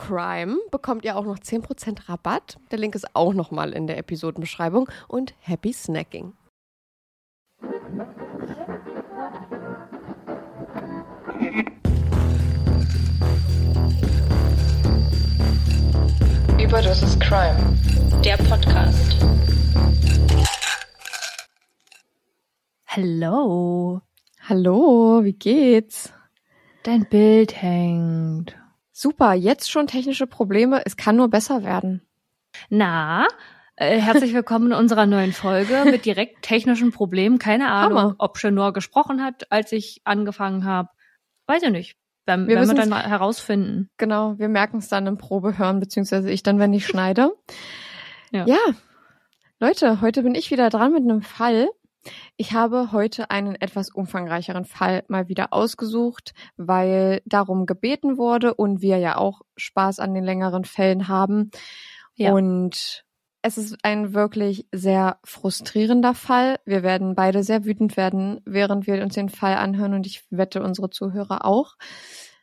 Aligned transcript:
CRIME 0.00 0.56
bekommt 0.70 1.04
ihr 1.04 1.14
auch 1.16 1.24
noch 1.24 1.38
10% 1.38 2.08
Rabatt. 2.08 2.58
Der 2.70 2.78
Link 2.78 2.94
ist 2.94 3.14
auch 3.14 3.34
nochmal 3.34 3.72
in 3.72 3.86
der 3.86 3.98
Episodenbeschreibung. 3.98 4.88
Und 5.08 5.34
happy 5.40 5.72
snacking. 5.74 6.32
Überdosis 16.58 17.18
Crime, 17.18 17.76
der 18.24 18.36
Podcast. 18.38 19.16
Hallo, 22.86 24.00
Hallo, 24.48 25.20
wie 25.22 25.32
geht's? 25.32 26.12
dein 26.82 27.06
Bild 27.08 27.60
hängt. 27.60 28.59
Super, 29.02 29.32
jetzt 29.32 29.70
schon 29.70 29.86
technische 29.86 30.26
Probleme. 30.26 30.82
Es 30.84 30.94
kann 30.94 31.16
nur 31.16 31.30
besser 31.30 31.64
werden. 31.64 32.02
Na, 32.68 33.26
äh, 33.76 33.98
herzlich 33.98 34.34
willkommen 34.34 34.72
in 34.72 34.72
unserer 34.74 35.06
neuen 35.06 35.32
Folge 35.32 35.84
mit 35.86 36.04
direkt 36.04 36.42
technischen 36.42 36.92
Problemen. 36.92 37.38
Keine 37.38 37.70
Ahnung, 37.70 37.98
Hammer. 37.98 38.14
ob 38.18 38.36
Chenor 38.36 38.74
gesprochen 38.74 39.24
hat, 39.24 39.50
als 39.50 39.72
ich 39.72 40.02
angefangen 40.04 40.66
habe. 40.66 40.90
Weiß 41.46 41.62
ich 41.62 41.70
nicht. 41.70 41.96
Werden, 42.26 42.46
Wir 42.46 42.56
werden 42.56 42.68
wir 42.68 42.74
dann 42.74 42.90
mal 42.90 43.08
herausfinden. 43.08 43.88
Genau, 43.96 44.38
wir 44.38 44.50
merken 44.50 44.76
es 44.76 44.90
dann 44.90 45.06
im 45.06 45.16
Probehören, 45.16 45.80
beziehungsweise 45.80 46.30
ich 46.30 46.42
dann, 46.42 46.58
wenn 46.58 46.74
ich 46.74 46.86
schneide. 46.86 47.32
Ja. 48.32 48.44
ja, 48.44 48.58
Leute, 49.60 50.02
heute 50.02 50.22
bin 50.22 50.34
ich 50.34 50.50
wieder 50.50 50.68
dran 50.68 50.92
mit 50.92 51.04
einem 51.04 51.22
Fall. 51.22 51.70
Ich 52.36 52.52
habe 52.52 52.92
heute 52.92 53.30
einen 53.30 53.54
etwas 53.56 53.90
umfangreicheren 53.90 54.64
Fall 54.64 55.04
mal 55.08 55.28
wieder 55.28 55.52
ausgesucht, 55.52 56.32
weil 56.56 57.20
darum 57.26 57.66
gebeten 57.66 58.16
wurde 58.16 58.54
und 58.54 58.80
wir 58.80 58.98
ja 58.98 59.16
auch 59.16 59.42
Spaß 59.56 59.98
an 59.98 60.14
den 60.14 60.24
längeren 60.24 60.64
Fällen 60.64 61.08
haben. 61.08 61.50
Ja. 62.14 62.32
Und 62.32 63.04
es 63.42 63.58
ist 63.58 63.76
ein 63.82 64.14
wirklich 64.14 64.66
sehr 64.72 65.18
frustrierender 65.24 66.14
Fall. 66.14 66.58
Wir 66.64 66.82
werden 66.82 67.14
beide 67.14 67.42
sehr 67.42 67.64
wütend 67.64 67.96
werden, 67.96 68.40
während 68.44 68.86
wir 68.86 69.02
uns 69.02 69.14
den 69.14 69.28
Fall 69.28 69.56
anhören 69.56 69.94
und 69.94 70.06
ich 70.06 70.24
wette 70.30 70.62
unsere 70.62 70.90
Zuhörer 70.90 71.44
auch. 71.44 71.76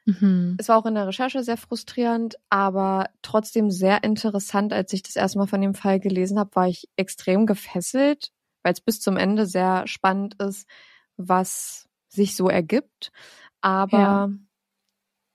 Mhm. 0.06 0.56
Es 0.57 0.69
war 0.69 0.77
auch 0.77 0.86
in 0.86 0.95
der 0.95 1.07
Recherche 1.07 1.44
sehr 1.44 1.57
frustrierend, 1.57 2.36
aber 2.50 3.10
trotzdem 3.21 3.69
sehr 3.69 4.03
interessant. 4.03 4.74
Als 4.74 4.94
ich 4.94 5.03
das 5.03 5.15
erste 5.15 5.38
Mal 5.38 5.48
von 5.48 5.62
dem 5.62 5.74
Fall 5.74 6.00
gelesen 6.00 6.39
habe, 6.39 6.56
war 6.56 6.68
ich 6.68 6.88
extrem 6.95 7.45
gefesselt, 7.45 8.31
weil 8.67 8.73
es 8.73 8.81
bis 8.81 8.99
zum 8.99 9.15
Ende 9.15 9.45
sehr 9.45 9.87
spannend 9.87 10.35
ist, 10.41 10.67
was 11.15 11.87
sich 12.09 12.35
so 12.35 12.49
ergibt. 12.49 13.13
Aber 13.61 14.29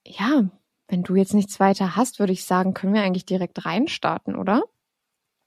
ja, 0.07 0.45
Wenn 0.89 1.03
du 1.03 1.17
jetzt 1.17 1.33
nichts 1.33 1.59
weiter 1.59 1.97
hast, 1.97 2.19
würde 2.19 2.35
ich 2.35 2.45
sagen, 2.45 2.75
können 2.75 2.93
wir 2.93 3.03
eigentlich 3.03 3.25
direkt 3.25 3.65
reinstarten, 3.65 4.37
oder? 4.37 4.63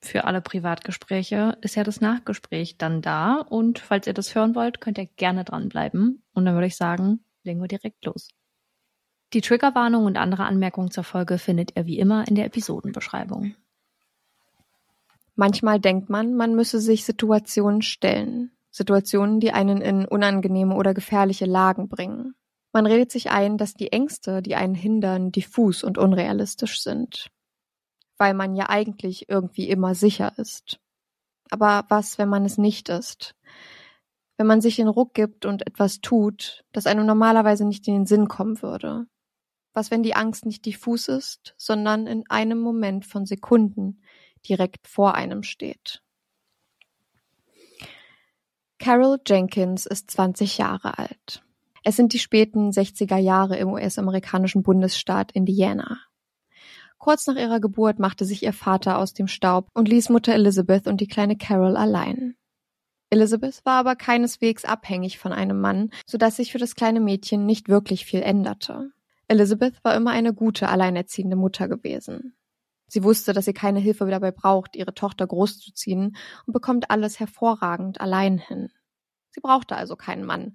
Für 0.01 0.23
alle 0.23 0.41
Privatgespräche 0.41 1.57
ist 1.61 1.75
ja 1.75 1.83
das 1.83 2.01
Nachgespräch 2.01 2.77
dann 2.77 3.03
da. 3.03 3.41
Und 3.41 3.77
falls 3.77 4.07
ihr 4.07 4.15
das 4.15 4.33
hören 4.33 4.55
wollt, 4.55 4.81
könnt 4.81 4.97
ihr 4.97 5.05
gerne 5.05 5.43
dranbleiben. 5.43 6.23
Und 6.33 6.45
dann 6.45 6.55
würde 6.55 6.65
ich 6.67 6.75
sagen, 6.77 7.23
legen 7.43 7.61
wir 7.61 7.67
direkt 7.67 8.03
los. 8.05 8.29
Die 9.33 9.41
Triggerwarnung 9.41 10.05
und 10.05 10.17
andere 10.17 10.45
Anmerkungen 10.45 10.89
zur 10.89 11.03
Folge 11.03 11.37
findet 11.37 11.75
ihr 11.77 11.85
wie 11.85 11.99
immer 11.99 12.27
in 12.27 12.33
der 12.33 12.45
Episodenbeschreibung. 12.45 13.55
Manchmal 15.35 15.79
denkt 15.79 16.09
man, 16.09 16.33
man 16.35 16.55
müsse 16.55 16.79
sich 16.79 17.05
Situationen 17.05 17.81
stellen. 17.81 18.51
Situationen, 18.71 19.39
die 19.39 19.51
einen 19.51 19.81
in 19.81 20.05
unangenehme 20.05 20.75
oder 20.75 20.93
gefährliche 20.93 21.45
Lagen 21.45 21.87
bringen. 21.89 22.35
Man 22.73 22.85
redet 22.85 23.11
sich 23.11 23.31
ein, 23.31 23.57
dass 23.57 23.73
die 23.73 23.91
Ängste, 23.91 24.41
die 24.41 24.55
einen 24.55 24.75
hindern, 24.75 25.31
diffus 25.31 25.83
und 25.83 25.97
unrealistisch 25.97 26.81
sind. 26.81 27.29
Weil 28.17 28.33
man 28.33 28.55
ja 28.55 28.69
eigentlich 28.69 29.29
irgendwie 29.29 29.69
immer 29.69 29.95
sicher 29.95 30.33
ist. 30.37 30.79
Aber 31.49 31.85
was, 31.89 32.17
wenn 32.17 32.29
man 32.29 32.43
es 32.43 32.57
nicht 32.57 32.89
ist? 32.89 33.35
Wenn 34.37 34.47
man 34.47 34.59
sich 34.61 34.75
den 34.75 34.87
Ruck 34.89 35.13
gibt 35.13 35.45
und 35.45 35.65
etwas 35.65 36.01
tut, 36.01 36.65
das 36.73 36.85
einem 36.85 37.05
normalerweise 37.05 37.65
nicht 37.65 37.87
in 37.87 37.93
den 37.93 38.05
Sinn 38.05 38.27
kommen 38.27 38.61
würde? 38.61 39.05
Was, 39.73 39.91
wenn 39.91 40.03
die 40.03 40.15
Angst 40.15 40.45
nicht 40.45 40.65
diffus 40.65 41.07
ist, 41.07 41.53
sondern 41.57 42.07
in 42.07 42.23
einem 42.29 42.59
Moment 42.59 43.05
von 43.05 43.25
Sekunden 43.25 44.01
direkt 44.47 44.87
vor 44.87 45.15
einem 45.15 45.43
steht? 45.43 46.01
Carol 48.79 49.19
Jenkins 49.25 49.85
ist 49.85 50.11
20 50.11 50.57
Jahre 50.57 50.97
alt. 50.97 51.43
Es 51.83 51.95
sind 51.95 52.13
die 52.13 52.19
späten 52.19 52.71
60er 52.71 53.17
Jahre 53.17 53.57
im 53.57 53.69
US-amerikanischen 53.69 54.63
Bundesstaat 54.63 55.31
Indiana. 55.31 55.99
Kurz 56.97 57.27
nach 57.27 57.35
ihrer 57.35 57.59
Geburt 57.59 57.99
machte 57.99 58.25
sich 58.25 58.43
ihr 58.43 58.53
Vater 58.53 58.97
aus 58.97 59.13
dem 59.13 59.27
Staub 59.27 59.69
und 59.73 59.87
ließ 59.87 60.09
Mutter 60.09 60.33
Elizabeth 60.33 60.87
und 60.87 61.01
die 61.01 61.07
kleine 61.07 61.37
Carol 61.37 61.77
allein. 61.77 62.35
Elizabeth 63.09 63.63
war 63.65 63.79
aber 63.79 63.95
keineswegs 63.95 64.65
abhängig 64.65 65.19
von 65.19 65.31
einem 65.31 65.61
Mann, 65.61 65.91
so 66.05 66.17
dass 66.17 66.37
sich 66.37 66.51
für 66.51 66.57
das 66.57 66.75
kleine 66.75 66.99
Mädchen 66.99 67.45
nicht 67.45 67.69
wirklich 67.69 68.05
viel 68.05 68.21
änderte. 68.21 68.91
Elizabeth 69.27 69.83
war 69.83 69.95
immer 69.95 70.11
eine 70.11 70.33
gute, 70.33 70.69
alleinerziehende 70.69 71.35
Mutter 71.35 71.67
gewesen. 71.67 72.34
Sie 72.87 73.03
wusste, 73.03 73.33
dass 73.33 73.45
sie 73.45 73.53
keine 73.53 73.79
Hilfe 73.79 74.05
dabei 74.05 74.31
braucht, 74.31 74.75
ihre 74.75 74.93
Tochter 74.93 75.25
großzuziehen 75.25 76.15
und 76.45 76.53
bekommt 76.53 76.91
alles 76.91 77.19
hervorragend 77.19 77.99
allein 77.99 78.37
hin. 78.37 78.69
Sie 79.31 79.41
brauchte 79.41 79.75
also 79.75 79.95
keinen 79.95 80.23
Mann. 80.23 80.53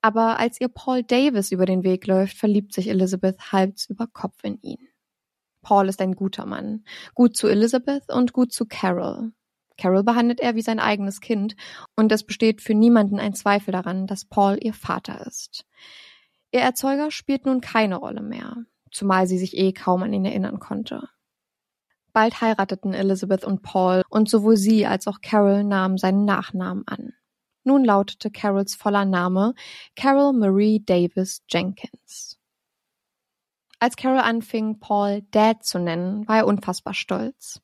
Aber 0.00 0.38
als 0.38 0.60
ihr 0.60 0.68
Paul 0.68 1.02
Davis 1.02 1.52
über 1.52 1.64
den 1.64 1.84
Weg 1.84 2.06
läuft, 2.06 2.36
verliebt 2.36 2.74
sich 2.74 2.88
Elizabeth 2.88 3.52
Hals 3.52 3.88
über 3.88 4.06
Kopf 4.06 4.42
in 4.42 4.60
ihn. 4.60 4.88
Paul 5.62 5.88
ist 5.88 6.00
ein 6.00 6.16
guter 6.16 6.44
Mann, 6.44 6.84
gut 7.14 7.36
zu 7.36 7.46
Elizabeth 7.46 8.12
und 8.12 8.32
gut 8.32 8.52
zu 8.52 8.66
Carol. 8.66 9.32
Carol 9.78 10.02
behandelt 10.02 10.40
er 10.40 10.54
wie 10.54 10.62
sein 10.62 10.80
eigenes 10.80 11.20
Kind 11.20 11.56
und 11.96 12.12
es 12.12 12.24
besteht 12.24 12.60
für 12.60 12.74
niemanden 12.74 13.18
ein 13.18 13.34
Zweifel 13.34 13.72
daran, 13.72 14.06
dass 14.06 14.24
Paul 14.24 14.58
ihr 14.60 14.74
Vater 14.74 15.24
ist. 15.26 15.64
Ihr 16.50 16.60
Erzeuger 16.60 17.10
spielt 17.10 17.46
nun 17.46 17.60
keine 17.60 17.96
Rolle 17.96 18.22
mehr, 18.22 18.56
zumal 18.90 19.26
sie 19.26 19.38
sich 19.38 19.56
eh 19.56 19.72
kaum 19.72 20.02
an 20.02 20.12
ihn 20.12 20.24
erinnern 20.24 20.58
konnte. 20.58 21.08
Bald 22.12 22.40
heirateten 22.40 22.94
Elizabeth 22.94 23.44
und 23.44 23.62
Paul 23.62 24.02
und 24.08 24.28
sowohl 24.28 24.56
sie 24.56 24.86
als 24.86 25.06
auch 25.06 25.20
Carol 25.22 25.64
nahmen 25.64 25.96
seinen 25.96 26.24
Nachnamen 26.24 26.84
an. 26.86 27.14
Nun 27.64 27.84
lautete 27.84 28.30
Carols 28.30 28.74
voller 28.74 29.04
Name 29.04 29.54
Carol 29.96 30.32
Marie 30.32 30.82
Davis 30.84 31.42
Jenkins. 31.48 32.38
Als 33.78 33.96
Carol 33.96 34.20
anfing, 34.20 34.78
Paul 34.78 35.22
Dad 35.30 35.64
zu 35.64 35.78
nennen, 35.78 36.26
war 36.28 36.38
er 36.38 36.46
unfassbar 36.46 36.94
stolz. 36.94 37.60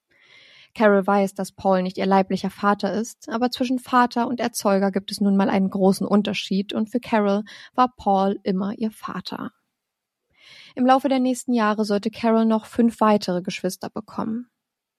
Carol 0.75 1.07
weiß, 1.07 1.35
dass 1.35 1.53
Paul 1.53 1.83
nicht 1.83 1.99
ihr 1.99 2.07
leiblicher 2.07 2.51
Vater 2.51 2.93
ist, 2.93 3.29
aber 3.29 3.51
zwischen 3.51 3.79
Vater 3.79 4.29
und 4.29 4.41
Erzeuger 4.41 4.91
gibt 4.91 5.11
es 5.11 5.21
nun 5.21 5.37
mal 5.37 5.51
einen 5.51 5.71
großen 5.71 6.07
Unterschied 6.07 6.73
und 6.73 6.89
für 6.89 7.01
Carol 7.01 7.45
war 7.75 7.93
Paul 7.97 8.39
immer 8.45 8.73
ihr 8.77 8.91
Vater. 8.91 9.53
Im 10.75 10.87
Laufe 10.87 11.09
der 11.09 11.21
nächsten 11.21 11.53
Jahre 11.53 11.85
sollte 11.85 12.11
Carol 12.11 12.45
noch 12.45 12.67
fünf 12.67 13.01
weitere 13.01 13.43
Geschwister 13.43 13.91
bekommen. 13.91 14.51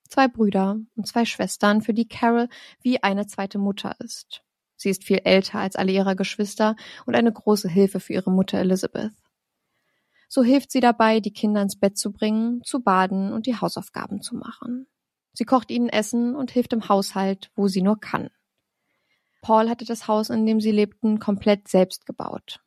Zwei 0.10 0.28
Brüder 0.28 0.80
und 0.96 1.08
zwei 1.08 1.26
Schwestern, 1.26 1.82
für 1.82 1.94
die 1.94 2.08
Carol 2.08 2.50
wie 2.82 3.04
eine 3.04 3.28
zweite 3.28 3.60
Mutter 3.60 3.96
ist. 4.00 4.44
Sie 4.76 4.90
ist 4.90 5.04
viel 5.04 5.22
älter 5.24 5.60
als 5.60 5.76
alle 5.76 5.92
ihrer 5.92 6.16
Geschwister 6.16 6.76
und 7.06 7.16
eine 7.16 7.32
große 7.32 7.70
Hilfe 7.70 8.00
für 8.00 8.14
ihre 8.14 8.32
Mutter 8.32 8.58
Elizabeth. 8.58 9.12
So 10.30 10.44
hilft 10.44 10.72
sie 10.72 10.80
dabei, 10.80 11.20
die 11.20 11.34
Kinder 11.34 11.62
ins 11.62 11.80
Bett 11.80 11.98
zu 11.98 12.12
bringen, 12.12 12.62
zu 12.64 12.82
baden 12.82 13.34
und 13.34 13.46
die 13.46 13.56
Hausaufgaben 13.58 14.22
zu 14.22 14.36
machen. 14.36 14.88
Sie 15.34 15.46
kocht 15.46 15.72
ihnen 15.72 15.90
Essen 15.90 16.36
und 16.36 16.52
hilft 16.52 16.74
im 16.74 16.88
Haushalt, 16.88 17.52
wo 17.56 17.68
sie 17.68 17.82
nur 17.82 18.00
kann. 18.00 18.30
Paul 19.42 19.70
hatte 19.70 19.86
das 19.86 20.08
Haus, 20.08 20.30
in 20.30 20.46
dem 20.46 20.60
sie 20.60 20.72
lebten, 20.72 21.20
komplett 21.20 21.68
selbst 21.68 22.06
gebaut. 22.06 22.62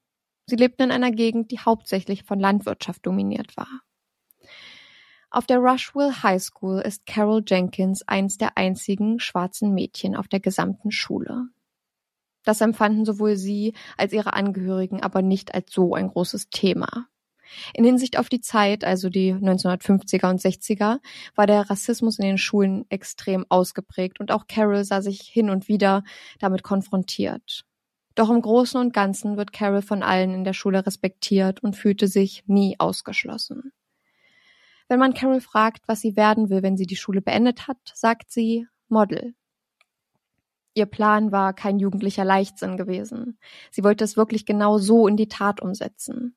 Sie 0.46 0.56
lebten 0.56 0.84
in 0.84 0.90
einer 0.90 1.12
Gegend, 1.12 1.50
die 1.50 1.60
hauptsächlich 1.60 2.24
von 2.24 2.40
Landwirtschaft 2.40 3.06
dominiert 3.06 3.56
war. 3.56 3.82
Auf 5.30 5.46
der 5.46 5.58
Rushville 5.58 6.22
High 6.22 6.42
School 6.42 6.80
ist 6.80 7.06
Carol 7.06 7.42
Jenkins 7.46 8.06
eins 8.06 8.36
der 8.36 8.58
einzigen 8.58 9.18
schwarzen 9.18 9.72
Mädchen 9.72 10.14
auf 10.14 10.28
der 10.28 10.40
gesamten 10.40 10.90
Schule. 10.90 11.46
Das 12.44 12.60
empfanden 12.60 13.04
sowohl 13.04 13.36
sie 13.36 13.72
als 13.96 14.12
ihre 14.12 14.34
Angehörigen 14.34 15.02
aber 15.02 15.22
nicht 15.22 15.54
als 15.54 15.72
so 15.72 15.94
ein 15.94 16.08
großes 16.08 16.50
Thema. 16.50 17.06
In 17.74 17.84
Hinsicht 17.84 18.18
auf 18.18 18.28
die 18.28 18.40
Zeit, 18.40 18.84
also 18.84 19.08
die 19.08 19.32
1950er 19.34 20.28
und 20.28 20.40
60er, 20.40 20.98
war 21.34 21.46
der 21.46 21.70
Rassismus 21.70 22.18
in 22.18 22.26
den 22.26 22.38
Schulen 22.38 22.84
extrem 22.88 23.46
ausgeprägt 23.48 24.20
und 24.20 24.32
auch 24.32 24.46
Carol 24.46 24.84
sah 24.84 25.02
sich 25.02 25.20
hin 25.20 25.50
und 25.50 25.68
wieder 25.68 26.02
damit 26.40 26.62
konfrontiert. 26.62 27.64
Doch 28.14 28.30
im 28.30 28.42
Großen 28.42 28.80
und 28.80 28.92
Ganzen 28.92 29.36
wird 29.36 29.52
Carol 29.52 29.82
von 29.82 30.02
allen 30.02 30.34
in 30.34 30.44
der 30.44 30.52
Schule 30.52 30.84
respektiert 30.84 31.62
und 31.62 31.76
fühlte 31.76 32.08
sich 32.08 32.44
nie 32.46 32.76
ausgeschlossen. 32.78 33.72
Wenn 34.88 34.98
man 34.98 35.14
Carol 35.14 35.40
fragt, 35.40 35.88
was 35.88 36.00
sie 36.00 36.16
werden 36.16 36.50
will, 36.50 36.62
wenn 36.62 36.76
sie 36.76 36.86
die 36.86 36.96
Schule 36.96 37.22
beendet 37.22 37.66
hat, 37.68 37.78
sagt 37.94 38.30
sie 38.30 38.66
Model. 38.88 39.34
Ihr 40.74 40.86
Plan 40.86 41.32
war 41.32 41.52
kein 41.52 41.78
jugendlicher 41.78 42.24
Leichtsinn 42.24 42.76
gewesen. 42.76 43.38
Sie 43.70 43.84
wollte 43.84 44.04
es 44.04 44.16
wirklich 44.16 44.46
genau 44.46 44.78
so 44.78 45.06
in 45.06 45.16
die 45.16 45.28
Tat 45.28 45.60
umsetzen. 45.60 46.36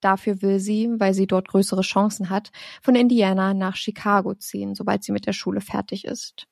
Dafür 0.00 0.42
will 0.42 0.58
sie, 0.58 0.90
weil 0.98 1.14
sie 1.14 1.26
dort 1.26 1.48
größere 1.48 1.80
Chancen 1.80 2.28
hat, 2.28 2.50
von 2.82 2.94
Indiana 2.94 3.54
nach 3.54 3.76
Chicago 3.76 4.34
ziehen, 4.34 4.74
sobald 4.74 5.04
sie 5.04 5.12
mit 5.12 5.26
der 5.26 5.32
Schule 5.32 5.60
fertig 5.60 6.04
ist. 6.04 6.46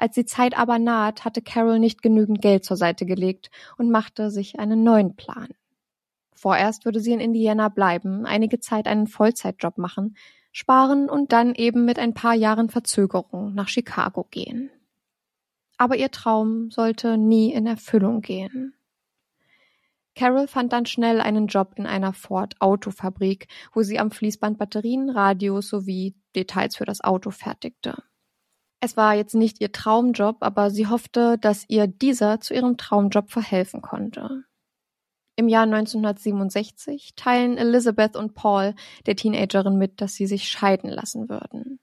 Als 0.00 0.14
die 0.14 0.24
Zeit 0.24 0.56
aber 0.56 0.78
naht, 0.78 1.26
hatte 1.26 1.42
Carol 1.42 1.78
nicht 1.78 2.00
genügend 2.00 2.40
Geld 2.40 2.64
zur 2.64 2.78
Seite 2.78 3.04
gelegt 3.04 3.50
und 3.76 3.90
machte 3.90 4.30
sich 4.30 4.58
einen 4.58 4.82
neuen 4.82 5.14
Plan. 5.14 5.48
Vorerst 6.32 6.86
würde 6.86 7.00
sie 7.00 7.12
in 7.12 7.20
Indiana 7.20 7.68
bleiben, 7.68 8.24
einige 8.24 8.60
Zeit 8.60 8.86
einen 8.86 9.08
Vollzeitjob 9.08 9.76
machen, 9.76 10.16
sparen 10.52 11.10
und 11.10 11.32
dann 11.32 11.54
eben 11.54 11.84
mit 11.84 11.98
ein 11.98 12.14
paar 12.14 12.32
Jahren 12.32 12.70
Verzögerung 12.70 13.52
nach 13.52 13.68
Chicago 13.68 14.26
gehen. 14.30 14.70
Aber 15.76 15.96
ihr 15.96 16.10
Traum 16.10 16.70
sollte 16.70 17.18
nie 17.18 17.52
in 17.52 17.66
Erfüllung 17.66 18.22
gehen. 18.22 18.72
Carol 20.14 20.48
fand 20.48 20.72
dann 20.72 20.86
schnell 20.86 21.20
einen 21.20 21.46
Job 21.46 21.74
in 21.76 21.84
einer 21.84 22.14
Ford-Autofabrik, 22.14 23.48
wo 23.74 23.82
sie 23.82 23.98
am 23.98 24.10
Fließband 24.10 24.56
Batterien, 24.56 25.10
Radios 25.10 25.68
sowie 25.68 26.14
Details 26.34 26.76
für 26.76 26.86
das 26.86 27.04
Auto 27.04 27.30
fertigte. 27.30 28.02
Es 28.80 28.96
war 28.96 29.14
jetzt 29.14 29.34
nicht 29.34 29.60
ihr 29.60 29.72
Traumjob, 29.72 30.38
aber 30.40 30.70
sie 30.70 30.86
hoffte, 30.86 31.36
dass 31.38 31.66
ihr 31.68 31.86
dieser 31.86 32.40
zu 32.40 32.54
ihrem 32.54 32.78
Traumjob 32.78 33.30
verhelfen 33.30 33.82
konnte. 33.82 34.44
Im 35.36 35.48
Jahr 35.48 35.64
1967 35.64 37.14
teilen 37.14 37.58
Elizabeth 37.58 38.16
und 38.16 38.34
Paul 38.34 38.74
der 39.06 39.16
Teenagerin 39.16 39.76
mit, 39.76 40.00
dass 40.00 40.14
sie 40.14 40.26
sich 40.26 40.48
scheiden 40.48 40.90
lassen 40.90 41.28
würden. 41.28 41.78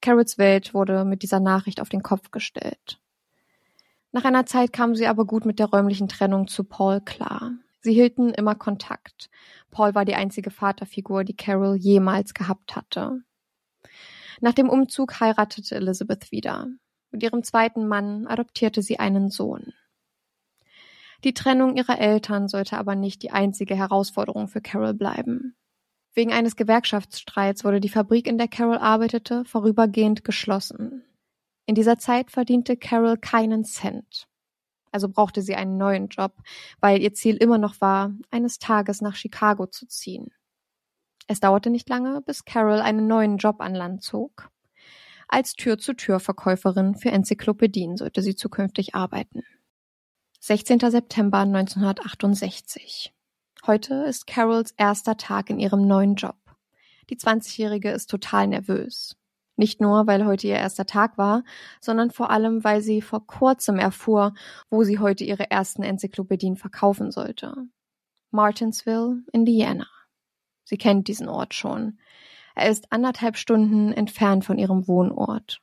Carols 0.00 0.38
Welt 0.38 0.74
wurde 0.74 1.04
mit 1.04 1.22
dieser 1.22 1.40
Nachricht 1.40 1.80
auf 1.80 1.88
den 1.88 2.02
Kopf 2.02 2.30
gestellt. 2.30 3.00
Nach 4.12 4.24
einer 4.24 4.46
Zeit 4.46 4.72
kam 4.72 4.94
sie 4.94 5.06
aber 5.06 5.26
gut 5.26 5.44
mit 5.44 5.58
der 5.58 5.66
räumlichen 5.66 6.08
Trennung 6.08 6.48
zu 6.48 6.64
Paul 6.64 7.00
klar. 7.00 7.52
Sie 7.80 7.92
hielten 7.92 8.30
immer 8.30 8.54
Kontakt. 8.54 9.30
Paul 9.70 9.94
war 9.94 10.04
die 10.04 10.14
einzige 10.14 10.50
Vaterfigur, 10.50 11.24
die 11.24 11.36
Carol 11.36 11.76
jemals 11.76 12.34
gehabt 12.34 12.74
hatte. 12.74 13.22
Nach 14.40 14.52
dem 14.52 14.68
Umzug 14.68 15.20
heiratete 15.20 15.74
Elizabeth 15.74 16.30
wieder. 16.30 16.68
Mit 17.10 17.22
ihrem 17.22 17.42
zweiten 17.42 17.88
Mann 17.88 18.26
adoptierte 18.26 18.82
sie 18.82 18.98
einen 18.98 19.30
Sohn. 19.30 19.72
Die 21.24 21.34
Trennung 21.34 21.76
ihrer 21.76 21.98
Eltern 21.98 22.46
sollte 22.46 22.78
aber 22.78 22.94
nicht 22.94 23.22
die 23.22 23.32
einzige 23.32 23.74
Herausforderung 23.74 24.46
für 24.46 24.60
Carol 24.60 24.94
bleiben. 24.94 25.56
Wegen 26.14 26.32
eines 26.32 26.54
Gewerkschaftsstreits 26.54 27.64
wurde 27.64 27.80
die 27.80 27.88
Fabrik, 27.88 28.26
in 28.26 28.38
der 28.38 28.48
Carol 28.48 28.78
arbeitete, 28.78 29.44
vorübergehend 29.44 30.24
geschlossen. 30.24 31.04
In 31.66 31.74
dieser 31.74 31.98
Zeit 31.98 32.30
verdiente 32.30 32.76
Carol 32.76 33.16
keinen 33.16 33.64
Cent. 33.64 34.28
Also 34.90 35.08
brauchte 35.08 35.42
sie 35.42 35.54
einen 35.54 35.76
neuen 35.76 36.08
Job, 36.08 36.32
weil 36.80 37.02
ihr 37.02 37.12
Ziel 37.12 37.36
immer 37.36 37.58
noch 37.58 37.80
war, 37.80 38.12
eines 38.30 38.58
Tages 38.58 39.00
nach 39.00 39.16
Chicago 39.16 39.66
zu 39.66 39.86
ziehen. 39.86 40.30
Es 41.30 41.40
dauerte 41.40 41.68
nicht 41.68 41.90
lange, 41.90 42.22
bis 42.22 42.46
Carol 42.46 42.80
einen 42.80 43.06
neuen 43.06 43.36
Job 43.36 43.60
an 43.60 43.74
Land 43.74 44.02
zog. 44.02 44.50
Als 45.28 45.52
Tür-zu-Tür-Verkäuferin 45.52 46.94
für 46.94 47.10
Enzyklopädien 47.10 47.98
sollte 47.98 48.22
sie 48.22 48.34
zukünftig 48.34 48.94
arbeiten. 48.94 49.44
16. 50.40 50.78
September 50.78 51.40
1968. 51.40 53.12
Heute 53.66 54.04
ist 54.04 54.26
Carols 54.26 54.72
erster 54.78 55.18
Tag 55.18 55.50
in 55.50 55.58
ihrem 55.58 55.86
neuen 55.86 56.14
Job. 56.14 56.38
Die 57.10 57.16
20-Jährige 57.16 57.90
ist 57.90 58.08
total 58.08 58.46
nervös. 58.46 59.14
Nicht 59.56 59.82
nur, 59.82 60.06
weil 60.06 60.24
heute 60.24 60.46
ihr 60.46 60.56
erster 60.56 60.86
Tag 60.86 61.18
war, 61.18 61.44
sondern 61.82 62.10
vor 62.10 62.30
allem, 62.30 62.64
weil 62.64 62.80
sie 62.80 63.02
vor 63.02 63.26
kurzem 63.26 63.78
erfuhr, 63.78 64.32
wo 64.70 64.82
sie 64.82 64.98
heute 64.98 65.24
ihre 65.24 65.50
ersten 65.50 65.82
Enzyklopädien 65.82 66.56
verkaufen 66.56 67.10
sollte. 67.10 67.54
Martinsville, 68.30 69.24
Indiana. 69.32 69.88
Sie 70.68 70.76
kennt 70.76 71.08
diesen 71.08 71.30
Ort 71.30 71.54
schon. 71.54 71.98
Er 72.54 72.68
ist 72.68 72.92
anderthalb 72.92 73.38
Stunden 73.38 73.90
entfernt 73.90 74.44
von 74.44 74.58
ihrem 74.58 74.86
Wohnort. 74.86 75.62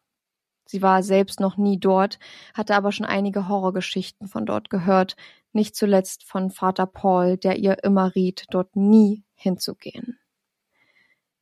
Sie 0.65 0.81
war 0.81 1.03
selbst 1.03 1.39
noch 1.39 1.57
nie 1.57 1.79
dort, 1.79 2.17
hatte 2.55 2.75
aber 2.75 2.91
schon 2.91 3.05
einige 3.05 3.47
Horrorgeschichten 3.47 4.27
von 4.27 4.47
dort 4.47 4.71
gehört, 4.71 5.15
nicht 5.53 5.75
zuletzt 5.75 6.23
von 6.23 6.49
Vater 6.49 6.87
Paul, 6.87 7.37
der 7.37 7.57
ihr 7.57 7.83
immer 7.83 8.15
riet, 8.15 8.45
dort 8.49 8.75
nie 8.75 9.23
hinzugehen. 9.35 10.17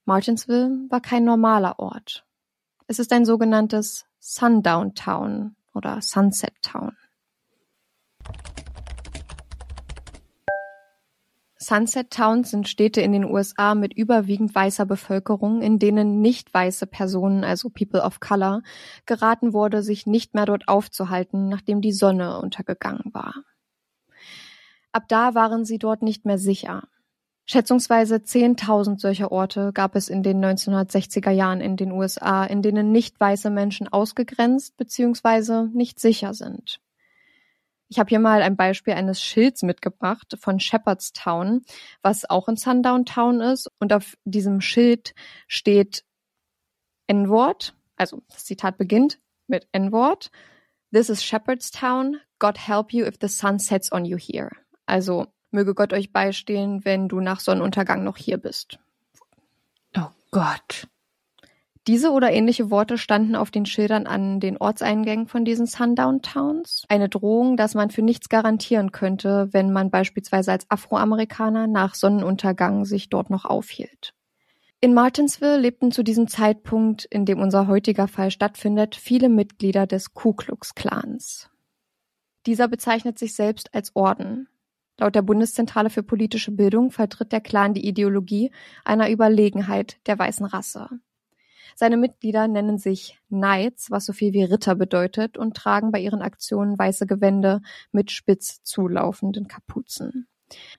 Martinsville 0.03 0.86
war 0.89 1.00
kein 1.00 1.24
normaler 1.24 1.79
Ort. 1.79 2.25
Es 2.88 3.00
ist 3.00 3.13
ein 3.13 3.24
sogenanntes 3.24 4.05
Sundown 4.20 4.93
Town 4.93 5.55
oder 5.74 6.01
Sunset 6.01 6.53
Town. 6.62 6.98
Sunset 11.63 12.12
Towns 12.12 12.51
sind 12.51 12.67
Städte 12.67 13.01
in 13.01 13.13
den 13.13 13.24
USA 13.24 13.74
mit 13.74 13.93
überwiegend 13.93 14.53
weißer 14.53 14.86
Bevölkerung, 14.86 15.62
in 15.62 15.79
denen 15.79 16.20
nicht 16.20 16.53
weiße 16.53 16.88
Personen, 16.88 17.43
also 17.43 17.70
People 17.70 18.01
of 18.01 18.20
Color, 18.20 18.62
geraten 19.05 19.53
wurde, 19.53 19.82
sich 19.82 20.05
nicht 20.05 20.34
mehr 20.34 20.46
dort 20.46 20.67
aufzuhalten, 20.67 21.48
nachdem 21.48 21.82
die 21.82 21.93
Sonne 21.93 22.39
untergegangen 22.39 23.13
war. 23.13 23.34
Ab 24.91 25.05
da 25.08 25.34
waren 25.36 25.65
sie 25.65 25.79
dort 25.79 26.01
nicht 26.01 26.25
mehr 26.25 26.38
sicher. 26.38 26.84
Schätzungsweise 27.46 28.17
10.000 28.17 29.00
solcher 29.00 29.32
Orte 29.32 29.72
gab 29.74 29.96
es 29.96 30.10
in 30.10 30.22
den 30.22 30.43
1960er 30.43 31.32
Jahren 31.32 31.62
in 31.62 31.77
den 31.77 31.91
USA, 31.91 32.43
in 32.46 32.62
denen 32.62 32.91
nicht 32.91 33.20
weiße 33.20 33.50
Menschen 33.50 33.88
ausgegrenzt 33.88 34.77
bzw. 34.77 35.67
nicht 35.74 36.00
sicher 36.00 36.34
sind. 36.34 36.79
Ich 37.94 38.00
habe 38.00 38.10
hier 38.10 38.18
mal 38.18 38.42
ein 38.42 38.56
Beispiel 38.56 38.96
eines 38.96 39.22
Schilds 39.22 39.62
mitgebracht 39.62 40.36
von 40.40 40.60
Shepherdstown, 40.60 41.62
was 42.02 42.28
auch 42.28 42.48
in 42.48 42.56
Sundown 42.56 43.06
Town 43.06 43.40
ist. 43.40 43.70
Und 43.78 43.94
auf 43.94 44.18
diesem 44.26 44.62
Schild 44.62 45.14
steht 45.48 46.04
N-Wort, 47.06 47.76
also 47.96 48.24
das 48.30 48.46
Zitat 48.46 48.80
beginnt 48.80 49.20
mit 49.46 49.68
N-Wort. 49.74 50.32
This 50.92 51.10
is 51.10 51.24
Shepherdstown. 51.24 52.20
God 52.40 52.58
help 52.58 52.94
you 52.94 53.06
if 53.06 53.18
the 53.22 53.28
sun 53.28 53.60
sets 53.60 53.92
on 53.92 54.06
you 54.06 54.18
here. 54.18 54.50
Also 54.88 55.28
möge 55.52 55.76
Gott 55.76 55.94
euch 55.94 56.12
beistehen, 56.12 56.84
wenn 56.86 57.08
du 57.08 57.20
nach 57.20 57.42
Sonnenuntergang 57.42 58.04
noch 58.04 58.18
hier 58.18 58.40
bist. 58.40 58.80
Oh 59.96 60.10
Gott. 60.32 60.88
Diese 61.88 62.12
oder 62.12 62.32
ähnliche 62.32 62.72
Worte 62.72 62.98
standen 62.98 63.36
auf 63.36 63.52
den 63.52 63.66
Schildern 63.66 64.08
an 64.08 64.40
den 64.40 64.56
Ortseingängen 64.56 65.28
von 65.28 65.44
diesen 65.44 65.66
Sundown 65.66 66.22
Towns. 66.22 66.86
Eine 66.88 67.10
Drohung, 67.10 67.58
dass 67.58 67.75
man 67.75 67.90
für 67.90 68.02
nichts 68.02 68.30
garantieren 68.30 68.94
könnte, 68.94 69.50
wenn 69.52 69.74
man 69.74 69.92
beispielsweise 69.92 70.54
als 70.54 70.70
Afroamerikaner 70.70 71.68
nach 71.68 71.96
Sonnenuntergang 71.96 72.86
sich 72.86 73.10
dort 73.10 73.30
noch 73.30 73.44
aufhielt. 73.44 74.13
In 74.80 74.94
Martinsville 74.94 75.58
lebten 75.58 75.92
zu 75.92 76.04
diesem 76.04 76.28
Zeitpunkt, 76.30 77.04
in 77.06 77.25
dem 77.25 77.40
unser 77.40 77.68
heutiger 77.68 78.08
Fall 78.08 78.32
stattfindet, 78.32 78.96
viele 78.96 79.28
Mitglieder 79.28 79.86
des 79.86 80.13
Ku 80.13 80.34
Klux 80.34 80.75
Klans. 80.75 81.50
Dieser 82.46 82.70
bezeichnet 82.70 83.20
sich 83.20 83.36
selbst 83.36 83.74
als 83.74 83.94
Orden. 83.94 84.48
Laut 84.98 85.16
der 85.16 85.22
Bundeszentrale 85.22 85.90
für 85.90 86.04
politische 86.04 86.52
Bildung 86.52 86.92
vertritt 86.92 87.32
der 87.34 87.42
Clan 87.42 87.74
die 87.74 87.86
Ideologie 87.86 88.52
einer 88.86 89.10
Überlegenheit 89.10 89.98
der 90.06 90.20
weißen 90.20 90.46
Rasse. 90.46 90.90
Seine 91.75 91.98
Mitglieder 91.98 92.48
nennen 92.48 92.77
sich 92.77 93.20
Knights, 93.30 93.92
was 93.92 94.06
so 94.06 94.13
viel 94.13 94.34
wie 94.34 94.44
Ritter 94.44 94.75
bedeutet, 94.75 95.38
und 95.38 95.56
tragen 95.56 95.92
bei 95.92 96.00
ihren 96.00 96.22
Aktionen 96.22 96.77
weiße 96.77 97.06
Gewände 97.08 97.62
mit 97.92 98.12
spitz 98.12 98.63
zulaufenden 98.63 99.48
Kapuzen. 99.48 100.27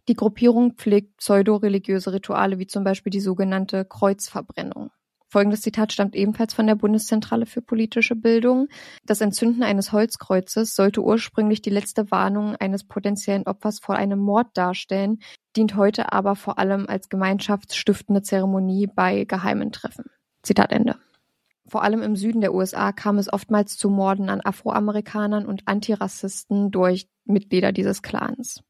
Die 0.08 0.14
Gruppierung 0.14 0.74
pflegt 0.74 1.16
pseudo-religiöse 1.16 2.12
Rituale 2.12 2.58
wie 2.58 2.66
zum 2.66 2.84
Beispiel 2.84 3.10
die 3.10 3.20
sogenannte 3.20 3.84
Kreuzverbrennung. 3.84 4.90
Folgendes 5.34 5.62
Zitat 5.62 5.92
stammt 5.92 6.14
ebenfalls 6.14 6.54
von 6.54 6.68
der 6.68 6.76
Bundeszentrale 6.76 7.44
für 7.46 7.60
politische 7.60 8.14
Bildung. 8.14 8.68
Das 9.04 9.20
Entzünden 9.20 9.64
eines 9.64 9.90
Holzkreuzes 9.90 10.76
sollte 10.76 11.02
ursprünglich 11.02 11.60
die 11.60 11.70
letzte 11.70 12.12
Warnung 12.12 12.54
eines 12.54 12.84
potenziellen 12.84 13.44
Opfers 13.44 13.80
vor 13.80 13.96
einem 13.96 14.20
Mord 14.20 14.46
darstellen, 14.54 15.18
dient 15.56 15.74
heute 15.74 16.12
aber 16.12 16.36
vor 16.36 16.60
allem 16.60 16.86
als 16.88 17.08
gemeinschaftsstiftende 17.08 18.22
Zeremonie 18.22 18.86
bei 18.86 19.24
geheimen 19.24 19.72
Treffen. 19.72 20.04
Zitat 20.44 20.70
Ende. 20.72 20.96
Vor 21.66 21.82
allem 21.82 22.02
im 22.02 22.14
Süden 22.14 22.42
der 22.42 22.54
USA 22.54 22.92
kam 22.92 23.18
es 23.18 23.32
oftmals 23.32 23.76
zu 23.76 23.88
Morden 23.88 24.28
an 24.28 24.42
Afroamerikanern 24.44 25.46
und 25.46 25.66
Antirassisten 25.66 26.70
durch 26.70 27.08
Mitglieder 27.24 27.72
dieses 27.72 28.02
Clans. 28.02 28.62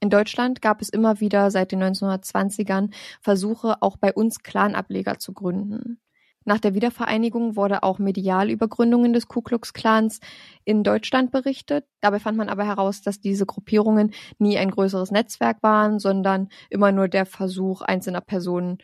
In 0.00 0.10
Deutschland 0.10 0.60
gab 0.60 0.80
es 0.80 0.88
immer 0.88 1.20
wieder 1.20 1.50
seit 1.50 1.72
den 1.72 1.82
1920ern 1.82 2.92
Versuche, 3.20 3.82
auch 3.82 3.96
bei 3.96 4.12
uns 4.12 4.42
Clanableger 4.42 5.18
zu 5.18 5.32
gründen. 5.32 6.00
Nach 6.44 6.58
der 6.58 6.74
Wiedervereinigung 6.74 7.54
wurde 7.54 7.82
auch 7.82 7.98
medial 7.98 8.50
über 8.50 8.66
Gründungen 8.66 9.12
des 9.12 9.28
Ku 9.28 9.42
Klux 9.42 9.74
Klans 9.74 10.20
in 10.64 10.82
Deutschland 10.82 11.30
berichtet. 11.30 11.84
Dabei 12.00 12.18
fand 12.18 12.38
man 12.38 12.48
aber 12.48 12.64
heraus, 12.64 13.02
dass 13.02 13.20
diese 13.20 13.44
Gruppierungen 13.44 14.12
nie 14.38 14.56
ein 14.56 14.70
größeres 14.70 15.10
Netzwerk 15.10 15.62
waren, 15.62 15.98
sondern 15.98 16.48
immer 16.70 16.92
nur 16.92 17.08
der 17.08 17.26
Versuch 17.26 17.82
einzelner 17.82 18.22
Personen, 18.22 18.78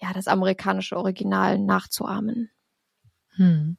ja, 0.00 0.12
das 0.12 0.28
amerikanische 0.28 0.96
Original 0.96 1.58
nachzuahmen. 1.58 2.50
Hm. 3.36 3.76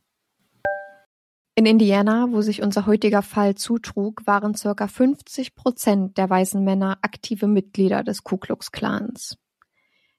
In 1.56 1.66
Indiana, 1.66 2.28
wo 2.32 2.42
sich 2.42 2.62
unser 2.62 2.86
heutiger 2.86 3.22
Fall 3.22 3.56
zutrug, 3.56 4.26
waren 4.26 4.56
circa 4.56 4.88
50 4.88 5.56
Prozent 5.56 6.18
der 6.18 6.30
weißen 6.30 6.64
Männer 6.64 7.00
aktive 7.02 7.48
Mitglieder 7.48 8.04
des 8.04 8.24
Ku 8.24 8.38
Klux 8.38 8.72
Klans. 8.72 9.38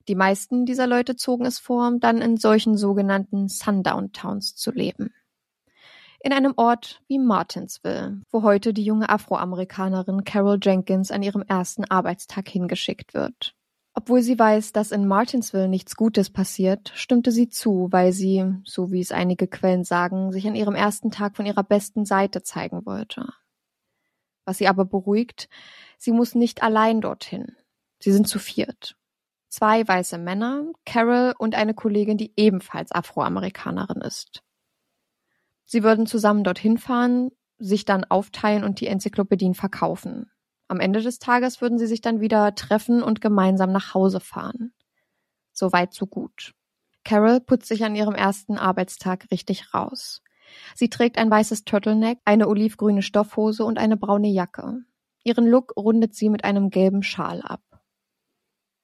Die 0.06 0.14
meisten 0.14 0.66
dieser 0.66 0.86
Leute 0.86 1.16
zogen 1.16 1.46
es 1.46 1.58
vor, 1.58 1.92
dann 1.98 2.20
in 2.20 2.36
solchen 2.36 2.76
sogenannten 2.76 3.48
Sundown 3.48 4.12
Towns 4.12 4.54
zu 4.54 4.70
leben. 4.70 5.14
In 6.22 6.34
einem 6.34 6.52
Ort 6.56 7.00
wie 7.08 7.18
Martinsville, 7.18 8.20
wo 8.30 8.42
heute 8.42 8.74
die 8.74 8.84
junge 8.84 9.08
Afroamerikanerin 9.08 10.24
Carol 10.24 10.58
Jenkins 10.62 11.10
an 11.10 11.22
ihrem 11.22 11.42
ersten 11.42 11.84
Arbeitstag 11.84 12.48
hingeschickt 12.48 13.14
wird. 13.14 13.54
Obwohl 13.92 14.22
sie 14.22 14.38
weiß, 14.38 14.72
dass 14.72 14.92
in 14.92 15.06
Martinsville 15.06 15.68
nichts 15.68 15.96
Gutes 15.96 16.30
passiert, 16.30 16.92
stimmte 16.94 17.32
sie 17.32 17.48
zu, 17.48 17.88
weil 17.90 18.12
sie, 18.12 18.44
so 18.64 18.92
wie 18.92 19.00
es 19.00 19.10
einige 19.10 19.48
Quellen 19.48 19.84
sagen, 19.84 20.32
sich 20.32 20.46
an 20.46 20.54
ihrem 20.54 20.76
ersten 20.76 21.10
Tag 21.10 21.36
von 21.36 21.44
ihrer 21.44 21.64
besten 21.64 22.04
Seite 22.04 22.42
zeigen 22.42 22.86
wollte. 22.86 23.26
Was 24.44 24.58
sie 24.58 24.68
aber 24.68 24.84
beruhigt, 24.84 25.48
sie 25.98 26.12
muss 26.12 26.34
nicht 26.34 26.62
allein 26.62 27.00
dorthin. 27.00 27.56
Sie 27.98 28.12
sind 28.12 28.28
zu 28.28 28.38
viert. 28.38 28.96
Zwei 29.48 29.86
weiße 29.86 30.16
Männer, 30.18 30.64
Carol 30.86 31.34
und 31.36 31.56
eine 31.56 31.74
Kollegin, 31.74 32.16
die 32.16 32.32
ebenfalls 32.36 32.92
Afroamerikanerin 32.92 34.00
ist. 34.00 34.42
Sie 35.66 35.82
würden 35.82 36.06
zusammen 36.06 36.44
dorthin 36.44 36.78
fahren, 36.78 37.30
sich 37.58 37.84
dann 37.84 38.04
aufteilen 38.04 38.64
und 38.64 38.80
die 38.80 38.86
Enzyklopädien 38.86 39.54
verkaufen. 39.54 40.30
Am 40.70 40.78
Ende 40.78 41.02
des 41.02 41.18
Tages 41.18 41.60
würden 41.60 41.78
sie 41.78 41.88
sich 41.88 42.00
dann 42.00 42.20
wieder 42.20 42.54
treffen 42.54 43.02
und 43.02 43.20
gemeinsam 43.20 43.72
nach 43.72 43.92
Hause 43.92 44.20
fahren. 44.20 44.72
So 45.52 45.72
weit, 45.72 45.92
so 45.92 46.06
gut. 46.06 46.54
Carol 47.02 47.40
putzt 47.40 47.66
sich 47.66 47.82
an 47.82 47.96
ihrem 47.96 48.14
ersten 48.14 48.56
Arbeitstag 48.56 49.26
richtig 49.32 49.74
raus. 49.74 50.22
Sie 50.76 50.88
trägt 50.88 51.18
ein 51.18 51.28
weißes 51.28 51.64
Turtleneck, 51.64 52.20
eine 52.24 52.46
olivgrüne 52.46 53.02
Stoffhose 53.02 53.64
und 53.64 53.78
eine 53.78 53.96
braune 53.96 54.28
Jacke. 54.28 54.84
Ihren 55.24 55.48
Look 55.48 55.76
rundet 55.76 56.14
sie 56.14 56.28
mit 56.28 56.44
einem 56.44 56.70
gelben 56.70 57.02
Schal 57.02 57.42
ab. 57.42 57.62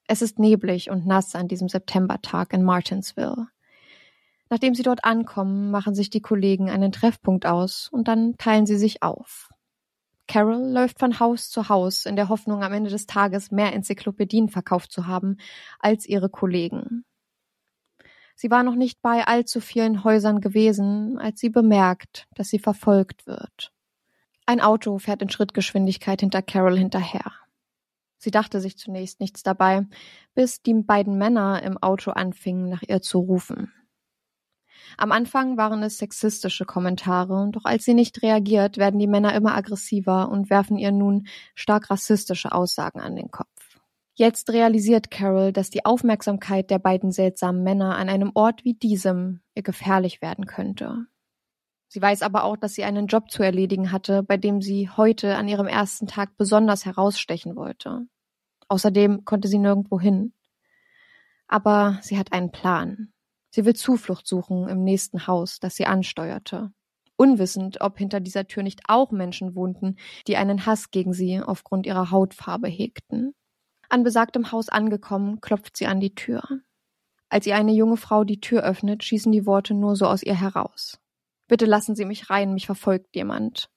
Es 0.09 0.23
ist 0.23 0.41
neblig 0.41 0.91
und 0.91 1.07
nass 1.07 1.37
an 1.37 1.47
diesem 1.47 1.69
Septembertag 1.69 2.53
in 2.53 2.65
Martinsville. 2.65 3.47
Nachdem 4.51 4.75
sie 4.75 4.83
dort 4.83 5.05
ankommen, 5.05 5.71
machen 5.71 5.95
sich 5.95 6.11
die 6.11 6.21
Kollegen 6.21 6.69
einen 6.69 6.91
Treffpunkt 6.91 7.47
aus 7.47 7.89
und 7.93 8.09
dann 8.09 8.37
teilen 8.39 8.67
sie 8.67 8.77
sich 8.77 9.05
auf. 9.05 9.51
Carol 10.29 10.73
läuft 10.73 10.99
von 10.99 11.21
Haus 11.21 11.51
zu 11.51 11.69
Haus 11.69 12.07
in 12.07 12.17
der 12.17 12.29
Hoffnung, 12.29 12.63
am 12.63 12.73
Ende 12.73 12.91
des 12.91 13.07
Tages 13.07 13.51
mehr 13.51 13.73
Enzyklopädien 13.73 14.49
verkauft 14.49 14.93
zu 14.93 15.07
haben 15.07 15.37
als 15.79 16.07
ihre 16.07 16.29
Kollegen. 16.29 17.05
Sie 18.35 18.51
war 18.51 18.63
noch 18.63 18.75
nicht 18.75 19.01
bei 19.01 19.27
allzu 19.27 19.61
vielen 19.61 20.05
Häusern 20.05 20.41
gewesen, 20.41 21.19
als 21.19 21.41
sie 21.41 21.49
bemerkt, 21.49 22.27
dass 22.35 22.49
sie 22.49 22.59
verfolgt 22.59 23.27
wird. 23.27 23.73
Ein 24.45 24.61
Auto 24.61 24.99
fährt 24.99 25.23
in 25.23 25.31
Schrittgeschwindigkeit 25.31 26.21
hinter 26.21 26.43
Carol 26.43 26.77
hinterher. 26.77 27.33
Sie 28.19 28.31
dachte 28.31 28.61
sich 28.61 28.77
zunächst 28.77 29.21
nichts 29.21 29.43
dabei, 29.43 29.87
bis 30.35 30.63
die 30.63 30.75
beiden 30.75 31.17
Männer 31.17 31.63
im 31.63 31.79
Auto 31.79 32.11
anfingen, 32.11 32.69
nach 32.69 32.83
ihr 32.83 33.01
zu 33.01 33.21
rufen. 33.21 33.73
Am 34.97 35.13
Anfang 35.13 35.57
waren 35.57 35.83
es 35.83 35.99
sexistische 35.99 36.65
Kommentare, 36.65 37.49
doch 37.53 37.65
als 37.65 37.85
sie 37.85 37.95
nicht 37.95 38.23
reagiert, 38.23 38.79
werden 38.79 38.99
die 38.99 39.07
Männer 39.07 39.35
immer 39.35 39.55
aggressiver 39.55 40.29
und 40.29 40.51
werfen 40.51 40.79
ihr 40.79 40.93
nun 40.93 41.27
stark 41.55 41.91
rassistische 41.91 42.53
Aussagen 42.53 43.01
an 43.01 43.17
den 43.17 43.31
Kopf. 43.31 43.49
Jetzt 44.15 44.51
realisiert 44.51 45.11
Carol, 45.11 45.53
dass 45.53 45.69
die 45.69 45.85
Aufmerksamkeit 45.85 46.71
der 46.71 46.79
beiden 46.79 47.13
seltsamen 47.13 47.63
Männer 47.63 47.97
an 47.97 48.09
einem 48.09 48.33
Ort 48.35 48.65
wie 48.65 48.73
diesem 48.73 49.41
ihr 49.55 49.63
gefährlich 49.63 50.23
werden 50.23 50.47
könnte. 50.47 51.07
Sie 51.89 52.01
weiß 52.01 52.23
aber 52.23 52.45
auch, 52.45 52.57
dass 52.57 52.75
sie 52.75 52.85
einen 52.85 53.07
Job 53.07 53.31
zu 53.31 53.43
erledigen 53.43 53.93
hatte, 53.93 54.23
bei 54.23 54.37
dem 54.39 54.63
sie 54.63 54.89
heute 54.89 55.37
an 55.37 55.49
ihrem 55.49 55.67
ersten 55.67 56.07
Tag 56.07 56.37
besonders 56.37 56.87
herausstechen 56.87 57.57
wollte. 57.57 58.07
Außerdem 58.69 59.25
konnte 59.25 59.49
sie 59.49 59.59
nirgendwo 59.59 60.01
hin. 60.01 60.33
Aber 61.47 61.99
sie 62.03 62.19
hat 62.19 62.33
einen 62.33 62.51
Plan. 62.51 63.13
Sie 63.57 63.65
will 63.65 63.73
Zuflucht 63.73 64.27
suchen 64.27 64.69
im 64.69 64.85
nächsten 64.85 65.27
Haus, 65.27 65.61
das 65.61 65.77
sie 65.77 65.87
ansteuerte. 65.87 66.75
Unwissend, 67.17 67.81
ob 67.81 67.97
hinter 67.97 68.21
dieser 68.21 68.47
Tür 68.47 68.63
nicht 68.63 68.83
auch 68.87 69.13
Menschen 69.13 69.55
wohnten, 69.55 69.97
die 70.27 70.37
einen 70.37 70.67
Hass 70.67 70.91
gegen 70.91 71.15
sie 71.15 71.41
aufgrund 71.41 71.87
ihrer 71.87 72.11
Hautfarbe 72.11 72.69
hegten. 72.69 73.33
An 73.89 74.03
besagtem 74.03 74.53
Haus 74.53 74.69
angekommen, 74.69 75.41
klopft 75.41 75.79
sie 75.79 75.87
an 75.87 76.01
die 76.01 76.15
Tür. 76.15 76.43
Als 77.31 77.47
ihr 77.47 77.57
eine 77.57 77.73
junge 77.73 77.97
Frau 77.97 78.25
die 78.25 78.41
Tür 78.41 78.63
öffnet, 78.63 79.03
schießen 79.03 79.33
die 79.33 79.47
Worte 79.47 79.73
nur 79.73 79.97
so 79.97 80.05
aus 80.05 80.23
ihr 80.23 80.39
heraus. 80.39 81.01
Bitte 81.49 81.65
lassen 81.65 81.97
Sie 81.97 82.05
mich 82.05 82.29
rein, 82.29 82.53
mich 82.53 82.67
verfolgt 82.67 83.17
jemand. 83.17 83.71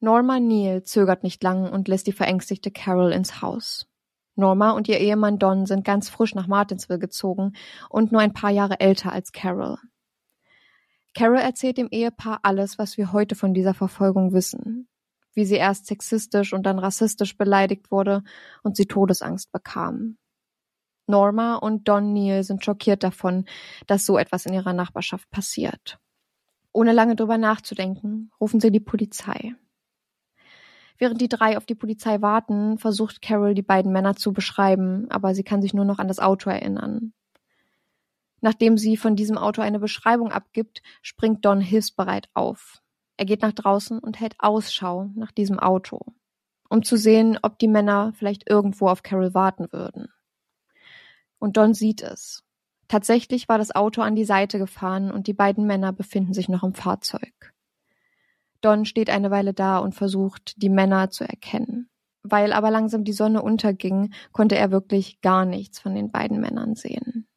Norma 0.00 0.40
Neal 0.40 0.84
zögert 0.84 1.22
nicht 1.22 1.42
lang 1.42 1.70
und 1.70 1.86
lässt 1.86 2.06
die 2.06 2.12
verängstigte 2.12 2.70
Carol 2.70 3.12
ins 3.12 3.42
Haus. 3.42 3.86
Norma 4.36 4.70
und 4.70 4.88
ihr 4.88 4.98
Ehemann 4.98 5.38
Don 5.38 5.66
sind 5.66 5.84
ganz 5.84 6.08
frisch 6.08 6.34
nach 6.34 6.46
Martinsville 6.46 6.98
gezogen 6.98 7.54
und 7.88 8.12
nur 8.12 8.20
ein 8.20 8.32
paar 8.32 8.50
Jahre 8.50 8.80
älter 8.80 9.12
als 9.12 9.32
Carol. 9.32 9.78
Carol 11.14 11.38
erzählt 11.38 11.78
dem 11.78 11.88
Ehepaar 11.90 12.40
alles, 12.42 12.78
was 12.78 12.96
wir 12.96 13.12
heute 13.12 13.34
von 13.34 13.54
dieser 13.54 13.74
Verfolgung 13.74 14.32
wissen 14.32 14.88
wie 15.36 15.44
sie 15.44 15.56
erst 15.56 15.86
sexistisch 15.86 16.52
und 16.52 16.64
dann 16.64 16.80
rassistisch 16.80 17.36
beleidigt 17.36 17.92
wurde 17.92 18.24
und 18.62 18.76
sie 18.76 18.86
Todesangst 18.86 19.52
bekam. 19.52 20.16
Norma 21.06 21.54
und 21.56 21.86
Don 21.86 22.12
Neal 22.12 22.42
sind 22.42 22.64
schockiert 22.64 23.04
davon, 23.04 23.44
dass 23.86 24.06
so 24.06 24.18
etwas 24.18 24.46
in 24.46 24.54
ihrer 24.54 24.72
Nachbarschaft 24.72 25.30
passiert. 25.30 26.00
Ohne 26.72 26.92
lange 26.92 27.14
drüber 27.14 27.38
nachzudenken, 27.38 28.32
rufen 28.40 28.60
sie 28.60 28.72
die 28.72 28.80
Polizei. 28.80 29.54
Während 30.98 31.20
die 31.20 31.28
drei 31.28 31.56
auf 31.56 31.66
die 31.66 31.74
Polizei 31.74 32.22
warten, 32.22 32.78
versucht 32.78 33.20
Carol 33.20 33.54
die 33.54 33.62
beiden 33.62 33.92
Männer 33.92 34.16
zu 34.16 34.32
beschreiben, 34.32 35.10
aber 35.10 35.34
sie 35.34 35.44
kann 35.44 35.60
sich 35.60 35.74
nur 35.74 35.84
noch 35.84 35.98
an 35.98 36.08
das 36.08 36.18
Auto 36.18 36.48
erinnern. 36.48 37.12
Nachdem 38.40 38.78
sie 38.78 38.96
von 38.96 39.16
diesem 39.16 39.38
Auto 39.38 39.62
eine 39.62 39.78
Beschreibung 39.78 40.32
abgibt, 40.32 40.82
springt 41.02 41.44
Don 41.44 41.60
hilfsbereit 41.60 42.28
auf. 42.34 42.82
Er 43.16 43.24
geht 43.24 43.42
nach 43.42 43.52
draußen 43.52 43.98
und 43.98 44.20
hält 44.20 44.36
Ausschau 44.38 45.10
nach 45.14 45.32
diesem 45.32 45.58
Auto, 45.58 46.00
um 46.68 46.82
zu 46.82 46.96
sehen, 46.96 47.38
ob 47.42 47.58
die 47.58 47.68
Männer 47.68 48.12
vielleicht 48.14 48.48
irgendwo 48.48 48.88
auf 48.88 49.02
Carol 49.02 49.34
warten 49.34 49.72
würden. 49.72 50.08
Und 51.38 51.56
Don 51.56 51.74
sieht 51.74 52.02
es. 52.02 52.42
Tatsächlich 52.88 53.48
war 53.48 53.58
das 53.58 53.74
Auto 53.74 54.00
an 54.02 54.14
die 54.14 54.24
Seite 54.24 54.58
gefahren 54.58 55.10
und 55.10 55.26
die 55.26 55.34
beiden 55.34 55.66
Männer 55.66 55.92
befinden 55.92 56.34
sich 56.34 56.48
noch 56.48 56.62
im 56.62 56.74
Fahrzeug. 56.74 57.55
Don 58.66 58.84
steht 58.84 59.10
eine 59.10 59.30
Weile 59.30 59.54
da 59.54 59.78
und 59.78 59.94
versucht, 59.94 60.60
die 60.60 60.68
Männer 60.68 61.08
zu 61.08 61.22
erkennen. 61.22 61.88
Weil 62.24 62.52
aber 62.52 62.72
langsam 62.72 63.04
die 63.04 63.12
Sonne 63.12 63.40
unterging, 63.40 64.12
konnte 64.32 64.56
er 64.56 64.72
wirklich 64.72 65.20
gar 65.20 65.44
nichts 65.44 65.78
von 65.78 65.94
den 65.94 66.10
beiden 66.10 66.40
Männern 66.40 66.74
sehen. 66.74 67.28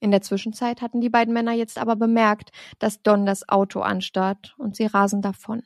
In 0.00 0.10
der 0.10 0.22
Zwischenzeit 0.22 0.80
hatten 0.80 1.02
die 1.02 1.10
beiden 1.10 1.34
Männer 1.34 1.52
jetzt 1.52 1.76
aber 1.76 1.94
bemerkt, 1.94 2.52
dass 2.78 3.02
Don 3.02 3.26
das 3.26 3.46
Auto 3.50 3.80
anstarrt 3.80 4.54
und 4.56 4.76
sie 4.76 4.86
rasen 4.86 5.20
davon. 5.20 5.62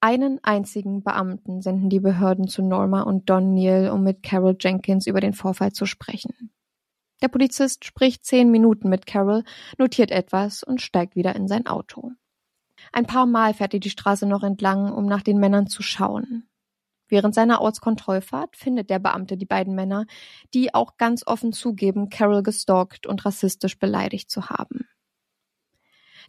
Einen 0.00 0.38
einzigen 0.42 1.02
Beamten 1.02 1.62
senden 1.62 1.88
die 1.88 2.00
Behörden 2.00 2.48
zu 2.48 2.60
Norma 2.60 3.00
und 3.00 3.30
Don 3.30 3.54
Neal, 3.54 3.88
um 3.88 4.02
mit 4.04 4.22
Carol 4.22 4.58
Jenkins 4.60 5.06
über 5.06 5.22
den 5.22 5.32
Vorfall 5.32 5.72
zu 5.72 5.86
sprechen. 5.86 6.52
Der 7.22 7.28
Polizist 7.28 7.86
spricht 7.86 8.26
zehn 8.26 8.50
Minuten 8.50 8.90
mit 8.90 9.06
Carol, 9.06 9.42
notiert 9.78 10.10
etwas 10.10 10.62
und 10.62 10.82
steigt 10.82 11.16
wieder 11.16 11.34
in 11.34 11.48
sein 11.48 11.66
Auto. 11.66 12.12
Ein 12.92 13.06
paar 13.06 13.26
Mal 13.26 13.54
fährt 13.54 13.74
er 13.74 13.80
die 13.80 13.90
Straße 13.90 14.26
noch 14.26 14.42
entlang, 14.42 14.92
um 14.92 15.06
nach 15.06 15.22
den 15.22 15.38
Männern 15.38 15.66
zu 15.66 15.82
schauen. 15.82 16.48
Während 17.08 17.34
seiner 17.34 17.60
Ortskontrollfahrt 17.60 18.56
findet 18.56 18.88
der 18.88 19.00
Beamte 19.00 19.36
die 19.36 19.46
beiden 19.46 19.74
Männer, 19.74 20.06
die 20.54 20.74
auch 20.74 20.96
ganz 20.96 21.26
offen 21.26 21.52
zugeben, 21.52 22.08
Carol 22.08 22.42
gestalkt 22.42 23.06
und 23.06 23.24
rassistisch 23.24 23.78
beleidigt 23.78 24.30
zu 24.30 24.48
haben. 24.48 24.86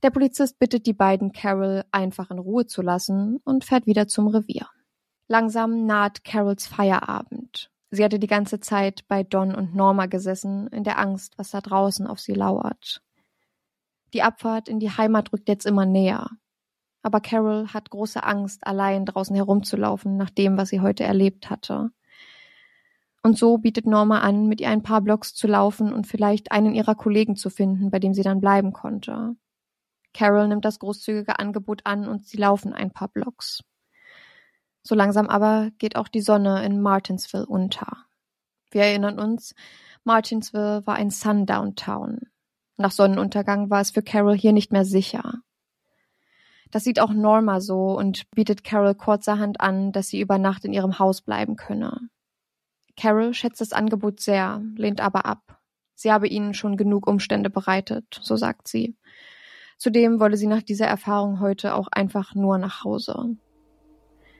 Der 0.01 0.09
Polizist 0.09 0.57
bittet 0.57 0.87
die 0.87 0.93
beiden 0.93 1.31
Carol 1.31 1.83
einfach 1.91 2.31
in 2.31 2.39
Ruhe 2.39 2.65
zu 2.65 2.81
lassen 2.81 3.37
und 3.43 3.63
fährt 3.63 3.85
wieder 3.85 4.07
zum 4.07 4.27
Revier. 4.27 4.67
Langsam 5.27 5.85
naht 5.85 6.23
Carols 6.23 6.65
Feierabend. 6.65 7.69
Sie 7.91 8.03
hatte 8.03 8.17
die 8.17 8.27
ganze 8.27 8.59
Zeit 8.59 9.07
bei 9.07 9.21
Don 9.21 9.53
und 9.53 9.75
Norma 9.75 10.07
gesessen, 10.07 10.67
in 10.67 10.83
der 10.83 10.97
Angst, 10.97 11.37
was 11.37 11.51
da 11.51 11.61
draußen 11.61 12.07
auf 12.07 12.19
sie 12.19 12.33
lauert. 12.33 13.03
Die 14.13 14.23
Abfahrt 14.23 14.67
in 14.67 14.79
die 14.79 14.89
Heimat 14.89 15.31
rückt 15.31 15.47
jetzt 15.47 15.65
immer 15.65 15.85
näher. 15.85 16.29
Aber 17.03 17.19
Carol 17.19 17.67
hat 17.69 17.89
große 17.89 18.23
Angst, 18.23 18.65
allein 18.65 19.05
draußen 19.05 19.35
herumzulaufen, 19.35 20.17
nach 20.17 20.29
dem, 20.29 20.57
was 20.57 20.69
sie 20.69 20.81
heute 20.81 21.03
erlebt 21.03 21.49
hatte. 21.49 21.91
Und 23.23 23.37
so 23.37 23.57
bietet 23.57 23.85
Norma 23.85 24.19
an, 24.19 24.47
mit 24.47 24.61
ihr 24.61 24.69
ein 24.69 24.83
paar 24.83 25.01
Blocks 25.01 25.33
zu 25.33 25.47
laufen 25.47 25.93
und 25.93 26.07
vielleicht 26.07 26.51
einen 26.51 26.73
ihrer 26.73 26.95
Kollegen 26.95 27.35
zu 27.35 27.49
finden, 27.49 27.91
bei 27.91 27.99
dem 27.99 28.13
sie 28.13 28.23
dann 28.23 28.41
bleiben 28.41 28.73
konnte. 28.73 29.35
Carol 30.13 30.47
nimmt 30.47 30.65
das 30.65 30.79
großzügige 30.79 31.39
Angebot 31.39 31.81
an 31.85 32.07
und 32.07 32.25
sie 32.25 32.37
laufen 32.37 32.73
ein 32.73 32.91
paar 32.91 33.07
Blocks. 33.07 33.63
So 34.83 34.95
langsam 34.95 35.27
aber 35.27 35.69
geht 35.77 35.95
auch 35.95 36.07
die 36.07 36.21
Sonne 36.21 36.65
in 36.65 36.81
Martinsville 36.81 37.45
unter. 37.45 38.05
Wir 38.71 38.83
erinnern 38.83 39.19
uns, 39.19 39.53
Martinsville 40.03 40.85
war 40.85 40.95
ein 40.95 41.11
Sundown-Town. 41.11 42.21
Nach 42.77 42.91
Sonnenuntergang 42.91 43.69
war 43.69 43.81
es 43.81 43.91
für 43.91 44.01
Carol 44.01 44.35
hier 44.35 44.53
nicht 44.53 44.71
mehr 44.71 44.85
sicher. 44.85 45.41
Das 46.71 46.85
sieht 46.85 46.99
auch 46.99 47.11
Norma 47.11 47.59
so 47.59 47.97
und 47.97 48.29
bietet 48.31 48.63
Carol 48.63 48.95
kurzerhand 48.95 49.59
an, 49.59 49.91
dass 49.91 50.07
sie 50.07 50.21
über 50.21 50.37
Nacht 50.37 50.65
in 50.65 50.73
ihrem 50.73 50.99
Haus 50.99 51.21
bleiben 51.21 51.57
könne. 51.57 52.09
Carol 52.97 53.33
schätzt 53.33 53.61
das 53.61 53.73
Angebot 53.73 54.21
sehr, 54.21 54.61
lehnt 54.75 55.01
aber 55.01 55.25
ab. 55.25 55.59
Sie 55.95 56.11
habe 56.11 56.27
ihnen 56.27 56.53
schon 56.53 56.77
genug 56.77 57.07
Umstände 57.07 57.49
bereitet, 57.49 58.19
so 58.21 58.35
sagt 58.35 58.67
sie. 58.67 58.95
Zudem 59.77 60.19
wolle 60.19 60.37
sie 60.37 60.47
nach 60.47 60.61
dieser 60.61 60.87
Erfahrung 60.87 61.39
heute 61.39 61.75
auch 61.75 61.87
einfach 61.91 62.35
nur 62.35 62.57
nach 62.57 62.83
Hause. 62.83 63.35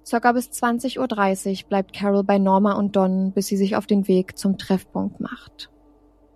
Circa 0.05 0.31
bis 0.31 0.49
20.30 0.49 1.63
Uhr 1.63 1.69
bleibt 1.69 1.93
Carol 1.93 2.23
bei 2.23 2.39
Norma 2.39 2.73
und 2.73 2.95
Don, 2.95 3.33
bis 3.33 3.47
sie 3.47 3.57
sich 3.57 3.75
auf 3.75 3.85
den 3.85 4.07
Weg 4.07 4.37
zum 4.37 4.57
Treffpunkt 4.57 5.19
macht. 5.19 5.69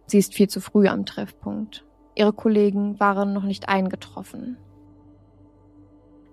Sie 0.07 0.19
ist 0.19 0.33
viel 0.33 0.47
zu 0.47 0.59
früh 0.59 0.87
am 0.87 1.05
Treffpunkt. 1.05 1.85
Ihre 2.15 2.33
Kollegen 2.33 2.99
waren 2.99 3.33
noch 3.33 3.43
nicht 3.43 3.67
eingetroffen. 3.67 4.57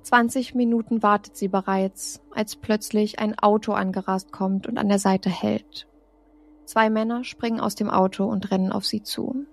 20 0.02 0.54
Minuten 0.54 1.02
wartet 1.02 1.36
sie 1.36 1.48
bereits, 1.48 2.22
als 2.32 2.56
plötzlich 2.56 3.18
ein 3.18 3.38
Auto 3.38 3.72
angerast 3.72 4.32
kommt 4.32 4.66
und 4.66 4.78
an 4.78 4.88
der 4.88 4.98
Seite 4.98 5.30
hält. 5.30 5.86
Zwei 6.64 6.90
Männer 6.90 7.24
springen 7.24 7.60
aus 7.60 7.74
dem 7.74 7.90
Auto 7.90 8.24
und 8.24 8.50
rennen 8.50 8.72
auf 8.72 8.84
sie 8.84 9.02
zu. 9.02 9.46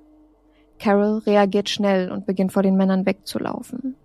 Carol 0.79 1.19
reagiert 1.19 1.69
schnell 1.69 2.11
und 2.11 2.25
beginnt 2.25 2.53
vor 2.53 2.63
den 2.63 2.77
Männern 2.77 3.05
wegzulaufen. 3.05 3.95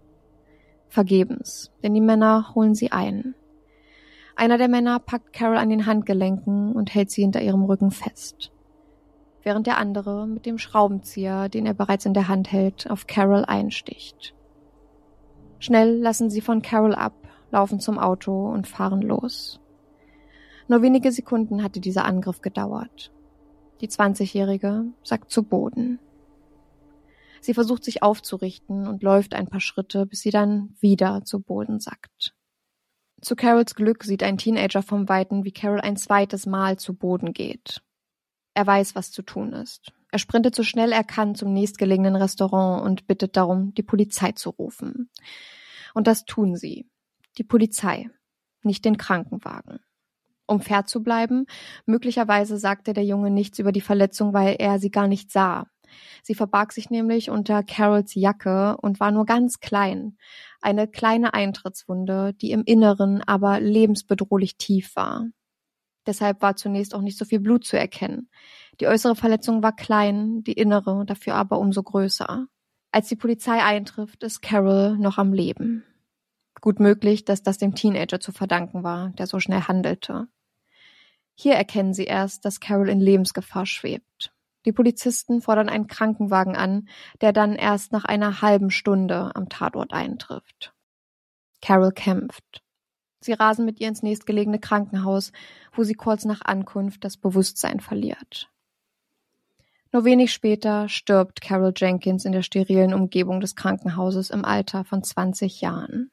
Vergebens, 0.88 1.72
denn 1.82 1.94
die 1.94 2.00
Männer 2.00 2.54
holen 2.54 2.74
sie 2.74 2.92
ein. 2.92 3.34
Einer 4.36 4.58
der 4.58 4.68
Männer 4.68 4.98
packt 4.98 5.32
Carol 5.32 5.56
an 5.56 5.70
den 5.70 5.86
Handgelenken 5.86 6.72
und 6.72 6.92
hält 6.92 7.10
sie 7.10 7.22
hinter 7.22 7.40
ihrem 7.40 7.64
Rücken 7.64 7.92
fest. 7.92 8.50
Während 9.42 9.66
der 9.66 9.78
andere 9.78 10.26
mit 10.26 10.46
dem 10.46 10.58
Schraubenzieher, 10.58 11.48
den 11.48 11.66
er 11.66 11.74
bereits 11.74 12.06
in 12.06 12.14
der 12.14 12.28
Hand 12.28 12.50
hält, 12.50 12.90
auf 12.90 13.06
Carol 13.06 13.44
einsticht. 13.44 14.33
Schnell 15.64 15.96
lassen 15.96 16.28
sie 16.28 16.42
von 16.42 16.60
Carol 16.60 16.94
ab, 16.94 17.14
laufen 17.50 17.80
zum 17.80 17.98
Auto 17.98 18.50
und 18.50 18.68
fahren 18.68 19.00
los. 19.00 19.60
Nur 20.68 20.82
wenige 20.82 21.10
Sekunden 21.10 21.62
hatte 21.62 21.80
dieser 21.80 22.04
Angriff 22.04 22.42
gedauert. 22.42 23.10
Die 23.80 23.88
20-Jährige 23.88 24.84
sackt 25.02 25.30
zu 25.30 25.42
Boden. 25.42 26.00
Sie 27.40 27.54
versucht 27.54 27.82
sich 27.82 28.02
aufzurichten 28.02 28.86
und 28.86 29.02
läuft 29.02 29.32
ein 29.32 29.46
paar 29.46 29.60
Schritte, 29.60 30.04
bis 30.04 30.20
sie 30.20 30.28
dann 30.28 30.76
wieder 30.80 31.24
zu 31.24 31.40
Boden 31.40 31.80
sackt. 31.80 32.34
Zu 33.22 33.34
Carols 33.34 33.74
Glück 33.74 34.04
sieht 34.04 34.22
ein 34.22 34.36
Teenager 34.36 34.82
vom 34.82 35.08
Weiten, 35.08 35.46
wie 35.46 35.52
Carol 35.52 35.80
ein 35.80 35.96
zweites 35.96 36.44
Mal 36.44 36.78
zu 36.78 36.92
Boden 36.92 37.32
geht. 37.32 37.80
Er 38.52 38.66
weiß, 38.66 38.94
was 38.96 39.12
zu 39.12 39.22
tun 39.22 39.54
ist. 39.54 39.94
Er 40.14 40.20
sprintet 40.20 40.54
so 40.54 40.62
schnell 40.62 40.92
er 40.92 41.02
kann 41.02 41.34
zum 41.34 41.52
nächstgelegenen 41.52 42.14
Restaurant 42.14 42.84
und 42.84 43.08
bittet 43.08 43.36
darum, 43.36 43.74
die 43.74 43.82
Polizei 43.82 44.30
zu 44.30 44.50
rufen. 44.50 45.10
Und 45.94 46.06
das 46.06 46.26
tun 46.26 46.56
sie. 46.56 46.90
Die 47.38 47.44
Polizei, 47.44 48.10
nicht 48.62 48.84
den 48.84 48.98
Krankenwagen. 48.98 49.80
Um 50.46 50.60
fair 50.60 50.84
zu 50.84 51.02
bleiben, 51.02 51.46
möglicherweise 51.86 52.58
sagte 52.58 52.92
der 52.92 53.04
Junge 53.04 53.30
nichts 53.30 53.58
über 53.58 53.72
die 53.72 53.80
Verletzung, 53.80 54.34
weil 54.34 54.56
er 54.58 54.78
sie 54.78 54.90
gar 54.90 55.08
nicht 55.08 55.32
sah. 55.32 55.66
Sie 56.22 56.34
verbarg 56.34 56.72
sich 56.72 56.90
nämlich 56.90 57.30
unter 57.30 57.62
Carols 57.62 58.14
Jacke 58.14 58.76
und 58.78 59.00
war 59.00 59.10
nur 59.10 59.24
ganz 59.24 59.60
klein. 59.60 60.16
Eine 60.60 60.88
kleine 60.88 61.32
Eintrittswunde, 61.32 62.34
die 62.34 62.50
im 62.50 62.64
Inneren 62.64 63.22
aber 63.22 63.60
lebensbedrohlich 63.60 64.58
tief 64.58 64.96
war. 64.96 65.26
Deshalb 66.06 66.42
war 66.42 66.56
zunächst 66.56 66.94
auch 66.94 67.00
nicht 67.00 67.16
so 67.16 67.24
viel 67.24 67.40
Blut 67.40 67.64
zu 67.64 67.78
erkennen. 67.78 68.28
Die 68.80 68.86
äußere 68.86 69.16
Verletzung 69.16 69.62
war 69.62 69.74
klein, 69.74 70.42
die 70.42 70.52
innere 70.52 71.04
dafür 71.06 71.34
aber 71.36 71.58
umso 71.58 71.82
größer. 71.82 72.46
Als 72.94 73.08
die 73.08 73.16
Polizei 73.16 73.60
eintrifft, 73.60 74.22
ist 74.22 74.40
Carol 74.40 74.96
noch 74.96 75.18
am 75.18 75.32
Leben. 75.32 75.82
Gut 76.60 76.78
möglich, 76.78 77.24
dass 77.24 77.42
das 77.42 77.58
dem 77.58 77.74
Teenager 77.74 78.20
zu 78.20 78.30
verdanken 78.30 78.84
war, 78.84 79.08
der 79.18 79.26
so 79.26 79.40
schnell 79.40 79.62
handelte. 79.62 80.28
Hier 81.34 81.54
erkennen 81.54 81.92
sie 81.92 82.04
erst, 82.04 82.44
dass 82.44 82.60
Carol 82.60 82.88
in 82.88 83.00
Lebensgefahr 83.00 83.66
schwebt. 83.66 84.32
Die 84.64 84.70
Polizisten 84.70 85.40
fordern 85.40 85.68
einen 85.68 85.88
Krankenwagen 85.88 86.54
an, 86.54 86.88
der 87.20 87.32
dann 87.32 87.56
erst 87.56 87.90
nach 87.90 88.04
einer 88.04 88.42
halben 88.42 88.70
Stunde 88.70 89.34
am 89.34 89.48
Tatort 89.48 89.92
eintrifft. 89.92 90.72
Carol 91.60 91.90
kämpft. 91.90 92.62
Sie 93.18 93.32
rasen 93.32 93.64
mit 93.64 93.80
ihr 93.80 93.88
ins 93.88 94.04
nächstgelegene 94.04 94.60
Krankenhaus, 94.60 95.32
wo 95.72 95.82
sie 95.82 95.94
kurz 95.94 96.24
nach 96.24 96.42
Ankunft 96.42 97.02
das 97.02 97.16
Bewusstsein 97.16 97.80
verliert. 97.80 98.53
Nur 99.94 100.04
wenig 100.04 100.32
später 100.32 100.88
stirbt 100.88 101.40
Carol 101.40 101.72
Jenkins 101.76 102.24
in 102.24 102.32
der 102.32 102.42
sterilen 102.42 102.92
Umgebung 102.92 103.38
des 103.38 103.54
Krankenhauses 103.54 104.30
im 104.30 104.44
Alter 104.44 104.82
von 104.82 105.04
20 105.04 105.60
Jahren. 105.60 106.10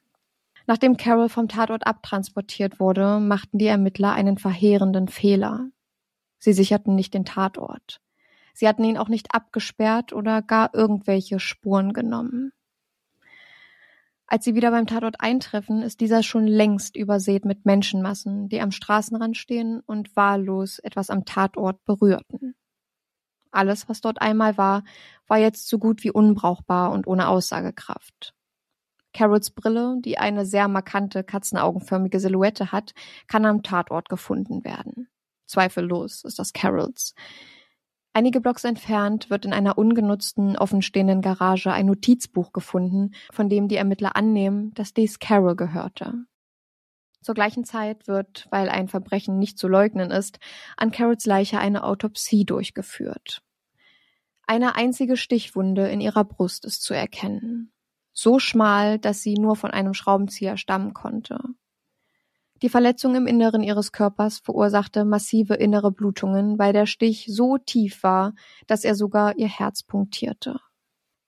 Nachdem 0.68 0.98
Carol 0.98 1.30
vom 1.30 1.48
Tatort 1.48 1.88
abtransportiert 1.88 2.80
wurde, 2.80 3.20
machten 3.20 3.58
die 3.58 3.66
Ermittler 3.66 4.14
einen 4.14 4.38
verheerenden 4.38 5.08
Fehler. 5.08 5.72
Sie 6.38 6.54
sicherten 6.54 6.94
nicht 6.94 7.16
den 7.16 7.26
Tatort. 7.26 8.02
Sie 8.54 8.68
hatten 8.68 8.84
ihn 8.84 9.00
auch 9.00 9.10
nicht 9.10 9.34
abgesperrt 9.34 10.14
oder 10.14 10.44
gar 10.44 10.76
irgendwelche 10.76 11.40
Spuren 11.40 11.92
genommen. 11.92 12.54
Als 14.28 14.46
sie 14.46 14.54
wieder 14.54 14.70
beim 14.70 14.86
Tatort 14.86 15.22
eintreffen, 15.22 15.82
ist 15.82 16.02
dieser 16.02 16.22
schon 16.22 16.46
längst 16.46 16.96
übersät 16.96 17.46
mit 17.46 17.66
Menschenmassen, 17.66 18.48
die 18.48 18.62
am 18.62 18.72
Straßenrand 18.72 19.38
stehen 19.38 19.80
und 19.80 20.16
wahllos 20.16 20.78
etwas 20.78 21.10
am 21.10 21.26
Tatort 21.26 21.84
berührten. 21.86 22.54
Alles, 23.52 23.90
was 23.90 24.02
dort 24.02 24.22
einmal 24.22 24.58
war, 24.58 24.84
war 25.28 25.38
jetzt 25.38 25.68
so 25.68 25.78
gut 25.78 26.04
wie 26.04 26.12
unbrauchbar 26.12 26.92
und 26.92 27.08
ohne 27.08 27.28
Aussagekraft. 27.28 28.34
Carols 29.14 29.52
Brille, 29.52 29.98
die 30.00 30.18
eine 30.18 30.46
sehr 30.46 30.68
markante 30.68 31.24
katzenaugenförmige 31.24 32.20
Silhouette 32.20 32.72
hat, 32.72 32.94
kann 33.28 33.46
am 33.46 33.62
Tatort 33.62 34.10
gefunden 34.10 34.64
werden. 34.64 35.10
Zweifellos 35.48 36.24
ist 36.24 36.40
das 36.40 36.54
Carols. 36.54 37.14
Einige 38.14 38.42
Blocks 38.42 38.64
entfernt 38.64 39.30
wird 39.30 39.46
in 39.46 39.54
einer 39.54 39.78
ungenutzten, 39.78 40.58
offenstehenden 40.58 41.22
Garage 41.22 41.72
ein 41.72 41.86
Notizbuch 41.86 42.52
gefunden, 42.52 43.12
von 43.32 43.48
dem 43.48 43.68
die 43.68 43.78
Ermittler 43.78 44.16
annehmen, 44.16 44.74
dass 44.74 44.94
dies 44.94 45.20
Carol 45.20 45.56
gehörte. 45.56 46.26
Zur 47.22 47.36
gleichen 47.36 47.64
Zeit 47.64 48.08
wird, 48.08 48.48
weil 48.50 48.70
ein 48.70 48.88
Verbrechen 48.88 49.38
nicht 49.38 49.60
zu 49.60 49.68
leugnen 49.68 50.10
ist, 50.10 50.40
an 50.76 50.92
Carols 50.92 51.26
Leiche 51.26 51.60
eine 51.60 51.84
Autopsie 51.84 52.46
durchgeführt. 52.46 53.44
Eine 54.48 54.76
einzige 54.76 55.16
Stichwunde 55.16 55.88
in 55.90 56.02
ihrer 56.02 56.24
Brust 56.24 56.66
ist 56.66 56.82
zu 56.82 56.94
erkennen. 56.94 57.72
So 58.12 58.40
schmal, 58.40 59.00
dass 59.00 59.22
sie 59.22 59.36
nur 59.36 59.56
von 59.56 59.72
einem 59.72 59.94
Schraubenzieher 59.94 60.58
stammen 60.58 60.94
konnte. 60.94 61.40
Die 62.62 62.70
Verletzung 62.70 63.16
im 63.16 63.28
Inneren 63.28 63.64
ihres 63.64 63.92
Körpers 63.92 64.40
verursachte 64.40 65.06
massive 65.06 65.56
innere 65.56 65.92
Blutungen, 65.92 66.60
weil 66.60 66.74
der 66.74 66.86
Stich 66.86 67.26
so 67.28 67.58
tief 67.58 68.04
war, 68.04 68.34
dass 68.68 68.84
er 68.84 68.96
sogar 68.96 69.38
ihr 69.38 69.48
Herz 69.48 69.84
punktierte. 69.84 70.60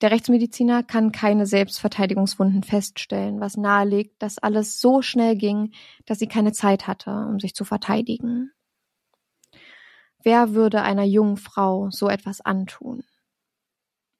Der 0.04 0.12
Rechtsmediziner 0.12 0.84
kann 0.84 1.14
keine 1.14 1.46
Selbstverteidigungswunden 1.46 2.62
feststellen, 2.64 3.40
was 3.40 3.56
nahelegt, 3.56 4.22
dass 4.22 4.38
alles 4.38 4.82
so 4.82 5.02
schnell 5.02 5.38
ging, 5.38 5.72
dass 6.06 6.20
sie 6.20 6.28
keine 6.28 6.52
Zeit 6.52 6.88
hatte, 6.88 7.10
um 7.10 7.40
sich 7.40 7.56
zu 7.56 7.64
verteidigen. 7.64 8.52
Wer 10.22 10.54
würde 10.54 10.82
einer 10.82 11.06
jungen 11.06 11.38
Frau 11.38 11.90
so 11.90 12.10
etwas 12.10 12.42
antun? 12.42 13.06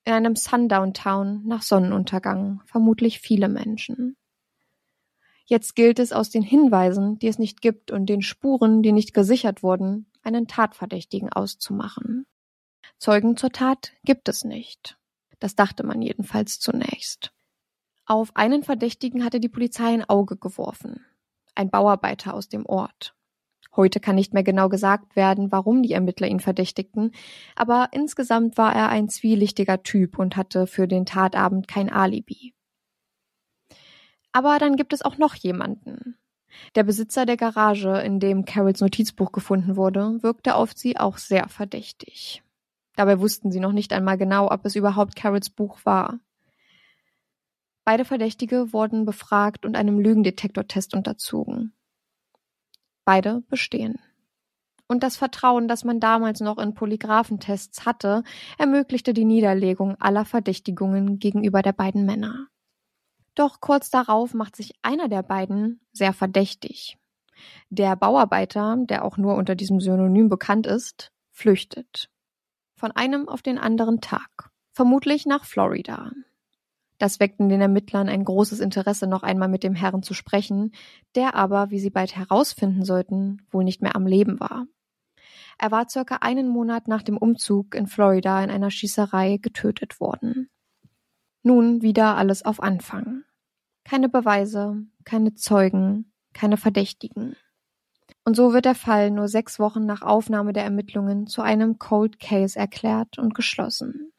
In 0.06 0.14
einem 0.14 0.38
Sundown-Town 0.38 1.46
nach 1.46 1.64
Sonnenuntergang 1.64 2.62
vermutlich 2.64 3.20
viele 3.20 3.50
Menschen. 3.50 4.16
Jetzt 5.44 5.76
gilt 5.76 6.00
es 6.00 6.14
aus 6.14 6.30
den 6.30 6.44
Hinweisen, 6.44 7.20
die 7.20 7.28
es 7.28 7.40
nicht 7.40 7.60
gibt 7.60 7.92
und 7.92 8.06
den 8.06 8.22
Spuren, 8.22 8.84
die 8.84 8.94
nicht 8.94 9.14
gesichert 9.14 9.64
wurden, 9.64 10.06
einen 10.22 10.48
Tatverdächtigen 10.48 11.28
auszumachen. 11.28 12.26
Zeugen 13.00 13.36
zur 13.36 13.52
Tat 13.52 13.92
gibt 14.06 14.30
es 14.30 14.46
nicht. 14.46 14.98
Das 15.44 15.56
dachte 15.56 15.86
man 15.86 16.02
jedenfalls 16.02 16.62
zunächst. 16.62 17.34
Auf 18.06 18.34
einen 18.34 18.64
Verdächtigen 18.64 19.26
hatte 19.26 19.42
die 19.42 19.50
Polizei 19.50 19.94
ein 19.94 20.08
Auge 20.08 20.38
geworfen. 20.38 21.06
Ein 21.54 21.70
Bauarbeiter 21.70 22.34
aus 22.34 22.48
dem 22.48 22.66
Ort. 22.66 23.14
Heute 23.76 24.00
kann 24.00 24.16
nicht 24.16 24.34
mehr 24.34 24.44
genau 24.44 24.70
gesagt 24.70 25.18
werden, 25.18 25.52
warum 25.52 25.84
die 25.84 25.92
Ermittler 25.92 26.30
ihn 26.30 26.40
verdächtigten, 26.40 27.12
aber 27.58 27.90
insgesamt 27.92 28.58
war 28.58 28.74
er 28.74 28.88
ein 28.88 29.10
zwielichtiger 29.10 29.84
Typ 29.84 30.18
und 30.18 30.38
hatte 30.38 30.66
für 30.66 30.88
den 30.88 31.06
Tatabend 31.06 31.68
kein 31.68 31.90
Alibi. 31.90 32.54
Aber 34.32 34.60
dann 34.60 34.78
gibt 34.78 34.94
es 34.94 35.02
auch 35.02 35.18
noch 35.18 35.36
jemanden. 35.36 36.18
Der 36.76 36.84
Besitzer 36.84 37.26
der 37.26 37.36
Garage, 37.36 38.00
in 38.00 38.22
dem 38.22 38.46
Carols 38.46 38.80
Notizbuch 38.80 39.34
gefunden 39.34 39.76
wurde, 39.76 40.24
wirkte 40.24 40.56
auf 40.56 40.72
sie 40.74 40.98
auch 40.98 41.18
sehr 41.18 41.50
verdächtig. 41.50 42.44
Dabei 42.96 43.20
wussten 43.20 43.52
sie 43.52 43.60
noch 43.60 43.72
nicht 43.72 43.94
einmal 43.94 44.18
genau, 44.18 44.52
ob 44.52 44.66
es 44.66 44.76
überhaupt 44.76 45.16
Carols 45.16 45.50
Buch 45.50 45.80
war. 45.84 46.20
Beide 47.86 48.06
Verdächtige 48.06 48.72
wurden 48.72 49.06
befragt 49.06 49.66
und 49.66 49.76
einem 49.76 50.00
Lügendetektortest 50.00 50.94
unterzogen. 50.94 51.74
Beide 53.04 53.42
bestehen. 53.50 54.00
Und 54.88 55.04
das 55.04 55.18
Vertrauen, 55.18 55.68
das 55.68 55.84
man 55.84 56.00
damals 56.00 56.40
noch 56.40 56.58
in 56.60 56.76
Polygraphentests 56.76 57.86
hatte, 57.86 58.24
ermöglichte 58.58 59.14
die 59.14 59.26
Niederlegung 59.26 59.96
aller 60.00 60.24
Verdächtigungen 60.24 61.20
gegenüber 61.20 61.62
der 61.62 61.74
beiden 61.74 62.06
Männer. 62.06 62.48
Doch 63.36 63.60
kurz 63.60 63.90
darauf 63.90 64.34
macht 64.34 64.56
sich 64.56 64.74
einer 64.84 65.10
der 65.10 65.24
beiden 65.24 65.82
sehr 65.92 66.14
verdächtig. 66.14 66.98
Der 67.70 67.96
Bauarbeiter, 67.96 68.78
der 68.82 69.04
auch 69.04 69.18
nur 69.18 69.36
unter 69.36 69.56
diesem 69.56 69.80
Synonym 69.80 70.30
bekannt 70.30 70.68
ist, 70.68 71.12
flüchtet. 71.32 72.13
Von 72.84 72.92
einem 72.92 73.30
auf 73.30 73.42
den 73.42 73.58
anderen 73.58 74.02
Tag. 74.02 74.50
Vermutlich 74.74 75.26
nach 75.26 75.46
Florida. 75.46 76.12
Das 76.98 77.22
weckt 77.22 77.40
in 77.40 77.48
den 77.48 77.62
Ermittlern 77.62 78.10
ein 78.10 78.26
großes 78.26 78.60
Interesse, 78.60 79.08
noch 79.08 79.24
einmal 79.24 79.48
mit 79.48 79.64
dem 79.64 79.74
Herrn 79.74 80.04
zu 80.04 80.14
sprechen, 80.14 80.74
der 81.16 81.34
aber, 81.34 81.70
wie 81.70 81.80
sie 81.80 81.92
bald 81.92 82.18
herausfinden 82.18 82.84
sollten, 82.84 83.48
wohl 83.52 83.64
nicht 83.64 83.82
mehr 83.82 83.96
am 83.96 84.06
Leben 84.06 84.38
war. 84.42 84.66
Er 85.58 85.72
war 85.72 85.88
circa 85.88 86.18
einen 86.18 86.50
Monat 86.50 86.90
nach 86.90 87.04
dem 87.04 87.16
Umzug 87.16 87.74
in 87.74 87.88
Florida 87.88 88.44
in 88.44 88.50
einer 88.50 88.70
Schießerei 88.70 89.38
getötet 89.38 90.02
worden. 90.02 90.50
Nun 91.42 91.84
wieder 91.84 92.18
alles 92.18 92.44
auf 92.44 92.62
Anfang. 92.62 93.24
Keine 93.86 94.10
Beweise, 94.10 94.86
keine 95.06 95.36
Zeugen, 95.36 96.12
keine 96.34 96.58
Verdächtigen. 96.58 97.38
Und 98.26 98.36
so 98.36 98.54
wird 98.54 98.66
der 98.66 98.76
Fall 98.76 99.12
nur 99.12 99.28
sechs 99.28 99.60
Wochen 99.60 99.86
nach 99.86 100.02
Aufnahme 100.02 100.54
der 100.54 100.64
Ermittlungen 100.64 101.28
zu 101.28 101.42
einem 101.42 101.78
Cold 101.78 102.20
Case 102.20 102.58
erklärt 102.58 103.18
und 103.18 103.34
geschlossen. 103.34 104.14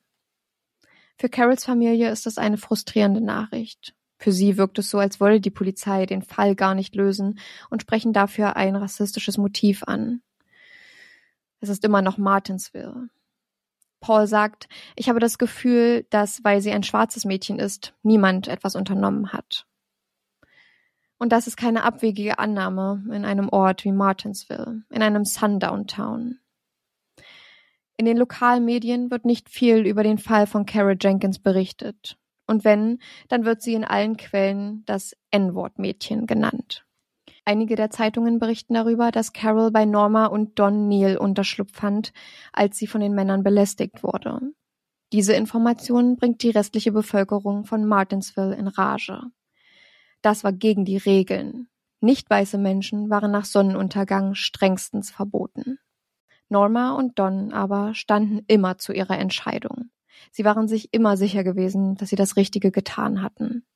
Für 1.17 1.29
Carols 1.29 1.65
Familie 1.65 2.11
ist 2.11 2.27
das 2.27 2.39
eine 2.39 2.59
frustrierende 2.59 3.21
Nachricht. 3.21 3.95
Für 4.19 4.33
sie 4.33 4.57
wirkt 4.57 4.79
es 4.79 4.91
so, 4.91 4.99
als 4.99 5.21
wolle 5.21 5.41
die 5.41 5.51
Polizei 5.51 6.07
den 6.07 6.23
Fall 6.23 6.55
gar 6.55 6.75
nicht 6.75 6.95
lösen 6.95 7.39
und 7.71 7.83
sprechen 7.83 8.13
dafür 8.13 8.57
ein 8.57 8.77
rassistisches 8.77 9.39
Motiv 9.39 9.85
an. 9.85 10.23
Es 11.61 11.69
ist 11.69 11.85
immer 11.85 12.03
noch 12.03 12.19
Martinsville. 12.19 13.09
Paul 14.01 14.27
sagt, 14.27 14.69
ich 14.97 15.09
habe 15.09 15.19
das 15.19 15.39
Gefühl, 15.39 16.07
dass, 16.11 16.45
weil 16.45 16.61
sie 16.61 16.73
ein 16.73 16.83
schwarzes 16.83 17.25
Mädchen 17.25 17.59
ist, 17.59 17.95
niemand 18.03 18.49
etwas 18.49 18.77
unternommen 18.77 19.33
hat. 19.33 19.67
Und 21.19 21.33
das 21.33 21.47
ist 21.47 21.57
keine 21.57 21.85
abwegige 21.85 22.39
Annahme 22.39 23.05
in 23.13 23.25
einem 23.25 23.49
Ort 23.49 23.85
wie 23.85 23.93
Martinsville, 23.93 24.83
in 24.91 25.03
einem 25.03 25.25
Sundown-Town. 25.25 26.39
In 27.97 28.07
den 28.07 28.17
Lokalmedien 28.17 29.11
wird 29.11 29.25
nicht 29.25 29.49
viel 29.49 29.87
über 29.87 30.03
den 30.03 30.19
Fall 30.19 30.47
von 30.47 30.67
Kara 30.67 30.95
Jenkins 31.01 31.39
berichtet. 31.39 32.19
Und 32.47 32.65
wenn, 32.65 32.99
dann 33.29 33.45
wird 33.45 33.63
sie 33.63 33.75
in 33.75 33.85
allen 33.85 34.17
Quellen 34.17 34.83
das 34.87 35.17
N-Wort-Mädchen 35.31 36.27
genannt. 36.27 36.85
Einige 37.47 37.77
der 37.77 37.91
Zeitungen 37.91 38.39
berichten 38.39 38.75
darüber, 38.75 39.11
dass 39.11 39.33
Carol 39.33 39.71
bei 39.71 39.85
Norma 39.85 40.27
und 40.27 40.59
Don 40.59 40.89
Neal 40.89 41.17
Unterschlupf 41.17 41.73
fand, 41.75 42.13
als 42.53 42.79
sie 42.79 42.87
von 42.87 43.03
den 43.03 43.15
Männern 43.15 43.43
belästigt 43.43 44.03
wurde. 44.03 44.41
Diese 45.13 45.35
Information 45.35 46.17
bringt 46.17 46.43
die 46.43 46.51
restliche 46.51 46.91
Bevölkerung 46.91 47.65
von 47.65 47.85
Martinsville 47.85 48.55
in 48.55 48.67
Rage. 48.67 49.21
Das 50.25 50.43
war 50.43 50.55
gegen 50.55 50.87
die 50.87 50.97
Regeln. 50.97 51.69
Nicht 52.01 52.31
weiße 52.31 52.57
Menschen 52.57 53.11
waren 53.11 53.31
nach 53.31 53.45
Sonnenuntergang 53.45 54.35
strengstens 54.35 55.11
verboten. 55.11 55.79
Norma 56.49 56.93
und 56.93 57.19
Don 57.19 57.53
aber 57.53 57.95
standen 57.95 58.41
immer 58.47 58.79
zu 58.79 58.95
ihrer 58.95 59.19
Entscheidung. 59.19 59.91
Sie 60.33 60.47
waren 60.47 60.67
sich 60.67 60.95
immer 60.95 61.19
sicher 61.19 61.45
gewesen, 61.45 61.97
dass 61.97 62.09
sie 62.09 62.17
das 62.17 62.37
Richtige 62.37 62.71
getan 62.71 63.21
hatten. 63.21 63.67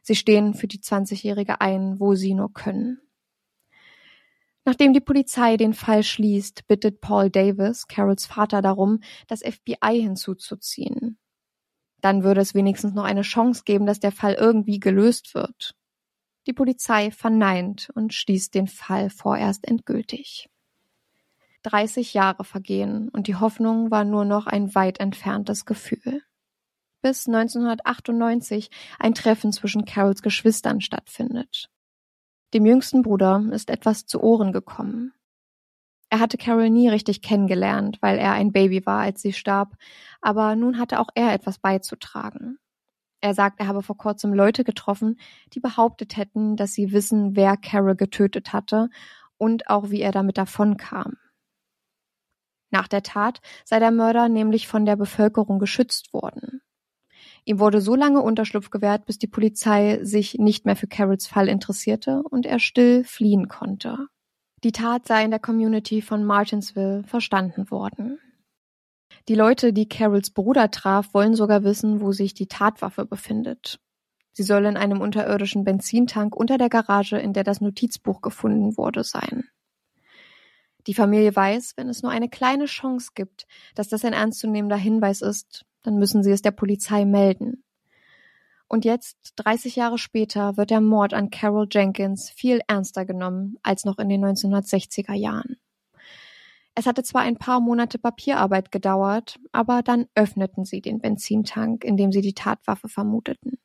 Sie 0.00 0.14
stehen 0.14 0.54
für 0.54 0.68
die 0.68 0.78
20-Jährige 0.78 1.60
ein, 1.60 1.98
wo 1.98 2.14
sie 2.14 2.34
nur 2.34 2.52
können. 2.52 3.00
Nachdem 4.64 4.92
die 4.92 5.00
Polizei 5.00 5.56
den 5.56 5.74
Fall 5.74 6.04
schließt, 6.04 6.68
bittet 6.68 7.00
Paul 7.00 7.30
Davis, 7.30 7.88
Carols 7.88 8.26
Vater, 8.26 8.62
darum, 8.62 9.00
das 9.26 9.40
FBI 9.40 10.00
hinzuzuziehen. 10.00 11.18
Dann 12.00 12.22
würde 12.22 12.42
es 12.42 12.54
wenigstens 12.54 12.94
noch 12.94 13.02
eine 13.02 13.22
Chance 13.22 13.62
geben, 13.64 13.86
dass 13.86 13.98
der 13.98 14.12
Fall 14.12 14.34
irgendwie 14.34 14.78
gelöst 14.78 15.34
wird. 15.34 15.74
Die 16.50 16.54
Polizei 16.54 17.12
verneint 17.12 17.90
und 17.94 18.12
schließt 18.12 18.56
den 18.56 18.66
Fall 18.66 19.08
vorerst 19.08 19.68
endgültig. 19.68 20.50
30 21.62 22.12
Jahre 22.12 22.42
vergehen 22.42 23.08
und 23.08 23.28
die 23.28 23.36
Hoffnung 23.36 23.92
war 23.92 24.04
nur 24.04 24.24
noch 24.24 24.48
ein 24.48 24.74
weit 24.74 24.98
entferntes 24.98 25.64
Gefühl. 25.64 26.24
Bis 27.02 27.28
1998 27.28 28.68
ein 28.98 29.14
Treffen 29.14 29.52
zwischen 29.52 29.84
Carols 29.84 30.22
Geschwistern 30.22 30.80
stattfindet. 30.80 31.70
Dem 32.52 32.66
jüngsten 32.66 33.02
Bruder 33.02 33.44
ist 33.52 33.70
etwas 33.70 34.06
zu 34.06 34.20
Ohren 34.20 34.52
gekommen. 34.52 35.12
Er 36.08 36.18
hatte 36.18 36.36
Carol 36.36 36.68
nie 36.68 36.88
richtig 36.88 37.22
kennengelernt, 37.22 37.98
weil 38.00 38.18
er 38.18 38.32
ein 38.32 38.50
Baby 38.50 38.84
war, 38.86 39.02
als 39.02 39.22
sie 39.22 39.34
starb, 39.34 39.76
aber 40.20 40.56
nun 40.56 40.80
hatte 40.80 40.98
auch 40.98 41.10
er 41.14 41.32
etwas 41.32 41.60
beizutragen. 41.60 42.58
Er 43.20 43.34
sagt, 43.34 43.60
er 43.60 43.66
habe 43.66 43.82
vor 43.82 43.96
kurzem 43.96 44.32
Leute 44.32 44.64
getroffen, 44.64 45.18
die 45.52 45.60
behauptet 45.60 46.16
hätten, 46.16 46.56
dass 46.56 46.72
sie 46.72 46.92
wissen, 46.92 47.36
wer 47.36 47.56
Carol 47.56 47.94
getötet 47.94 48.52
hatte 48.52 48.88
und 49.36 49.68
auch 49.68 49.90
wie 49.90 50.00
er 50.00 50.12
damit 50.12 50.38
davonkam. 50.38 51.16
Nach 52.70 52.88
der 52.88 53.02
Tat 53.02 53.40
sei 53.64 53.78
der 53.78 53.90
Mörder 53.90 54.28
nämlich 54.28 54.68
von 54.68 54.86
der 54.86 54.96
Bevölkerung 54.96 55.58
geschützt 55.58 56.12
worden. 56.12 56.62
Ihm 57.44 57.58
wurde 57.58 57.80
so 57.80 57.94
lange 57.94 58.20
Unterschlupf 58.20 58.70
gewährt, 58.70 59.06
bis 59.06 59.18
die 59.18 59.26
Polizei 59.26 59.98
sich 60.02 60.34
nicht 60.34 60.66
mehr 60.66 60.76
für 60.76 60.86
Carols 60.86 61.26
Fall 61.26 61.48
interessierte 61.48 62.22
und 62.22 62.46
er 62.46 62.58
still 62.58 63.04
fliehen 63.04 63.48
konnte. 63.48 64.06
Die 64.62 64.72
Tat 64.72 65.06
sei 65.06 65.24
in 65.24 65.30
der 65.30 65.40
Community 65.40 66.02
von 66.02 66.24
Martinsville 66.24 67.02
verstanden 67.04 67.70
worden. 67.70 68.18
Die 69.30 69.36
Leute, 69.36 69.72
die 69.72 69.88
Carols 69.88 70.30
Bruder 70.30 70.72
traf, 70.72 71.14
wollen 71.14 71.36
sogar 71.36 71.62
wissen, 71.62 72.00
wo 72.00 72.10
sich 72.10 72.34
die 72.34 72.48
Tatwaffe 72.48 73.06
befindet. 73.06 73.78
Sie 74.32 74.42
soll 74.42 74.66
in 74.66 74.76
einem 74.76 75.00
unterirdischen 75.00 75.62
Benzintank 75.62 76.34
unter 76.34 76.58
der 76.58 76.68
Garage, 76.68 77.16
in 77.16 77.32
der 77.32 77.44
das 77.44 77.60
Notizbuch 77.60 78.22
gefunden 78.22 78.76
wurde, 78.76 79.04
sein. 79.04 79.44
Die 80.88 80.94
Familie 80.94 81.36
weiß, 81.36 81.74
wenn 81.76 81.88
es 81.88 82.02
nur 82.02 82.10
eine 82.10 82.28
kleine 82.28 82.64
Chance 82.64 83.12
gibt, 83.14 83.46
dass 83.76 83.86
das 83.86 84.04
ein 84.04 84.14
ernstzunehmender 84.14 84.74
Hinweis 84.74 85.22
ist, 85.22 85.64
dann 85.84 85.94
müssen 85.94 86.24
sie 86.24 86.32
es 86.32 86.42
der 86.42 86.50
Polizei 86.50 87.04
melden. 87.04 87.62
Und 88.66 88.84
jetzt, 88.84 89.34
30 89.36 89.76
Jahre 89.76 89.98
später, 89.98 90.56
wird 90.56 90.70
der 90.70 90.80
Mord 90.80 91.14
an 91.14 91.30
Carol 91.30 91.68
Jenkins 91.70 92.30
viel 92.30 92.62
ernster 92.66 93.06
genommen 93.06 93.58
als 93.62 93.84
noch 93.84 94.00
in 94.00 94.08
den 94.08 94.24
1960er 94.24 95.14
Jahren. 95.14 95.60
Es 96.74 96.86
hatte 96.86 97.02
zwar 97.02 97.22
ein 97.22 97.36
paar 97.36 97.60
Monate 97.60 97.98
Papierarbeit 97.98 98.70
gedauert, 98.70 99.38
aber 99.52 99.82
dann 99.82 100.06
öffneten 100.14 100.64
sie 100.64 100.80
den 100.80 101.00
Benzintank, 101.00 101.84
in 101.84 101.96
dem 101.96 102.12
sie 102.12 102.20
die 102.20 102.34
Tatwaffe 102.34 102.88
vermuteten. 102.88 103.58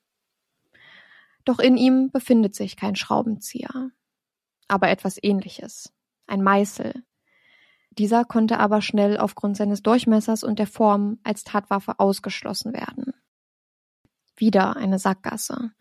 Doch 1.45 1.59
in 1.59 1.77
ihm 1.77 2.09
befindet 2.11 2.55
sich 2.55 2.75
kein 2.75 2.95
Schraubenzieher, 2.95 3.91
aber 4.67 4.89
etwas 4.89 5.21
ähnliches, 5.21 5.93
ein 6.25 6.41
Meißel. 6.41 7.03
Dieser 7.91 8.25
konnte 8.25 8.59
aber 8.59 8.81
schnell 8.81 9.17
aufgrund 9.17 9.55
seines 9.55 9.83
Durchmessers 9.83 10.43
und 10.43 10.59
der 10.59 10.67
Form 10.67 11.19
als 11.23 11.43
Tatwaffe 11.43 11.99
ausgeschlossen 11.99 12.73
werden. 12.73 13.13
Wieder 14.35 14.75
eine 14.75 14.99
Sackgasse. 14.99 15.71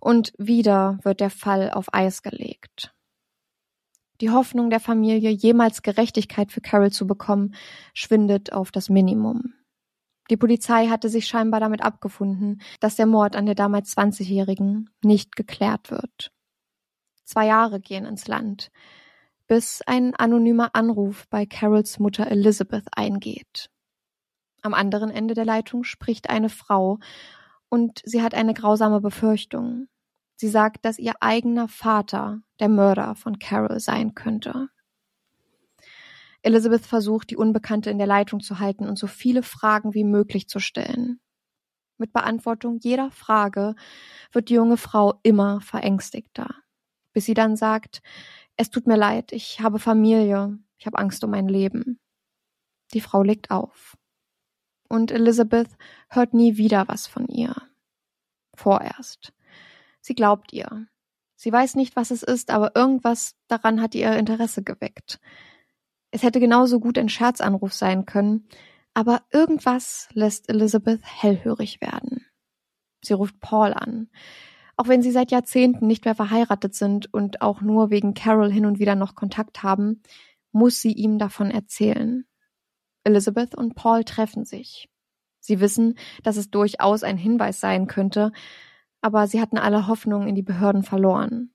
Und 0.00 0.34
wieder 0.36 0.98
wird 1.02 1.20
der 1.20 1.30
Fall 1.30 1.70
auf 1.70 1.86
Eis 1.94 2.22
gelegt. 2.22 2.95
Die 4.20 4.30
Hoffnung 4.30 4.70
der 4.70 4.80
Familie, 4.80 5.30
jemals 5.30 5.82
Gerechtigkeit 5.82 6.50
für 6.50 6.60
Carol 6.60 6.90
zu 6.90 7.06
bekommen, 7.06 7.54
schwindet 7.92 8.52
auf 8.52 8.70
das 8.70 8.88
Minimum. 8.88 9.54
Die 10.30 10.36
Polizei 10.36 10.88
hatte 10.88 11.08
sich 11.08 11.26
scheinbar 11.26 11.60
damit 11.60 11.82
abgefunden, 11.82 12.60
dass 12.80 12.96
der 12.96 13.06
Mord 13.06 13.36
an 13.36 13.46
der 13.46 13.54
damals 13.54 13.96
20-Jährigen 13.96 14.90
nicht 15.02 15.36
geklärt 15.36 15.90
wird. 15.90 16.32
Zwei 17.24 17.46
Jahre 17.46 17.80
gehen 17.80 18.06
ins 18.06 18.26
Land, 18.26 18.70
bis 19.46 19.82
ein 19.86 20.14
anonymer 20.14 20.70
Anruf 20.74 21.26
bei 21.28 21.46
Carols 21.46 21.98
Mutter 21.98 22.26
Elizabeth 22.26 22.86
eingeht. 22.92 23.70
Am 24.62 24.74
anderen 24.74 25.10
Ende 25.10 25.34
der 25.34 25.44
Leitung 25.44 25.84
spricht 25.84 26.28
eine 26.28 26.48
Frau 26.48 26.98
und 27.68 28.00
sie 28.04 28.22
hat 28.22 28.34
eine 28.34 28.54
grausame 28.54 29.00
Befürchtung. 29.00 29.88
Sie 30.36 30.48
sagt, 30.48 30.84
dass 30.84 30.98
ihr 30.98 31.14
eigener 31.20 31.66
Vater 31.66 32.42
der 32.60 32.68
Mörder 32.68 33.14
von 33.14 33.38
Carol 33.38 33.80
sein 33.80 34.14
könnte. 34.14 34.68
Elizabeth 36.42 36.86
versucht, 36.86 37.30
die 37.30 37.36
Unbekannte 37.36 37.90
in 37.90 37.98
der 37.98 38.06
Leitung 38.06 38.40
zu 38.40 38.60
halten 38.60 38.86
und 38.86 38.98
so 38.98 39.06
viele 39.06 39.42
Fragen 39.42 39.94
wie 39.94 40.04
möglich 40.04 40.48
zu 40.48 40.60
stellen. 40.60 41.20
Mit 41.98 42.12
Beantwortung 42.12 42.78
jeder 42.82 43.10
Frage 43.10 43.74
wird 44.30 44.50
die 44.50 44.54
junge 44.54 44.76
Frau 44.76 45.18
immer 45.22 45.60
verängstigter, 45.62 46.54
bis 47.12 47.24
sie 47.24 47.34
dann 47.34 47.56
sagt, 47.56 48.02
es 48.56 48.70
tut 48.70 48.86
mir 48.86 48.96
leid, 48.96 49.32
ich 49.32 49.60
habe 49.60 49.78
Familie, 49.78 50.58
ich 50.78 50.86
habe 50.86 50.98
Angst 50.98 51.24
um 51.24 51.30
mein 51.30 51.48
Leben. 51.48 51.98
Die 52.92 53.00
Frau 53.00 53.22
legt 53.22 53.50
auf. 53.50 53.96
Und 54.88 55.10
Elizabeth 55.10 55.70
hört 56.08 56.32
nie 56.32 56.58
wieder 56.58 56.86
was 56.86 57.06
von 57.06 57.26
ihr. 57.26 57.56
Vorerst. 58.54 59.32
Sie 60.06 60.14
glaubt 60.14 60.52
ihr. 60.52 60.86
Sie 61.34 61.52
weiß 61.52 61.74
nicht, 61.74 61.96
was 61.96 62.12
es 62.12 62.22
ist, 62.22 62.52
aber 62.52 62.76
irgendwas 62.76 63.34
daran 63.48 63.82
hat 63.82 63.92
ihr 63.96 64.12
Interesse 64.12 64.62
geweckt. 64.62 65.18
Es 66.12 66.22
hätte 66.22 66.38
genauso 66.38 66.78
gut 66.78 66.96
ein 66.96 67.08
Scherzanruf 67.08 67.72
sein 67.72 68.06
können, 68.06 68.46
aber 68.94 69.22
irgendwas 69.32 70.08
lässt 70.12 70.48
Elizabeth 70.48 71.00
hellhörig 71.02 71.80
werden. 71.80 72.24
Sie 73.02 73.14
ruft 73.14 73.40
Paul 73.40 73.72
an. 73.74 74.08
Auch 74.76 74.86
wenn 74.86 75.02
sie 75.02 75.10
seit 75.10 75.32
Jahrzehnten 75.32 75.88
nicht 75.88 76.04
mehr 76.04 76.14
verheiratet 76.14 76.76
sind 76.76 77.12
und 77.12 77.42
auch 77.42 77.60
nur 77.60 77.90
wegen 77.90 78.14
Carol 78.14 78.52
hin 78.52 78.64
und 78.64 78.78
wieder 78.78 78.94
noch 78.94 79.16
Kontakt 79.16 79.64
haben, 79.64 80.02
muss 80.52 80.80
sie 80.80 80.92
ihm 80.92 81.18
davon 81.18 81.50
erzählen. 81.50 82.26
Elizabeth 83.02 83.56
und 83.56 83.74
Paul 83.74 84.04
treffen 84.04 84.44
sich. 84.44 84.88
Sie 85.40 85.58
wissen, 85.58 85.98
dass 86.22 86.36
es 86.36 86.48
durchaus 86.48 87.02
ein 87.02 87.18
Hinweis 87.18 87.58
sein 87.58 87.88
könnte, 87.88 88.30
aber 89.06 89.28
sie 89.28 89.40
hatten 89.40 89.56
alle 89.56 89.86
Hoffnung 89.86 90.26
in 90.26 90.34
die 90.34 90.42
Behörden 90.42 90.82
verloren. 90.82 91.54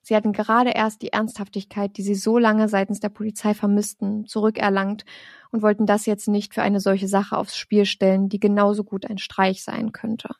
Sie 0.00 0.16
hatten 0.16 0.32
gerade 0.32 0.70
erst 0.70 1.02
die 1.02 1.12
Ernsthaftigkeit, 1.12 1.98
die 1.98 2.02
sie 2.02 2.14
so 2.14 2.38
lange 2.38 2.66
seitens 2.70 2.98
der 2.98 3.10
Polizei 3.10 3.52
vermissten, 3.52 4.24
zurückerlangt 4.24 5.04
und 5.50 5.60
wollten 5.60 5.84
das 5.84 6.06
jetzt 6.06 6.28
nicht 6.28 6.54
für 6.54 6.62
eine 6.62 6.80
solche 6.80 7.06
Sache 7.06 7.36
aufs 7.36 7.58
Spiel 7.58 7.84
stellen, 7.84 8.30
die 8.30 8.40
genauso 8.40 8.84
gut 8.84 9.04
ein 9.04 9.18
Streich 9.18 9.62
sein 9.62 9.92
könnte. 9.92 10.30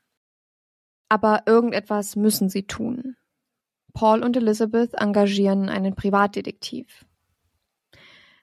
Aber 1.10 1.42
irgendetwas 1.44 2.16
müssen 2.16 2.48
sie 2.48 2.66
tun. 2.66 3.16
Paul 3.92 4.22
und 4.22 4.34
Elizabeth 4.34 4.94
engagieren 4.94 5.68
einen 5.68 5.94
Privatdetektiv. 5.94 7.04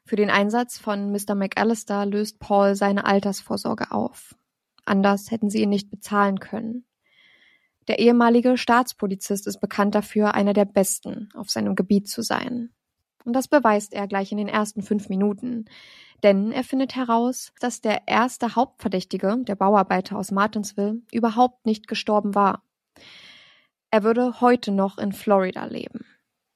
Für 0.05 0.15
den 0.15 0.29
Einsatz 0.29 0.77
von 0.77 1.11
Mr. 1.11 1.33
McAllister 1.33 2.05
löst 2.05 2.37
Paul 2.37 2.75
seine 2.75 3.05
Altersvorsorge 3.05 3.89
auf. 3.89 4.35
Anders 4.85 5.31
hätten 5.31 5.49
sie 5.49 5.63
ihn 5.63 5.69
nicht 5.69 5.89
bezahlen 5.89 6.39
können. 6.39 6.85
Der 7.87 7.99
ehemalige 7.99 8.57
Staatspolizist 8.57 9.47
ist 9.47 9.59
bekannt 9.59 9.95
dafür, 9.95 10.33
einer 10.33 10.53
der 10.53 10.65
Besten 10.65 11.29
auf 11.35 11.49
seinem 11.49 11.75
Gebiet 11.75 12.09
zu 12.09 12.21
sein. 12.21 12.71
Und 13.23 13.33
das 13.33 13.47
beweist 13.47 13.93
er 13.93 14.07
gleich 14.07 14.31
in 14.31 14.37
den 14.37 14.47
ersten 14.47 14.81
fünf 14.81 15.09
Minuten. 15.09 15.65
Denn 16.23 16.51
er 16.51 16.63
findet 16.63 16.95
heraus, 16.95 17.51
dass 17.59 17.81
der 17.81 18.07
erste 18.07 18.55
Hauptverdächtige, 18.55 19.37
der 19.41 19.55
Bauarbeiter 19.55 20.17
aus 20.17 20.31
Martinsville, 20.31 21.01
überhaupt 21.11 21.65
nicht 21.65 21.87
gestorben 21.87 22.35
war. 22.35 22.63
Er 23.91 24.03
würde 24.03 24.41
heute 24.41 24.71
noch 24.71 24.97
in 24.97 25.11
Florida 25.11 25.65
leben. 25.65 26.05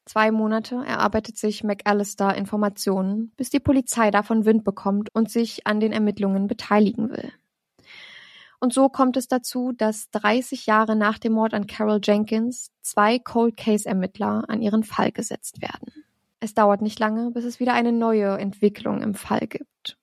Zwei 0.05 0.31
Monate 0.31 0.75
erarbeitet 0.75 1.37
sich 1.37 1.63
McAllister 1.63 2.35
Informationen, 2.35 3.31
bis 3.37 3.51
die 3.51 3.59
Polizei 3.59 4.09
davon 4.09 4.45
Wind 4.45 4.63
bekommt 4.63 5.13
und 5.13 5.29
sich 5.29 5.67
an 5.67 5.79
den 5.79 5.91
Ermittlungen 5.91 6.47
beteiligen 6.47 7.11
will. 7.11 7.31
Und 8.59 8.73
so 8.73 8.89
kommt 8.89 9.15
es 9.15 9.27
dazu, 9.27 9.71
dass 9.71 10.09
30 10.11 10.65
Jahre 10.65 10.95
nach 10.95 11.17
dem 11.17 11.33
Mord 11.33 11.53
an 11.53 11.65
Carol 11.65 12.01
Jenkins 12.03 12.71
zwei 12.81 13.17
Cold 13.17 13.55
Case 13.55 13.87
Ermittler 13.87 14.43
an 14.49 14.61
ihren 14.61 14.83
Fall 14.83 15.11
gesetzt 15.11 15.61
werden. 15.61 16.05
Es 16.41 16.53
dauert 16.53 16.81
nicht 16.81 16.99
lange, 16.99 17.31
bis 17.31 17.45
es 17.45 17.59
wieder 17.59 17.73
eine 17.73 17.91
neue 17.91 18.37
Entwicklung 18.37 19.01
im 19.01 19.13
Fall 19.13 19.47
gibt. 19.47 19.97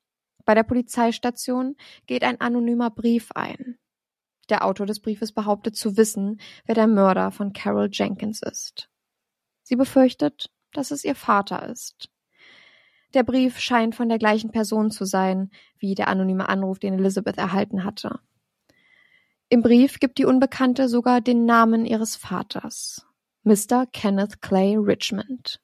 Bei 0.44 0.54
der 0.54 0.62
Polizeistation 0.62 1.76
geht 2.06 2.22
ein 2.22 2.40
anonymer 2.40 2.90
Brief 2.90 3.30
ein. 3.34 3.78
Der 4.48 4.64
Autor 4.64 4.86
des 4.86 5.00
Briefes 5.00 5.32
behauptet 5.32 5.76
zu 5.76 5.96
wissen, 5.96 6.40
wer 6.66 6.74
der 6.74 6.86
Mörder 6.86 7.32
von 7.32 7.52
Carol 7.52 7.88
Jenkins 7.92 8.42
ist. 8.42 8.88
Sie 9.62 9.76
befürchtet, 9.76 10.50
dass 10.72 10.92
es 10.92 11.04
ihr 11.04 11.16
Vater 11.16 11.68
ist. 11.68 12.10
Der 13.12 13.24
Brief 13.24 13.58
scheint 13.58 13.94
von 13.94 14.08
der 14.08 14.18
gleichen 14.18 14.52
Person 14.52 14.90
zu 14.90 15.04
sein, 15.04 15.50
wie 15.78 15.94
der 15.94 16.08
anonyme 16.08 16.48
Anruf, 16.48 16.78
den 16.78 16.94
Elizabeth 16.94 17.38
erhalten 17.38 17.82
hatte. 17.82 18.20
Im 19.48 19.62
Brief 19.62 20.00
gibt 20.00 20.18
die 20.18 20.24
Unbekannte 20.24 20.88
sogar 20.88 21.20
den 21.20 21.44
Namen 21.44 21.86
ihres 21.86 22.16
Vaters, 22.16 23.06
Mr. 23.44 23.86
Kenneth 23.92 24.42
Clay 24.42 24.76
Richmond. 24.76 25.60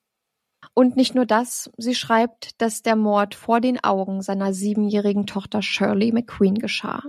Und 0.73 0.95
nicht 0.95 1.17
nur 1.17 1.27
das, 1.27 1.69
sie 1.77 1.97
schreibt, 1.97 2.61
dass 2.63 2.83
der 2.83 2.95
Mord 2.95 3.35
vor 3.35 3.61
den 3.61 3.83
Augen 3.83 4.23
seiner 4.23 4.55
siebenjährigen 4.55 5.27
Tochter 5.27 5.63
Shirley 5.63 6.13
McQueen 6.13 6.55
geschah. 6.55 7.03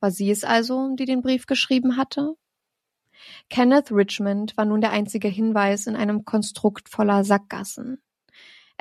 War 0.00 0.10
sie 0.10 0.30
es 0.30 0.44
also, 0.44 0.94
die 0.96 1.06
den 1.06 1.22
Brief 1.22 1.46
geschrieben 1.46 1.96
hatte? 1.96 2.34
Kenneth 3.48 3.90
Richmond 3.90 4.54
war 4.58 4.66
nun 4.66 4.82
der 4.82 4.90
einzige 4.90 5.28
Hinweis 5.28 5.86
in 5.86 5.96
einem 5.96 6.26
Konstrukt 6.26 6.90
voller 6.90 7.24
Sackgassen. 7.24 8.02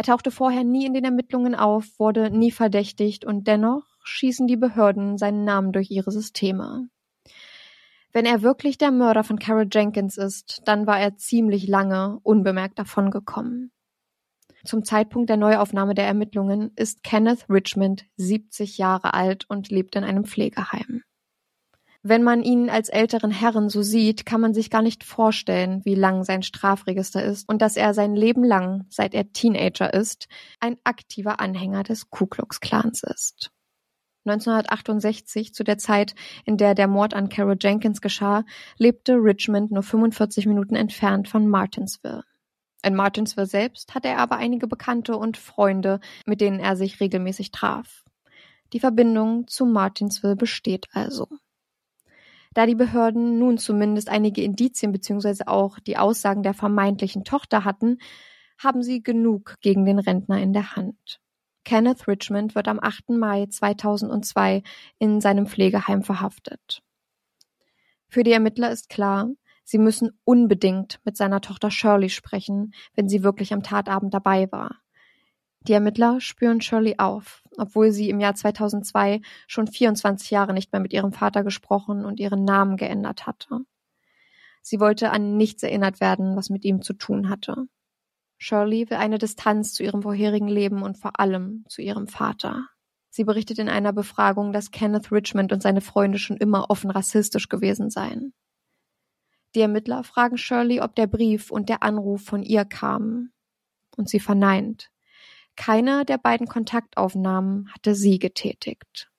Er 0.02 0.06
tauchte 0.06 0.32
vorher 0.32 0.64
nie 0.64 0.88
in 0.88 0.96
den 0.96 1.04
Ermittlungen 1.04 1.54
auf, 1.54 1.86
wurde 2.00 2.32
nie 2.32 2.50
verdächtigt 2.50 3.24
und 3.24 3.46
dennoch 3.46 3.84
schießen 4.04 4.48
die 4.48 4.58
Behörden 4.58 5.20
seinen 5.20 5.44
Namen 5.44 5.74
durch 5.74 5.92
ihre 5.92 6.10
Systeme. 6.10 6.88
Wenn 8.12 8.26
er 8.26 8.42
wirklich 8.42 8.80
der 8.80 8.90
Mörder 8.90 9.24
von 9.24 9.38
Carol 9.38 9.68
Jenkins 9.72 10.18
ist, 10.18 10.64
dann 10.66 10.88
war 10.88 11.00
er 11.00 11.18
ziemlich 11.18 11.68
lange 11.68 12.18
unbemerkt 12.24 12.80
davongekommen. 12.80 13.72
Zum 14.66 14.84
Zeitpunkt 14.84 15.30
der 15.30 15.38
Neuaufnahme 15.38 15.94
der 15.94 16.08
Ermittlungen 16.08 16.72
ist 16.76 17.04
Kenneth 17.04 17.46
Richmond 17.48 18.06
70 18.16 18.80
Jahre 18.80 19.14
alt 19.14 19.48
und 19.50 19.70
lebt 19.70 19.96
in 19.96 20.04
einem 20.04 20.26
Pflegeheim. 20.26 21.04
Wenn 22.04 22.24
man 22.24 22.42
ihn 22.42 22.72
als 22.72 22.90
älteren 22.90 23.30
Herren 23.30 23.70
so 23.70 23.84
sieht, 23.84 24.26
kann 24.26 24.42
man 24.42 24.56
sich 24.56 24.72
gar 24.72 24.82
nicht 24.82 25.04
vorstellen, 25.04 25.82
wie 25.86 25.94
lang 25.94 26.24
sein 26.24 26.42
Strafregister 26.42 27.24
ist 27.24 27.48
und 27.48 27.62
dass 27.62 27.78
er 27.78 27.94
sein 27.94 28.16
Leben 28.16 28.44
lang, 28.44 28.86
seit 28.90 29.14
er 29.14 29.32
Teenager 29.32 29.94
ist, 29.94 30.28
ein 30.60 30.78
aktiver 30.84 31.40
Anhänger 31.40 31.84
des 31.84 32.10
Ku 32.10 32.26
Klux 32.26 32.60
Klans 32.60 33.04
ist. 33.04 33.52
1968, 34.26 35.54
zu 35.54 35.64
der 35.64 35.78
Zeit, 35.78 36.16
in 36.44 36.58
der 36.58 36.74
der 36.74 36.88
Mord 36.88 37.14
an 37.14 37.30
Carol 37.30 37.58
Jenkins 37.60 38.02
geschah, 38.02 38.46
lebte 38.78 39.14
Richmond 39.14 39.72
nur 39.72 39.84
45 39.84 40.48
Minuten 40.48 40.76
entfernt 40.76 41.28
von 41.28 41.48
Martinsville. 41.48 42.24
In 42.84 42.96
Martinsville 42.96 43.46
selbst 43.46 43.94
hatte 43.94 44.08
er 44.08 44.18
aber 44.18 44.38
einige 44.38 44.68
Bekannte 44.68 45.18
und 45.18 45.38
Freunde, 45.38 46.00
mit 46.26 46.42
denen 46.42 46.60
er 46.60 46.76
sich 46.76 47.00
regelmäßig 47.00 47.52
traf. 47.52 48.04
Die 48.74 48.80
Verbindung 48.80 49.48
zu 49.48 49.66
Martinsville 49.68 50.36
besteht 50.36 50.88
also. 50.94 51.28
Da 52.54 52.66
die 52.66 52.76
Behörden 52.76 53.40
nun 53.40 53.58
zumindest 53.58 54.10
einige 54.10 54.44
Indizien 54.44 54.92
bzw. 54.92 55.46
auch 55.46 55.80
die 55.80 55.98
Aussagen 55.98 56.44
der 56.44 56.54
vermeintlichen 56.54 57.24
Tochter 57.24 57.64
hatten, 57.64 57.98
haben 58.58 58.84
sie 58.84 59.02
genug 59.02 59.56
gegen 59.62 59.86
den 59.86 60.00
Rentner 60.00 60.42
in 60.42 60.54
der 60.54 60.76
Hand. 60.76 61.20
Kenneth 61.64 62.08
Richmond 62.08 62.56
wird 62.56 62.68
am 62.68 62.80
8. 62.82 63.10
Mai 63.12 63.46
2002 63.46 64.64
in 65.00 65.22
seinem 65.22 65.46
Pflegeheim 65.46 66.04
verhaftet. 66.04 66.82
Für 68.08 68.24
die 68.24 68.32
Ermittler 68.32 68.72
ist 68.72 68.90
klar, 68.90 69.30
sie 69.64 69.78
müssen 69.78 70.12
unbedingt 70.26 71.00
mit 71.06 71.16
seiner 71.16 71.40
Tochter 71.40 71.72
Shirley 71.72 72.10
sprechen, 72.10 72.74
wenn 72.96 73.08
sie 73.08 73.24
wirklich 73.24 73.54
am 73.54 73.64
Tatabend 73.64 74.14
dabei 74.14 74.52
war. 74.52 74.82
Die 75.62 75.74
Ermittler 75.74 76.20
spüren 76.20 76.60
Shirley 76.60 76.96
auf, 76.98 77.44
obwohl 77.62 77.92
sie 77.92 78.10
im 78.10 78.20
Jahr 78.20 78.36
2002 78.36 79.22
schon 79.48 79.68
24 79.68 80.32
Jahre 80.32 80.54
nicht 80.54 80.74
mehr 80.74 80.82
mit 80.82 80.94
ihrem 80.94 81.14
Vater 81.14 81.44
gesprochen 81.44 82.06
und 82.06 82.20
ihren 82.20 82.44
Namen 82.44 82.76
geändert 82.76 83.28
hatte. 83.28 83.62
Sie 84.62 84.80
wollte 84.80 85.12
an 85.12 85.38
nichts 85.38 85.64
erinnert 85.64 86.02
werden, 86.02 86.36
was 86.36 86.50
mit 86.50 86.66
ihm 86.66 86.82
zu 86.82 86.94
tun 86.94 87.30
hatte. 87.30 87.68
Shirley 88.38 88.90
will 88.90 88.98
eine 88.98 89.18
Distanz 89.18 89.74
zu 89.74 89.84
ihrem 89.84 90.02
vorherigen 90.02 90.48
Leben 90.48 90.82
und 90.82 90.98
vor 90.98 91.20
allem 91.20 91.64
zu 91.68 91.82
ihrem 91.82 92.08
Vater. 92.08 92.68
Sie 93.10 93.24
berichtet 93.24 93.60
in 93.60 93.70
einer 93.70 93.94
Befragung, 93.94 94.54
dass 94.54 94.72
Kenneth 94.72 95.12
Richmond 95.12 95.52
und 95.52 95.62
seine 95.62 95.82
Freunde 95.82 96.18
schon 96.18 96.38
immer 96.38 96.70
offen 96.70 96.90
rassistisch 96.90 97.50
gewesen 97.50 97.90
seien. 97.90 98.34
Die 99.54 99.62
Ermittler 99.62 100.04
fragen 100.04 100.38
Shirley, 100.38 100.80
ob 100.80 100.96
der 100.96 101.08
Brief 101.08 101.52
und 101.52 101.68
der 101.68 101.84
Anruf 101.84 102.24
von 102.24 102.42
ihr 102.42 102.64
kamen. 102.64 103.34
Und 103.98 104.08
sie 104.08 104.22
verneint. 104.22 104.91
Keine 105.62 106.06
der 106.06 106.18
beiden 106.18 106.48
Kontaktaufnahmen 106.48 107.72
hatte 107.72 107.94
sie 107.94 108.18
getätigt. 108.18 109.12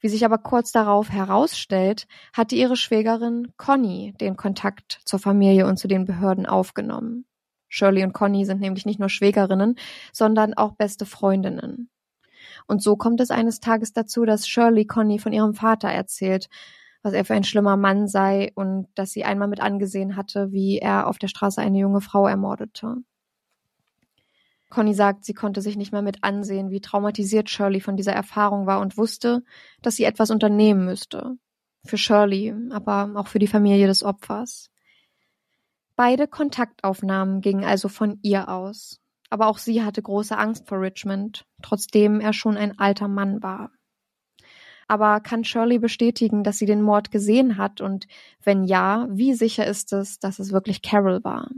Wie 0.00 0.08
sich 0.08 0.24
aber 0.24 0.38
kurz 0.38 0.72
darauf 0.72 1.08
herausstellt, 1.08 2.08
hatte 2.32 2.56
ihre 2.56 2.74
Schwägerin 2.74 3.52
Conny 3.56 4.12
den 4.20 4.36
Kontakt 4.36 5.02
zur 5.04 5.20
Familie 5.20 5.68
und 5.68 5.76
zu 5.76 5.86
den 5.86 6.04
Behörden 6.04 6.46
aufgenommen. 6.46 7.26
Shirley 7.68 8.02
und 8.02 8.12
Conny 8.12 8.44
sind 8.44 8.60
nämlich 8.60 8.84
nicht 8.86 8.98
nur 8.98 9.08
Schwägerinnen, 9.08 9.76
sondern 10.12 10.54
auch 10.54 10.72
beste 10.72 11.06
Freundinnen. 11.06 11.88
Und 12.66 12.82
so 12.82 12.96
kommt 12.96 13.20
es 13.20 13.30
eines 13.30 13.60
Tages 13.60 13.92
dazu, 13.92 14.24
dass 14.24 14.48
Shirley 14.48 14.84
Conny 14.84 15.20
von 15.20 15.32
ihrem 15.32 15.54
Vater 15.54 15.90
erzählt, 15.90 16.48
was 17.04 17.12
er 17.12 17.24
für 17.24 17.34
ein 17.34 17.44
schlimmer 17.44 17.76
Mann 17.76 18.08
sei 18.08 18.50
und 18.56 18.88
dass 18.96 19.12
sie 19.12 19.22
einmal 19.22 19.46
mit 19.46 19.60
angesehen 19.60 20.16
hatte, 20.16 20.50
wie 20.50 20.78
er 20.78 21.06
auf 21.06 21.18
der 21.18 21.28
Straße 21.28 21.60
eine 21.60 21.78
junge 21.78 22.00
Frau 22.00 22.26
ermordete. 22.26 22.96
Conny 24.70 24.94
sagt, 24.94 25.24
sie 25.24 25.34
konnte 25.34 25.60
sich 25.60 25.76
nicht 25.76 25.92
mehr 25.92 26.02
mit 26.02 26.22
ansehen, 26.22 26.70
wie 26.70 26.80
traumatisiert 26.80 27.50
Shirley 27.50 27.80
von 27.80 27.96
dieser 27.96 28.12
Erfahrung 28.12 28.66
war 28.66 28.80
und 28.80 28.96
wusste, 28.96 29.42
dass 29.82 29.96
sie 29.96 30.04
etwas 30.04 30.30
unternehmen 30.30 30.84
müsste. 30.84 31.36
Für 31.84 31.98
Shirley, 31.98 32.54
aber 32.70 33.12
auch 33.16 33.26
für 33.26 33.40
die 33.40 33.48
Familie 33.48 33.86
des 33.86 34.04
Opfers. 34.04 34.70
Beide 35.96 36.28
Kontaktaufnahmen 36.28 37.40
gingen 37.40 37.64
also 37.64 37.88
von 37.88 38.18
ihr 38.22 38.48
aus. 38.48 39.00
Aber 39.28 39.48
auch 39.48 39.58
sie 39.58 39.82
hatte 39.82 40.02
große 40.02 40.36
Angst 40.36 40.68
vor 40.68 40.80
Richmond, 40.80 41.44
trotzdem 41.62 42.20
er 42.20 42.32
schon 42.32 42.56
ein 42.56 42.78
alter 42.78 43.08
Mann 43.08 43.42
war. 43.42 43.70
Aber 44.88 45.20
kann 45.20 45.44
Shirley 45.44 45.78
bestätigen, 45.78 46.42
dass 46.42 46.58
sie 46.58 46.66
den 46.66 46.82
Mord 46.82 47.10
gesehen 47.10 47.56
hat 47.56 47.80
und 47.80 48.06
wenn 48.42 48.64
ja, 48.64 49.06
wie 49.10 49.34
sicher 49.34 49.66
ist 49.66 49.92
es, 49.92 50.18
dass 50.18 50.38
es 50.38 50.52
wirklich 50.52 50.82
Carol 50.82 51.22
war? 51.22 51.48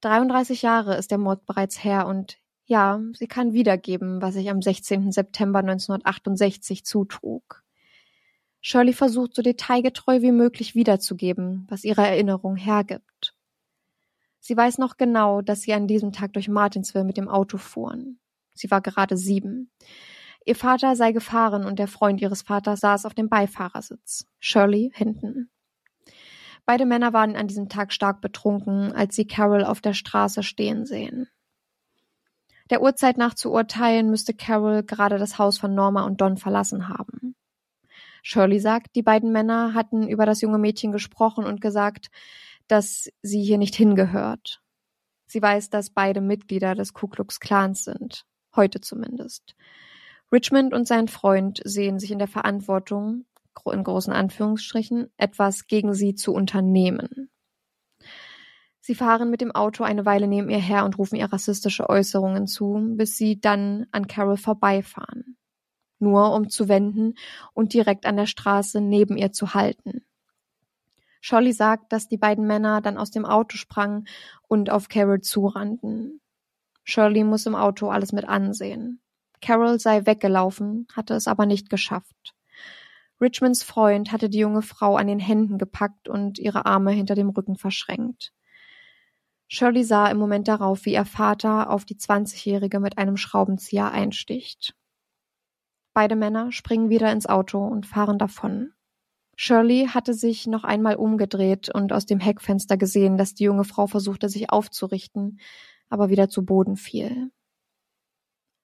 33 0.00 0.62
Jahre 0.62 0.96
ist 0.96 1.10
der 1.10 1.18
Mord 1.18 1.46
bereits 1.46 1.82
her 1.82 2.06
und 2.06 2.38
ja, 2.66 3.00
sie 3.14 3.26
kann 3.26 3.54
wiedergeben, 3.54 4.20
was 4.20 4.34
sich 4.34 4.50
am 4.50 4.60
16. 4.60 5.10
September 5.10 5.60
1968 5.60 6.84
zutrug. 6.84 7.64
Shirley 8.60 8.92
versucht 8.92 9.34
so 9.34 9.42
detailgetreu 9.42 10.20
wie 10.20 10.32
möglich 10.32 10.74
wiederzugeben, 10.74 11.66
was 11.70 11.84
ihre 11.84 12.06
Erinnerung 12.06 12.56
hergibt. 12.56 13.34
Sie 14.40 14.56
weiß 14.56 14.78
noch 14.78 14.96
genau, 14.96 15.40
dass 15.40 15.62
sie 15.62 15.72
an 15.72 15.86
diesem 15.86 16.12
Tag 16.12 16.32
durch 16.34 16.48
Martinsville 16.48 17.04
mit 17.04 17.16
dem 17.16 17.28
Auto 17.28 17.56
fuhren. 17.58 18.18
Sie 18.54 18.70
war 18.70 18.80
gerade 18.80 19.16
sieben. 19.16 19.70
Ihr 20.44 20.56
Vater 20.56 20.96
sei 20.96 21.12
gefahren 21.12 21.64
und 21.64 21.78
der 21.78 21.88
Freund 21.88 22.20
ihres 22.20 22.42
Vaters 22.42 22.80
saß 22.80 23.06
auf 23.06 23.14
dem 23.14 23.28
Beifahrersitz. 23.28 24.26
Shirley 24.38 24.90
hinten. 24.94 25.50
Beide 26.68 26.84
Männer 26.84 27.14
waren 27.14 27.34
an 27.34 27.48
diesem 27.48 27.70
Tag 27.70 27.94
stark 27.94 28.20
betrunken, 28.20 28.92
als 28.92 29.16
sie 29.16 29.26
Carol 29.26 29.64
auf 29.64 29.80
der 29.80 29.94
Straße 29.94 30.42
stehen 30.42 30.84
sehen. 30.84 31.26
Der 32.68 32.82
Uhrzeit 32.82 33.16
nach 33.16 33.32
zu 33.32 33.50
urteilen, 33.50 34.10
müsste 34.10 34.34
Carol 34.34 34.82
gerade 34.82 35.16
das 35.16 35.38
Haus 35.38 35.56
von 35.56 35.74
Norma 35.74 36.02
und 36.02 36.20
Don 36.20 36.36
verlassen 36.36 36.90
haben. 36.90 37.34
Shirley 38.22 38.60
sagt, 38.60 38.96
die 38.96 39.02
beiden 39.02 39.32
Männer 39.32 39.72
hatten 39.72 40.06
über 40.06 40.26
das 40.26 40.42
junge 40.42 40.58
Mädchen 40.58 40.92
gesprochen 40.92 41.46
und 41.46 41.62
gesagt, 41.62 42.08
dass 42.66 43.08
sie 43.22 43.42
hier 43.42 43.56
nicht 43.56 43.74
hingehört. 43.74 44.60
Sie 45.26 45.40
weiß, 45.40 45.70
dass 45.70 45.88
beide 45.88 46.20
Mitglieder 46.20 46.74
des 46.74 46.92
Ku 46.92 47.08
Klux 47.08 47.40
Klans 47.40 47.84
sind. 47.84 48.26
Heute 48.54 48.82
zumindest. 48.82 49.54
Richmond 50.30 50.74
und 50.74 50.86
sein 50.86 51.08
Freund 51.08 51.62
sehen 51.64 51.98
sich 51.98 52.10
in 52.10 52.18
der 52.18 52.28
Verantwortung, 52.28 53.24
in 53.66 53.84
großen 53.84 54.12
Anführungsstrichen, 54.12 55.10
etwas 55.16 55.66
gegen 55.66 55.94
sie 55.94 56.14
zu 56.14 56.32
unternehmen. 56.32 57.30
Sie 58.80 58.94
fahren 58.94 59.28
mit 59.28 59.40
dem 59.40 59.52
Auto 59.52 59.84
eine 59.84 60.06
Weile 60.06 60.26
neben 60.26 60.48
ihr 60.48 60.58
her 60.58 60.84
und 60.84 60.96
rufen 60.98 61.16
ihr 61.16 61.30
rassistische 61.30 61.90
Äußerungen 61.90 62.46
zu, 62.46 62.94
bis 62.96 63.18
sie 63.18 63.38
dann 63.38 63.86
an 63.92 64.06
Carol 64.06 64.38
vorbeifahren. 64.38 65.36
Nur 65.98 66.32
um 66.32 66.48
zu 66.48 66.68
wenden 66.68 67.14
und 67.52 67.74
direkt 67.74 68.06
an 68.06 68.16
der 68.16 68.26
Straße 68.26 68.80
neben 68.80 69.16
ihr 69.16 69.32
zu 69.32 69.52
halten. 69.52 70.06
Scholly 71.20 71.52
sagt, 71.52 71.92
dass 71.92 72.08
die 72.08 72.16
beiden 72.16 72.46
Männer 72.46 72.80
dann 72.80 72.96
aus 72.96 73.10
dem 73.10 73.26
Auto 73.26 73.56
sprangen 73.56 74.06
und 74.46 74.70
auf 74.70 74.88
Carol 74.88 75.20
zurannten. 75.20 76.20
Shirley 76.84 77.24
muss 77.24 77.44
im 77.44 77.54
Auto 77.54 77.90
alles 77.90 78.12
mit 78.12 78.26
ansehen. 78.26 79.02
Carol 79.42 79.78
sei 79.78 80.06
weggelaufen, 80.06 80.86
hatte 80.94 81.12
es 81.12 81.28
aber 81.28 81.44
nicht 81.44 81.68
geschafft. 81.68 82.34
Richmonds 83.20 83.62
Freund 83.62 84.12
hatte 84.12 84.28
die 84.28 84.38
junge 84.38 84.62
Frau 84.62 84.96
an 84.96 85.08
den 85.08 85.18
Händen 85.18 85.58
gepackt 85.58 86.08
und 86.08 86.38
ihre 86.38 86.66
Arme 86.66 86.92
hinter 86.92 87.14
dem 87.14 87.30
Rücken 87.30 87.56
verschränkt. 87.56 88.32
Shirley 89.48 89.82
sah 89.82 90.08
im 90.08 90.18
Moment 90.18 90.46
darauf, 90.46 90.84
wie 90.84 90.92
ihr 90.92 91.04
Vater 91.06 91.70
auf 91.70 91.84
die 91.84 91.96
Zwanzigjährige 91.96 92.80
mit 92.80 92.98
einem 92.98 93.16
Schraubenzieher 93.16 93.90
einsticht. 93.90 94.74
Beide 95.94 96.16
Männer 96.16 96.52
springen 96.52 96.90
wieder 96.90 97.10
ins 97.10 97.26
Auto 97.26 97.64
und 97.64 97.86
fahren 97.86 98.18
davon. 98.18 98.72
Shirley 99.36 99.88
hatte 99.88 100.14
sich 100.14 100.46
noch 100.46 100.64
einmal 100.64 100.96
umgedreht 100.96 101.74
und 101.74 101.92
aus 101.92 102.06
dem 102.06 102.20
Heckfenster 102.20 102.76
gesehen, 102.76 103.16
dass 103.16 103.34
die 103.34 103.44
junge 103.44 103.64
Frau 103.64 103.86
versuchte, 103.86 104.28
sich 104.28 104.50
aufzurichten, 104.50 105.40
aber 105.88 106.10
wieder 106.10 106.28
zu 106.28 106.44
Boden 106.44 106.76
fiel. 106.76 107.30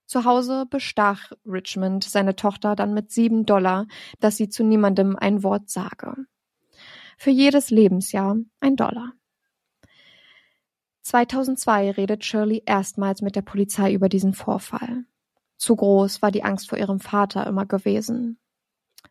Zu 0.07 0.25
Hause 0.25 0.67
bestach 0.69 1.33
Richmond 1.47 2.05
seine 2.05 2.37
Tochter 2.37 2.77
dann 2.77 2.95
mit 2.95 3.11
sieben 3.11 3.47
Dollar, 3.47 3.87
dass 4.21 4.37
sie 4.37 4.49
zu 4.49 4.63
niemandem 4.63 5.17
ein 5.17 5.43
Wort 5.43 5.71
sage. 5.71 6.15
Für 7.17 7.31
jedes 7.31 7.71
Lebensjahr 7.71 8.37
ein 8.61 8.77
Dollar. 8.77 9.13
2002 11.03 11.93
redet 11.93 12.25
Shirley 12.25 12.63
erstmals 12.65 13.23
mit 13.23 13.37
der 13.37 13.43
Polizei 13.43 13.93
über 13.93 14.09
diesen 14.09 14.35
Vorfall. 14.35 15.05
Zu 15.57 15.77
groß 15.77 16.23
war 16.23 16.31
die 16.31 16.45
Angst 16.45 16.69
vor 16.69 16.79
ihrem 16.79 17.01
Vater 17.01 17.47
immer 17.47 17.67
gewesen. 17.67 18.39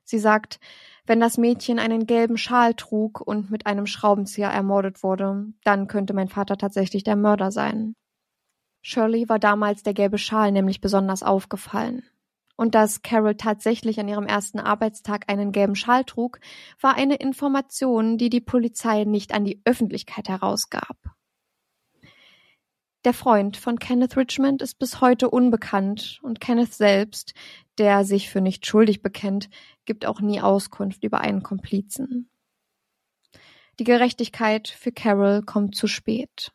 Sie 0.03 0.19
sagt, 0.19 0.59
wenn 1.05 1.19
das 1.19 1.37
Mädchen 1.37 1.79
einen 1.79 2.05
gelben 2.05 2.37
Schal 2.37 2.73
trug 2.73 3.21
und 3.21 3.51
mit 3.51 3.65
einem 3.65 3.85
Schraubenzieher 3.85 4.49
ermordet 4.49 5.03
wurde, 5.03 5.53
dann 5.63 5.87
könnte 5.87 6.13
mein 6.13 6.29
Vater 6.29 6.57
tatsächlich 6.57 7.03
der 7.03 7.15
Mörder 7.15 7.51
sein. 7.51 7.95
Shirley 8.86 9.29
war 9.29 9.39
damals 9.39 9.81
der 9.81 9.93
gelbe 9.93 10.17
Schal 10.17 10.51
nämlich 10.51 10.81
besonders 10.81 11.23
aufgefallen. 11.23 12.03
Und 12.57 12.75
dass 12.75 13.01
Carol 13.01 13.36
tatsächlich 13.36 13.99
an 13.99 14.09
ihrem 14.09 14.27
ersten 14.27 14.59
Arbeitstag 14.59 15.31
einen 15.31 15.53
gelben 15.53 15.75
Schal 15.75 16.03
trug, 16.03 16.39
war 16.79 16.95
eine 16.95 17.15
Information, 17.15 18.17
die 18.17 18.29
die 18.29 18.41
Polizei 18.41 19.05
nicht 19.05 19.34
an 19.34 19.45
die 19.45 19.61
Öffentlichkeit 19.63 20.27
herausgab. 20.27 20.97
Der 23.05 23.13
Freund 23.13 23.57
von 23.57 23.79
Kenneth 23.79 24.17
Richmond 24.17 24.61
ist 24.61 24.79
bis 24.79 25.01
heute 25.01 25.29
unbekannt 25.29 26.19
und 26.21 26.41
Kenneth 26.41 26.73
selbst, 26.73 27.34
der 27.77 28.03
sich 28.03 28.29
für 28.29 28.41
nicht 28.41 28.65
schuldig 28.65 29.01
bekennt, 29.01 29.49
gibt 29.86 30.05
auch 30.05 30.19
nie 30.19 30.41
Auskunft 30.41 31.03
über 31.03 31.21
einen 31.21 31.41
Komplizen. 31.41 32.29
Die 33.79 33.86
Gerechtigkeit 33.86 34.67
für 34.67 34.91
Carol 34.91 35.41
kommt 35.41 35.75
zu 35.75 35.88
spät. 35.88 36.51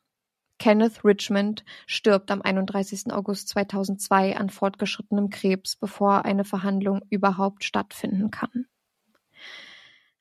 Kenneth 0.58 1.04
Richmond 1.04 1.64
stirbt 1.86 2.30
am 2.30 2.42
31. 2.42 3.12
August 3.12 3.48
2002 3.48 4.36
an 4.36 4.50
fortgeschrittenem 4.50 5.30
Krebs, 5.30 5.76
bevor 5.76 6.24
eine 6.24 6.44
Verhandlung 6.44 7.02
überhaupt 7.10 7.64
stattfinden 7.64 8.30
kann. 8.30 8.66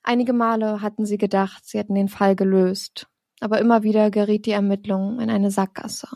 Einige 0.03 0.33
Male 0.33 0.81
hatten 0.81 1.05
sie 1.05 1.17
gedacht, 1.17 1.65
sie 1.65 1.79
hätten 1.79 1.95
den 1.95 2.07
Fall 2.07 2.35
gelöst, 2.35 3.07
aber 3.41 3.59
immer 3.59 3.83
wieder 3.83 4.09
geriet 4.09 4.45
die 4.45 4.51
Ermittlung 4.51 5.19
in 5.19 5.29
eine 5.29 5.51
Sackgasse. 5.51 6.07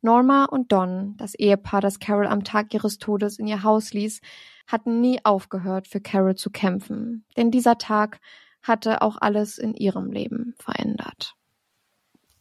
Norma 0.00 0.44
und 0.44 0.70
Don, 0.70 1.16
das 1.16 1.34
Ehepaar, 1.34 1.80
das 1.80 1.98
Carol 1.98 2.26
am 2.26 2.44
Tag 2.44 2.72
ihres 2.72 2.98
Todes 2.98 3.38
in 3.38 3.46
ihr 3.46 3.62
Haus 3.62 3.92
ließ, 3.92 4.20
hatten 4.66 5.00
nie 5.00 5.24
aufgehört, 5.24 5.88
für 5.88 6.00
Carol 6.00 6.36
zu 6.36 6.50
kämpfen, 6.50 7.24
denn 7.36 7.50
dieser 7.50 7.78
Tag 7.78 8.20
hatte 8.62 9.02
auch 9.02 9.16
alles 9.20 9.58
in 9.58 9.74
ihrem 9.74 10.12
Leben 10.12 10.54
verändert. 10.58 11.34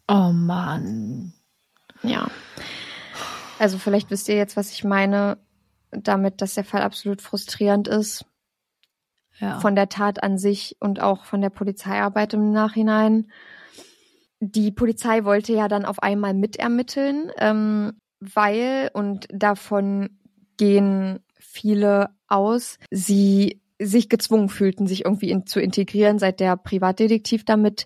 Oh 0.08 0.32
Mann. 0.32 1.34
Ja. 2.04 2.30
Also 3.60 3.78
vielleicht 3.78 4.10
wisst 4.12 4.30
ihr 4.30 4.36
jetzt, 4.36 4.56
was 4.56 4.72
ich 4.72 4.84
meine, 4.84 5.38
damit, 5.92 6.42
dass 6.42 6.54
der 6.54 6.64
Fall 6.64 6.82
absolut 6.82 7.22
frustrierend 7.22 7.88
ist. 7.88 8.26
Ja. 9.40 9.60
Von 9.60 9.76
der 9.76 9.90
Tat 9.90 10.24
an 10.24 10.38
sich 10.38 10.78
und 10.80 11.00
auch 11.00 11.26
von 11.26 11.42
der 11.42 11.52
Polizeiarbeit 11.52 12.34
im 12.34 12.52
Nachhinein. 12.52 13.32
Die 14.40 14.72
Polizei 14.72 15.26
wollte 15.26 15.54
ja 15.54 15.68
dann 15.68 15.86
auf 15.86 16.02
einmal 16.02 16.34
mitermitteln, 16.34 17.32
ähm, 17.38 18.00
weil, 18.20 18.90
und 18.94 19.28
davon 19.32 20.18
gehen 20.58 21.20
viele 21.40 22.10
aus, 22.28 22.80
sie 22.90 23.62
sich 23.80 24.10
gezwungen 24.10 24.50
fühlten, 24.50 24.88
sich 24.88 25.06
irgendwie 25.06 25.30
in, 25.30 25.46
zu 25.46 25.60
integrieren, 25.60 26.18
seit 26.18 26.40
der 26.40 26.58
Privatdetektiv 26.58 27.46
damit 27.46 27.86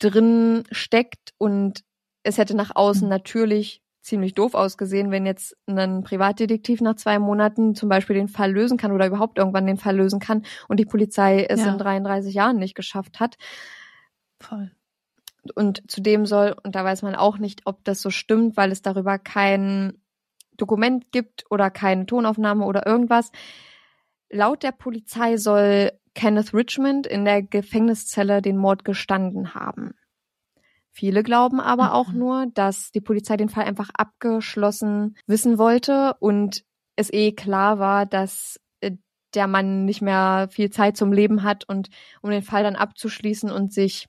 drin 0.00 0.64
steckt 0.72 1.32
und 1.38 1.82
es 2.24 2.36
hätte 2.38 2.56
nach 2.56 2.72
außen 2.74 3.04
Mhm. 3.04 3.10
natürlich 3.10 3.82
ziemlich 4.02 4.34
doof 4.34 4.54
ausgesehen, 4.54 5.10
wenn 5.10 5.26
jetzt 5.26 5.56
ein 5.66 6.02
Privatdetektiv 6.02 6.80
nach 6.80 6.96
zwei 6.96 7.18
Monaten 7.18 7.74
zum 7.74 7.88
Beispiel 7.88 8.16
den 8.16 8.28
Fall 8.28 8.50
lösen 8.50 8.78
kann 8.78 8.92
oder 8.92 9.06
überhaupt 9.06 9.38
irgendwann 9.38 9.66
den 9.66 9.76
Fall 9.76 9.94
lösen 9.96 10.20
kann 10.20 10.44
und 10.68 10.80
die 10.80 10.86
Polizei 10.86 11.44
es 11.48 11.60
Ja. 11.60 11.70
in 11.72 11.78
33 11.78 12.34
Jahren 12.34 12.56
nicht 12.56 12.74
geschafft 12.74 13.20
hat. 13.20 13.36
Voll. 14.40 14.70
Und 15.54 15.82
zudem 15.90 16.26
soll, 16.26 16.54
und 16.62 16.74
da 16.74 16.84
weiß 16.84 17.02
man 17.02 17.14
auch 17.14 17.38
nicht, 17.38 17.62
ob 17.66 17.84
das 17.84 18.00
so 18.02 18.10
stimmt, 18.10 18.56
weil 18.56 18.72
es 18.72 18.82
darüber 18.82 19.18
kein 19.18 20.00
Dokument 20.56 21.12
gibt 21.12 21.44
oder 21.50 21.70
keine 21.70 22.06
Tonaufnahme 22.06 22.64
oder 22.64 22.86
irgendwas. 22.86 23.30
Laut 24.30 24.62
der 24.62 24.72
Polizei 24.72 25.36
soll 25.38 25.92
Kenneth 26.14 26.52
Richmond 26.54 27.06
in 27.06 27.24
der 27.24 27.42
Gefängniszelle 27.42 28.42
den 28.42 28.56
Mord 28.56 28.84
gestanden 28.84 29.54
haben. 29.54 29.94
Viele 30.92 31.22
glauben 31.22 31.60
aber 31.60 31.94
auch 31.94 32.08
Mhm. 32.12 32.18
nur, 32.18 32.46
dass 32.52 32.90
die 32.90 33.00
Polizei 33.00 33.36
den 33.36 33.48
Fall 33.48 33.64
einfach 33.64 33.90
abgeschlossen 33.94 35.16
wissen 35.26 35.56
wollte 35.56 36.16
und 36.18 36.64
es 36.96 37.12
eh 37.12 37.32
klar 37.32 37.78
war, 37.78 38.06
dass 38.06 38.60
äh, 38.80 38.92
der 39.34 39.46
Mann 39.46 39.84
nicht 39.84 40.02
mehr 40.02 40.48
viel 40.50 40.70
Zeit 40.70 40.96
zum 40.96 41.12
Leben 41.12 41.44
hat 41.44 41.66
und 41.68 41.88
um 42.22 42.30
den 42.30 42.42
Fall 42.42 42.64
dann 42.64 42.76
abzuschließen 42.76 43.50
und 43.50 43.72
sich, 43.72 44.08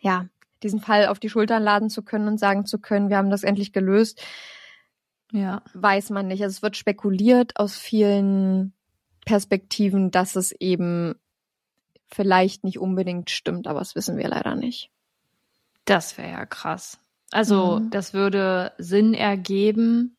ja, 0.00 0.26
diesen 0.62 0.80
Fall 0.80 1.06
auf 1.06 1.18
die 1.20 1.28
Schultern 1.28 1.62
laden 1.62 1.90
zu 1.90 2.02
können 2.02 2.28
und 2.28 2.38
sagen 2.38 2.64
zu 2.64 2.78
können, 2.78 3.10
wir 3.10 3.18
haben 3.18 3.30
das 3.30 3.44
endlich 3.44 3.72
gelöst, 3.72 4.22
Ja. 5.32 5.62
weiß 5.74 6.10
man 6.10 6.26
nicht. 6.28 6.42
Also 6.42 6.56
es 6.56 6.62
wird 6.62 6.76
spekuliert 6.76 7.56
aus 7.56 7.76
vielen 7.76 8.72
Perspektiven, 9.24 10.10
dass 10.10 10.36
es 10.36 10.52
eben 10.52 11.14
vielleicht 12.08 12.64
nicht 12.64 12.78
unbedingt 12.78 13.30
stimmt, 13.30 13.66
aber 13.66 13.78
das 13.78 13.94
wissen 13.94 14.16
wir 14.16 14.28
leider 14.28 14.54
nicht. 14.56 14.90
Das 15.84 16.18
wäre 16.18 16.30
ja 16.30 16.46
krass. 16.46 16.98
Also, 17.30 17.80
Mhm. 17.80 17.90
das 17.90 18.12
würde 18.12 18.72
Sinn 18.78 19.14
ergeben, 19.14 20.16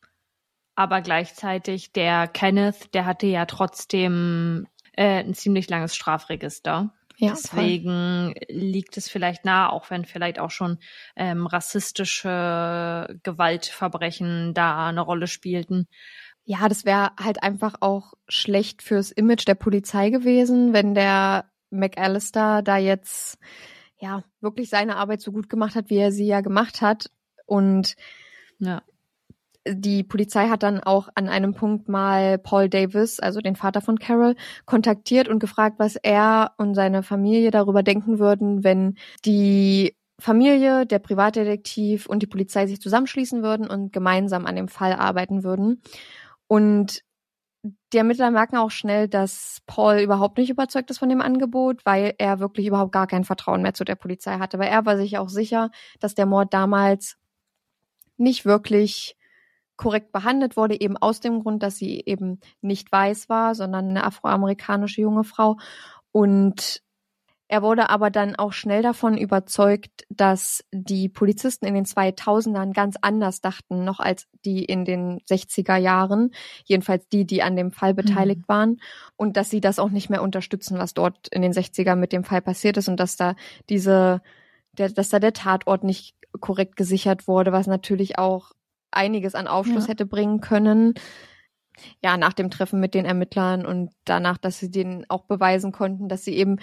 aber 0.74 1.02
gleichzeitig 1.02 1.92
der 1.92 2.26
Kenneth, 2.28 2.94
der 2.94 3.04
hatte 3.04 3.26
ja 3.26 3.44
trotzdem 3.44 4.66
äh, 4.94 5.22
ein 5.22 5.34
ziemlich 5.34 5.68
langes 5.68 5.94
Strafregister. 5.94 6.94
Ja, 7.18 7.34
voll. 7.34 7.36
Deswegen 7.36 8.34
liegt 8.48 8.96
es 8.96 9.08
vielleicht 9.08 9.44
nahe, 9.44 9.70
auch 9.70 9.90
wenn 9.90 10.04
vielleicht 10.04 10.38
auch 10.38 10.50
schon 10.50 10.78
ähm, 11.14 11.46
rassistische 11.46 13.18
Gewaltverbrechen 13.22 14.54
da 14.54 14.88
eine 14.88 15.02
Rolle 15.02 15.26
spielten. 15.26 15.88
Ja, 16.44 16.68
das 16.68 16.84
wäre 16.84 17.12
halt 17.20 17.42
einfach 17.42 17.74
auch 17.80 18.14
schlecht 18.28 18.82
fürs 18.82 19.12
Image 19.12 19.46
der 19.46 19.54
Polizei 19.54 20.10
gewesen, 20.10 20.72
wenn 20.72 20.94
der 20.94 21.44
McAllister 21.70 22.62
da 22.62 22.76
jetzt 22.78 23.38
ja 23.98 24.24
wirklich 24.40 24.68
seine 24.68 24.96
Arbeit 24.96 25.20
so 25.20 25.30
gut 25.30 25.48
gemacht 25.48 25.76
hat, 25.76 25.88
wie 25.88 25.98
er 25.98 26.10
sie 26.12 26.26
ja 26.26 26.40
gemacht 26.40 26.82
hat. 26.82 27.10
Und 27.46 27.94
Ja. 28.58 28.82
die 29.68 30.02
Polizei 30.02 30.48
hat 30.48 30.64
dann 30.64 30.80
auch 30.80 31.08
an 31.14 31.28
einem 31.28 31.54
Punkt 31.54 31.88
mal 31.88 32.38
Paul 32.38 32.68
Davis, 32.68 33.20
also 33.20 33.40
den 33.40 33.54
Vater 33.56 33.80
von 33.80 33.98
Carol, 33.98 34.34
kontaktiert 34.66 35.28
und 35.28 35.38
gefragt, 35.38 35.76
was 35.78 35.96
er 35.96 36.52
und 36.58 36.74
seine 36.74 37.04
Familie 37.04 37.52
darüber 37.52 37.84
denken 37.84 38.18
würden, 38.18 38.64
wenn 38.64 38.96
die 39.24 39.96
Familie, 40.18 40.86
der 40.86 40.98
Privatdetektiv 41.00 42.06
und 42.06 42.22
die 42.22 42.28
Polizei 42.28 42.66
sich 42.66 42.80
zusammenschließen 42.80 43.42
würden 43.42 43.68
und 43.68 43.92
gemeinsam 43.92 44.46
an 44.46 44.56
dem 44.56 44.68
Fall 44.68 44.92
arbeiten 44.92 45.42
würden. 45.44 45.82
Und 46.52 47.02
die 47.94 47.96
Ermittler 47.96 48.30
merken 48.30 48.58
auch 48.58 48.70
schnell, 48.70 49.08
dass 49.08 49.62
Paul 49.64 50.00
überhaupt 50.00 50.36
nicht 50.36 50.50
überzeugt 50.50 50.90
ist 50.90 50.98
von 50.98 51.08
dem 51.08 51.22
Angebot, 51.22 51.86
weil 51.86 52.14
er 52.18 52.40
wirklich 52.40 52.66
überhaupt 52.66 52.92
gar 52.92 53.06
kein 53.06 53.24
Vertrauen 53.24 53.62
mehr 53.62 53.72
zu 53.72 53.84
der 53.84 53.94
Polizei 53.94 54.34
hatte. 54.34 54.58
Weil 54.58 54.68
er 54.68 54.84
war 54.84 54.98
sich 54.98 55.16
auch 55.16 55.30
sicher, 55.30 55.70
dass 55.98 56.14
der 56.14 56.26
Mord 56.26 56.52
damals 56.52 57.16
nicht 58.18 58.44
wirklich 58.44 59.16
korrekt 59.76 60.12
behandelt 60.12 60.58
wurde, 60.58 60.78
eben 60.78 60.98
aus 60.98 61.20
dem 61.20 61.40
Grund, 61.40 61.62
dass 61.62 61.78
sie 61.78 62.02
eben 62.04 62.38
nicht 62.60 62.92
weiß 62.92 63.30
war, 63.30 63.54
sondern 63.54 63.88
eine 63.88 64.04
afroamerikanische 64.04 65.00
junge 65.00 65.24
Frau. 65.24 65.56
Und 66.10 66.82
er 67.52 67.62
wurde 67.62 67.90
aber 67.90 68.08
dann 68.08 68.34
auch 68.34 68.54
schnell 68.54 68.80
davon 68.80 69.18
überzeugt, 69.18 70.06
dass 70.08 70.64
die 70.72 71.10
Polizisten 71.10 71.66
in 71.66 71.74
den 71.74 71.84
2000ern 71.84 72.72
ganz 72.72 72.96
anders 73.02 73.42
dachten, 73.42 73.84
noch 73.84 74.00
als 74.00 74.26
die 74.46 74.64
in 74.64 74.86
den 74.86 75.18
60er 75.28 75.76
Jahren, 75.76 76.30
jedenfalls 76.64 77.06
die, 77.10 77.26
die 77.26 77.42
an 77.42 77.54
dem 77.54 77.70
Fall 77.70 77.92
beteiligt 77.92 78.48
waren, 78.48 78.80
und 79.16 79.36
dass 79.36 79.50
sie 79.50 79.60
das 79.60 79.78
auch 79.78 79.90
nicht 79.90 80.08
mehr 80.08 80.22
unterstützen, 80.22 80.78
was 80.78 80.94
dort 80.94 81.28
in 81.28 81.42
den 81.42 81.52
60ern 81.52 81.96
mit 81.96 82.12
dem 82.14 82.24
Fall 82.24 82.40
passiert 82.40 82.78
ist 82.78 82.88
und 82.88 82.98
dass 82.98 83.16
da 83.18 83.34
diese, 83.68 84.22
der, 84.78 84.88
dass 84.88 85.10
da 85.10 85.18
der 85.18 85.34
Tatort 85.34 85.84
nicht 85.84 86.16
korrekt 86.40 86.76
gesichert 86.76 87.28
wurde, 87.28 87.52
was 87.52 87.66
natürlich 87.66 88.18
auch 88.18 88.52
einiges 88.92 89.34
an 89.34 89.46
Aufschluss 89.46 89.84
Ja. 89.84 89.90
hätte 89.90 90.06
bringen 90.06 90.40
können. 90.40 90.94
Ja, 92.02 92.16
nach 92.16 92.32
dem 92.32 92.50
Treffen 92.50 92.80
mit 92.80 92.94
den 92.94 93.06
Ermittlern 93.06 93.64
und 93.66 93.90
danach, 94.04 94.36
dass 94.38 94.58
sie 94.58 94.70
denen 94.70 95.04
auch 95.08 95.24
beweisen 95.24 95.72
konnten, 95.72 96.08
dass 96.08 96.24
sie 96.24 96.36
eben 96.36 96.58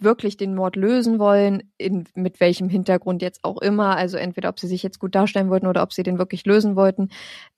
wirklich 0.00 0.36
den 0.36 0.54
Mord 0.54 0.76
lösen 0.76 1.18
wollen, 1.18 1.72
in, 1.78 2.04
mit 2.14 2.40
welchem 2.40 2.68
Hintergrund 2.68 3.22
jetzt 3.22 3.44
auch 3.44 3.60
immer. 3.60 3.96
Also 3.96 4.16
entweder 4.16 4.48
ob 4.48 4.60
sie 4.60 4.66
sich 4.68 4.82
jetzt 4.82 4.98
gut 4.98 5.14
darstellen 5.14 5.50
wollten 5.50 5.66
oder 5.66 5.82
ob 5.82 5.92
sie 5.92 6.02
den 6.02 6.18
wirklich 6.18 6.44
lösen 6.46 6.76
wollten. 6.76 7.08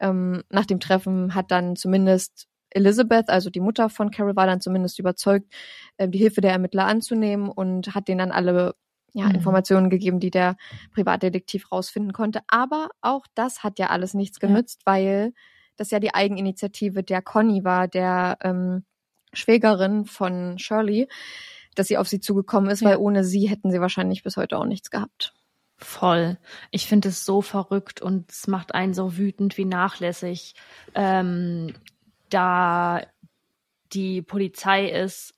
Ähm, 0.00 0.42
nach 0.50 0.66
dem 0.66 0.80
Treffen 0.80 1.34
hat 1.34 1.50
dann 1.50 1.76
zumindest 1.76 2.46
Elizabeth, 2.70 3.28
also 3.30 3.48
die 3.50 3.60
Mutter 3.60 3.88
von 3.88 4.10
Carol, 4.10 4.36
war 4.36 4.46
dann 4.46 4.60
zumindest 4.60 4.98
überzeugt, 4.98 5.52
äh, 5.96 6.08
die 6.08 6.18
Hilfe 6.18 6.40
der 6.40 6.52
Ermittler 6.52 6.86
anzunehmen 6.86 7.48
und 7.48 7.94
hat 7.94 8.08
denen 8.08 8.18
dann 8.18 8.32
alle 8.32 8.74
ja, 9.14 9.26
Mhm. 9.26 9.34
Informationen 9.36 9.90
gegeben, 9.90 10.20
die 10.20 10.30
der 10.30 10.56
Privatdetektiv 10.92 11.72
rausfinden 11.72 12.12
konnte. 12.12 12.40
Aber 12.48 12.90
auch 13.00 13.26
das 13.34 13.62
hat 13.64 13.78
ja 13.78 13.86
alles 13.88 14.12
nichts 14.14 14.38
Ja. 14.42 14.48
genützt, 14.48 14.82
weil 14.84 15.32
das 15.76 15.90
ja 15.90 16.00
die 16.00 16.14
Eigeninitiative 16.14 17.02
der 17.02 17.22
Conny 17.22 17.64
war, 17.64 17.88
der 17.88 18.36
ähm, 18.42 18.84
Schwägerin 19.32 20.04
von 20.06 20.58
Shirley, 20.58 21.08
dass 21.76 21.86
sie 21.88 21.98
auf 21.98 22.08
sie 22.08 22.20
zugekommen 22.20 22.70
ist, 22.70 22.80
Ja. 22.80 22.90
weil 22.90 22.96
ohne 22.96 23.22
sie 23.24 23.48
hätten 23.48 23.70
sie 23.70 23.80
wahrscheinlich 23.80 24.22
bis 24.22 24.36
heute 24.36 24.58
auch 24.58 24.64
nichts 24.66 24.90
gehabt. 24.90 25.32
Voll. 25.78 26.38
Ich 26.70 26.86
finde 26.86 27.08
es 27.10 27.24
so 27.24 27.42
verrückt 27.42 28.00
und 28.00 28.30
es 28.30 28.46
macht 28.46 28.74
einen 28.74 28.94
so 28.94 29.16
wütend, 29.18 29.58
wie 29.58 29.66
nachlässig 29.66 30.54
ähm, 30.94 31.74
da 32.30 33.02
die 33.92 34.22
Polizei 34.22 34.88
ist, 34.88 35.34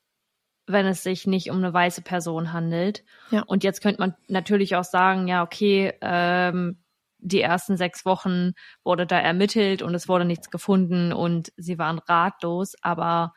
wenn 0.66 0.86
es 0.86 1.02
sich 1.02 1.26
nicht 1.26 1.50
um 1.50 1.56
eine 1.56 1.72
weiße 1.72 2.02
Person 2.02 2.52
handelt. 2.52 3.04
Ja. 3.30 3.42
Und 3.42 3.64
jetzt 3.64 3.80
könnte 3.82 4.00
man 4.00 4.14
natürlich 4.28 4.76
auch 4.76 4.84
sagen, 4.84 5.26
ja, 5.26 5.42
okay, 5.42 5.94
ähm, 6.00 6.78
die 7.18 7.40
ersten 7.40 7.76
sechs 7.76 8.04
Wochen 8.04 8.52
wurde 8.84 9.06
da 9.06 9.18
ermittelt 9.18 9.82
und 9.82 9.94
es 9.94 10.08
wurde 10.08 10.24
nichts 10.24 10.50
gefunden 10.50 11.12
und 11.12 11.52
sie 11.56 11.78
waren 11.78 11.98
ratlos, 11.98 12.74
aber 12.80 13.34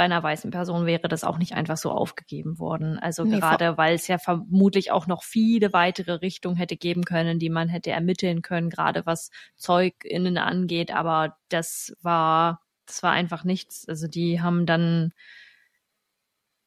bei 0.00 0.04
einer 0.06 0.22
weißen 0.22 0.50
Person 0.50 0.86
wäre 0.86 1.08
das 1.08 1.24
auch 1.24 1.36
nicht 1.36 1.52
einfach 1.52 1.76
so 1.76 1.90
aufgegeben 1.90 2.58
worden. 2.58 2.98
Also 2.98 3.22
Nee, 3.24 3.38
gerade, 3.38 3.76
weil 3.76 3.94
es 3.94 4.08
ja 4.08 4.16
vermutlich 4.16 4.92
auch 4.92 5.06
noch 5.06 5.22
viele 5.22 5.74
weitere 5.74 6.12
Richtungen 6.12 6.56
hätte 6.56 6.78
geben 6.78 7.04
können, 7.04 7.38
die 7.38 7.50
man 7.50 7.68
hätte 7.68 7.90
ermitteln 7.90 8.40
können, 8.40 8.70
gerade 8.70 9.04
was 9.04 9.30
ZeugInnen 9.56 10.38
angeht. 10.38 10.90
Aber 10.90 11.36
das 11.50 11.94
war, 12.00 12.62
das 12.86 13.02
war 13.02 13.12
einfach 13.12 13.44
nichts. 13.44 13.86
Also 13.86 14.08
die 14.08 14.40
haben 14.40 14.64
dann 14.64 15.12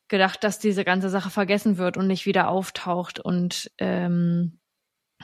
gedacht, 0.09 0.43
dass 0.43 0.59
diese 0.59 0.83
ganze 0.85 1.09
Sache 1.09 1.31
vergessen 1.31 1.79
wird 1.79 1.97
und 1.97 2.05
nicht 2.05 2.27
wieder 2.27 2.49
auftaucht. 2.49 3.19
Und 3.19 3.71
ähm, 3.79 4.59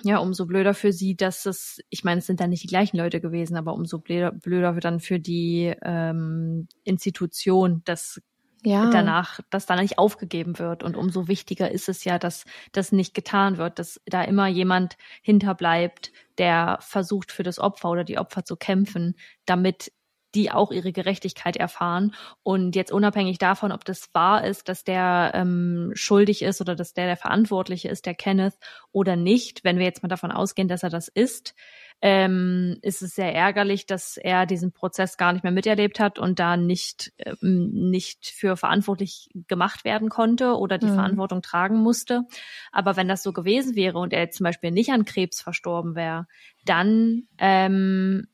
ja, 0.03 0.17
umso 0.19 0.45
blöder 0.45 0.73
für 0.73 0.93
sie, 0.93 1.15
dass 1.15 1.45
es, 1.45 1.79
ich 1.89 2.03
meine, 2.03 2.19
es 2.19 2.25
sind 2.27 2.39
dann 2.39 2.49
nicht 2.49 2.63
die 2.63 2.67
gleichen 2.67 2.97
Leute 2.97 3.21
gewesen, 3.21 3.57
aber 3.57 3.73
umso 3.73 3.99
blöder, 3.99 4.31
blöder 4.31 4.73
dann 4.73 4.99
für 4.99 5.19
die 5.19 5.73
ähm, 5.83 6.67
Institution, 6.83 7.81
dass 7.85 8.21
Ja. 8.63 8.81
danach, 8.81 9.39
dass 9.49 9.65
da 9.65 9.75
nicht 9.75 9.97
aufgegeben 9.97 10.57
wird. 10.59 10.83
Und 10.83 10.95
umso 10.97 11.27
wichtiger 11.27 11.71
ist 11.71 11.89
es 11.89 12.03
ja, 12.05 12.17
dass 12.19 12.45
das 12.71 12.91
nicht 12.91 13.13
getan 13.13 13.57
wird, 13.57 13.79
dass 13.79 14.01
da 14.05 14.23
immer 14.23 14.47
jemand 14.47 14.95
hinterbleibt, 15.21 16.11
der 16.37 16.77
versucht, 16.81 17.31
für 17.31 17.43
das 17.43 17.59
Opfer 17.59 17.89
oder 17.89 18.03
die 18.05 18.17
Opfer 18.17 18.45
zu 18.45 18.55
kämpfen, 18.55 19.15
damit 19.45 19.91
die 20.35 20.51
auch 20.51 20.71
ihre 20.71 20.91
Gerechtigkeit 20.91 21.57
erfahren. 21.57 22.13
Und 22.43 22.75
jetzt 22.75 22.91
unabhängig 22.91 23.37
davon, 23.37 23.71
ob 23.71 23.85
das 23.85 24.09
wahr 24.13 24.43
ist, 24.43 24.69
dass 24.69 24.83
der 24.83 25.31
ähm, 25.33 25.91
schuldig 25.95 26.41
ist 26.41 26.61
oder 26.61 26.75
dass 26.75 26.93
der 26.93 27.05
der 27.07 27.17
Verantwortliche 27.17 27.89
ist, 27.89 28.05
der 28.05 28.15
Kenneth, 28.15 28.55
oder 28.91 29.15
nicht, 29.15 29.63
wenn 29.63 29.77
wir 29.77 29.85
jetzt 29.85 30.03
mal 30.03 30.09
davon 30.09 30.31
ausgehen, 30.31 30.67
dass 30.67 30.83
er 30.83 30.89
das 30.89 31.07
ist, 31.07 31.55
ähm, 32.01 32.77
ist 32.81 33.01
es 33.01 33.15
sehr 33.15 33.35
ärgerlich, 33.35 33.85
dass 33.85 34.15
er 34.17 34.45
diesen 34.45 34.71
Prozess 34.71 35.17
gar 35.17 35.33
nicht 35.33 35.43
mehr 35.43 35.51
miterlebt 35.51 35.99
hat 35.99 36.17
und 36.17 36.39
da 36.39 36.55
nicht, 36.55 37.11
ähm, 37.17 37.71
nicht 37.89 38.27
für 38.27 38.55
verantwortlich 38.55 39.29
gemacht 39.47 39.83
werden 39.83 40.09
konnte 40.09 40.53
oder 40.57 40.77
die 40.77 40.85
Mhm. 40.87 40.93
Verantwortung 40.93 41.41
tragen 41.41 41.77
musste. 41.77 42.23
Aber 42.71 42.95
wenn 42.95 43.07
das 43.09 43.23
so 43.23 43.33
gewesen 43.33 43.75
wäre 43.75 43.97
und 43.97 44.13
er 44.13 44.21
jetzt 44.21 44.37
zum 44.37 44.45
Beispiel 44.45 44.71
nicht 44.71 44.91
an 44.91 45.03
Krebs 45.05 45.41
verstorben 45.41 45.95
wäre, 45.95 46.27
dann 46.65 47.23
ähm, 47.37 48.27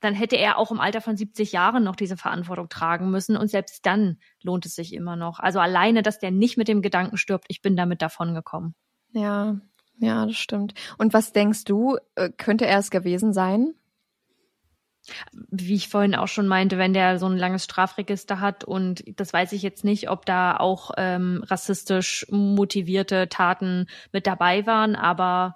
dann 0.00 0.14
hätte 0.14 0.36
er 0.36 0.58
auch 0.58 0.70
im 0.70 0.80
Alter 0.80 1.00
von 1.00 1.16
70 1.16 1.52
Jahren 1.52 1.84
noch 1.84 1.96
diese 1.96 2.16
Verantwortung 2.16 2.68
tragen 2.68 3.10
müssen 3.10 3.36
und 3.36 3.48
selbst 3.48 3.86
dann 3.86 4.18
lohnt 4.42 4.66
es 4.66 4.74
sich 4.74 4.92
immer 4.92 5.16
noch. 5.16 5.38
Also 5.38 5.58
alleine, 5.58 6.02
dass 6.02 6.18
der 6.18 6.30
nicht 6.30 6.56
mit 6.56 6.68
dem 6.68 6.82
Gedanken 6.82 7.16
stirbt, 7.16 7.46
ich 7.48 7.62
bin 7.62 7.76
damit 7.76 8.02
davongekommen. 8.02 8.74
Ja, 9.12 9.56
ja, 9.98 10.26
das 10.26 10.36
stimmt. 10.36 10.74
Und 10.98 11.14
was 11.14 11.32
denkst 11.32 11.64
du, 11.64 11.96
äh, 12.16 12.30
könnte 12.30 12.66
er 12.66 12.78
es 12.78 12.90
gewesen 12.90 13.32
sein? 13.32 13.74
Wie 15.32 15.74
ich 15.74 15.88
vorhin 15.88 16.16
auch 16.16 16.26
schon 16.26 16.48
meinte, 16.48 16.78
wenn 16.78 16.92
der 16.92 17.18
so 17.18 17.26
ein 17.26 17.38
langes 17.38 17.64
Strafregister 17.64 18.40
hat 18.40 18.64
und 18.64 19.04
das 19.18 19.32
weiß 19.32 19.52
ich 19.52 19.62
jetzt 19.62 19.84
nicht, 19.84 20.10
ob 20.10 20.26
da 20.26 20.56
auch 20.56 20.90
ähm, 20.96 21.44
rassistisch 21.46 22.26
motivierte 22.30 23.28
Taten 23.28 23.86
mit 24.12 24.26
dabei 24.26 24.66
waren, 24.66 24.96
aber 24.96 25.54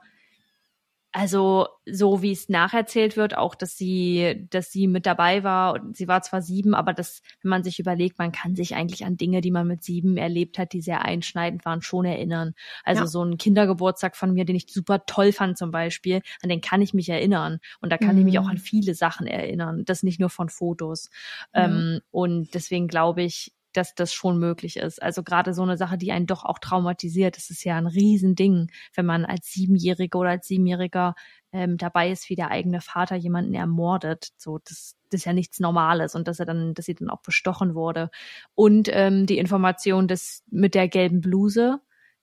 also 1.13 1.67
so 1.87 2.23
wie 2.23 2.31
es 2.33 2.49
nacherzählt 2.49 3.17
wird, 3.17 3.37
auch 3.37 3.57
dass 3.57 3.77
sie, 3.77 4.47
dass 4.51 4.71
sie 4.71 4.87
mit 4.87 5.07
dabei 5.07 5.43
war 5.43 5.75
und 5.75 5.97
sie 5.97 6.07
war 6.07 6.23
zwar 6.23 6.41
sieben, 6.41 6.75
aber 6.75 6.93
das, 6.93 7.23
wenn 7.43 7.51
man 7.51 7.65
sich 7.65 7.81
überlegt, 7.81 8.19
man 8.19 8.31
kann 8.33 8.55
sich 8.55 8.77
eigentlich 8.77 9.05
an 9.05 9.17
Dinge, 9.17 9.41
die 9.41 9.51
man 9.51 9.67
mit 9.67 9.83
sieben 9.83 10.17
erlebt 10.17 10.57
hat, 10.59 10.73
die 10.73 10.81
sehr 10.83 11.03
einschneidend 11.05 11.65
waren, 11.65 11.83
schon 11.83 12.05
erinnern. 12.05 12.55
Also 12.85 13.05
Ja. 13.05 13.07
so 13.07 13.25
ein 13.25 13.39
Kindergeburtstag 13.39 14.17
von 14.17 14.33
mir, 14.35 14.45
den 14.45 14.55
ich 14.57 14.67
super 14.73 15.05
toll 15.07 15.33
fand 15.33 15.59
zum 15.59 15.73
Beispiel, 15.73 16.23
an 16.43 16.49
den 16.49 16.61
kann 16.61 16.81
ich 16.83 16.95
mich 16.95 17.09
erinnern 17.09 17.59
und 17.81 17.91
da 17.91 17.99
kann 17.99 18.17
ich 18.17 18.25
mich 18.25 18.39
Mhm. 18.39 18.39
auch 18.39 18.49
an 18.49 18.59
viele 18.59 18.95
Sachen 18.95 19.27
erinnern, 19.27 19.85
das 19.85 20.03
nicht 20.05 20.21
nur 20.21 20.31
von 20.31 20.49
Fotos. 20.49 21.11
Ja. 21.55 21.67
Ähm, 21.67 22.01
und 22.11 22.55
deswegen 22.55 22.89
glaube 22.89 23.23
ich, 23.23 23.53
dass 23.73 23.95
das 23.95 24.13
schon 24.13 24.39
möglich 24.39 24.77
ist. 24.77 25.03
Also 25.03 25.23
gerade 25.23 25.55
so 25.55 25.63
eine 25.63 25.77
Sache, 25.77 25.99
die 25.99 26.13
einen 26.13 26.27
doch 26.27 26.45
auch 26.45 26.59
traumatisiert, 26.59 27.37
das 27.37 27.51
ist 27.51 27.65
ja 27.65 27.77
ein 27.77 27.87
Riesending, 27.87 28.71
wenn 28.95 29.07
man 29.07 29.25
als 29.25 29.53
Siebenjährige 29.53 30.19
oder 30.19 30.31
als 30.31 30.47
Siebenjähriger 30.47 31.15
ähm, 31.53 31.77
dabei 31.77 32.11
ist, 32.11 32.29
wie 32.31 32.37
der 32.37 32.51
eigene 32.51 32.81
Vater 32.81 33.17
jemanden 33.17 33.55
ermordet. 33.55 34.31
So, 34.37 34.59
das, 34.59 34.97
das 35.11 35.21
ist 35.21 35.25
ja 35.25 35.33
nichts 35.33 35.61
Normales 35.61 36.15
und 36.15 36.29
dass 36.29 36.41
er 36.41 36.47
dann, 36.47 36.75
dass 36.75 36.87
sie 36.87 36.95
dann 36.95 37.11
auch 37.11 37.23
bestochen 37.23 37.75
wurde. 37.75 38.11
Und 38.55 38.89
ähm, 38.93 39.27
die 39.27 39.39
Information, 39.39 40.09
dass 40.09 40.43
mit 40.51 40.75
der 40.75 40.89
gelben 40.89 41.21
Bluse, 41.21 41.81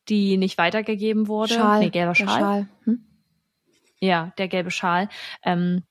die 0.09 0.37
nicht 0.37 0.57
weitergegeben 0.57 1.27
wurde, 1.27 1.55
Schal. 1.55 1.79
nee, 1.79 1.89
gelber 1.89 2.13
der 2.13 2.25
Schal, 2.25 2.39
Schal. 2.39 2.67
Hm? 2.83 3.05
ja, 3.99 4.33
der 4.37 4.47
gelbe 4.47 4.71
Schal, 4.71 5.09
ähm, 5.43 5.83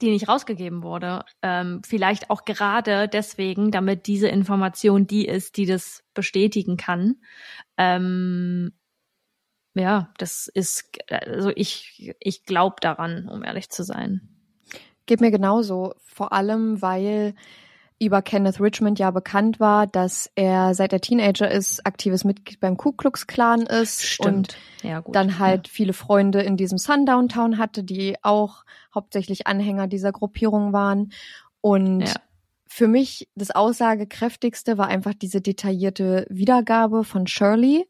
die 0.00 0.10
nicht 0.10 0.28
rausgegeben 0.28 0.82
wurde. 0.82 1.24
Ähm, 1.42 1.82
vielleicht 1.84 2.30
auch 2.30 2.44
gerade 2.44 3.08
deswegen, 3.08 3.70
damit 3.70 4.06
diese 4.06 4.28
Information 4.28 5.06
die 5.06 5.26
ist, 5.26 5.56
die 5.56 5.66
das 5.66 6.04
bestätigen 6.14 6.76
kann. 6.76 7.16
Ähm, 7.76 8.72
ja, 9.74 10.12
das 10.18 10.48
ist, 10.48 10.90
also 11.08 11.50
ich, 11.54 12.14
ich 12.20 12.44
glaube 12.44 12.76
daran, 12.80 13.28
um 13.28 13.42
ehrlich 13.42 13.70
zu 13.70 13.84
sein. 13.84 14.28
Geht 15.06 15.20
mir 15.20 15.30
genauso. 15.30 15.94
Vor 16.04 16.32
allem, 16.32 16.82
weil 16.82 17.34
über 18.06 18.22
Kenneth 18.22 18.60
Richmond 18.60 18.98
ja 18.98 19.10
bekannt 19.10 19.60
war, 19.60 19.86
dass 19.86 20.30
er 20.34 20.74
seit 20.74 20.92
er 20.92 21.00
Teenager 21.00 21.50
ist, 21.50 21.86
aktives 21.86 22.24
Mitglied 22.24 22.60
beim 22.60 22.76
Ku 22.76 22.92
Klux 22.92 23.26
Klan 23.26 23.62
ist 23.62 24.18
und 24.20 24.56
ja, 24.82 25.00
gut. 25.00 25.14
dann 25.14 25.38
halt 25.38 25.68
viele 25.68 25.92
Freunde 25.92 26.42
in 26.42 26.56
diesem 26.56 26.78
Sundown 26.78 27.28
Town 27.28 27.58
hatte, 27.58 27.84
die 27.84 28.16
auch 28.22 28.64
hauptsächlich 28.94 29.46
Anhänger 29.46 29.86
dieser 29.86 30.12
Gruppierung 30.12 30.72
waren. 30.72 31.12
Und 31.60 32.00
Ja. 32.08 32.14
für 32.66 32.88
mich 32.88 33.28
das 33.34 33.50
Aussagekräftigste 33.50 34.78
war 34.78 34.88
einfach 34.88 35.14
diese 35.14 35.40
detaillierte 35.40 36.26
Wiedergabe 36.30 37.04
von 37.04 37.26
Shirley, 37.26 37.86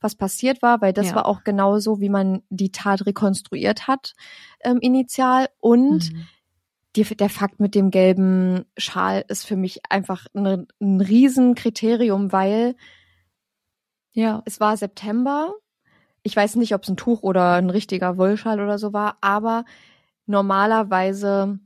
was 0.00 0.14
passiert 0.14 0.62
war, 0.62 0.80
weil 0.80 0.92
das 0.92 1.08
Ja. 1.08 1.16
war 1.16 1.26
auch 1.26 1.42
genauso, 1.42 2.00
wie 2.00 2.10
man 2.10 2.42
die 2.50 2.70
Tat 2.70 3.06
rekonstruiert 3.06 3.88
hat 3.88 4.14
ähm, 4.62 4.78
initial. 4.80 5.48
Und 5.58 6.12
Mhm. 6.12 6.26
Die, 6.96 7.04
der 7.04 7.28
Fakt 7.28 7.60
mit 7.60 7.74
dem 7.74 7.90
gelben 7.90 8.64
Schal 8.76 9.24
ist 9.28 9.46
für 9.46 9.56
mich 9.56 9.80
einfach 9.90 10.26
ne, 10.32 10.66
ein 10.80 11.00
Riesenkriterium, 11.00 12.32
weil 12.32 12.74
Ja. 14.12 14.42
es 14.46 14.60
war 14.60 14.76
September. 14.76 15.54
Ich 16.22 16.34
weiß 16.34 16.56
nicht, 16.56 16.74
ob 16.74 16.82
es 16.82 16.88
ein 16.88 16.96
Tuch 16.96 17.22
oder 17.22 17.54
ein 17.54 17.70
richtiger 17.70 18.16
Wollschal 18.18 18.60
oder 18.60 18.78
so 18.78 18.92
war, 18.92 19.18
aber 19.20 19.64
normalerweise 20.26 21.60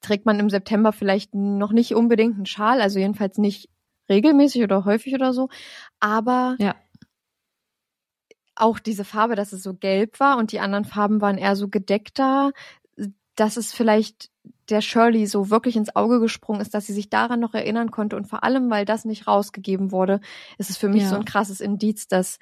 trägt 0.00 0.26
man 0.26 0.38
im 0.40 0.48
September 0.48 0.92
vielleicht 0.92 1.34
noch 1.34 1.72
nicht 1.72 1.94
unbedingt 1.94 2.36
einen 2.36 2.46
Schal, 2.46 2.80
also 2.80 2.98
jedenfalls 2.98 3.36
nicht 3.36 3.68
regelmäßig 4.08 4.62
oder 4.62 4.84
häufig 4.84 5.14
oder 5.14 5.32
so, 5.32 5.48
aber 6.00 6.56
Ja. 6.58 6.74
auch 8.54 8.78
diese 8.78 9.04
Farbe, 9.04 9.34
dass 9.34 9.52
es 9.52 9.62
so 9.62 9.74
gelb 9.74 10.20
war 10.20 10.38
und 10.38 10.52
die 10.52 10.60
anderen 10.60 10.84
Farben 10.84 11.20
waren 11.20 11.38
eher 11.38 11.56
so 11.56 11.68
gedeckter, 11.68 12.52
dass 13.38 13.56
es 13.56 13.72
vielleicht 13.72 14.30
der 14.68 14.80
Shirley 14.80 15.26
so 15.26 15.50
wirklich 15.50 15.76
ins 15.76 15.94
Auge 15.96 16.20
gesprungen 16.20 16.60
ist, 16.60 16.74
dass 16.74 16.86
sie 16.86 16.92
sich 16.92 17.08
daran 17.10 17.40
noch 17.40 17.54
erinnern 17.54 17.90
konnte 17.90 18.16
und 18.16 18.26
vor 18.26 18.42
allem, 18.44 18.70
weil 18.70 18.84
das 18.84 19.04
nicht 19.04 19.26
rausgegeben 19.26 19.92
wurde, 19.92 20.20
ist 20.58 20.70
es 20.70 20.76
für 20.76 20.88
mich 20.88 21.02
Ja. 21.04 21.08
so 21.10 21.16
ein 21.16 21.24
krasses 21.24 21.60
Indiz, 21.60 22.08
dass 22.08 22.38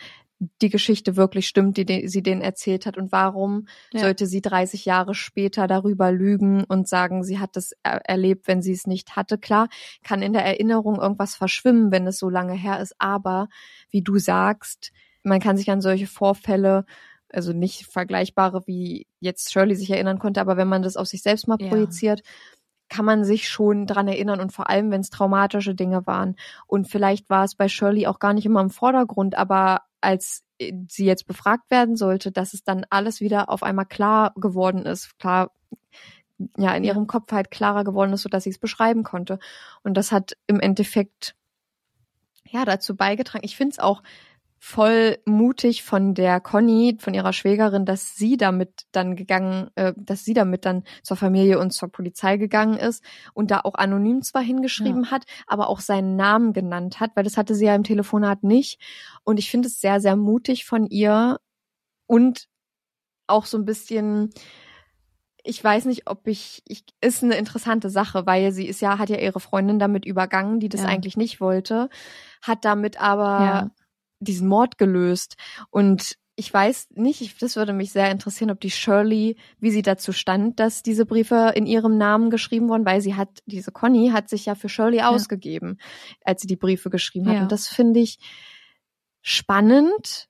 die 0.61 0.69
Geschichte 0.69 1.17
wirklich 1.17 1.47
stimmt, 1.49 1.77
die, 1.79 1.87
die 1.87 2.09
sie 2.09 2.23
denen 2.23 2.43
erzählt 2.43 2.85
hat 2.87 2.99
und 2.99 3.11
warum 3.13 3.69
Ja. 3.93 4.01
sollte 4.01 4.27
sie 4.27 4.43
30 4.43 4.85
Jahre 4.85 5.15
später 5.15 5.67
darüber 5.67 6.13
lügen 6.13 6.65
und 6.65 6.89
sagen, 6.89 7.25
sie 7.25 7.39
hat 7.39 7.57
es 7.57 7.73
er 7.83 8.03
erlebt, 8.09 8.47
wenn 8.47 8.61
sie 8.63 8.73
es 8.73 8.87
nicht 8.87 9.17
hatte. 9.17 9.39
Klar, 9.39 9.69
kann 10.05 10.21
in 10.23 10.33
der 10.35 10.45
Erinnerung 10.45 11.01
irgendwas 11.01 11.35
verschwimmen, 11.37 11.91
wenn 11.91 12.07
es 12.07 12.19
so 12.19 12.29
lange 12.29 12.53
her 12.55 12.81
ist, 12.81 12.95
aber 12.99 13.49
wie 13.91 14.03
du 14.03 14.19
sagst, 14.19 14.93
man 15.23 15.41
kann 15.41 15.57
sich 15.57 15.71
an 15.71 15.81
solche 15.81 16.07
Vorfälle, 16.07 16.85
also 17.33 17.53
nicht 17.53 17.87
vergleichbare, 17.87 18.67
wie 18.67 19.07
jetzt 19.21 19.53
Shirley 19.53 19.75
sich 19.75 19.91
erinnern 19.91 20.19
konnte, 20.19 20.41
aber 20.41 20.57
wenn 20.57 20.69
man 20.69 20.83
das 20.83 20.97
auf 20.97 21.07
sich 21.07 21.23
selbst 21.23 21.49
mal 21.49 21.59
Ja. 21.61 21.69
projiziert, 21.69 22.23
kann 22.89 23.05
man 23.05 23.25
sich 23.25 23.49
schon 23.49 23.87
dran 23.87 24.07
erinnern 24.07 24.41
und 24.41 24.53
vor 24.53 24.71
allem, 24.71 24.91
wenn 24.91 25.01
es 25.01 25.11
traumatische 25.11 25.75
Dinge 25.75 26.07
waren. 26.07 26.37
Und 26.67 26.89
vielleicht 26.89 27.29
war 27.31 27.45
es 27.45 27.57
bei 27.57 27.69
Shirley 27.69 28.07
auch 28.07 28.21
gar 28.21 28.33
nicht 28.33 28.47
immer 28.47 28.61
im 28.61 28.71
Vordergrund, 28.71 29.37
aber 29.37 29.83
als 30.01 30.45
sie 30.59 31.05
jetzt 31.05 31.27
befragt 31.27 31.71
werden 31.71 31.97
sollte, 31.97 32.33
dass 32.33 32.55
es 32.55 32.63
dann 32.63 32.87
alles 32.89 33.21
wieder 33.21 33.51
auf 33.51 33.63
einmal 33.63 33.87
klar 33.87 34.33
geworden 34.37 34.87
ist, 34.87 35.19
klar, 35.19 35.51
ja, 36.57 36.75
in 36.75 36.85
ihrem 36.85 37.07
Kopf 37.07 37.33
halt 37.33 37.51
klarer 37.51 37.83
geworden 37.83 38.13
ist, 38.13 38.23
so 38.23 38.29
dass 38.29 38.45
sie 38.45 38.51
es 38.51 38.59
beschreiben 38.59 39.03
konnte. 39.03 39.39
Und 39.83 39.95
das 39.95 40.13
hat 40.13 40.37
im 40.47 40.61
Endeffekt 40.61 41.35
ja 42.49 42.65
dazu 42.65 42.95
beigetragen. 42.95 43.45
Ich 43.45 43.57
finde 43.57 43.73
es 43.73 43.79
auch 43.79 44.03
voll 44.59 45.19
mutig 45.27 45.83
von 45.83 46.15
der 46.15 46.41
Conny, 46.41 46.97
von 46.99 47.15
ihrer 47.15 47.33
Schwägerin, 47.33 47.85
dass 47.85 48.17
sie 48.17 48.37
damit 48.37 48.87
dann 48.93 49.15
gegangen, 49.15 49.71
äh, 49.75 49.93
dass 49.97 50.25
sie 50.25 50.35
damit 50.35 50.65
dann 50.65 50.85
zur 51.03 51.17
Familie 51.17 51.59
und 51.59 51.73
zur 51.73 51.91
Polizei 51.91 52.37
gegangen 52.37 52.77
ist 52.77 53.05
und 53.35 53.51
da 53.51 53.61
auch 53.61 53.75
anonym 53.75 54.23
zwar 54.23 54.43
hingeschrieben 54.43 55.05
ja. 55.05 55.11
hat, 55.11 55.25
aber 55.47 55.69
auch 55.69 55.81
seinen 55.81 56.17
Namen 56.17 56.53
genannt 56.53 57.01
hat, 57.01 57.13
weil 57.15 57.25
das 57.25 57.37
hatte 57.37 57.55
sie 57.55 57.67
ja 57.67 57.75
im 57.75 57.85
Telefonat 57.85 58.43
nicht. 58.43 58.81
Und 59.25 59.39
ich 59.39 59.51
finde 59.51 59.69
es 59.69 59.81
sehr, 59.81 60.01
sehr 60.01 60.17
mutig 60.17 60.65
von 60.65 60.87
ihr 60.87 61.39
und 62.07 62.49
auch 63.27 63.45
so 63.45 63.59
ein 63.59 63.65
bisschen, 63.65 64.31
ich 65.45 65.63
weiß 65.63 65.85
nicht, 65.85 66.09
ob 66.09 66.27
ich, 66.27 66.63
ich 66.67 66.85
ist 67.01 67.23
eine 67.23 67.37
interessante 67.37 67.91
Sache, 67.91 68.27
weil 68.27 68.53
sie 68.53 68.67
ist 68.67 68.81
ja, 68.81 68.99
hat 68.99 69.11
ja 69.11 69.19
ihre 69.19 69.41
Freundin 69.41 69.79
damit 69.79 70.07
übergangen, 70.07 70.61
die 70.61 70.69
das 70.69 70.83
ja. 70.83 70.89
eigentlich 70.89 71.17
nicht 71.17 71.41
wollte, 71.41 71.89
hat 72.43 72.65
damit 72.65 73.01
aber 73.01 73.45
ja 73.45 73.71
diesen 74.21 74.49
Mord 74.49 74.79
gelöst. 74.79 75.37
Und 75.71 76.17
ich 76.37 76.53
weiß 76.53 76.89
nicht, 76.95 77.23
ich, 77.23 77.39
das 77.39 77.57
würde 77.57 77.73
mich 77.73 77.93
sehr 77.93 78.11
interessieren, 78.11 78.51
ob 78.51 78.61
die 78.61 78.71
Shirley, 78.71 79.37
wie 79.59 79.71
sie 79.71 79.83
dazu 79.83 80.13
stand, 80.13 80.61
dass 80.61 80.83
diese 80.83 81.07
Briefe 81.07 81.53
in 81.55 81.67
ihrem 81.67 81.97
Namen 81.97 82.29
geschrieben 82.31 82.69
wurden, 82.69 82.85
weil 82.85 83.01
sie 83.01 83.15
hat, 83.15 83.41
diese 83.47 83.73
Conny 83.73 84.11
hat 84.13 84.29
sich 84.29 84.45
ja 84.47 84.55
für 84.55 84.69
Shirley 84.69 84.99
ja. 84.99 85.09
ausgegeben, 85.09 85.79
als 86.25 86.43
sie 86.43 86.47
die 86.47 86.57
Briefe 86.57 86.91
geschrieben 86.91 87.29
hat. 87.29 87.37
Ja. 87.37 87.43
Und 87.43 87.53
das 87.53 87.69
finde 87.69 88.01
ich 88.01 88.19
spannend, 89.23 90.29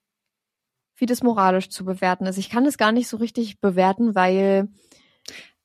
wie 0.97 1.07
das 1.07 1.23
moralisch 1.25 1.71
zu 1.71 1.85
bewerten 1.85 2.27
ist. 2.27 2.39
Ich 2.39 2.51
kann 2.51 2.65
das 2.65 2.79
gar 2.79 2.93
nicht 2.93 3.09
so 3.09 3.17
richtig 3.17 3.61
bewerten, 3.61 4.15
weil 4.15 4.69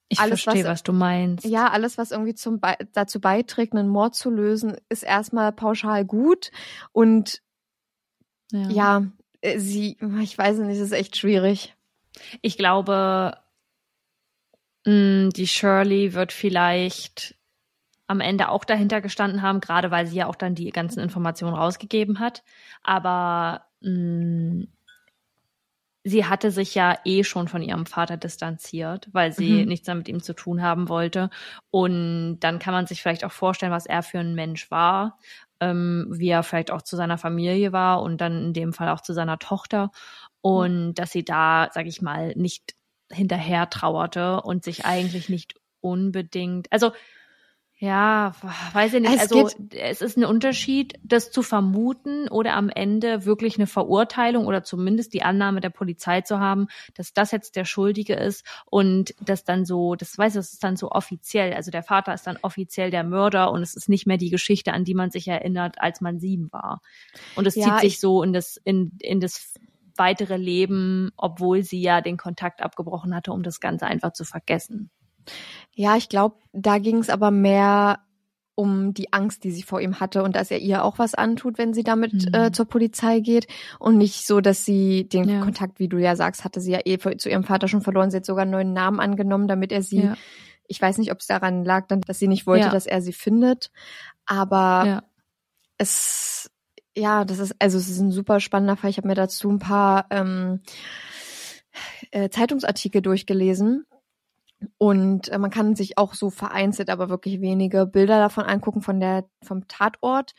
ich 0.09 0.19
alles, 0.19 0.41
verstehe, 0.41 0.63
was, 0.63 0.72
was, 0.72 0.84
du 0.84 0.91
meinst. 0.91 1.45
Ja, 1.45 1.69
alles, 1.69 1.97
was 1.97 2.11
irgendwie 2.11 2.36
zum, 2.36 2.59
dazu 2.91 3.22
beiträgt, 3.22 3.74
einen 3.74 3.88
Mord 3.88 4.15
zu 4.15 4.30
lösen, 4.30 4.76
ist 4.89 5.03
erstmal 5.03 5.53
pauschal 5.53 6.03
gut 6.03 6.51
und 6.91 7.41
ja. 8.52 8.70
ja, 8.70 9.04
äh, 9.41 9.60
sie, 9.60 9.97
ich 10.22 10.38
weiß 10.38 10.60
nicht, 10.60 10.78
es 10.78 10.80
ist 10.80 10.91
echt 10.91 11.18
schwierig. 11.18 11.76
Ich 12.41 12.58
glaube, 12.58 13.38
mm, 14.86 15.30
die 15.30 15.47
Shirley 15.47 16.14
wird 16.14 16.32
vielleicht 16.32 17.36
am 18.08 18.20
Ende 18.20 18.49
auch 18.49 18.66
dahinter 18.66 19.02
gestanden 19.02 19.41
haben, 19.41 19.62
gerade 19.62 19.89
weil 19.89 20.06
sie 20.06 20.18
ja 20.18 20.28
auch 20.28 20.36
dann 20.36 20.54
die 20.54 20.70
ganzen 20.72 20.99
Informationen 20.99 21.56
rausgegeben 21.56 22.20
hat. 22.20 22.43
Aber 22.84 23.66
mh, 23.82 23.89
mm, 23.89 24.68
sie 26.04 26.26
hatte 26.26 26.52
sich 26.52 26.76
ja 26.76 26.97
eh 27.06 27.24
schon 27.24 27.47
von 27.47 27.62
ihrem 27.62 27.86
Vater 27.86 28.18
distanziert, 28.18 29.08
weil 29.12 29.32
sie 29.32 29.62
mhm. 29.62 29.68
nichts 29.68 29.88
mehr 29.88 29.95
mit 29.95 30.10
ihm 30.10 30.22
zu 30.22 30.34
tun 30.34 30.62
haben 30.62 30.89
wollte. 30.89 31.30
Und 31.70 32.39
dann 32.39 32.60
kann 32.60 32.74
man 32.74 32.88
sich 32.88 33.02
vielleicht 33.02 33.24
auch 33.24 33.32
vorstellen, 33.32 33.72
was 33.72 33.86
er 33.86 34.04
für 34.04 34.20
ein 34.20 34.36
Mensch 34.36 34.72
war 34.72 35.20
ähm, 35.62 36.07
wie 36.09 36.30
er 36.30 36.43
vielleicht 36.43 36.72
auch 36.72 36.82
zu 36.82 36.97
seiner 36.97 37.18
Familie 37.18 37.72
war 37.72 38.01
und 38.01 38.20
dann 38.20 38.45
in 38.45 38.53
dem 38.53 38.74
Fall 38.74 38.89
auch 38.89 39.01
zu 39.01 39.14
seiner 39.14 39.39
Tochter. 39.39 39.91
Und 40.41 40.88
mhm. 40.88 40.93
dass 40.95 41.12
sie 41.12 41.24
da, 41.24 41.70
sag 41.72 41.86
ich 41.86 42.01
mal, 42.01 42.34
nicht 42.36 42.76
hinterher 43.09 43.70
trauerte 43.70 44.41
und 44.41 44.64
sich 44.64 44.86
eigentlich 44.86 45.30
nicht 45.30 45.55
unbedingt, 45.82 46.72
also 46.72 46.91
ja, 47.82 48.34
weiß 48.74 48.94
ich 48.94 49.02
nicht. 49.02 49.16
Es 49.16 49.22
also 49.22 49.50
es 49.72 50.04
ist 50.04 50.16
ein 50.16 50.24
Unterschied, 50.24 51.00
das 51.04 51.32
zu 51.32 51.42
vermuten 51.42 52.28
oder 52.28 52.54
am 52.54 52.70
Ende 52.70 53.26
wirklich 53.26 53.58
eine 53.58 53.66
Verurteilung 53.66 54.46
oder 54.46 54.64
zumindest 54.64 55.16
die 55.16 55.24
Annahme 55.24 55.62
der 55.62 55.72
Polizei 55.72 56.22
zu 56.22 56.40
haben, 56.40 56.68
dass 56.94 57.12
das 57.12 57.32
jetzt 57.32 57.56
der 57.56 57.66
Schuldige 57.66 58.14
ist 58.14 58.46
und 58.68 59.16
das 59.20 59.46
dann 59.46 59.66
so, 59.66 59.96
das 59.96 60.16
weiß 60.16 60.34
ich, 60.34 60.38
das 60.38 60.54
ist 60.54 60.64
dann 60.64 60.78
so 60.78 60.92
offiziell. 60.92 61.54
Also 61.54 61.72
der 61.72 61.82
Vater 61.82 62.14
ist 62.14 62.28
dann 62.28 62.38
offiziell 62.44 62.92
der 62.92 63.04
Mörder 63.04 63.52
und 63.52 63.64
es 63.64 63.76
ist 63.76 63.90
nicht 63.90 64.06
mehr 64.06 64.18
die 64.18 64.30
Geschichte, 64.30 64.74
an 64.74 64.86
die 64.86 64.94
man 64.94 65.10
sich 65.10 65.28
erinnert, 65.28 65.82
als 65.82 66.02
man 66.02 66.20
sieben 66.20 66.52
war. 66.52 66.82
Und 67.36 67.48
es 67.48 67.56
ja, 67.56 67.66
zieht 67.66 67.80
sich 67.80 68.00
so 68.00 68.22
in 68.22 68.32
das, 68.32 68.58
in, 68.64 68.92
in 69.00 69.20
das 69.22 69.56
weitere 69.96 70.38
Leben, 70.38 71.10
obwohl 71.18 71.64
sie 71.64 71.82
ja 71.82 72.02
den 72.02 72.18
Kontakt 72.18 72.62
abgebrochen 72.62 73.16
hatte, 73.16 73.32
um 73.32 73.42
das 73.42 73.60
Ganze 73.60 73.88
einfach 73.88 74.14
zu 74.14 74.24
vergessen. 74.24 74.92
Ja, 75.74 75.95
ich 75.97 76.09
glaube, 76.09 76.36
da 76.53 76.78
ging 76.78 76.97
es 76.97 77.09
aber 77.09 77.32
mehr 77.32 77.99
um 78.55 78.93
die 78.93 79.11
Angst, 79.13 79.43
die 79.43 79.51
sie 79.51 79.63
vor 79.63 79.82
ihm 79.82 79.99
hatte 79.99 80.24
und 80.24 80.36
dass 80.36 80.51
er 80.51 80.59
ihr 80.59 80.84
auch 80.84 80.99
was 80.99 81.15
antut, 81.15 81.57
wenn 81.57 81.74
sie 81.74 81.84
damit 81.84 82.13
mhm. 82.13 82.34
äh, 82.34 82.51
zur 82.51 82.65
Polizei 82.65 83.19
geht 83.19 83.47
und 83.80 83.97
nicht 83.97 84.28
so, 84.28 84.41
dass 84.41 84.65
sie 84.65 85.07
den 85.07 85.28
ja. 85.28 85.39
Kontakt, 85.41 85.80
wie 85.80 85.88
du 85.88 85.97
ja 85.97 86.15
sagst, 86.15 86.43
hatte 86.43 86.61
sie 86.61 86.72
ja 86.72 86.80
eh 86.86 86.97
zu 87.17 87.30
ihrem 87.30 87.43
Vater 87.43 87.67
schon 87.67 87.82
verloren. 87.82 88.11
Sie 88.11 88.17
hat 88.17 88.26
sogar 88.26 88.43
einen 88.43 88.51
neuen 88.51 88.74
Namen 88.74 88.99
angenommen, 88.99 89.47
damit 89.47 89.72
er 89.72 89.82
sie, 89.82 90.03
ja. 90.03 90.17
ich 90.67 90.82
weiß 90.82 90.97
nicht, 90.97 91.11
ob 91.11 91.19
es 91.19 91.28
daran 91.28 91.63
lag, 91.63 91.88
dann, 91.88 92.01
dass 92.01 92.19
sie 92.19 92.28
nicht 92.28 92.45
wollte, 92.45 92.65
ja. 92.65 92.72
dass 92.72 92.86
er 92.86 93.01
sie 93.01 93.13
findet, 93.13 93.72
aber 94.26 95.03
es, 95.78 96.51
ja, 96.95 97.26
das 97.26 97.39
ist, 97.39 97.55
also 97.57 97.78
es 97.78 97.89
ist 97.89 97.99
ein 97.99 98.11
super 98.11 98.39
spannender 98.39 98.78
Fall. 98.78 98.89
Ich 98.89 98.97
habe 98.97 99.07
mir 99.07 99.15
dazu 99.15 99.49
ein 99.49 99.59
paar 99.59 100.05
ähm, 100.11 100.61
äh, 102.11 102.30
Zeitungsartikel 102.30 103.01
durchgelesen 103.01 103.86
und 104.78 105.30
äh, 105.30 105.38
man 105.38 105.51
kann 105.51 105.76
sich 105.76 105.97
auch 105.97 106.14
so 106.14 106.30
vereinzelt, 106.30 106.89
aber 106.89 107.09
wirklich 107.09 107.41
wenige 107.41 107.86
Bilder 107.86 108.20
davon 108.20 108.43
angucken 108.43 108.82
von 108.82 108.99
der, 108.99 109.26
vom 109.43 109.68
Tatort, 109.68 110.34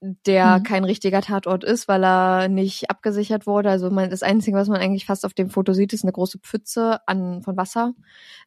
der 0.00 0.58
mhm. 0.58 0.62
kein 0.64 0.84
richtiger 0.84 1.22
Tatort 1.22 1.64
ist, 1.64 1.88
weil 1.88 2.04
er 2.04 2.48
nicht 2.48 2.90
abgesichert 2.90 3.46
wurde. 3.46 3.70
Also 3.70 3.90
man, 3.90 4.10
das 4.10 4.22
Einzige, 4.22 4.56
was 4.56 4.68
man 4.68 4.80
eigentlich 4.80 5.06
fast 5.06 5.24
auf 5.24 5.34
dem 5.34 5.50
Foto 5.50 5.72
sieht, 5.72 5.92
ist 5.92 6.04
eine 6.04 6.12
große 6.12 6.38
Pfütze 6.38 7.00
an, 7.06 7.42
von 7.42 7.56
Wasser, 7.56 7.94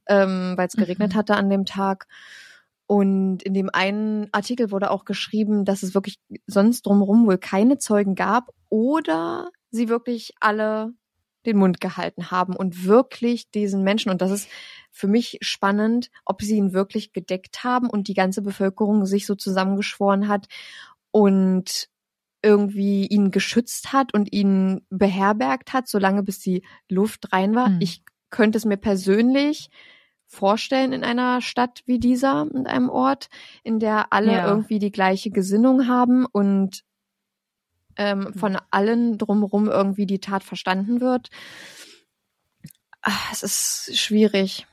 ähm, 0.08 0.54
weil 0.56 0.68
es 0.68 0.76
geregnet 0.76 1.14
mhm. 1.14 1.18
hatte 1.18 1.36
an 1.36 1.50
dem 1.50 1.66
Tag. 1.66 2.08
Und 2.86 3.44
in 3.44 3.54
dem 3.54 3.70
einen 3.74 4.30
Artikel 4.32 4.72
wurde 4.72 4.92
auch 4.92 5.04
geschrieben, 5.04 5.66
dass 5.66 5.84
es 5.84 5.94
wirklich 5.94 6.20
sonst 6.46 6.86
drumherum 6.86 7.28
wohl 7.28 7.38
keine 7.38 7.78
Zeugen 7.78 8.16
gab 8.16 8.52
oder 8.70 9.50
sie 9.72 9.90
wirklich 9.90 10.34
alle 10.40 10.94
den 11.48 11.58
Mund 11.58 11.82
gehalten 11.82 12.30
haben 12.30 12.56
und 12.56 12.86
wirklich 12.86 13.50
diesen 13.50 13.84
Menschen, 13.84 14.12
und 14.12 14.22
das 14.22 14.32
ist 14.32 14.50
für 14.92 15.08
mich 15.08 15.40
spannend, 15.42 16.12
ob 16.26 16.42
sie 16.42 16.58
ihn 16.58 16.74
wirklich 16.74 17.14
gedeckt 17.14 17.64
haben 17.64 17.90
und 17.90 18.08
die 18.08 18.14
ganze 18.14 18.42
Bevölkerung 18.42 19.06
sich 19.06 19.26
so 19.26 19.36
zusammengeschworen 19.36 20.28
hat 20.28 20.48
und 21.12 21.90
irgendwie 22.44 23.08
ihn 23.08 23.32
geschützt 23.32 23.94
hat 23.94 24.14
und 24.14 24.32
ihn 24.32 24.86
beherbergt 24.90 25.74
hat, 25.74 25.88
solange 25.88 26.24
bis 26.24 26.40
die 26.40 26.64
Luft 26.90 27.34
rein 27.34 27.56
war. 27.56 27.70
Mhm. 27.70 27.82
Ich 27.82 28.04
könnte 28.30 28.58
es 28.58 28.66
mir 28.66 28.78
persönlich 28.78 29.70
vorstellen 30.26 30.92
in 30.92 31.04
einer 31.04 31.42
Stadt 31.42 31.84
wie 31.86 32.00
dieser, 32.00 32.48
in 32.54 32.68
einem 32.68 32.90
Ort, 32.90 33.30
in 33.64 33.80
der 33.80 34.12
alle 34.12 34.34
ja. 34.34 34.48
irgendwie 34.48 34.80
die 34.80 34.92
gleiche 34.92 35.32
Gesinnung 35.32 35.88
haben 35.88 36.26
und 36.26 36.84
ähm, 37.98 38.20
mhm. 38.20 38.34
von 38.34 38.58
allen 38.72 39.18
drumherum 39.18 39.68
irgendwie 39.68 40.06
die 40.06 40.20
Tat 40.20 40.44
verstanden 40.44 41.02
wird. 41.02 41.30
Ach, 43.02 43.32
es 43.32 43.44
ist 43.44 43.98
schwierig. 43.98 44.68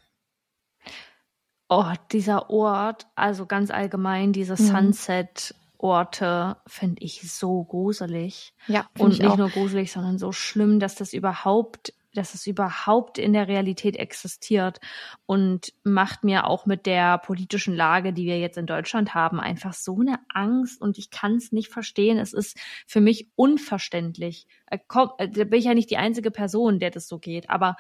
Oh, 1.69 1.93
dieser 2.13 2.51
Ort, 2.51 3.07
also 3.15 3.47
ganz 3.47 3.71
allgemein, 3.71 4.33
diese 4.33 4.53
mhm. 4.53 4.67
Sunset-Orte, 4.67 6.57
finde 6.67 7.03
ich 7.03 7.33
so 7.33 7.65
gruselig. 7.65 8.55
Ja, 8.67 8.87
und 8.99 9.19
nicht 9.19 9.25
auch. 9.25 9.37
nur 9.37 9.51
gruselig, 9.51 9.91
sondern 9.93 10.19
so 10.19 10.33
schlimm, 10.33 10.79
dass 10.79 10.95
das 10.95 11.13
überhaupt 11.13 11.95
dass 12.15 12.35
es 12.35 12.47
überhaupt 12.47 13.19
in 13.19 13.33
der 13.33 13.49
Realität 13.49 13.97
existiert 13.97 14.81
und 15.27 15.73
macht 15.83 16.25
mir 16.25 16.47
auch 16.47 16.67
mit 16.67 16.87
der 16.87 17.19
politischen 17.19 17.75
Lage, 17.75 18.13
die 18.13 18.27
wir 18.27 18.39
jetzt 18.39 18.57
in 18.57 18.67
Deutschland 18.67 19.15
haben, 19.15 19.41
einfach 19.41 19.73
so 19.73 20.01
eine 20.01 20.19
Angst 20.29 20.81
und 20.81 20.99
ich 20.99 21.11
kann 21.11 21.37
es 21.37 21.53
nicht 21.53 21.69
verstehen. 21.69 22.19
Es 22.19 22.33
ist 22.33 22.59
für 22.87 23.01
mich 23.01 23.29
unverständlich. 23.37 24.47
Äh, 24.67 24.79
äh, 25.19 25.29
da 25.29 25.45
bin 25.45 25.59
ich 25.59 25.65
ja 25.65 25.75
nicht 25.75 25.91
die 25.91 25.97
einzige 25.97 26.31
Person, 26.31 26.79
der 26.79 26.91
das 26.91 27.09
so 27.09 27.19
geht, 27.19 27.51
aber 27.51 27.77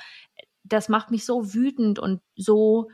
das 0.64 0.89
macht 0.89 1.11
mich 1.11 1.24
so 1.24 1.55
wütend 1.55 1.99
und 1.99 2.20
so 2.37 2.91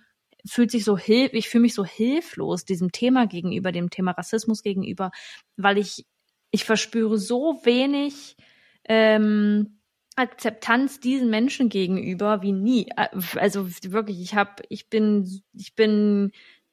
fühlt 0.46 0.70
sich 0.70 0.84
so 0.84 0.96
hilf 0.96 1.34
ich 1.34 1.48
fühle 1.48 1.62
mich 1.62 1.74
so 1.74 1.84
hilflos 1.84 2.64
diesem 2.64 2.92
Thema 2.92 3.26
gegenüber, 3.26 3.72
dem 3.72 3.90
Thema 3.90 4.12
Rassismus 4.12 4.62
gegenüber, 4.62 5.10
weil 5.56 5.78
ich 5.78 6.06
ich 6.50 6.64
verspüre 6.64 7.18
so 7.18 7.60
wenig 7.64 8.36
ähm, 8.84 9.79
Akzeptanz 10.16 11.00
diesen 11.00 11.30
Menschen 11.30 11.68
gegenüber 11.68 12.42
wie 12.42 12.52
nie. 12.52 12.88
Äh, 12.96 13.08
also 13.36 13.68
wirklich, 13.68 14.20
ich 14.20 14.34
habe, 14.34 14.62
ich 14.68 14.88
bin, 14.88 15.42
ich 15.52 15.74
bin 15.74 16.32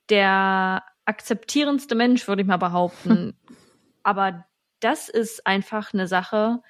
der 0.09 0.83
akzeptierendste 1.05 1.95
Mensch, 1.95 2.27
würde 2.27 2.41
ich 2.41 2.47
mal 2.47 2.57
behaupten. 2.57 3.35
Aber 4.03 4.45
das 4.79 5.09
ist 5.09 5.45
einfach 5.45 5.93
eine 5.93 6.07
Sache, 6.07 6.61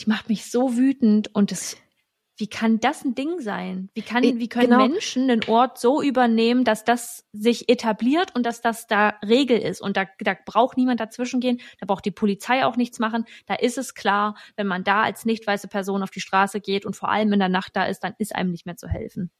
die 0.00 0.08
macht 0.08 0.28
mich 0.28 0.50
so 0.50 0.76
wütend 0.76 1.34
und 1.34 1.50
das 1.50 1.76
wie 2.40 2.48
kann 2.48 2.80
das 2.80 3.04
ein 3.04 3.14
Ding 3.14 3.40
sein? 3.40 3.90
Wie 3.94 4.02
kann, 4.02 4.22
wie 4.22 4.48
können 4.48 4.70
genau. 4.70 4.88
Menschen 4.88 5.28
den 5.28 5.44
Ort 5.44 5.78
so 5.78 6.02
übernehmen, 6.02 6.64
dass 6.64 6.84
das 6.84 7.24
sich 7.32 7.68
etabliert 7.68 8.34
und 8.34 8.44
dass 8.46 8.62
das 8.62 8.86
da 8.86 9.10
Regel 9.24 9.58
ist? 9.58 9.80
Und 9.80 9.96
da, 9.96 10.06
da 10.18 10.34
braucht 10.46 10.76
niemand 10.76 11.00
dazwischen 11.00 11.40
gehen, 11.40 11.60
da 11.78 11.86
braucht 11.86 12.04
die 12.04 12.10
Polizei 12.10 12.64
auch 12.64 12.76
nichts 12.76 12.98
machen. 12.98 13.26
Da 13.46 13.54
ist 13.54 13.78
es 13.78 13.94
klar, 13.94 14.36
wenn 14.56 14.66
man 14.66 14.84
da 14.84 15.02
als 15.02 15.24
nicht 15.24 15.46
weiße 15.46 15.68
Person 15.68 16.02
auf 16.02 16.10
die 16.10 16.20
Straße 16.20 16.60
geht 16.60 16.86
und 16.86 16.96
vor 16.96 17.10
allem 17.10 17.32
in 17.32 17.38
der 17.38 17.48
Nacht 17.48 17.76
da 17.76 17.84
ist, 17.84 18.00
dann 18.02 18.14
ist 18.18 18.34
einem 18.34 18.50
nicht 18.50 18.66
mehr 18.66 18.76
zu 18.76 18.88
helfen. 18.88 19.30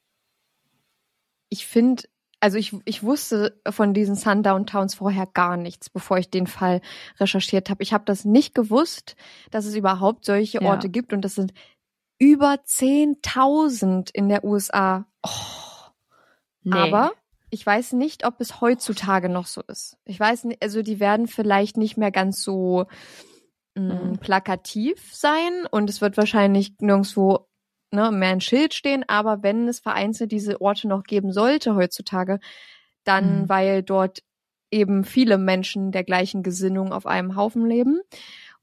ich 1.50 1.66
finde, 1.66 2.04
also 2.40 2.56
ich, 2.56 2.74
ich 2.86 3.02
wusste 3.02 3.60
von 3.68 3.92
diesen 3.92 4.14
Sundown 4.14 4.66
Towns 4.66 4.94
vorher 4.94 5.26
gar 5.26 5.56
nichts, 5.56 5.90
bevor 5.90 6.16
ich 6.16 6.30
den 6.30 6.46
Fall 6.46 6.80
recherchiert 7.18 7.68
habe. 7.68 7.82
Ich 7.82 7.92
habe 7.92 8.04
das 8.06 8.24
nicht 8.24 8.54
gewusst, 8.54 9.16
dass 9.50 9.66
es 9.66 9.74
überhaupt 9.74 10.24
solche 10.24 10.62
Ja. 10.62 10.70
Orte 10.70 10.88
gibt 10.88 11.12
und 11.12 11.22
das 11.22 11.34
sind 11.34 11.52
über 12.20 12.58
10.000 12.64 14.10
in 14.12 14.28
der 14.28 14.44
USA. 14.44 15.06
Nee. 16.62 16.72
Aber 16.74 17.12
ich 17.50 17.66
weiß 17.66 17.94
nicht, 17.94 18.24
ob 18.24 18.40
es 18.40 18.60
heutzutage 18.60 19.28
noch 19.28 19.46
so 19.46 19.62
ist. 19.66 19.96
Ich 20.04 20.20
weiß 20.20 20.44
nicht, 20.44 20.62
also 20.62 20.82
die 20.82 21.00
werden 21.00 21.26
vielleicht 21.26 21.76
nicht 21.76 21.96
mehr 21.96 22.12
ganz 22.12 22.42
so 22.42 22.86
mh, 23.76 23.94
Mhm. 23.94 24.18
plakativ 24.18 25.14
sein 25.14 25.66
und 25.70 25.90
es 25.90 26.00
wird 26.00 26.16
wahrscheinlich 26.16 26.74
nirgendwo 26.80 27.46
ne, 27.92 28.10
mehr 28.12 28.30
ein 28.30 28.40
Schild 28.40 28.74
stehen, 28.74 29.04
aber 29.08 29.42
wenn 29.42 29.66
es 29.68 29.80
vereinzelt 29.80 30.32
diese 30.32 30.60
Orte 30.60 30.88
noch 30.88 31.04
geben 31.04 31.32
sollte 31.32 31.74
heutzutage, 31.74 32.38
dann 33.04 33.42
Mhm. 33.42 33.48
weil 33.48 33.82
dort 33.82 34.20
eben 34.70 35.04
viele 35.04 35.38
Menschen 35.38 35.92
der 35.92 36.04
gleichen 36.04 36.42
Gesinnung 36.44 36.92
auf 36.92 37.06
einem 37.06 37.36
Haufen 37.36 37.66
leben. 37.66 38.00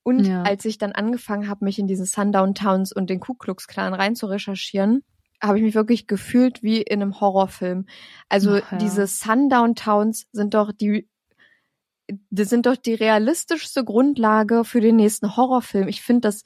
Und 0.07 0.23
Ja. 0.23 0.43
als 0.43 0.63
ich 0.63 0.77
dann 0.77 0.93
angefangen 0.93 1.49
habe, 1.49 1.65
mich 1.65 1.79
in 1.79 1.85
diese 1.85 2.05
Sundown 2.05 2.55
Towns 2.55 2.93
und 2.93 3.09
den 3.09 3.19
Ku 3.19 3.33
Klux 3.33 3.67
Klan 3.67 3.93
rein 3.93 4.15
zu 4.15 4.27
recherchieren, 4.27 5.03
habe 5.43 5.57
ich 5.57 5.65
mich 5.65 5.75
wirklich 5.75 6.07
gefühlt 6.07 6.63
wie 6.63 6.81
in 6.81 7.01
einem 7.01 7.19
Horrorfilm. 7.19 7.87
Also 8.29 8.55
Ach, 8.55 8.71
ja. 8.71 8.77
diese 8.77 9.05
Sundown 9.05 9.75
Towns 9.75 10.25
sind 10.31 10.53
doch 10.53 10.71
die 10.71 11.09
das 12.29 12.47
sind 12.47 12.67
doch 12.67 12.77
die 12.77 12.93
realistischste 12.93 13.83
Grundlage 13.83 14.63
für 14.63 14.79
den 14.79 14.95
nächsten 14.95 15.35
Horrorfilm. 15.35 15.89
Ich 15.89 16.01
finde 16.01 16.21
das 16.21 16.43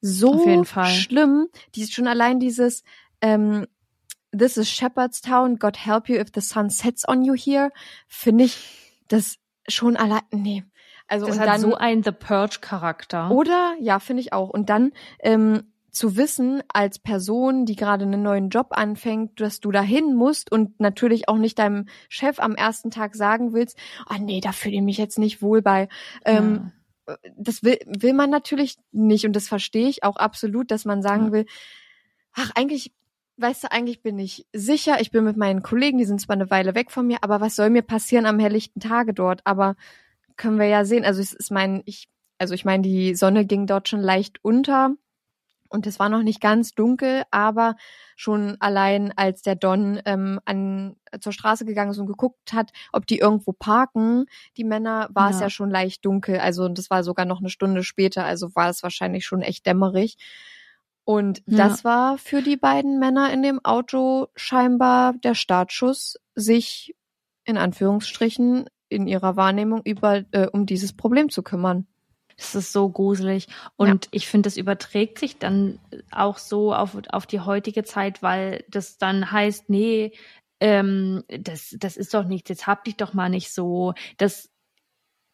so 0.00 0.64
schlimm. 0.64 1.48
Die 1.74 1.86
schon 1.86 2.06
allein 2.06 2.40
dieses 2.40 2.84
ähm, 3.20 3.66
This 4.32 4.56
is 4.56 4.70
Shepherdstown, 4.70 5.58
God 5.58 5.76
help 5.76 6.08
you 6.08 6.16
if 6.16 6.28
the 6.34 6.40
sun 6.40 6.70
sets 6.70 7.06
on 7.06 7.22
you 7.22 7.34
here, 7.34 7.70
finde 8.08 8.44
ich 8.44 8.56
das 9.08 9.36
schon 9.68 9.98
allein. 9.98 10.22
Nee. 10.32 10.64
Also 11.06 11.26
das 11.26 11.34
und 11.36 11.40
hat 11.40 11.48
dann 11.48 11.60
so 11.60 11.74
einen 11.74 12.02
The 12.02 12.12
Purge-Charakter. 12.12 13.30
oder, 13.30 13.74
ja, 13.80 13.98
finde 13.98 14.22
ich 14.22 14.32
auch. 14.32 14.48
Und 14.50 14.70
dann 14.70 14.92
ähm, 15.20 15.64
zu 15.90 16.16
wissen, 16.16 16.62
als 16.68 16.98
Person, 16.98 17.66
die 17.66 17.76
gerade 17.76 18.04
einen 18.04 18.22
neuen 18.22 18.48
Job 18.48 18.68
anfängt, 18.70 19.40
dass 19.40 19.60
du 19.60 19.70
dahin 19.70 20.14
musst 20.14 20.50
und 20.50 20.80
natürlich 20.80 21.28
auch 21.28 21.36
nicht 21.36 21.58
deinem 21.58 21.86
Chef 22.08 22.40
am 22.40 22.54
ersten 22.56 22.90
Tag 22.90 23.14
sagen 23.14 23.52
willst, 23.52 23.78
oh 24.10 24.16
nee, 24.20 24.40
da 24.40 24.52
fühle 24.52 24.76
ich 24.76 24.82
mich 24.82 24.98
jetzt 24.98 25.18
nicht 25.18 25.40
wohl 25.40 25.62
bei. 25.62 25.88
Ähm, 26.24 26.72
Das 27.36 27.62
will, 27.62 27.78
will 27.86 28.14
man 28.14 28.30
natürlich 28.30 28.76
nicht 28.90 29.26
und 29.26 29.36
das 29.36 29.46
verstehe 29.46 29.88
ich 29.88 30.02
auch 30.04 30.16
absolut, 30.16 30.70
dass 30.70 30.84
man 30.84 31.02
sagen 31.02 31.26
Ja. 31.26 31.32
will, 31.32 31.46
ach, 32.32 32.50
eigentlich, 32.54 32.92
weißt 33.36 33.64
du, 33.64 33.70
eigentlich 33.70 34.02
bin 34.02 34.18
ich 34.18 34.46
sicher, 34.52 35.00
ich 35.00 35.10
bin 35.10 35.22
mit 35.22 35.36
meinen 35.36 35.62
Kollegen, 35.62 35.98
die 35.98 36.06
sind 36.06 36.20
zwar 36.20 36.34
eine 36.34 36.50
Weile 36.50 36.74
weg 36.74 36.90
von 36.90 37.06
mir, 37.06 37.18
aber 37.20 37.40
was 37.40 37.54
soll 37.56 37.70
mir 37.70 37.82
passieren 37.82 38.26
am 38.26 38.38
helllichten 38.38 38.80
Tage 38.80 39.12
dort? 39.14 39.42
Aber 39.44 39.76
können 40.36 40.58
wir 40.58 40.66
ja 40.66 40.84
sehen. 40.84 41.04
Also 41.04 41.20
es 41.20 41.32
ist 41.32 41.50
mein, 41.50 41.82
ich, 41.86 42.08
also 42.38 42.54
ich 42.54 42.64
meine, 42.64 42.82
die 42.82 43.14
Sonne 43.14 43.46
ging 43.46 43.66
dort 43.66 43.88
schon 43.88 44.00
leicht 44.00 44.38
unter 44.42 44.90
und 45.68 45.86
es 45.86 45.98
war 45.98 46.08
noch 46.08 46.22
nicht 46.22 46.40
ganz 46.40 46.74
dunkel, 46.74 47.24
aber 47.32 47.76
schon 48.16 48.56
allein 48.60 49.12
als 49.16 49.42
der 49.42 49.56
Don 49.56 50.00
ähm, 50.04 50.40
an 50.44 50.96
zur 51.20 51.32
Straße 51.32 51.64
gegangen 51.64 51.90
ist 51.90 51.98
und 51.98 52.06
geguckt 52.06 52.52
hat, 52.52 52.70
ob 52.92 53.06
die 53.06 53.18
irgendwo 53.18 53.52
parken, 53.52 54.26
die 54.56 54.64
Männer, 54.64 55.08
war 55.12 55.30
es 55.30 55.36
Ja. 55.40 55.42
ja 55.46 55.50
schon 55.50 55.70
leicht 55.70 56.04
dunkel. 56.04 56.38
Also 56.38 56.64
und 56.64 56.78
das 56.78 56.90
war 56.90 57.02
sogar 57.04 57.26
noch 57.26 57.40
eine 57.40 57.50
Stunde 57.50 57.82
später, 57.82 58.24
also 58.24 58.54
war 58.54 58.68
es 58.70 58.82
wahrscheinlich 58.84 59.26
schon 59.26 59.42
echt 59.42 59.66
dämmerig. 59.66 60.16
Und 61.04 61.42
Ja. 61.46 61.68
das 61.68 61.84
war 61.84 62.18
für 62.18 62.40
die 62.42 62.56
beiden 62.56 62.98
Männer 62.98 63.32
in 63.32 63.42
dem 63.42 63.62
Auto 63.64 64.28
scheinbar 64.36 65.12
der 65.14 65.34
Startschuss, 65.34 66.18
sich 66.34 66.94
in 67.44 67.58
Anführungsstrichen 67.58 68.66
in 68.94 69.06
ihrer 69.06 69.36
Wahrnehmung 69.36 69.82
über 69.84 70.24
äh, 70.32 70.46
um 70.46 70.66
dieses 70.66 70.92
Problem 70.92 71.30
zu 71.30 71.42
kümmern. 71.42 71.86
Das 72.36 72.54
ist 72.54 72.72
so 72.72 72.88
gruselig. 72.88 73.46
Und 73.76 74.08
ich 74.10 74.26
finde, 74.26 74.48
das 74.48 74.56
überträgt 74.56 75.18
sich 75.18 75.38
dann 75.38 75.78
auch 76.10 76.38
so 76.38 76.74
auf, 76.74 76.96
auf 77.10 77.26
die 77.26 77.40
heutige 77.40 77.84
Zeit, 77.84 78.22
weil 78.22 78.64
das 78.68 78.98
dann 78.98 79.30
heißt, 79.30 79.70
nee, 79.70 80.12
ähm, 80.60 81.22
das, 81.28 81.76
das 81.78 81.96
ist 81.96 82.14
doch 82.14 82.24
nichts, 82.24 82.48
jetzt 82.48 82.66
hab 82.66 82.84
dich 82.84 82.96
doch 82.96 83.14
mal 83.14 83.28
nicht 83.28 83.52
so. 83.52 83.94
Das, 84.16 84.50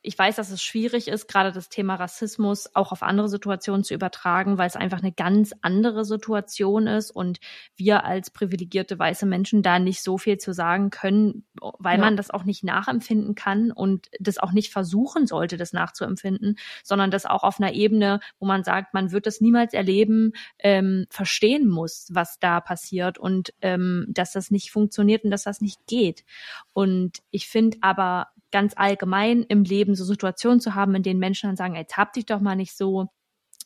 ich 0.03 0.19
weiß, 0.19 0.37
dass 0.37 0.51
es 0.51 0.63
schwierig 0.63 1.09
ist, 1.09 1.29
gerade 1.29 1.53
das 1.53 1.69
Thema 1.69 1.97
Rassismus 1.97 2.75
auch 2.75 2.91
auf 2.93 3.03
andere 3.03 3.29
Situationen 3.29 3.85
zu 3.85 3.93
übertragen, 3.93 4.57
weil 4.57 4.67
es 4.67 4.77
einfach 4.77 5.01
eine 5.01 5.13
ganz 5.13 5.53
andere 5.61 6.05
Situation 6.07 6.87
ist 6.87 7.11
und 7.11 7.39
wir 7.77 8.05
als 8.05 8.31
privilegierte 8.31 8.99
weiße 8.99 9.27
Menschen 9.27 9.63
da 9.63 9.79
nicht 9.79 10.03
so 10.03 10.17
viel 10.17 10.39
zu 10.39 10.55
sagen 10.55 10.89
können, 10.91 11.45
weil 11.79 11.99
Ja. 11.99 12.05
man 12.05 12.17
das 12.17 12.31
auch 12.31 12.45
nicht 12.45 12.65
nachempfinden 12.65 13.35
kann 13.35 13.73
und 13.73 14.09
das 14.19 14.39
auch 14.39 14.53
nicht 14.53 14.73
versuchen 14.73 15.27
sollte, 15.27 15.57
das 15.59 15.73
nachzuempfinden, 15.75 16.57
sondern 16.83 17.11
das 17.11 17.27
auch 17.27 17.43
auf 17.43 17.61
einer 17.61 17.73
Ebene, 17.73 18.21
wo 18.39 18.47
man 18.47 18.65
sagt, 18.65 18.95
man 18.95 19.13
wird 19.13 19.27
das 19.27 19.41
niemals 19.43 19.75
erleben, 19.75 20.33
ähm, 20.59 21.07
verstehen 21.11 21.69
muss, 21.69 22.09
was 22.11 22.39
da 22.39 22.61
passiert 22.61 23.19
und 23.19 23.53
ähm, 23.61 24.07
dass 24.09 24.33
das 24.33 24.51
nicht 24.51 24.71
funktioniert 24.71 25.25
und 25.25 25.31
dass 25.31 25.43
das 25.45 25.61
nicht 25.61 25.87
geht. 25.87 26.25
Und 26.73 27.19
ich 27.31 27.49
finde 27.49 27.79
aber 27.83 28.29
ganz 28.51 28.75
allgemein 28.77 29.43
im 29.45 29.65
Leben 29.65 29.95
so 29.95 30.05
Situationen 30.05 30.61
zu 30.61 30.75
haben, 30.75 30.95
in 30.95 31.03
denen 31.03 31.21
Menschen 31.21 31.49
dann 31.49 31.57
sagen, 31.57 31.75
jetzt 31.77 31.97
hab 31.97 32.13
dich 32.13 32.27
doch 32.27 32.41
mal 32.41 32.57
nicht 32.57 32.77
so, 32.77 33.09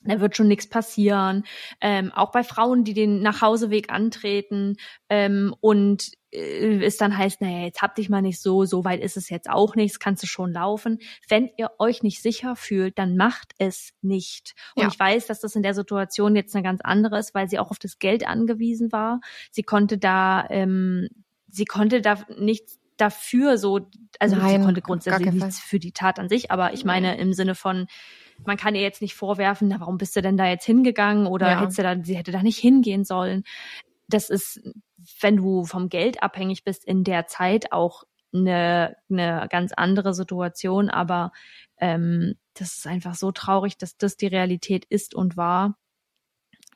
da 0.05 0.21
wird 0.21 0.37
schon 0.37 0.49
nichts 0.49 0.69
passieren. 0.69 1.45
Ähm, 1.81 2.13
auch 2.13 2.31
bei 2.31 2.45
Frauen, 2.45 2.85
die 2.85 2.95
den 2.95 3.23
Nachhauseweg 3.23 3.91
antreten 3.91 4.77
ähm, 5.09 5.55
und 5.61 6.13
äh, 6.31 6.85
es 6.85 6.97
dann 6.97 7.17
heißt, 7.17 7.41
naja, 7.41 7.65
jetzt 7.65 7.81
hab 7.81 7.95
dich 7.95 8.11
mal 8.11 8.21
nicht 8.23 8.41
so, 8.41 8.65
so 8.65 8.85
weit 8.85 9.01
ist 9.01 9.17
es 9.17 9.31
jetzt 9.31 9.49
auch 9.49 9.75
nicht, 9.77 9.95
das 9.95 10.01
kannst 10.01 10.23
du 10.23 10.27
schon 10.27 10.53
laufen. 10.53 10.99
Wenn 11.29 11.51
ihr 11.57 11.71
euch 11.79 12.03
nicht 12.03 12.21
sicher 12.21 12.57
fühlt, 12.57 12.99
dann 12.99 13.17
macht 13.17 13.53
es 13.59 13.93
nicht. 14.03 14.55
Und 14.75 14.83
Ja. 14.83 14.89
ich 14.89 14.99
weiß, 14.99 15.27
dass 15.27 15.41
das 15.41 15.57
in 15.57 15.63
der 15.63 15.75
Situation 15.75 16.37
jetzt 16.37 16.55
eine 16.55 16.63
ganz 16.63 16.81
andere 16.83 17.19
ist, 17.19 17.35
weil 17.35 17.49
sie 17.49 17.59
auch 17.59 17.71
auf 17.71 17.79
das 17.79 17.99
Geld 17.99 18.27
angewiesen 18.27 18.93
war. 18.93 19.21
Sie 19.51 19.63
konnte 19.63 19.97
da, 19.97 20.47
ähm, 20.51 21.09
sie 21.49 21.65
konnte 21.65 22.03
da 22.03 22.19
nichts 22.37 22.79
dafür 22.97 23.59
so, 23.59 23.91
also 24.19 24.37
Nein, 24.37 24.59
sie 24.59 24.65
konnte 24.65 24.83
grundsätzlich 24.83 25.31
nichts 25.33 25.61
für 25.61 25.79
die 25.79 25.93
Tat 25.93 26.19
an 26.19 26.29
sich, 26.29 26.51
aber 26.51 26.73
ich 26.73 26.85
meine 26.85 27.17
im 27.17 27.33
Sinne 27.33 27.55
von, 27.55 27.87
man 28.47 28.57
kann 28.57 28.75
ihr 28.75 28.83
jetzt 28.83 29.03
nicht 29.03 29.15
vorwerfen, 29.15 29.69
na, 29.69 29.81
warum 29.81 29.99
bist 29.99 30.15
du 30.17 30.23
denn 30.23 30.37
da 30.37 30.47
jetzt 30.47 30.65
hingegangen 30.65 31.27
oder 31.27 31.51
Ja. 31.51 31.61
hättest 31.61 31.79
du 31.79 31.83
da, 31.83 31.97
sie 32.03 32.17
hätte 32.17 32.33
da 32.33 32.43
nicht 32.43 32.59
hingehen 32.59 33.05
sollen. 33.05 33.45
Das 34.09 34.31
ist, 34.31 34.61
wenn 35.21 35.37
du 35.37 35.65
vom 35.65 35.89
Geld 35.89 36.23
abhängig 36.23 36.65
bist 36.65 36.85
in 36.85 37.05
der 37.05 37.27
Zeit 37.27 37.73
auch 37.73 38.05
eine, 38.35 38.97
eine 39.11 39.47
ganz 39.51 39.73
andere 39.73 40.13
Situation, 40.13 40.91
aber 40.91 41.33
ähm, 41.79 42.35
das 42.55 42.77
ist 42.77 42.87
einfach 42.87 43.15
so 43.15 43.33
traurig, 43.33 43.79
dass 43.79 43.97
das 43.97 44.17
die 44.17 44.27
Realität 44.27 44.85
ist 44.85 45.15
und 45.15 45.37
war. 45.37 45.77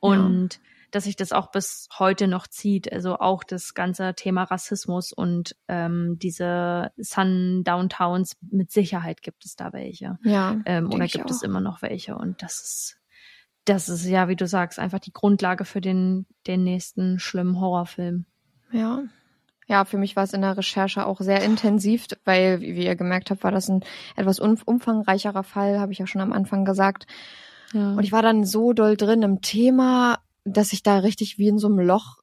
Und 0.01 0.59
dass 0.91 1.05
sich 1.05 1.15
das 1.15 1.31
auch 1.31 1.51
bis 1.51 1.87
heute 1.97 2.27
noch 2.27 2.47
zieht. 2.47 2.91
Also 2.91 3.17
auch 3.17 3.43
das 3.43 3.73
ganze 3.73 4.13
Thema 4.15 4.43
Rassismus 4.43 5.13
und 5.13 5.55
ähm, 5.67 6.17
diese 6.21 6.91
Sun-Downtowns, 6.97 8.37
mit 8.51 8.71
Sicherheit 8.71 9.21
gibt 9.21 9.45
es 9.45 9.55
da 9.55 9.73
welche. 9.73 10.17
Ja. 10.23 10.57
Ähm, 10.65 10.91
oder 10.91 11.07
gibt 11.07 11.29
es 11.29 11.39
auch. 11.39 11.43
immer 11.43 11.61
noch 11.61 11.81
welche? 11.81 12.15
Und 12.15 12.41
das 12.41 12.61
ist, 12.61 12.97
das 13.65 13.89
ist 13.89 14.05
ja, 14.05 14.27
wie 14.27 14.35
du 14.35 14.47
sagst, 14.47 14.79
einfach 14.79 14.99
die 14.99 15.13
Grundlage 15.13 15.65
für 15.65 15.81
den, 15.81 16.25
den 16.47 16.63
nächsten 16.63 17.19
schlimmen 17.19 17.59
Horrorfilm. 17.59 18.25
Ja. 18.71 19.03
Ja, 19.67 19.85
für 19.85 19.99
mich 19.99 20.15
war 20.15 20.23
es 20.23 20.33
in 20.33 20.41
der 20.41 20.57
Recherche 20.57 21.05
auch 21.05 21.21
sehr 21.21 21.43
intensiv, 21.43 22.07
weil, 22.25 22.59
wie 22.61 22.85
ihr 22.85 22.95
gemerkt 22.95 23.29
habt, 23.29 23.43
war 23.43 23.51
das 23.51 23.69
ein 23.69 23.83
etwas 24.15 24.39
um- 24.39 24.57
umfangreicherer 24.65 25.43
Fall, 25.43 25.79
habe 25.79 25.91
ich 25.91 25.99
ja 25.99 26.07
schon 26.07 26.21
am 26.21 26.33
Anfang 26.33 26.65
gesagt. 26.65 27.05
Ja. 27.73 27.91
Und 27.91 28.03
ich 28.03 28.11
war 28.11 28.23
dann 28.23 28.45
so 28.45 28.73
doll 28.73 28.97
drin 28.97 29.21
im 29.21 29.41
Thema, 29.41 30.17
dass 30.53 30.73
ich 30.73 30.83
da 30.83 30.99
richtig 30.99 31.37
wie 31.37 31.47
in 31.47 31.57
so 31.57 31.67
einem 31.67 31.79
Loch 31.79 32.17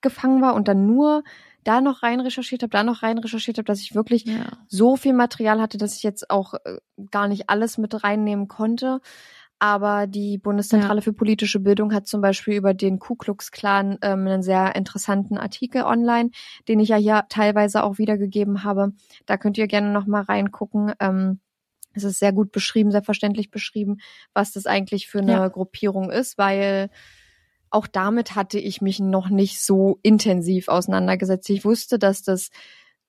gefangen 0.00 0.42
war 0.42 0.54
und 0.54 0.68
dann 0.68 0.86
nur 0.86 1.22
da 1.64 1.80
noch 1.80 2.02
rein 2.02 2.20
recherchiert 2.20 2.62
habe, 2.62 2.70
da 2.70 2.82
noch 2.82 3.02
rein 3.02 3.18
recherchiert 3.18 3.58
habe, 3.58 3.66
dass 3.66 3.80
ich 3.80 3.94
wirklich 3.94 4.24
ja. 4.24 4.46
so 4.68 4.96
viel 4.96 5.12
Material 5.12 5.60
hatte, 5.60 5.78
dass 5.78 5.96
ich 5.96 6.02
jetzt 6.02 6.30
auch 6.30 6.54
äh, 6.54 6.78
gar 7.10 7.28
nicht 7.28 7.50
alles 7.50 7.76
mit 7.76 8.02
reinnehmen 8.02 8.48
konnte. 8.48 9.00
Aber 9.62 10.06
die 10.06 10.38
Bundeszentrale 10.38 11.02
für 11.02 11.12
politische 11.12 11.60
Bildung 11.60 11.92
hat 11.92 12.06
zum 12.06 12.22
Beispiel 12.22 12.54
über 12.54 12.72
den 12.72 12.98
Ku 12.98 13.14
Klux 13.14 13.50
Klan 13.50 13.98
ähm, 14.00 14.26
einen 14.26 14.42
sehr 14.42 14.74
interessanten 14.74 15.36
Artikel 15.36 15.82
online, 15.82 16.30
den 16.66 16.80
ich 16.80 16.88
ja 16.88 16.96
hier 16.96 17.26
teilweise 17.28 17.84
auch 17.84 17.98
wiedergegeben 17.98 18.64
habe. 18.64 18.94
Da 19.26 19.36
könnt 19.36 19.58
ihr 19.58 19.66
gerne 19.66 19.92
noch 19.92 20.06
mal 20.06 20.22
reingucken. 20.22 20.94
Ähm, 20.98 21.40
es 21.92 22.04
ist 22.04 22.20
sehr 22.20 22.32
gut 22.32 22.52
beschrieben, 22.52 22.90
sehr 22.90 23.02
verständlich 23.02 23.50
beschrieben, 23.50 23.98
was 24.32 24.52
das 24.52 24.64
eigentlich 24.64 25.08
für 25.08 25.18
eine 25.18 25.32
Ja. 25.32 25.48
Gruppierung 25.48 26.10
ist, 26.10 26.38
weil 26.38 26.88
auch 27.70 27.86
damit 27.86 28.34
hatte 28.34 28.58
ich 28.58 28.80
mich 28.80 29.00
noch 29.00 29.28
nicht 29.28 29.60
so 29.60 29.98
intensiv 30.02 30.68
auseinandergesetzt. 30.68 31.48
Ich 31.50 31.64
wusste, 31.64 31.98
dass 31.98 32.22
das 32.22 32.50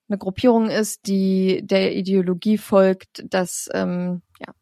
eine 0.08 0.18
Gruppierung 0.18 0.68
ist, 0.70 1.06
die 1.06 1.60
der 1.64 1.94
Ideologie 1.94 2.58
folgt, 2.58 3.24
dass 3.28 3.68
ähm, 3.72 4.22
ja, 4.38 4.52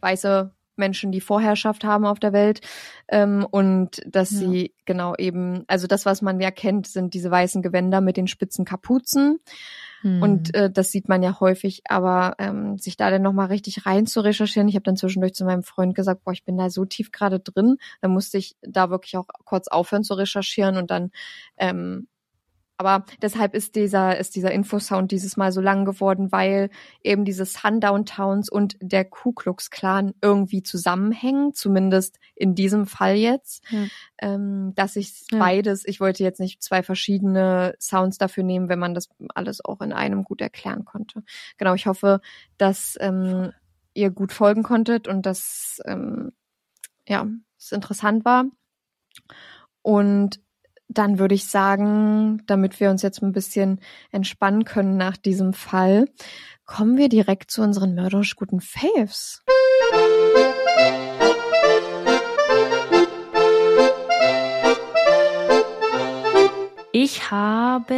weiße 0.00 0.52
Menschen 0.76 1.12
die 1.12 1.20
Vorherrschaft 1.20 1.84
haben 1.84 2.04
auf 2.04 2.18
der 2.18 2.32
Welt 2.32 2.60
ähm, 3.08 3.46
und 3.48 4.02
dass 4.06 4.30
Ja. 4.32 4.38
sie 4.38 4.74
genau 4.86 5.14
eben, 5.16 5.64
also 5.68 5.86
das, 5.86 6.04
was 6.04 6.20
man 6.20 6.40
ja 6.40 6.50
kennt, 6.50 6.86
sind 6.88 7.14
diese 7.14 7.30
weißen 7.30 7.62
Gewänder 7.62 8.00
mit 8.00 8.16
den 8.16 8.26
spitzen 8.26 8.64
Kapuzen 8.64 9.38
Hm. 10.04 10.22
und 10.22 10.54
äh, 10.54 10.70
das 10.70 10.92
sieht 10.92 11.08
man 11.08 11.22
ja 11.22 11.40
häufig, 11.40 11.80
aber 11.88 12.34
ähm, 12.38 12.76
sich 12.76 12.98
da 12.98 13.10
dann 13.10 13.22
nochmal 13.22 13.46
richtig 13.46 13.86
rein 13.86 14.06
zu 14.06 14.20
recherchieren, 14.20 14.68
ich 14.68 14.74
habe 14.74 14.82
dann 14.82 14.98
zwischendurch 14.98 15.32
zu 15.32 15.46
meinem 15.46 15.62
Freund 15.62 15.94
gesagt, 15.94 16.24
boah, 16.24 16.32
ich 16.32 16.44
bin 16.44 16.58
da 16.58 16.68
so 16.68 16.84
tief 16.84 17.10
gerade 17.10 17.40
drin, 17.40 17.78
dann 18.02 18.10
musste 18.10 18.36
ich 18.36 18.54
da 18.60 18.90
wirklich 18.90 19.16
auch 19.16 19.26
kurz 19.46 19.66
aufhören 19.66 20.04
zu 20.04 20.12
recherchieren 20.12 20.76
und 20.76 20.90
dann 20.90 21.10
ähm, 21.56 22.06
aber 22.76 23.04
deshalb 23.22 23.54
ist 23.54 23.76
dieser, 23.76 24.18
ist 24.18 24.34
dieser 24.34 24.50
Infosound 24.50 25.12
dieses 25.12 25.36
Mal 25.36 25.52
so 25.52 25.60
lang 25.60 25.84
geworden, 25.84 26.32
weil 26.32 26.70
eben 27.02 27.24
diese 27.24 27.44
Sundown 27.44 28.04
Towns 28.04 28.50
und 28.50 28.76
der 28.80 29.04
Ku 29.04 29.32
Klux 29.32 29.70
Klan 29.70 30.12
irgendwie 30.20 30.62
zusammenhängen, 30.62 31.54
zumindest 31.54 32.18
in 32.34 32.54
diesem 32.54 32.86
Fall 32.86 33.14
jetzt. 33.14 33.62
Ja. 33.70 33.86
Ähm, 34.18 34.72
dass 34.74 34.96
ich 34.96 35.26
Ja. 35.30 35.38
beides, 35.38 35.84
ich 35.86 36.00
wollte 36.00 36.24
jetzt 36.24 36.40
nicht 36.40 36.62
zwei 36.62 36.82
verschiedene 36.82 37.74
Sounds 37.80 38.18
dafür 38.18 38.42
nehmen, 38.42 38.68
wenn 38.68 38.78
man 38.80 38.94
das 38.94 39.08
alles 39.34 39.64
auch 39.64 39.80
in 39.80 39.92
einem 39.92 40.24
gut 40.24 40.40
erklären 40.40 40.84
konnte. 40.84 41.22
Genau, 41.58 41.74
ich 41.74 41.86
hoffe, 41.86 42.20
dass 42.58 42.96
ähm, 43.00 43.52
ihr 43.94 44.10
gut 44.10 44.32
folgen 44.32 44.64
konntet 44.64 45.06
und 45.06 45.26
dass 45.26 45.80
ähm, 45.84 46.32
ja, 47.06 47.26
es 47.58 47.70
interessant 47.70 48.24
war. 48.24 48.46
Und 49.82 50.40
dann 50.88 51.18
würde 51.18 51.34
ich 51.34 51.46
sagen, 51.46 52.42
damit 52.46 52.80
wir 52.80 52.90
uns 52.90 53.02
jetzt 53.02 53.22
ein 53.22 53.32
bisschen 53.32 53.80
entspannen 54.12 54.64
können 54.64 54.96
nach 54.96 55.16
diesem 55.16 55.52
Fall, 55.52 56.06
kommen 56.66 56.96
wir 56.96 57.08
direkt 57.08 57.50
zu 57.50 57.62
unseren 57.62 57.94
mörderisch 57.94 58.36
guten 58.36 58.60
Faves. 58.60 59.42
Ich 66.92 67.30
habe 67.30 67.94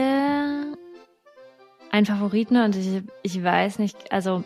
einen 1.90 2.06
Favoriten 2.06 2.56
und 2.56 2.76
ich, 2.76 3.02
ich 3.22 3.42
weiß 3.42 3.78
nicht, 3.78 4.10
also 4.10 4.42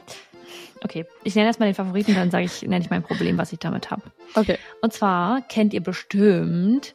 okay, 0.83 1.07
ich 1.25 1.35
nenne 1.35 1.47
erstmal 1.47 1.69
den 1.69 1.75
Favoriten, 1.75 2.15
dann 2.15 2.31
sage 2.31 2.45
ich, 2.45 2.63
nenne 2.63 2.85
ich 2.85 2.91
mein 2.91 3.03
Problem, 3.03 3.39
was 3.39 3.53
ich 3.53 3.59
damit 3.59 3.91
habe. 3.91 4.03
Okay. 4.35 4.59
Und 4.83 4.93
zwar 4.93 5.41
kennt 5.43 5.73
ihr 5.73 5.83
bestimmt 5.83 6.95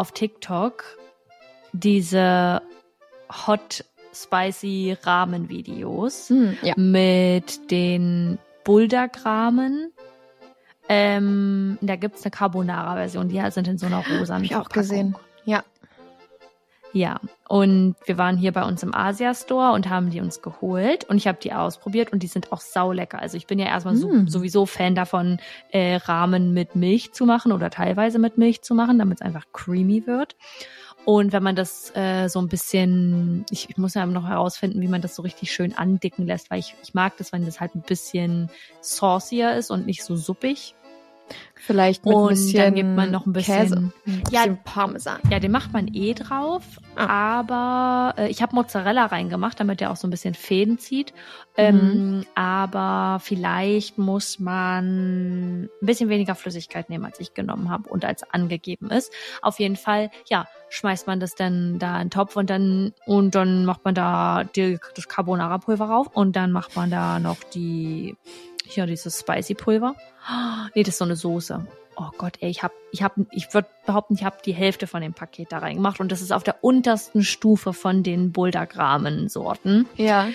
auf 0.00 0.12
TikTok 0.12 0.82
diese 1.74 2.62
Hot 3.46 3.84
Spicy 4.14 4.96
Ramen 5.02 5.50
Videos 5.50 6.30
Hm, 6.30 6.56
ja. 6.62 6.74
mit 6.76 7.70
den 7.70 8.38
Bulldog-Ramen. 8.64 9.92
Ähm, 10.88 11.78
da 11.82 11.96
gibt's 11.96 12.24
eine 12.24 12.30
Carbonara-Version, 12.30 13.28
die 13.28 13.42
sind 13.50 13.68
in 13.68 13.76
so 13.78 13.86
einer 13.86 14.02
rosa 14.04 14.36
Hab 14.36 14.42
ich 14.42 14.56
auch 14.56 14.70
gesehen. 14.70 15.14
Ja. 16.92 17.20
Und 17.48 17.94
wir 18.04 18.18
waren 18.18 18.36
hier 18.36 18.52
bei 18.52 18.64
uns 18.64 18.82
im 18.82 18.94
Asia-Store 18.94 19.72
und 19.72 19.88
haben 19.88 20.10
die 20.10 20.20
uns 20.20 20.42
geholt 20.42 21.04
und 21.04 21.16
ich 21.16 21.26
habe 21.26 21.38
die 21.40 21.52
ausprobiert 21.52 22.12
und 22.12 22.22
die 22.22 22.26
sind 22.26 22.52
auch 22.52 22.60
saulecker. 22.60 23.20
Also 23.20 23.36
ich 23.36 23.46
bin 23.46 23.58
ja 23.58 23.66
erstmal 23.66 23.96
so, 23.96 24.08
Mm. 24.08 24.28
sowieso 24.28 24.66
Fan 24.66 24.94
davon, 24.94 25.38
äh, 25.70 25.96
Ramen 25.96 26.52
mit 26.52 26.76
Milch 26.76 27.12
zu 27.12 27.26
machen 27.26 27.52
oder 27.52 27.70
teilweise 27.70 28.18
mit 28.18 28.38
Milch 28.38 28.62
zu 28.62 28.74
machen, 28.74 28.98
damit 28.98 29.20
es 29.20 29.26
einfach 29.26 29.46
creamy 29.52 30.06
wird. 30.06 30.36
Und 31.06 31.32
wenn 31.32 31.42
man 31.42 31.56
das 31.56 31.94
äh, 31.96 32.28
so 32.28 32.40
ein 32.40 32.48
bisschen, 32.48 33.44
ich, 33.50 33.70
ich 33.70 33.78
muss 33.78 33.94
ja 33.94 34.04
noch 34.04 34.28
herausfinden, 34.28 34.80
wie 34.82 34.88
man 34.88 35.00
das 35.00 35.16
so 35.16 35.22
richtig 35.22 35.50
schön 35.50 35.76
andicken 35.76 36.26
lässt, 36.26 36.50
weil 36.50 36.58
ich, 36.58 36.74
ich 36.82 36.92
mag 36.92 37.16
das, 37.16 37.32
wenn 37.32 37.46
das 37.46 37.58
halt 37.60 37.74
ein 37.74 37.82
bisschen 37.82 38.50
saucier 38.80 39.54
ist 39.56 39.70
und 39.70 39.86
nicht 39.86 40.04
so 40.04 40.14
suppig. 40.14 40.74
Vielleicht 41.62 42.06
mit 42.06 42.14
Und 42.14 42.22
ein 42.22 42.26
dann 42.28 42.34
bisschen 42.34 42.74
gibt 42.74 42.96
man 42.96 43.10
noch 43.10 43.26
ein 43.26 43.32
bisschen- 43.34 43.54
Käse, 43.62 43.76
ein 44.06 44.22
Ja. 44.30 44.40
bisschen 44.42 44.58
Parmesan. 44.64 45.18
Ja, 45.30 45.38
den 45.40 45.52
macht 45.52 45.72
man 45.74 45.88
eh 45.92 46.14
drauf, 46.14 46.62
Ah. 46.96 47.40
aber 47.40 48.14
äh, 48.22 48.28
ich 48.28 48.40
habe 48.42 48.56
Mozzarella 48.56 49.06
reingemacht, 49.06 49.60
damit 49.60 49.80
der 49.80 49.90
auch 49.90 49.96
so 49.96 50.06
ein 50.06 50.10
bisschen 50.10 50.34
Fäden 50.34 50.78
zieht. 50.78 51.12
Ähm, 51.56 52.24
aber 52.34 53.20
vielleicht 53.22 53.98
muss 53.98 54.38
man 54.38 55.64
ein 55.64 55.68
bisschen 55.82 56.08
weniger 56.08 56.34
Flüssigkeit 56.34 56.88
nehmen, 56.88 57.04
als 57.04 57.20
ich 57.20 57.34
genommen 57.34 57.68
habe 57.70 57.88
und 57.90 58.04
als 58.06 58.22
angegeben 58.32 58.90
ist. 58.90 59.12
Auf 59.42 59.58
jeden 59.60 59.76
Fall, 59.76 60.10
ja, 60.28 60.46
schmeißt 60.70 61.06
man 61.06 61.20
das 61.20 61.34
dann 61.34 61.78
da 61.78 61.96
in 61.96 62.06
den 62.06 62.10
Topf 62.10 62.36
und 62.36 62.48
dann 62.48 62.94
und 63.06 63.34
dann 63.34 63.64
macht 63.66 63.84
man 63.84 63.94
da 63.94 64.44
die, 64.56 64.78
das 64.96 65.08
Carbonara-Pulver 65.08 65.84
rauf 65.84 66.06
und 66.14 66.36
dann 66.36 66.52
macht 66.52 66.74
man 66.74 66.90
da 66.90 67.18
noch 67.18 67.38
die 67.54 68.16
hier 68.64 68.86
dieses 68.86 69.18
Spicy-Pulver. 69.20 69.94
Nee, 70.74 70.82
das 70.82 70.94
ist 70.94 70.98
so 70.98 71.04
eine 71.04 71.16
Soße. 71.16 71.66
Oh 71.96 72.10
Gott, 72.16 72.34
ey, 72.40 72.48
ich 72.50 72.62
hab, 72.62 72.72
ich 72.92 73.02
hab, 73.02 73.14
ich 73.30 73.52
würde 73.52 73.68
behaupten, 73.84 74.14
ich 74.14 74.24
habe 74.24 74.36
die 74.44 74.52
Hälfte 74.52 74.86
von 74.86 75.02
dem 75.02 75.12
Paket 75.12 75.52
da 75.52 75.58
reingemacht 75.58 76.00
und 76.00 76.10
das 76.10 76.22
ist 76.22 76.32
auf 76.32 76.42
der 76.42 76.64
untersten 76.64 77.22
Stufe 77.22 77.72
von 77.72 78.02
den 78.02 78.32
Bulldog-Ramen-Sorten. 78.32 79.86
Ja. 79.96 80.28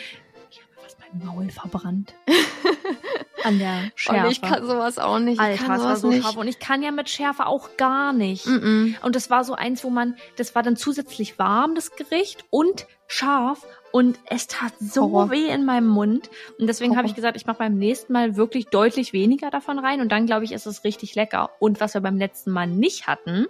Ich 0.51 0.61
habe 0.61 0.69
fast 0.81 0.97
mein 0.99 1.25
Maul 1.25 1.49
verbrannt. 1.49 2.13
An 3.43 3.59
der 3.59 3.91
Schärfe. 3.95 4.25
Und 4.25 4.31
ich 4.31 4.41
kann 4.41 4.65
sowas 4.65 4.97
auch 4.97 5.19
nicht. 5.19 5.36
ich 5.36 5.39
Alter, 5.39 5.63
kann 5.63 5.77
das 5.77 5.83
war 5.83 5.95
sowas 5.95 6.01
so 6.01 6.09
nicht. 6.09 6.23
scharf 6.23 6.38
und 6.38 6.47
ich 6.47 6.59
kann 6.59 6.81
ja 6.81 6.91
mit 6.91 7.09
Schärfe 7.09 7.45
auch 7.45 7.77
gar 7.77 8.11
nicht. 8.11 8.47
Mm-mm. 8.47 8.99
Und 9.01 9.15
das 9.15 9.29
war 9.29 9.43
so 9.43 9.53
eins, 9.53 9.83
wo 9.83 9.91
man, 9.91 10.15
das 10.36 10.55
war 10.55 10.63
dann 10.63 10.75
zusätzlich 10.75 11.38
warm, 11.38 11.75
das 11.75 11.91
Gericht, 11.95 12.45
und 12.49 12.88
scharf. 13.07 13.65
Und 13.96 14.20
es 14.26 14.48
tat 14.48 14.74
so 14.78 15.04
Horror. 15.04 15.32
weh 15.32 15.48
in 15.48 15.64
meinem 15.64 15.88
Mund. 15.88 16.30
Und 16.60 16.68
deswegen 16.68 16.98
habe 16.98 17.08
ich 17.08 17.16
gesagt, 17.16 17.38
ich 17.38 17.46
mache 17.46 17.60
beim 17.60 17.78
nächsten 17.78 18.12
Mal 18.12 18.36
wirklich 18.36 18.66
deutlich 18.66 19.14
weniger 19.14 19.50
davon 19.50 19.80
rein. 19.80 20.02
Und 20.02 20.12
dann, 20.12 20.26
glaube 20.26 20.43
ich, 20.43 20.52
ist 20.52 20.66
es 20.66 20.84
richtig 20.84 21.16
lecker. 21.16 21.52
Und 21.60 21.80
was 21.80 21.93
wir 21.93 22.02
beim 22.02 22.18
letzten 22.18 22.52
Mal 22.52 22.68
nicht 22.68 23.08
hatten, 23.08 23.46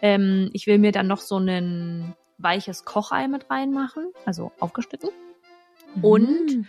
ähm, 0.00 0.48
ich 0.52 0.68
will 0.68 0.78
mir 0.78 0.92
dann 0.92 1.08
noch 1.08 1.18
so 1.18 1.38
ein 1.38 2.14
weiches 2.38 2.84
Kochei 2.84 3.26
mit 3.26 3.50
reinmachen, 3.50 4.12
also 4.24 4.52
aufgeschnitten. 4.60 5.10
Und 6.02 6.68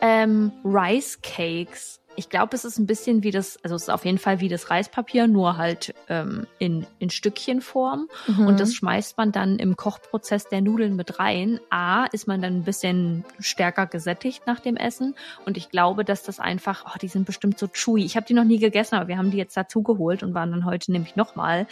ähm, 0.00 0.52
Rice 0.64 1.20
Cakes. 1.22 1.99
Ich 2.20 2.28
glaube, 2.28 2.54
es 2.54 2.66
ist 2.66 2.78
ein 2.78 2.84
bisschen 2.84 3.22
wie 3.22 3.30
das, 3.30 3.56
also 3.64 3.74
es 3.74 3.84
ist 3.84 3.88
auf 3.88 4.04
jeden 4.04 4.18
Fall 4.18 4.40
wie 4.40 4.50
das 4.50 4.68
Reispapier, 4.68 5.26
nur 5.26 5.56
halt 5.56 5.94
ähm, 6.08 6.46
in, 6.58 6.86
in 6.98 7.08
Stückchenform. 7.08 8.08
Mhm. 8.26 8.46
Und 8.46 8.60
das 8.60 8.74
schmeißt 8.74 9.16
man 9.16 9.32
dann 9.32 9.58
im 9.58 9.74
Kochprozess 9.74 10.46
der 10.46 10.60
Nudeln 10.60 10.96
mit 10.96 11.18
rein. 11.18 11.60
A, 11.70 12.04
ist 12.12 12.28
man 12.28 12.42
dann 12.42 12.56
ein 12.56 12.64
bisschen 12.64 13.24
stärker 13.38 13.86
gesättigt 13.86 14.46
nach 14.46 14.60
dem 14.60 14.76
Essen. 14.76 15.14
Und 15.46 15.56
ich 15.56 15.70
glaube, 15.70 16.04
dass 16.04 16.22
das 16.22 16.40
einfach, 16.40 16.84
oh, 16.86 16.98
die 17.00 17.08
sind 17.08 17.24
bestimmt 17.24 17.58
so 17.58 17.68
chewy. 17.68 18.04
Ich 18.04 18.16
habe 18.16 18.26
die 18.26 18.34
noch 18.34 18.44
nie 18.44 18.58
gegessen, 18.58 18.96
aber 18.96 19.08
wir 19.08 19.16
haben 19.16 19.30
die 19.30 19.38
jetzt 19.38 19.56
dazu 19.56 19.82
geholt 19.82 20.22
und 20.22 20.34
waren 20.34 20.50
dann 20.50 20.66
heute 20.66 20.92
nämlich 20.92 21.16
nochmal. 21.16 21.66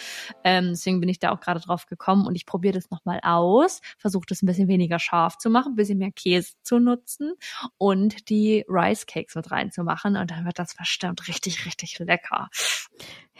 Ähm, 0.44 0.68
deswegen 0.70 0.98
bin 0.98 1.10
ich 1.10 1.18
da 1.18 1.30
auch 1.30 1.40
gerade 1.40 1.60
drauf 1.60 1.84
gekommen 1.84 2.26
und 2.26 2.34
ich 2.36 2.46
probiere 2.46 2.72
das 2.72 2.90
nochmal 2.90 3.20
aus. 3.22 3.82
Versuche 3.98 4.24
das 4.26 4.40
ein 4.40 4.46
bisschen 4.46 4.68
weniger 4.68 4.98
scharf 4.98 5.36
zu 5.36 5.50
machen, 5.50 5.74
ein 5.74 5.76
bisschen 5.76 5.98
mehr 5.98 6.10
Käse 6.10 6.54
zu 6.62 6.78
nutzen 6.78 7.34
und 7.76 8.30
die 8.30 8.64
Rice 8.66 9.04
Cakes 9.04 9.34
mit 9.34 9.50
reinzumachen. 9.50 10.16
Und 10.16 10.30
dann 10.30 10.37
wird 10.44 10.58
das 10.58 10.74
bestimmt 10.74 11.26
richtig, 11.28 11.64
richtig 11.66 11.98
lecker. 11.98 12.48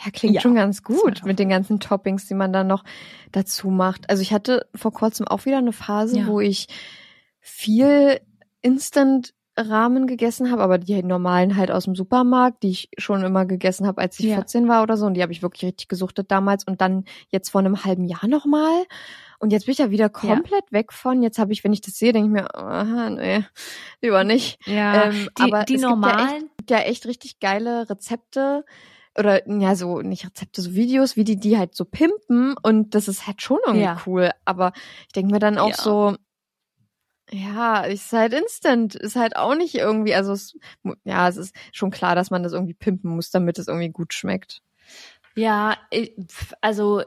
Ja, 0.05 0.11
klingt 0.13 0.37
Ja, 0.37 0.41
schon 0.41 0.55
ganz 0.55 0.83
gut 0.83 1.25
mit 1.25 1.39
den 1.39 1.49
ganzen 1.49 1.81
Toppings, 1.81 2.27
die 2.27 2.35
man 2.35 2.53
dann 2.53 2.67
noch 2.69 2.85
dazu 3.33 3.69
macht. 3.71 4.09
Also 4.11 4.23
ich 4.23 4.33
hatte 4.33 4.67
vor 4.75 4.93
kurzem 4.93 5.27
auch 5.27 5.45
wieder 5.45 5.59
eine 5.59 5.73
Phase, 5.73 6.21
Ja. 6.21 6.27
wo 6.27 6.41
ich 6.41 6.69
viel 7.41 8.21
Instant 8.63 9.35
Ramen 9.57 10.07
gegessen 10.07 10.53
habe, 10.53 10.63
aber 10.63 10.79
die 10.79 11.03
normalen 11.03 11.57
halt 11.57 11.73
aus 11.73 11.85
dem 11.85 11.97
Supermarkt, 11.97 12.63
die 12.63 12.71
ich 12.71 12.91
schon 12.97 13.25
immer 13.25 13.45
gegessen 13.45 13.89
habe, 13.89 14.01
als 14.01 14.21
ich 14.21 14.27
Ja. 14.27 14.37
14 14.37 14.69
war 14.69 14.85
oder 14.85 14.97
so. 14.97 15.05
Und 15.07 15.15
die 15.15 15.23
habe 15.23 15.33
ich 15.33 15.43
wirklich 15.43 15.65
richtig 15.65 15.89
gesuchtet 15.89 16.31
damals. 16.31 16.63
Und 16.65 16.81
dann 16.81 17.05
jetzt 17.31 17.51
vor 17.51 17.59
einem 17.61 17.85
halben 17.85 18.05
Jahr 18.05 18.29
nochmal. 18.29 18.85
Und 19.41 19.53
jetzt 19.53 19.67
bin 19.67 19.73
ich 19.73 19.79
ja 19.79 19.91
wieder 19.91 20.09
komplett 20.11 20.71
weg 20.71 20.93
von. 20.93 21.23
Jetzt 21.25 21.41
habe 21.41 21.53
ich, 21.53 21.65
wenn 21.65 21.73
ich 21.73 21.81
das 21.81 21.95
sehe, 21.95 22.13
denke 22.13 22.29
ich 22.29 22.33
mir, 22.43 22.55
aha, 22.55 23.11
nee, 23.11 23.45
lieber 24.01 24.23
nicht. 24.23 24.65
Ja, 24.67 25.07
Ähm, 25.07 25.29
die, 25.39 25.43
aber 25.43 25.65
die 25.65 25.75
ja 25.75 25.89
normalen, 25.89 26.51
gibt 26.69 26.81
ja 26.81 26.87
echt 26.87 27.07
richtig 27.07 27.41
geile 27.41 27.89
Rezepte 27.89 28.65
oder 29.19 29.49
ja 29.49 29.75
so 29.75 30.03
nicht 30.03 30.27
Rezepte, 30.27 30.61
so 30.61 30.75
Videos, 30.75 31.17
wie 31.17 31.25
die 31.25 31.37
die 31.37 31.57
halt 31.57 31.75
so 31.75 31.85
pimpen 31.87 32.55
und 32.63 32.95
das 32.95 33.09
ist 33.09 33.27
halt 33.27 33.41
schon 33.41 33.59
irgendwie 33.67 33.85
Ja. 33.87 34.03
cool. 34.07 34.31
Aber 34.45 34.73
ich 35.07 35.13
denke 35.13 35.33
mir 35.33 35.39
dann 35.39 35.57
auch 35.59 35.71
Ja. 35.71 35.83
so, 35.83 36.17
ja, 37.31 37.81
ist 37.83 38.13
halt 38.13 38.35
instant, 38.35 38.95
ist 38.95 39.17
halt 39.17 39.37
auch 39.37 39.55
nicht 39.55 39.75
irgendwie, 39.77 40.15
also 40.15 40.33
es, 40.33 40.57
ja, 41.05 41.27
es 41.29 41.37
ist 41.39 41.55
schon 41.73 41.91
klar, 41.91 42.15
dass 42.15 42.31
man 42.31 42.43
das 42.43 42.53
irgendwie 42.53 42.75
pimpen 42.75 43.11
muss, 43.17 43.31
damit 43.31 43.59
es 43.59 43.69
irgendwie 43.69 43.91
gut 43.91 44.13
schmeckt. 44.13 44.61
Ja, 45.35 45.77
also 46.61 47.03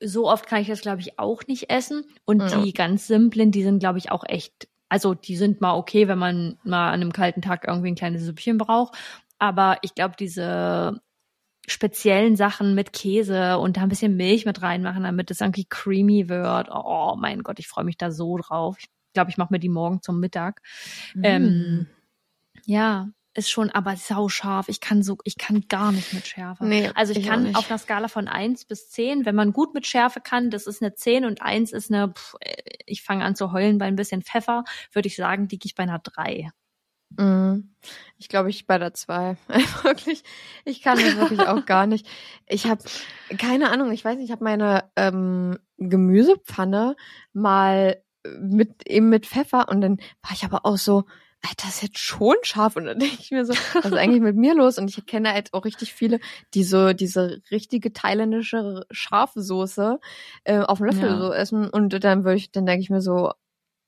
so 0.00 0.28
oft 0.28 0.46
kann 0.46 0.62
ich 0.62 0.68
das, 0.68 0.80
glaube 0.80 1.00
ich, 1.00 1.18
auch 1.18 1.46
nicht 1.46 1.70
essen. 1.70 2.04
Und 2.24 2.40
Ja. 2.50 2.62
die 2.62 2.72
ganz 2.72 3.06
simplen, 3.06 3.50
die 3.50 3.62
sind, 3.62 3.78
glaube 3.78 3.98
ich, 3.98 4.10
auch 4.10 4.24
echt, 4.26 4.68
also 4.92 5.14
die 5.14 5.36
sind 5.36 5.62
mal 5.62 5.74
okay, 5.74 6.06
wenn 6.06 6.18
man 6.18 6.58
mal 6.64 6.88
an 6.88 7.00
einem 7.00 7.14
kalten 7.14 7.40
Tag 7.40 7.64
irgendwie 7.66 7.88
ein 7.88 7.94
kleines 7.94 8.24
Süppchen 8.24 8.58
braucht. 8.58 8.94
Aber 9.38 9.78
ich 9.80 9.94
glaube, 9.94 10.16
diese 10.18 11.00
speziellen 11.66 12.36
Sachen 12.36 12.74
mit 12.74 12.92
Käse 12.92 13.56
und 13.56 13.78
da 13.78 13.84
ein 13.84 13.88
bisschen 13.88 14.18
Milch 14.18 14.44
mit 14.44 14.60
reinmachen, 14.60 15.04
damit 15.04 15.30
es 15.30 15.40
irgendwie 15.40 15.64
creamy 15.64 16.28
wird. 16.28 16.68
Oh 16.70 17.16
mein 17.18 17.42
Gott, 17.42 17.58
ich 17.58 17.68
freue 17.68 17.86
mich 17.86 17.96
da 17.96 18.10
so 18.10 18.36
drauf. 18.36 18.76
Ich 18.80 18.90
glaube, 19.14 19.30
ich 19.30 19.38
mache 19.38 19.54
mir 19.54 19.60
die 19.60 19.70
morgen 19.70 20.02
zum 20.02 20.20
Mittag. 20.20 20.60
Mm. 21.14 21.24
Ähm, 21.24 21.86
ja, 22.66 23.08
ist 23.34 23.50
schon 23.50 23.70
aber 23.70 23.96
sauscharf. 23.96 24.68
Ich 24.68 24.80
kann 24.80 25.02
so, 25.02 25.18
ich 25.24 25.38
kann 25.38 25.64
gar 25.68 25.92
nicht 25.92 26.12
mit 26.12 26.26
Schärfe. 26.26 26.64
Nee, 26.64 26.90
also 26.94 27.12
ich, 27.12 27.18
ich 27.18 27.24
auch 27.26 27.30
kann 27.30 27.56
auf 27.56 27.70
einer 27.70 27.78
Skala 27.78 28.08
von 28.08 28.28
eins 28.28 28.64
bis 28.64 28.90
zehn, 28.90 29.24
wenn 29.24 29.34
man 29.34 29.52
gut 29.52 29.74
mit 29.74 29.86
Schärfe 29.86 30.20
kann, 30.20 30.50
das 30.50 30.66
ist 30.66 30.82
eine 30.82 30.94
zehn 30.94 31.24
und 31.24 31.42
eins 31.42 31.72
ist 31.72 31.90
eine, 31.90 32.08
pff, 32.08 32.34
ich 32.86 33.02
fange 33.02 33.24
an 33.24 33.36
zu 33.36 33.52
heulen 33.52 33.78
bei 33.78 33.86
ein 33.86 33.96
bisschen 33.96 34.22
Pfeffer, 34.22 34.64
würde 34.92 35.08
ich 35.08 35.16
sagen, 35.16 35.48
liege 35.48 35.66
ich 35.66 35.74
bei 35.74 35.84
einer 35.84 35.98
drei. 35.98 36.50
Mhm. 37.18 37.74
Ich 38.18 38.28
glaube, 38.28 38.50
ich 38.50 38.66
bei 38.66 38.78
der 38.78 38.94
zwei. 38.94 39.36
wirklich, 39.82 40.22
ich 40.64 40.82
kann 40.82 40.98
das 40.98 41.16
wirklich 41.16 41.40
auch 41.40 41.66
gar 41.66 41.86
nicht. 41.86 42.06
Ich 42.46 42.66
habe 42.66 42.82
keine 43.38 43.70
Ahnung, 43.70 43.92
ich 43.92 44.04
weiß 44.04 44.16
nicht, 44.16 44.26
ich 44.26 44.32
habe 44.32 44.44
meine 44.44 44.90
ähm, 44.96 45.58
Gemüsepfanne 45.78 46.96
mal 47.32 48.02
mit 48.38 48.86
eben 48.86 49.08
mit 49.08 49.26
Pfeffer 49.26 49.68
und 49.68 49.80
dann 49.80 49.98
war 50.22 50.32
ich 50.32 50.44
aber 50.44 50.64
auch 50.64 50.78
so, 50.78 51.04
Alter, 51.42 51.66
das 51.66 51.76
ist 51.76 51.82
jetzt 51.82 51.98
schon 51.98 52.36
scharf 52.42 52.76
und 52.76 52.84
dann 52.84 52.98
denke 53.00 53.16
ich 53.18 53.30
mir 53.32 53.44
so, 53.44 53.52
was 53.74 53.84
ist 53.86 53.94
eigentlich 53.94 54.22
mit 54.22 54.36
mir 54.36 54.54
los? 54.54 54.78
Und 54.78 54.88
ich 54.88 55.04
kenne 55.06 55.32
halt 55.32 55.52
auch 55.52 55.64
richtig 55.64 55.92
viele, 55.92 56.20
die 56.54 56.64
so 56.64 56.92
diese 56.92 57.42
richtige 57.50 57.92
thailändische 57.92 58.84
scharfe 58.90 59.42
Soße 59.42 59.98
äh, 60.44 60.58
auf 60.60 60.78
dem 60.78 60.86
Löffel 60.86 61.10
Ja. 61.10 61.18
so 61.18 61.32
essen 61.32 61.68
und 61.68 62.04
dann 62.04 62.24
würde 62.24 62.36
ich, 62.36 62.52
dann 62.52 62.66
denke 62.66 62.82
ich 62.82 62.90
mir 62.90 63.00
so, 63.00 63.32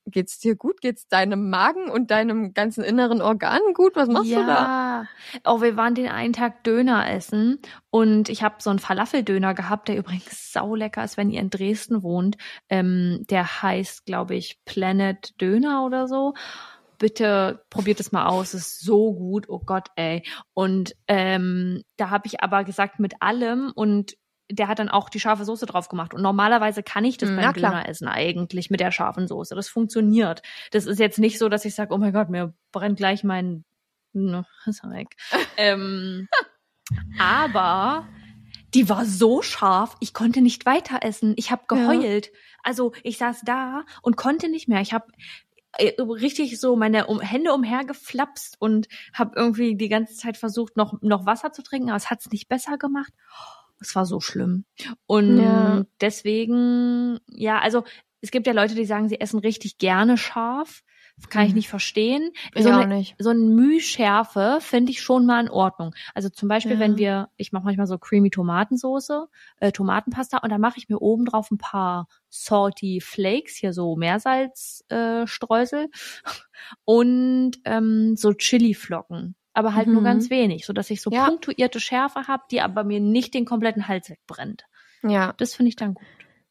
geht's 0.07 0.39
dir 0.39 0.55
gut? 0.55 0.81
Geht's 0.81 1.07
deinem 1.07 1.49
Magen 1.49 1.89
und 1.89 2.11
deinem 2.11 2.53
ganzen 2.53 2.83
inneren 2.83 3.21
Organen 3.21 3.73
gut? 3.73 3.95
Was 3.95 4.07
machst 4.09 4.29
ja. 4.29 4.39
du 4.41 4.45
da? 4.45 5.07
Oh, 5.45 5.61
wir 5.61 5.75
waren 5.77 5.95
den 5.95 6.07
einen 6.07 6.33
Tag 6.33 6.63
Döner 6.63 7.09
essen 7.09 7.59
und 7.89 8.29
ich 8.29 8.43
habe 8.43 8.55
so 8.59 8.69
einen 8.69 8.79
Falafeldöner 8.79 9.53
gehabt, 9.53 9.87
der 9.87 9.97
übrigens 9.97 10.51
saulecker 10.53 11.03
ist, 11.03 11.17
wenn 11.17 11.31
ihr 11.31 11.41
in 11.41 11.49
Dresden 11.49 12.03
wohnt. 12.03 12.37
Ähm, 12.69 13.25
der 13.29 13.63
heißt, 13.63 14.05
glaube 14.05 14.35
ich, 14.35 14.59
Planet 14.65 15.33
Döner 15.41 15.85
oder 15.85 16.07
so. 16.07 16.33
Bitte 16.97 17.63
probiert 17.69 17.99
es 17.99 18.11
mal 18.11 18.25
aus, 18.27 18.53
es 18.53 18.67
ist 18.67 18.79
so 18.81 19.13
gut, 19.13 19.49
oh 19.49 19.59
Gott, 19.59 19.87
ey. 19.95 20.23
Und 20.53 20.95
ähm, 21.07 21.83
da 21.97 22.09
habe 22.09 22.27
ich 22.27 22.41
aber 22.43 22.63
gesagt, 22.63 22.99
mit 22.99 23.21
allem 23.21 23.71
und 23.75 24.15
der 24.51 24.67
hat 24.67 24.77
dann 24.77 24.89
auch 24.89 25.09
die 25.09 25.19
scharfe 25.19 25.43
Soße 25.43 25.65
drauf 25.65 25.89
gemacht. 25.89 26.13
Und 26.13 26.21
normalerweise 26.21 26.83
kann 26.83 27.03
ich 27.03 27.17
das 27.17 27.31
Mm, 27.31 27.35
beim 27.35 27.53
klar. 27.53 27.71
Döner 27.71 27.89
essen 27.89 28.07
eigentlich 28.07 28.69
mit 28.69 28.79
der 28.79 28.91
scharfen 28.91 29.27
Soße. 29.27 29.55
Das 29.55 29.67
funktioniert. 29.69 30.43
Das 30.71 30.85
ist 30.85 30.99
jetzt 30.99 31.17
nicht 31.17 31.39
so, 31.39 31.49
dass 31.49 31.65
ich 31.65 31.73
sage, 31.73 31.91
oh 31.93 31.97
mein 31.97 32.13
Gott, 32.13 32.29
mir 32.29 32.53
brennt 32.71 32.97
gleich 32.97 33.23
mein 33.23 33.65
Ne, 34.13 34.45
ist 34.65 34.81
er 34.83 34.91
weg. 34.91 35.07
ähm, 35.57 36.29
aber 37.19 38.07
die 38.73 38.87
war 38.89 39.05
so 39.05 39.41
scharf, 39.41 39.95
ich 39.99 40.13
konnte 40.13 40.41
nicht 40.41 40.65
weiter 40.65 40.99
essen. 41.01 41.33
Ich 41.37 41.51
habe 41.51 41.63
Ja. 41.71 41.75
geheult. 41.93 42.31
Also 42.63 42.93
ich 43.03 43.17
saß 43.17 43.41
da 43.45 43.83
und 44.01 44.17
konnte 44.17 44.49
nicht 44.49 44.67
mehr. 44.67 44.81
Ich 44.81 44.93
habe 44.93 45.05
richtig 45.79 46.59
so 46.59 46.75
meine 46.75 47.05
Hände 47.21 47.53
umhergeflapst 47.53 48.55
und 48.59 48.87
habe 49.13 49.33
irgendwie 49.35 49.75
die 49.75 49.89
ganze 49.89 50.15
Zeit 50.15 50.37
versucht, 50.37 50.77
noch, 50.77 51.01
noch 51.01 51.25
Wasser 51.25 51.51
zu 51.51 51.63
trinken, 51.63 51.89
aber 51.89 51.97
es 51.97 52.09
hat's 52.09 52.29
nicht 52.31 52.47
besser 52.47 52.77
gemacht. 52.77 53.13
Es 53.79 53.95
war 53.95 54.05
so 54.05 54.19
schlimm. 54.21 54.65
Und 55.05 55.37
Ja. 55.37 55.83
deswegen, 56.01 57.19
ja, 57.27 57.59
also 57.59 57.83
es 58.21 58.31
gibt 58.31 58.47
ja 58.47 58.53
Leute, 58.53 58.75
die 58.75 58.85
sagen, 58.85 59.09
sie 59.09 59.19
essen 59.19 59.39
richtig 59.39 59.77
gerne 59.77 60.17
scharf. 60.17 60.81
Das 61.17 61.29
kann 61.29 61.43
ich 61.45 61.51
Mhm. 61.51 61.55
nicht 61.55 61.69
verstehen. 61.69 62.31
Ich 62.53 62.63
so 62.63 62.69
eine, 62.69 62.87
nicht. 62.87 63.15
so 63.19 63.29
ein 63.29 63.55
Mühschärfe 63.55 64.57
finde 64.59 64.91
ich 64.91 65.01
schon 65.01 65.25
mal 65.25 65.39
in 65.41 65.49
Ordnung. 65.49 65.95
Also 66.13 66.27
zum 66.29 66.49
Beispiel, 66.49 66.73
Ja. 66.73 66.79
wenn 66.79 66.97
wir, 66.97 67.29
ich 67.37 67.53
mache 67.53 67.63
manchmal 67.63 67.87
so 67.87 67.97
creamy 67.97 68.29
Tomatensoße, 68.29 69.27
äh, 69.61 69.71
Tomatenpasta 69.71 70.39
und 70.39 70.49
dann 70.51 70.59
mache 70.59 70.77
ich 70.77 70.89
mir 70.89 70.99
oben 71.01 71.23
drauf 71.25 71.51
ein 71.51 71.57
paar 71.57 72.07
salty 72.29 72.99
Flakes, 73.01 73.55
hier 73.55 73.71
so 73.71 73.95
Meersalzstreusel 73.95 75.23
äh, 75.23 75.27
Streusel 75.27 75.87
und 76.83 77.53
ähm, 77.65 78.15
so 78.15 78.33
Chili-Flocken. 78.33 79.35
Aber 79.53 79.73
halt 79.73 79.87
nur 79.87 80.01
Mhm. 80.01 80.05
ganz 80.05 80.29
wenig, 80.29 80.65
so 80.65 80.73
dass 80.73 80.89
ich 80.89 81.01
so 81.01 81.11
Ja. 81.11 81.25
punktuierte 81.27 81.79
Schärfe 81.79 82.27
habe, 82.27 82.43
die 82.51 82.59
aber 82.59 82.83
mir 82.83 82.99
nicht 82.99 83.33
den 83.33 83.45
kompletten 83.45 83.87
Hals 83.87 84.09
wegbrennt. 84.09 84.65
Ja, 85.01 85.33
Das 85.37 85.53
finde 85.55 85.69
ich 85.69 85.75
dann 85.77 85.93
gut. 85.93 86.05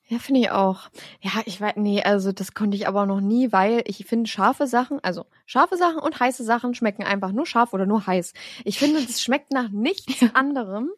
Ja, 0.09 0.19
finde 0.19 0.41
ich 0.41 0.51
auch. 0.51 0.91
Ja, 1.21 1.31
ich 1.47 1.61
weiß, 1.61 1.75
nee, 1.77 2.03
also 2.03 2.33
das 2.33 2.53
konnte 2.55 2.77
ich 2.77 2.87
aber 2.87 3.07
noch 3.07 3.21
nie, 3.21 3.53
weil 3.53 3.83
ich 3.87 4.05
finde 4.07 4.29
scharfe 4.29 4.67
Sachen, 4.67 5.01
also 5.03 5.25
scharfe 5.47 5.77
Sachen 5.77 5.99
und 5.99 6.21
heiße 6.21 6.45
Sachen 6.45 6.75
schmecken 6.75 7.05
einfach 7.05 7.33
nur 7.33 7.47
scharf 7.47 7.73
oder 7.73 7.87
nur 7.87 8.07
heiß. 8.07 8.33
Ich 8.65 8.79
finde, 8.79 9.03
das 9.03 9.23
schmeckt 9.23 9.51
nach 9.53 9.71
nichts 9.71 10.07
anderem 10.35 10.91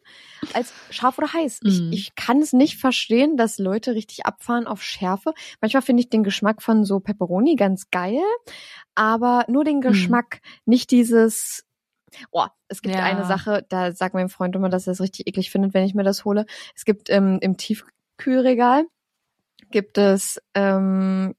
als 0.53 0.73
scharf 0.89 1.17
oder 1.17 1.31
heiß. 1.31 1.59
Ich, 1.63 1.79
Mhm. 1.79 1.91
ich 1.91 2.15
kann 2.15 2.41
es 2.41 2.51
nicht 2.53 2.77
verstehen, 2.77 3.37
dass 3.37 3.57
Leute 3.59 3.93
richtig 3.95 4.25
abfahren 4.25 4.67
auf 4.67 4.83
Schärfe. 4.83 5.33
Manchmal 5.61 5.81
finde 5.83 6.01
ich 6.03 6.09
den 6.09 6.23
Geschmack 6.23 6.61
von 6.61 6.83
so 6.85 6.99
Pepperoni 6.99 7.55
ganz 7.55 7.89
geil, 7.91 8.21
aber 8.95 9.45
nur 9.47 9.63
den 9.63 9.81
Geschmack, 9.81 10.41
nicht 10.65 10.91
dieses 10.91 11.63
Oh, 12.31 12.45
es 12.69 12.81
gibt 12.81 12.95
Ja. 12.95 13.03
eine 13.03 13.25
Sache, 13.25 13.65
da 13.69 13.91
sagt 13.91 14.13
mein 14.15 14.29
Freund 14.29 14.55
immer, 14.55 14.69
dass 14.69 14.87
er 14.87 14.93
es 14.93 15.01
richtig 15.01 15.27
eklig 15.27 15.51
findet, 15.51 15.73
wenn 15.73 15.83
ich 15.85 15.93
mir 15.93 16.03
das 16.03 16.23
hole. 16.25 16.45
Es 16.73 16.85
gibt 16.85 17.09
ähm, 17.09 17.37
im 17.41 17.57
Tiefkühlregal 17.57 18.85
gibt 19.71 19.97
es 19.97 20.41
ähm, 20.53 21.35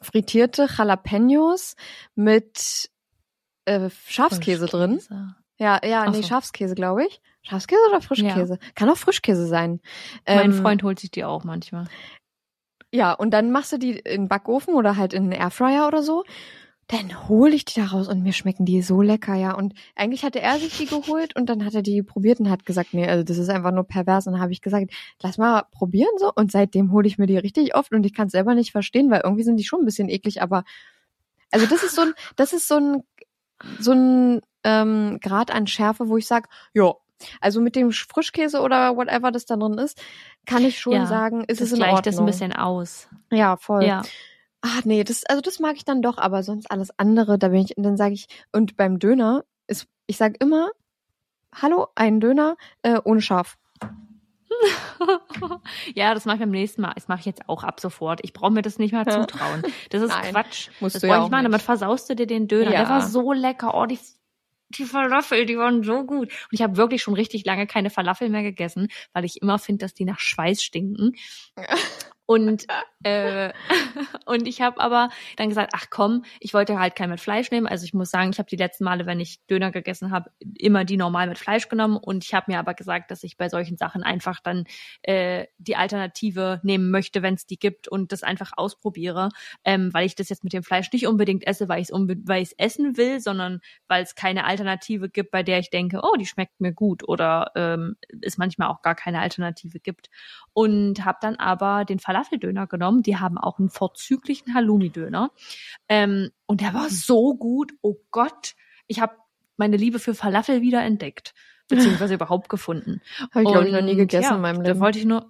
frittierte 0.00 0.68
Jalapenos 0.76 1.76
mit 2.14 2.90
äh, 3.64 3.90
Schafskäse 4.06 4.66
drin. 4.66 5.00
Ja, 5.58 5.80
ja, 5.84 6.08
nee, 6.10 6.22
so. 6.22 6.28
Schafskäse, 6.28 6.74
glaube 6.74 7.06
ich. 7.06 7.20
Schafskäse 7.42 7.80
oder 7.88 8.00
Frischkäse? 8.00 8.58
Kann 8.74 8.88
auch 8.88 8.96
Frischkäse 8.96 9.46
sein. 9.46 9.80
Mein 10.26 10.50
Ähm, 10.50 10.62
Freund 10.62 10.82
holt 10.82 10.98
sich 10.98 11.10
die 11.10 11.24
auch 11.24 11.44
manchmal. 11.44 11.86
Ja, 12.90 13.12
und 13.12 13.30
dann 13.30 13.50
machst 13.50 13.72
du 13.72 13.78
die 13.78 13.98
in 13.98 14.22
den 14.22 14.28
Backofen 14.28 14.74
oder 14.74 14.96
halt 14.96 15.12
in 15.12 15.30
den 15.30 15.32
Airfryer 15.32 15.86
oder 15.86 16.02
so. 16.02 16.24
Dann 16.88 17.28
hole 17.28 17.54
ich 17.54 17.64
die 17.64 17.80
da 17.80 17.86
raus 17.86 18.08
und 18.08 18.22
mir 18.22 18.32
schmecken 18.34 18.66
die 18.66 18.82
so 18.82 19.00
lecker, 19.00 19.34
ja. 19.34 19.54
Und 19.54 19.74
eigentlich 19.96 20.22
hatte 20.22 20.40
er 20.40 20.58
sich 20.58 20.76
die 20.76 20.86
geholt 20.86 21.34
und 21.34 21.46
dann 21.48 21.64
hat 21.64 21.74
er 21.74 21.82
die 21.82 22.02
probiert 22.02 22.40
und 22.40 22.50
hat 22.50 22.66
gesagt, 22.66 22.92
nee, 22.92 23.06
also 23.08 23.24
das 23.24 23.38
ist 23.38 23.48
einfach 23.48 23.72
nur 23.72 23.84
pervers. 23.84 24.26
Und 24.26 24.34
dann 24.34 24.42
habe 24.42 24.52
ich 24.52 24.60
gesagt, 24.60 24.92
lass 25.22 25.38
mal 25.38 25.62
probieren 25.72 26.10
so. 26.18 26.30
Und 26.34 26.52
seitdem 26.52 26.92
hole 26.92 27.06
ich 27.08 27.16
mir 27.16 27.26
die 27.26 27.38
richtig 27.38 27.74
oft 27.74 27.92
und 27.92 28.04
ich 28.04 28.12
kann 28.12 28.26
es 28.26 28.32
selber 28.32 28.54
nicht 28.54 28.72
verstehen, 28.72 29.10
weil 29.10 29.22
irgendwie 29.24 29.44
sind 29.44 29.56
die 29.56 29.64
schon 29.64 29.80
ein 29.80 29.84
bisschen 29.86 30.08
eklig, 30.10 30.42
aber 30.42 30.64
also 31.50 31.66
das 31.66 31.82
ist 31.84 31.94
so 31.94 32.02
ein, 32.02 32.12
das 32.36 32.52
ist 32.52 32.68
so 32.68 32.76
ein, 32.78 33.02
so 33.78 33.92
ein 33.92 34.40
ähm, 34.64 35.18
Grad 35.22 35.50
an 35.52 35.66
Schärfe, 35.66 36.08
wo 36.08 36.16
ich 36.16 36.26
sag, 36.26 36.48
ja, 36.74 36.92
also 37.40 37.60
mit 37.60 37.76
dem 37.76 37.92
Frischkäse 37.92 38.60
oder 38.60 38.96
whatever 38.96 39.30
das 39.30 39.46
da 39.46 39.56
drin 39.56 39.78
ist, 39.78 40.02
kann 40.46 40.64
ich 40.64 40.78
schon 40.80 40.92
Ja, 40.94 41.06
sagen, 41.06 41.44
ist 41.44 41.60
das 41.60 41.68
es 41.68 41.72
in 41.72 41.78
gleicht 41.78 41.94
Ordnung. 41.94 42.12
das 42.12 42.18
ein 42.18 42.26
bisschen 42.26 42.52
aus. 42.52 43.08
Ja, 43.30 43.56
voll. 43.56 43.84
Ja. 43.84 44.02
Ah, 44.66 44.80
nee, 44.84 45.04
das, 45.04 45.26
also 45.26 45.42
das 45.42 45.58
mag 45.60 45.76
ich 45.76 45.84
dann 45.84 46.00
doch, 46.00 46.16
aber 46.16 46.42
sonst 46.42 46.70
alles 46.70 46.88
andere, 46.98 47.38
da 47.38 47.48
bin 47.48 47.60
ich, 47.60 47.74
dann 47.76 47.98
sage 47.98 48.14
ich, 48.14 48.28
und 48.50 48.78
beim 48.78 48.98
Döner 48.98 49.44
ist, 49.66 49.86
ich 50.06 50.16
sag 50.16 50.42
immer, 50.42 50.70
hallo, 51.54 51.88
ein 51.96 52.18
Döner 52.18 52.56
äh, 52.80 52.98
ohne 53.04 53.20
Schaf. 53.20 53.58
ja, 55.94 56.14
das 56.14 56.24
mache 56.24 56.36
ich 56.36 56.40
beim 56.40 56.50
nächsten 56.50 56.80
Mal. 56.80 56.92
Das 56.94 57.08
mache 57.08 57.20
ich 57.20 57.26
jetzt 57.26 57.46
auch 57.48 57.62
ab 57.62 57.78
sofort. 57.80 58.20
Ich 58.22 58.32
brauche 58.32 58.52
mir 58.52 58.62
das 58.62 58.78
nicht 58.78 58.92
mehr 58.92 59.04
Ja. 59.06 59.20
zutrauen. 59.20 59.62
Das 59.90 60.00
ist 60.00 60.08
Nein, 60.22 60.32
Quatsch. 60.32 60.70
musst 60.80 60.94
das 60.94 61.02
du 61.02 61.08
brauche 61.08 61.16
ja 61.16 61.22
ich 61.22 61.26
auch 61.26 61.30
machen, 61.30 61.42
nicht. 61.42 61.52
damit 61.52 61.62
versaust 61.62 62.08
du 62.08 62.16
dir 62.16 62.26
den 62.26 62.48
Döner. 62.48 62.70
Ja. 62.72 62.80
Der 62.80 62.88
war 62.88 63.02
so 63.06 63.32
lecker. 63.32 63.74
Oh, 63.74 63.84
die, 63.86 63.98
die 64.70 64.84
Falafel, 64.84 65.44
die 65.44 65.58
waren 65.58 65.82
so 65.82 66.04
gut. 66.04 66.28
Und 66.28 66.48
ich 66.52 66.62
habe 66.62 66.76
wirklich 66.78 67.02
schon 67.02 67.14
richtig 67.14 67.44
lange 67.44 67.66
keine 67.66 67.90
Falafel 67.90 68.30
mehr 68.30 68.42
gegessen, 68.42 68.88
weil 69.12 69.24
ich 69.26 69.42
immer 69.42 69.58
finde, 69.58 69.84
dass 69.84 69.92
die 69.92 70.04
nach 70.06 70.20
Schweiß 70.20 70.62
stinken. 70.62 71.12
Und, 72.26 72.66
äh, 73.02 73.52
und 74.26 74.48
ich 74.48 74.62
habe 74.62 74.80
aber 74.80 75.10
dann 75.36 75.50
gesagt, 75.50 75.72
ach 75.74 75.86
komm, 75.90 76.24
ich 76.40 76.54
wollte 76.54 76.78
halt 76.78 76.96
kein 76.96 77.10
mit 77.10 77.20
Fleisch 77.20 77.50
nehmen. 77.50 77.66
Also 77.66 77.84
ich 77.84 77.92
muss 77.92 78.10
sagen, 78.10 78.30
ich 78.30 78.38
habe 78.38 78.48
die 78.48 78.56
letzten 78.56 78.84
Male, 78.84 79.04
wenn 79.04 79.20
ich 79.20 79.44
Döner 79.46 79.70
gegessen 79.70 80.10
habe, 80.10 80.30
immer 80.56 80.84
die 80.84 80.96
normal 80.96 81.28
mit 81.28 81.38
Fleisch 81.38 81.68
genommen. 81.68 81.96
Und 81.96 82.24
ich 82.24 82.32
habe 82.32 82.50
mir 82.50 82.58
aber 82.58 82.72
gesagt, 82.74 83.10
dass 83.10 83.24
ich 83.24 83.36
bei 83.36 83.48
solchen 83.48 83.76
Sachen 83.76 84.02
einfach 84.02 84.40
dann 84.40 84.64
äh, 85.02 85.46
die 85.58 85.76
Alternative 85.76 86.60
nehmen 86.62 86.90
möchte, 86.90 87.22
wenn 87.22 87.34
es 87.34 87.46
die 87.46 87.58
gibt 87.58 87.88
und 87.88 88.10
das 88.12 88.22
einfach 88.22 88.52
ausprobiere, 88.56 89.28
ähm, 89.64 89.92
weil 89.92 90.06
ich 90.06 90.14
das 90.14 90.30
jetzt 90.30 90.44
mit 90.44 90.54
dem 90.54 90.62
Fleisch 90.62 90.90
nicht 90.92 91.06
unbedingt 91.06 91.46
esse, 91.46 91.68
weil 91.68 91.82
ich 91.82 91.90
es 91.90 91.94
weil 91.94 92.42
ich's 92.42 92.54
essen 92.56 92.96
will, 92.96 93.20
sondern 93.20 93.60
weil 93.86 94.02
es 94.02 94.14
keine 94.14 94.44
Alternative 94.44 95.10
gibt, 95.10 95.30
bei 95.30 95.42
der 95.42 95.58
ich 95.58 95.68
denke, 95.68 96.00
oh, 96.02 96.16
die 96.18 96.26
schmeckt 96.26 96.58
mir 96.60 96.72
gut 96.72 97.06
oder 97.06 97.52
ähm, 97.54 97.96
es 98.22 98.38
manchmal 98.38 98.68
auch 98.68 98.80
gar 98.80 98.94
keine 98.94 99.20
Alternative 99.20 99.78
gibt. 99.78 100.08
Und 100.54 101.04
habe 101.04 101.18
dann 101.20 101.36
aber 101.36 101.84
den 101.84 101.98
Falafeldöner 102.14 102.66
genommen. 102.66 103.02
Die 103.02 103.16
haben 103.16 103.38
auch 103.38 103.58
einen 103.58 103.70
vorzüglichen 103.70 104.54
Halloumi-Döner. 104.54 105.30
Ähm, 105.88 106.30
und 106.46 106.60
der 106.60 106.74
war 106.74 106.88
so 106.88 107.34
gut. 107.34 107.72
Oh 107.82 107.96
Gott, 108.10 108.54
ich 108.86 109.00
habe 109.00 109.14
meine 109.56 109.76
Liebe 109.76 109.98
für 109.98 110.14
Falafel 110.14 110.62
wieder 110.62 110.82
entdeckt. 110.82 111.34
Beziehungsweise 111.68 112.14
überhaupt 112.14 112.48
gefunden. 112.48 113.00
Habe 113.32 113.44
ich, 113.44 113.50
glaube 113.50 113.66
ich, 113.66 113.72
noch 113.72 113.82
nie 113.82 113.96
gegessen 113.96 114.30
ja, 114.30 114.36
in 114.36 114.42
meinem 114.42 114.62
Da 114.62 114.70
Leben. 114.70 114.80
wollte 114.80 114.98
ich 114.98 115.04
nur. 115.04 115.28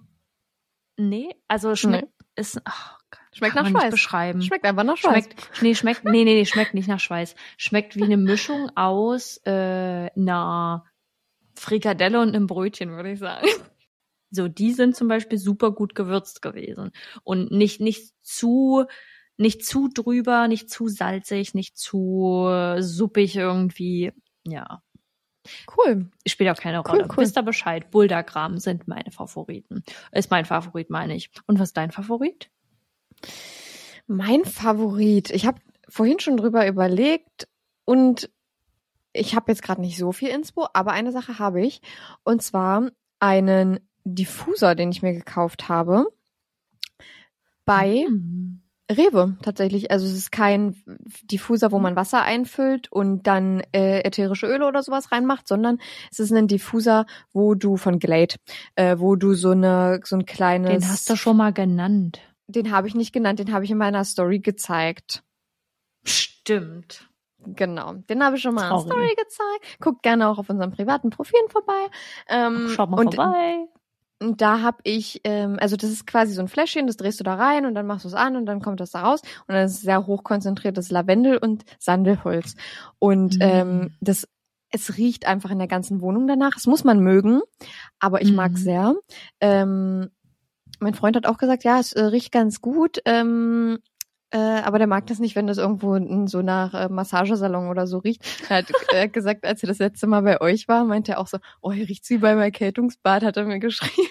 Nee, 0.97 1.35
also 1.47 1.75
schmeckt 1.75 2.09
ist 2.37 2.61
ach, 2.65 2.99
Gott, 3.11 3.19
Schmeckt 3.33 3.55
nach 3.55 3.67
Schweiß. 3.67 3.91
beschreiben. 3.91 4.41
Schmeckt 4.41 4.65
einfach 4.65 4.83
nach 4.83 4.97
Schweiß. 4.97 5.25
Schmeckt, 5.25 5.61
nee, 5.61 5.75
schmeckt, 5.75 6.05
nee, 6.05 6.23
nee, 6.23 6.35
nee, 6.35 6.45
schmeckt 6.45 6.73
nicht 6.73 6.87
nach 6.87 6.99
Schweiß. 6.99 7.35
Schmeckt 7.57 7.95
wie 7.95 8.03
eine 8.03 8.17
Mischung 8.17 8.69
aus 8.75 9.41
äh, 9.45 10.09
einer 10.15 10.85
Frikadelle 11.55 12.21
und 12.21 12.29
einem 12.35 12.47
Brötchen, 12.47 12.91
würde 12.91 13.11
ich 13.11 13.19
sagen. 13.19 13.47
So, 14.35 14.47
die 14.47 14.73
sind 14.73 14.95
zum 14.95 15.07
Beispiel 15.07 15.37
super 15.39 15.71
gut 15.71 15.95
gewürzt 15.95 16.41
gewesen. 16.41 16.91
Und 17.23 17.51
nicht, 17.51 17.81
nicht 17.81 18.13
zu, 18.21 18.85
nicht 19.37 19.65
zu 19.65 19.87
drüber, 19.87 20.47
nicht 20.47 20.69
zu 20.69 20.87
salzig, 20.87 21.53
nicht 21.55 21.77
zu 21.77 22.75
suppig 22.79 23.35
irgendwie. 23.35 24.11
Ja, 24.45 24.81
Cool. 25.77 26.09
spielt 26.27 26.49
auch 26.49 26.59
keine 26.61 26.79
Cool, 26.79 26.91
Rolle. 26.91 27.07
cool. 27.09 27.17
Wisst 27.17 27.37
ihr 27.37 27.43
Bescheid? 27.43 27.91
Buldagram 27.91 28.57
sind 28.59 28.87
meine 28.87 29.11
Favoriten. 29.11 29.83
Ist 30.11 30.31
mein 30.31 30.45
Favorit, 30.45 30.89
meine 30.89 31.15
ich. 31.15 31.29
Und 31.47 31.59
was 31.59 31.69
ist 31.69 31.77
dein 31.77 31.91
Favorit? 31.91 32.49
Mein 34.07 34.45
Favorit. 34.45 35.31
Ich 35.31 35.45
habe 35.45 35.59
vorhin 35.87 36.19
schon 36.19 36.37
drüber 36.37 36.67
überlegt 36.67 37.47
und 37.85 38.29
ich 39.13 39.35
habe 39.35 39.51
jetzt 39.51 39.61
gerade 39.61 39.81
nicht 39.81 39.97
so 39.97 40.11
viel 40.11 40.29
Inspo, 40.29 40.67
aber 40.73 40.91
eine 40.91 41.11
Sache 41.11 41.39
habe 41.39 41.61
ich. 41.65 41.81
Und 42.23 42.41
zwar 42.41 42.89
einen 43.19 43.79
Diffuser, 44.05 44.75
den 44.75 44.91
ich 44.91 45.01
mir 45.01 45.13
gekauft 45.13 45.67
habe. 45.67 46.07
Bei 47.65 48.05
Mhm. 48.07 48.61
Rewe 48.91 49.35
tatsächlich. 49.41 49.89
Also 49.89 50.05
es 50.05 50.13
ist 50.13 50.31
kein 50.31 50.75
Diffuser, 51.23 51.71
wo 51.71 51.79
man 51.79 51.95
Wasser 51.95 52.21
einfüllt 52.21 52.91
und 52.91 53.23
dann 53.25 53.61
äh, 53.73 54.01
ätherische 54.01 54.45
Öle 54.45 54.67
oder 54.67 54.83
sowas 54.83 55.11
reinmacht, 55.11 55.47
sondern 55.47 55.79
es 56.11 56.19
ist 56.19 56.31
ein 56.31 56.47
Diffuser, 56.47 57.07
wo 57.33 57.55
du 57.55 57.77
von 57.77 57.97
Glade, 57.97 58.35
äh, 58.75 58.99
wo 58.99 59.15
du 59.15 59.33
so 59.33 59.51
eine 59.51 60.01
so 60.03 60.15
ein 60.17 60.27
kleines. 60.27 60.69
Den 60.69 60.87
hast 60.87 61.09
du 61.09 61.15
schon 61.15 61.37
mal 61.37 61.51
genannt. 61.51 62.21
Den 62.47 62.69
habe 62.69 62.87
ich 62.87 62.93
nicht 62.93 63.11
genannt, 63.11 63.39
den 63.39 63.51
habe 63.51 63.65
ich 63.65 63.71
in 63.71 63.79
meiner 63.79 64.03
Story 64.03 64.37
gezeigt. 64.37 65.23
Stimmt. 66.03 67.09
Genau, 67.39 67.93
den 67.93 68.23
habe 68.23 68.35
ich 68.35 68.43
schon 68.43 68.53
mal 68.53 68.69
in. 68.69 68.79
Story 68.81 69.15
gezeigt. 69.17 69.79
Guckt 69.81 70.03
gerne 70.03 70.27
auch 70.27 70.37
auf 70.37 70.49
unseren 70.49 70.71
privaten 70.71 71.09
Profilen 71.09 71.49
vorbei. 71.49 71.87
Ähm, 72.29 72.69
Schaut 72.69 72.91
mal 72.91 73.01
vorbei. 73.01 73.65
Und 74.21 74.41
da 74.41 74.61
habe 74.61 74.77
ich, 74.83 75.19
ähm, 75.25 75.57
also 75.59 75.75
das 75.75 75.89
ist 75.91 76.07
quasi 76.07 76.33
so 76.33 76.41
ein 76.41 76.47
Fläschchen, 76.47 76.87
das 76.87 76.95
drehst 76.97 77.19
du 77.19 77.23
da 77.23 77.35
rein 77.35 77.65
und 77.65 77.75
dann 77.75 77.85
machst 77.85 78.05
du 78.05 78.09
es 78.09 78.13
an 78.13 78.35
und 78.37 78.45
dann 78.45 78.61
kommt 78.61 78.79
das 78.79 78.91
da 78.91 79.01
raus. 79.01 79.21
Und 79.47 79.53
dann 79.55 79.65
ist 79.65 79.73
es 79.73 79.81
sehr 79.81 80.07
hochkonzentriertes 80.07 80.89
Lavendel 80.89 81.37
und 81.37 81.65
Sandelholz. 81.79 82.55
Und 82.99 83.35
Mhm. 83.35 83.39
ähm, 83.41 83.89
das, 83.99 84.27
es 84.71 84.97
riecht 84.97 85.25
einfach 85.27 85.51
in 85.51 85.59
der 85.59 85.67
ganzen 85.67 86.01
Wohnung 86.01 86.27
danach. 86.27 86.51
Das 86.53 86.65
muss 86.65 86.83
man 86.85 86.99
mögen, 87.01 87.41
aber 87.99 88.21
ich 88.21 88.29
Mhm. 88.29 88.35
mag 88.35 88.57
sehr. 88.57 88.95
Ähm, 89.41 90.09
mein 90.79 90.93
Freund 90.93 91.15
hat 91.17 91.25
auch 91.25 91.37
gesagt, 91.37 91.63
ja, 91.63 91.79
es 91.79 91.93
äh, 91.93 92.03
riecht 92.03 92.31
ganz 92.31 92.61
gut. 92.61 92.99
Ähm, 93.05 93.79
äh, 94.35 94.61
aber 94.63 94.77
der 94.79 94.87
mag 94.87 95.07
das 95.07 95.19
nicht, 95.19 95.35
wenn 95.35 95.47
das 95.47 95.57
irgendwo 95.57 95.97
so 96.27 96.41
nach 96.41 96.73
äh, 96.73 96.89
Massagesalon 96.89 97.69
oder 97.69 97.87
so 97.87 97.99
riecht. 97.99 98.21
Er 98.49 98.57
hat, 98.57 98.65
hat 98.93 99.13
gesagt, 99.13 99.45
als 99.45 99.63
er 99.63 99.67
das 99.67 99.79
letzte 99.79 100.07
Mal 100.07 100.21
bei 100.23 100.41
euch 100.41 100.67
war, 100.67 100.83
meinte 100.83 101.13
er 101.13 101.19
auch 101.19 101.27
so, 101.27 101.37
oh, 101.61 101.71
hier 101.71 101.87
riecht's 101.87 102.09
wie 102.09 102.17
beim 102.17 102.39
Erkältungsbad, 102.39 103.23
hat 103.23 103.37
er 103.37 103.45
mir 103.45 103.59
geschrieben. 103.59 104.09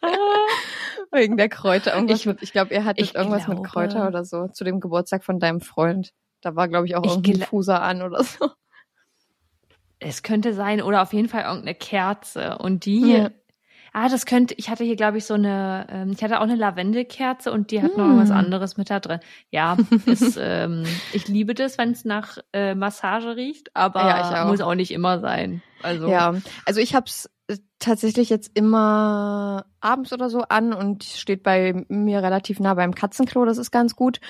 Wegen 1.12 1.36
der 1.36 1.48
Kräuter. 1.48 1.94
Irgendwas 1.94 2.20
Ich- 2.20 2.26
mit, 2.26 2.42
ich 2.42 2.52
glaube, 2.52 2.72
er 2.72 2.84
hat 2.84 2.98
ich 3.00 3.14
irgendwas 3.14 3.48
mit 3.48 3.56
glaube- 3.58 3.68
Kräuter 3.68 4.06
oder 4.06 4.24
so 4.24 4.46
zu 4.48 4.62
dem 4.64 4.80
Geburtstag 4.80 5.24
von 5.24 5.40
deinem 5.40 5.60
Freund. 5.60 6.12
Da 6.40 6.54
war, 6.56 6.68
glaube 6.68 6.86
ich, 6.86 6.94
auch 6.96 7.04
irgendein 7.04 7.34
gla- 7.42 7.46
Fuser 7.46 7.82
an 7.82 8.02
oder 8.02 8.22
so. 8.24 8.48
Es 9.98 10.22
könnte 10.22 10.54
sein, 10.54 10.80
oder 10.80 11.02
auf 11.02 11.12
jeden 11.12 11.28
Fall 11.28 11.42
irgendeine 11.42 11.74
Kerze. 11.74 12.56
Und 12.58 12.84
die, 12.86 13.12
Ja. 13.12 13.30
Ah, 13.92 14.08
das 14.08 14.26
könnte, 14.26 14.54
ich 14.56 14.70
hatte 14.70 14.84
hier, 14.84 14.96
glaube 14.96 15.18
ich, 15.18 15.24
so 15.24 15.34
eine, 15.34 15.86
ähm, 15.90 16.12
ich 16.12 16.22
hatte 16.22 16.38
auch 16.38 16.44
eine 16.44 16.56
Lavendelkerze 16.56 17.52
und 17.52 17.70
die 17.70 17.82
hat 17.82 17.96
noch 17.96 18.06
Hm. 18.08 18.18
was 18.18 18.30
anderes 18.30 18.76
mit 18.76 18.90
da 18.90 19.00
drin. 19.00 19.20
Ja, 19.50 19.76
ist, 20.06 20.36
ähm, 20.40 20.84
ich 21.12 21.28
liebe 21.28 21.54
das, 21.54 21.78
wenn 21.78 21.90
es 21.92 22.04
nach 22.04 22.38
äh, 22.52 22.74
Massage 22.74 23.36
riecht, 23.36 23.74
aber 23.74 24.00
Ja, 24.00 24.20
ich 24.30 24.36
auch. 24.38 24.46
muss 24.48 24.60
auch 24.60 24.74
nicht 24.74 24.90
immer 24.92 25.20
sein. 25.20 25.62
Also, 25.82 26.08
Ja, 26.08 26.34
also 26.66 26.80
ich 26.80 26.94
habe 26.94 27.06
es 27.06 27.30
tatsächlich 27.78 28.28
jetzt 28.28 28.50
immer 28.54 29.64
abends 29.80 30.12
oder 30.12 30.30
so 30.30 30.42
an 30.42 30.72
und 30.72 31.04
steht 31.04 31.42
bei 31.42 31.84
mir 31.88 32.22
relativ 32.22 32.60
nah 32.60 32.74
beim 32.74 32.94
Katzenklo, 32.94 33.44
das 33.44 33.58
ist 33.58 33.70
ganz 33.70 33.96
gut. 33.96 34.20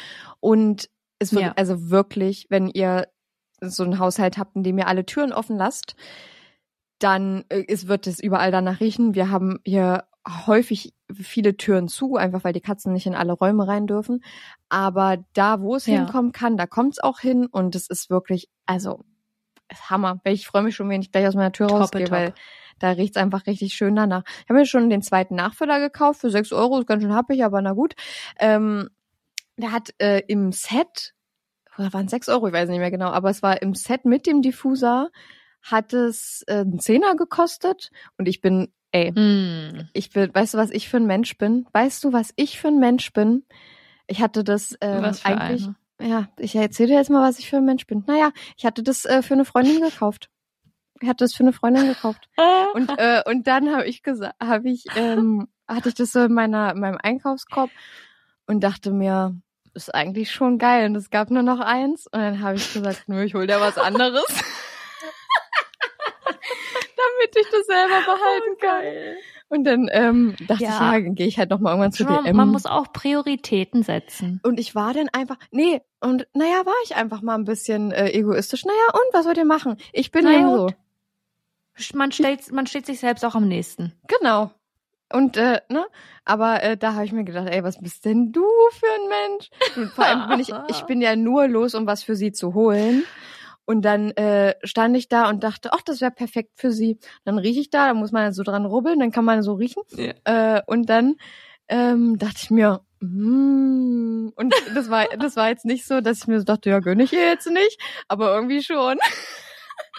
Und 0.40 0.88
es 1.18 1.32
wird 1.32 1.44
Ja. 1.44 1.52
also 1.56 1.90
wirklich, 1.90 2.46
wenn 2.48 2.68
ihr 2.68 3.08
so 3.60 3.82
einen 3.82 3.98
Haushalt 3.98 4.38
habt, 4.38 4.56
in 4.56 4.62
dem 4.62 4.78
ihr 4.78 4.86
alle 4.88 5.04
Türen 5.04 5.32
offen 5.34 5.56
lasst, 5.58 5.96
dann 7.00 7.44
äh, 7.48 7.64
es 7.68 7.88
wird 7.88 8.06
es 8.06 8.20
überall 8.20 8.52
danach 8.52 8.80
riechen. 8.80 9.14
Wir 9.14 9.30
haben 9.30 9.58
hier 9.64 10.04
häufig 10.46 10.94
viele 11.12 11.56
Türen 11.56 11.88
zu, 11.88 12.16
einfach 12.16 12.44
weil 12.44 12.52
die 12.52 12.60
Katzen 12.60 12.92
nicht 12.92 13.06
in 13.06 13.14
alle 13.14 13.32
Räume 13.32 13.66
rein 13.66 13.86
dürfen. 13.86 14.22
Aber 14.68 15.24
da, 15.32 15.60
wo 15.60 15.74
es 15.76 15.86
Ja. 15.86 15.96
hinkommen 15.98 16.32
kann, 16.32 16.56
da 16.56 16.66
kommt 16.66 16.92
es 16.94 16.98
auch 17.00 17.18
hin 17.20 17.46
und 17.46 17.74
es 17.74 17.88
ist 17.88 18.10
wirklich, 18.10 18.48
also 18.66 19.04
Hammer. 19.88 20.20
Ich 20.24 20.46
freue 20.46 20.62
mich 20.62 20.74
schon, 20.76 20.88
wenn 20.88 21.00
ich 21.00 21.12
gleich 21.12 21.26
aus 21.26 21.34
meiner 21.34 21.52
Tür 21.52 21.68
Toppe 21.68 21.80
rausgehe, 21.82 22.04
top. 22.04 22.12
weil 22.12 22.34
da 22.78 22.90
riecht's 22.90 23.16
einfach 23.16 23.46
richtig 23.46 23.74
schön 23.74 23.94
danach. 23.94 24.22
Ich 24.42 24.48
habe 24.48 24.58
mir 24.58 24.66
schon 24.66 24.90
den 24.90 25.02
zweiten 25.02 25.34
Nachfüller 25.36 25.78
gekauft 25.80 26.20
für 26.20 26.30
6 26.30 26.52
Euro, 26.52 26.78
ist 26.80 26.86
ganz 26.86 27.02
schön 27.02 27.14
happig, 27.14 27.44
aber 27.44 27.60
na 27.62 27.72
gut. 27.72 27.94
Ähm, 28.38 28.88
der 29.56 29.72
hat 29.72 29.90
äh, 29.98 30.22
im 30.26 30.52
Set, 30.52 31.14
oder 31.78 31.92
waren 31.92 32.08
6 32.08 32.28
Euro, 32.28 32.48
ich 32.48 32.52
weiß 32.52 32.68
nicht 32.68 32.78
mehr 32.78 32.90
genau, 32.90 33.10
aber 33.10 33.30
es 33.30 33.42
war 33.42 33.62
im 33.62 33.74
Set 33.74 34.04
mit 34.04 34.26
dem 34.26 34.42
Diffuser, 34.42 35.10
hat 35.62 35.92
es 35.92 36.42
äh, 36.46 36.60
einen 36.60 36.80
Zehner 36.80 37.16
gekostet 37.16 37.90
und 38.18 38.26
ich 38.28 38.40
bin, 38.40 38.72
ey, 38.92 39.12
Hm. 39.14 39.88
ich 39.92 40.10
bin, 40.10 40.34
weißt 40.34 40.54
du, 40.54 40.58
was 40.58 40.70
ich 40.70 40.88
für 40.88 40.96
ein 40.96 41.06
Mensch 41.06 41.36
bin? 41.38 41.66
Weißt 41.72 42.02
du, 42.04 42.12
was 42.12 42.32
ich 42.36 42.58
für 42.58 42.68
ein 42.68 42.78
Mensch 42.78 43.12
bin? 43.12 43.44
Ich 44.06 44.20
hatte 44.20 44.42
das 44.42 44.76
ähm, 44.80 45.04
eigentlich, 45.24 45.66
eine? 45.66 45.76
ja, 46.00 46.28
ich 46.38 46.56
erzähle 46.56 46.88
dir 46.88 46.94
jetzt 46.96 47.10
mal, 47.10 47.28
was 47.28 47.38
ich 47.38 47.48
für 47.48 47.58
ein 47.58 47.64
Mensch 47.64 47.86
bin. 47.86 48.02
Naja, 48.06 48.32
ich 48.56 48.64
hatte 48.64 48.82
das 48.82 49.04
äh, 49.04 49.22
für 49.22 49.34
eine 49.34 49.44
Freundin 49.44 49.80
gekauft. 49.88 50.30
Ich 51.02 51.08
hatte 51.08 51.24
das 51.24 51.34
für 51.34 51.44
eine 51.44 51.52
Freundin 51.52 51.86
gekauft. 51.86 52.28
Und, 52.74 52.90
äh, 52.98 53.22
und 53.26 53.46
dann 53.48 53.72
habe 53.74 53.86
ich 53.86 54.02
gesagt, 54.02 54.34
habe 54.40 54.68
ich, 54.70 54.84
ähm, 54.94 55.48
hatte 55.66 55.88
ich 55.88 55.94
das 55.96 56.12
so 56.12 56.20
in 56.20 56.32
meiner, 56.32 56.72
in 56.72 56.78
meinem 56.78 56.98
Einkaufskorb 57.02 57.70
und 58.46 58.60
dachte 58.60 58.92
mir, 58.92 59.34
ist 59.74 59.92
eigentlich 59.92 60.30
schon 60.30 60.58
geil. 60.58 60.86
Und 60.86 60.94
es 60.94 61.10
gab 61.10 61.30
nur 61.30 61.42
noch 61.42 61.58
eins. 61.58 62.06
Und 62.06 62.20
dann 62.20 62.40
habe 62.40 62.56
ich 62.56 62.72
gesagt, 62.72 63.04
nö, 63.08 63.24
ich 63.24 63.34
hol 63.34 63.46
dir 63.46 63.60
was 63.60 63.76
anderes. 63.78 64.24
Damit 67.20 67.36
ich 67.36 67.50
das 67.50 67.66
selber 67.66 68.00
behalten 68.06 68.58
kann. 68.60 69.16
Und 69.48 69.64
dann 69.64 69.88
ähm, 69.92 70.36
dachte 70.46 70.62
Ja. 70.64 70.96
ich, 70.96 71.04
ja, 71.04 71.10
gehe 71.12 71.26
ich 71.26 71.38
halt 71.38 71.50
noch 71.50 71.58
mal 71.60 71.70
irgendwann 71.70 71.92
zu 71.92 72.04
DM. 72.04 72.36
man 72.36 72.48
muss 72.48 72.66
auch 72.66 72.92
Prioritäten 72.92 73.82
setzen. 73.82 74.40
Und 74.44 74.60
ich 74.60 74.74
war 74.74 74.94
dann 74.94 75.08
einfach, 75.08 75.36
nee, 75.50 75.80
und 76.00 76.28
naja, 76.34 76.64
war 76.64 76.74
ich 76.84 76.94
einfach 76.94 77.20
mal 77.20 77.34
ein 77.34 77.44
bisschen 77.44 77.90
äh, 77.90 78.10
egoistisch. 78.10 78.64
Naja, 78.64 78.78
und 78.92 79.12
was 79.12 79.26
wollt 79.26 79.38
ihr 79.38 79.44
machen? 79.44 79.76
Ich 79.92 80.12
bin 80.12 80.24
gut. 80.26 80.70
so. 81.80 81.96
Man 81.96 82.12
stellt, 82.12 82.52
man 82.52 82.66
steht 82.66 82.86
sich 82.86 83.00
selbst 83.00 83.24
auch 83.24 83.34
am 83.34 83.48
nächsten. 83.48 83.92
Genau. 84.06 84.50
Und, 85.12 85.36
äh, 85.36 85.60
ne? 85.68 85.84
Aber 86.24 86.62
äh, 86.62 86.76
da 86.76 86.94
habe 86.94 87.04
ich 87.04 87.12
mir 87.12 87.24
gedacht, 87.24 87.48
ey, 87.50 87.64
was 87.64 87.80
bist 87.80 88.04
denn 88.04 88.30
du 88.30 88.44
für 88.70 88.86
ein 88.86 89.08
Mensch? 89.08 89.50
Und 89.76 89.90
vor 89.92 90.04
allem 90.04 90.28
bin 90.28 90.38
ich, 90.38 90.52
ich 90.68 90.82
bin 90.82 91.02
ja 91.02 91.16
nur 91.16 91.48
los, 91.48 91.74
um 91.74 91.86
was 91.86 92.04
für 92.04 92.14
sie 92.14 92.30
zu 92.30 92.54
holen. 92.54 93.02
Und 93.66 93.82
dann 93.82 94.10
äh, 94.12 94.54
stand 94.64 94.96
ich 94.96 95.08
da 95.08 95.28
und 95.28 95.44
dachte, 95.44 95.70
ach, 95.72 95.82
das 95.82 96.00
wäre 96.00 96.10
perfekt 96.10 96.50
für 96.56 96.72
sie. 96.72 96.98
Dann 97.24 97.38
rieche 97.38 97.60
ich 97.60 97.70
da, 97.70 97.86
da 97.88 97.94
muss 97.94 98.10
man 98.12 98.32
so 98.32 98.42
dran 98.42 98.64
rubbeln, 98.66 98.98
dann 98.98 99.12
kann 99.12 99.24
man 99.24 99.42
so 99.42 99.52
riechen. 99.54 99.82
Ja. 99.96 100.12
Äh, 100.56 100.62
und 100.66 100.88
dann 100.90 101.14
ähm, 101.68 102.18
dachte 102.18 102.38
ich 102.42 102.50
mir, 102.50 102.80
mm, 103.00 104.30
und 104.34 104.54
das 104.74 104.90
war, 104.90 105.06
das 105.18 105.36
war 105.36 105.48
jetzt 105.50 105.64
nicht 105.64 105.86
so, 105.86 106.00
dass 106.00 106.18
ich 106.18 106.26
mir 106.26 106.38
so 106.40 106.44
dachte, 106.44 106.70
ja, 106.70 106.80
gönn 106.80 106.98
ich 107.00 107.12
ihr 107.12 107.24
jetzt 107.28 107.48
nicht, 107.50 107.80
aber 108.08 108.34
irgendwie 108.34 108.62
schon. 108.62 108.98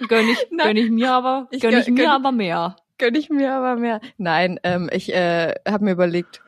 Gönn 0.08 0.28
ich, 0.30 0.50
gönn 0.58 0.78
ich 0.78 0.90
mir 0.90 1.12
aber, 1.12 1.48
ich 1.52 1.62
gönn 1.62 1.78
ich 1.78 1.88
mir 1.88 2.06
gönn- 2.06 2.10
aber 2.16 2.32
mehr. 2.32 2.76
gönn 2.98 3.16
ich 3.16 3.30
mir 3.30 3.54
aber 3.54 3.78
mehr. 3.78 4.02
Nein, 4.18 4.60
ähm, 4.64 4.90
ich 4.92 5.14
äh, 5.14 5.54
habe 5.68 5.86
mir 5.86 5.92
überlegt, 5.92 6.42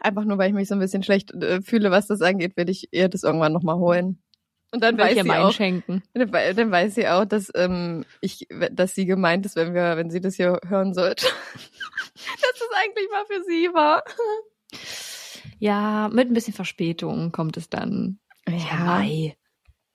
einfach 0.00 0.24
nur, 0.24 0.38
weil 0.38 0.48
ich 0.48 0.54
mich 0.54 0.68
so 0.68 0.74
ein 0.74 0.80
bisschen 0.80 1.02
schlecht 1.02 1.32
äh, 1.32 1.62
fühle, 1.62 1.90
was 1.90 2.06
das 2.06 2.20
angeht, 2.20 2.56
werde 2.56 2.72
ich 2.72 2.88
ihr 2.92 3.08
das 3.08 3.22
irgendwann 3.22 3.52
nochmal 3.52 3.76
holen. 3.76 4.22
Und 4.72 4.82
dann 4.82 4.98
weiß 4.98 5.14
sie 5.22 5.30
auch, 5.30 5.52
schenken. 5.52 6.02
dann 6.14 6.32
wei- 6.32 6.52
dann 6.52 6.70
weiß 6.70 6.94
sie 6.96 7.08
auch, 7.08 7.24
dass 7.24 7.50
ähm, 7.54 8.04
ich, 8.20 8.46
dass 8.72 8.94
sie 8.94 9.06
gemeint 9.06 9.46
ist, 9.46 9.56
wenn 9.56 9.74
wir, 9.74 9.96
wenn 9.96 10.10
sie 10.10 10.20
das 10.20 10.34
hier 10.34 10.60
hören 10.66 10.92
sollte, 10.94 11.26
dass 12.14 12.52
das 12.58 12.68
eigentlich 12.82 13.08
mal 13.10 13.24
für 13.26 13.42
sie 13.44 13.68
war. 13.72 14.02
Ja, 15.58 16.08
mit 16.12 16.28
ein 16.30 16.34
bisschen 16.34 16.52
Verspätung 16.54 17.32
kommt 17.32 17.56
es 17.56 17.70
dann. 17.70 18.18
Mai. 18.48 19.36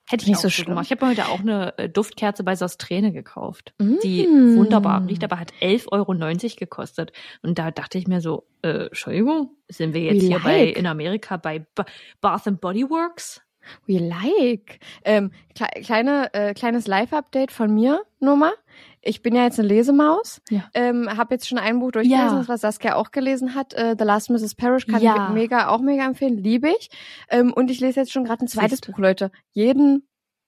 Hätte 0.08 0.24
ich 0.24 0.28
Nicht 0.30 0.40
so 0.40 0.50
schlimm. 0.50 0.66
gemacht. 0.66 0.86
Ich 0.86 0.90
habe 0.90 1.04
mir 1.06 1.12
heute 1.12 1.28
auch 1.28 1.40
eine 1.40 1.78
äh, 1.78 1.88
Duftkerze 1.88 2.42
bei 2.42 2.56
Sosträne 2.56 3.12
gekauft, 3.12 3.72
die 3.78 4.26
Mm. 4.26 4.56
wunderbar 4.56 5.06
riecht, 5.06 5.22
aber 5.24 5.38
hat 5.38 5.52
11,90 5.60 5.92
Euro 5.92 6.56
gekostet. 6.58 7.12
Und 7.42 7.58
da 7.58 7.70
dachte 7.70 7.98
ich 7.98 8.08
mir 8.08 8.20
so, 8.20 8.46
äh, 8.62 8.86
Entschuldigung, 8.86 9.50
sind 9.68 9.94
wir 9.94 10.02
jetzt 10.02 10.22
We 10.22 10.26
hier 10.26 10.38
bei 10.40 10.64
in 10.66 10.86
Amerika 10.86 11.36
bei 11.36 11.64
ba 11.74 11.86
Bath 12.20 12.46
and 12.48 12.60
Body 12.60 12.84
Works? 12.90 13.40
We 13.86 13.98
like. 13.98 14.80
Ähm, 15.04 15.32
kle 15.54 15.66
kleine, 15.82 16.32
äh, 16.34 16.54
kleines 16.54 16.86
Live-Update 16.86 17.52
von 17.52 17.72
mir, 17.72 18.02
Nummer. 18.20 18.52
Ich 19.00 19.22
bin 19.22 19.34
ja 19.34 19.44
jetzt 19.44 19.58
eine 19.58 19.68
Lesemaus. 19.68 20.40
Ja. 20.48 20.68
Ähm, 20.74 21.08
habe 21.16 21.34
jetzt 21.34 21.48
schon 21.48 21.58
ein 21.58 21.80
Buch 21.80 21.90
durchgelesen, 21.92 22.38
Ja. 22.42 22.48
was 22.48 22.60
Saskia 22.60 22.94
auch 22.94 23.10
gelesen 23.10 23.54
hat. 23.54 23.74
Äh, 23.74 23.96
The 23.98 24.04
Last 24.04 24.30
Mrs. 24.30 24.54
Parrish 24.54 24.86
kann 24.86 25.02
Ja. 25.02 25.28
ich 25.28 25.34
mega, 25.34 25.68
auch 25.68 25.80
mega 25.80 26.04
empfehlen. 26.06 26.38
Liebe 26.38 26.70
ich. 26.70 26.88
Ähm, 27.28 27.52
und 27.52 27.70
ich 27.70 27.80
lese 27.80 28.00
jetzt 28.00 28.12
schon 28.12 28.24
gerade 28.24 28.44
ein 28.44 28.48
zweites. 28.48 28.80
Buch, 28.80 28.98
Leute. 28.98 29.30
Jeden, 29.52 30.06